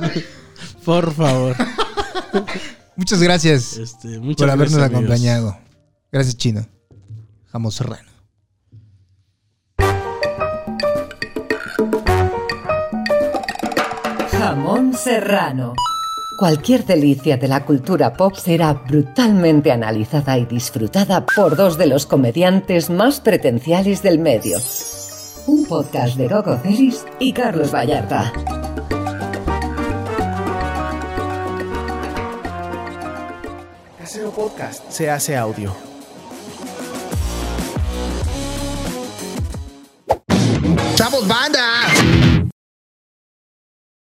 Por 0.84 1.12
favor. 1.12 1.56
Muchas 2.96 3.22
gracias 3.22 3.76
Este, 3.76 4.18
muchas 4.18 4.36
por 4.46 4.50
habernos 4.50 4.76
gracias, 4.76 4.82
amigos. 4.96 4.98
acompañado. 5.04 5.58
Gracias, 6.12 6.36
Chino. 6.36 6.66
Jamón 7.50 7.72
serrano. 7.72 8.08
Jamón 14.30 14.94
serrano. 14.94 15.74
Cualquier 16.38 16.86
delicia 16.86 17.36
de 17.36 17.48
la 17.48 17.64
cultura 17.66 18.14
pop 18.14 18.34
será 18.34 18.72
brutalmente 18.72 19.70
analizada 19.70 20.38
y 20.38 20.46
disfrutada 20.46 21.26
por 21.26 21.54
dos 21.56 21.76
de 21.76 21.86
los 21.86 22.06
comediantes 22.06 22.88
más 22.88 23.20
pretenciales 23.20 24.02
del 24.02 24.18
medio. 24.18 24.58
Un 25.46 25.66
podcast 25.66 26.16
de 26.16 26.28
Coco 26.28 26.56
Celis 26.62 27.04
y 27.18 27.32
Carlos 27.32 27.72
Vallarta. 27.74 28.32
podcast 34.40 34.90
se 34.90 35.10
hace 35.10 35.36
audio. 35.36 35.76
¡Chavos, 40.94 41.28
banda! 41.28 42.29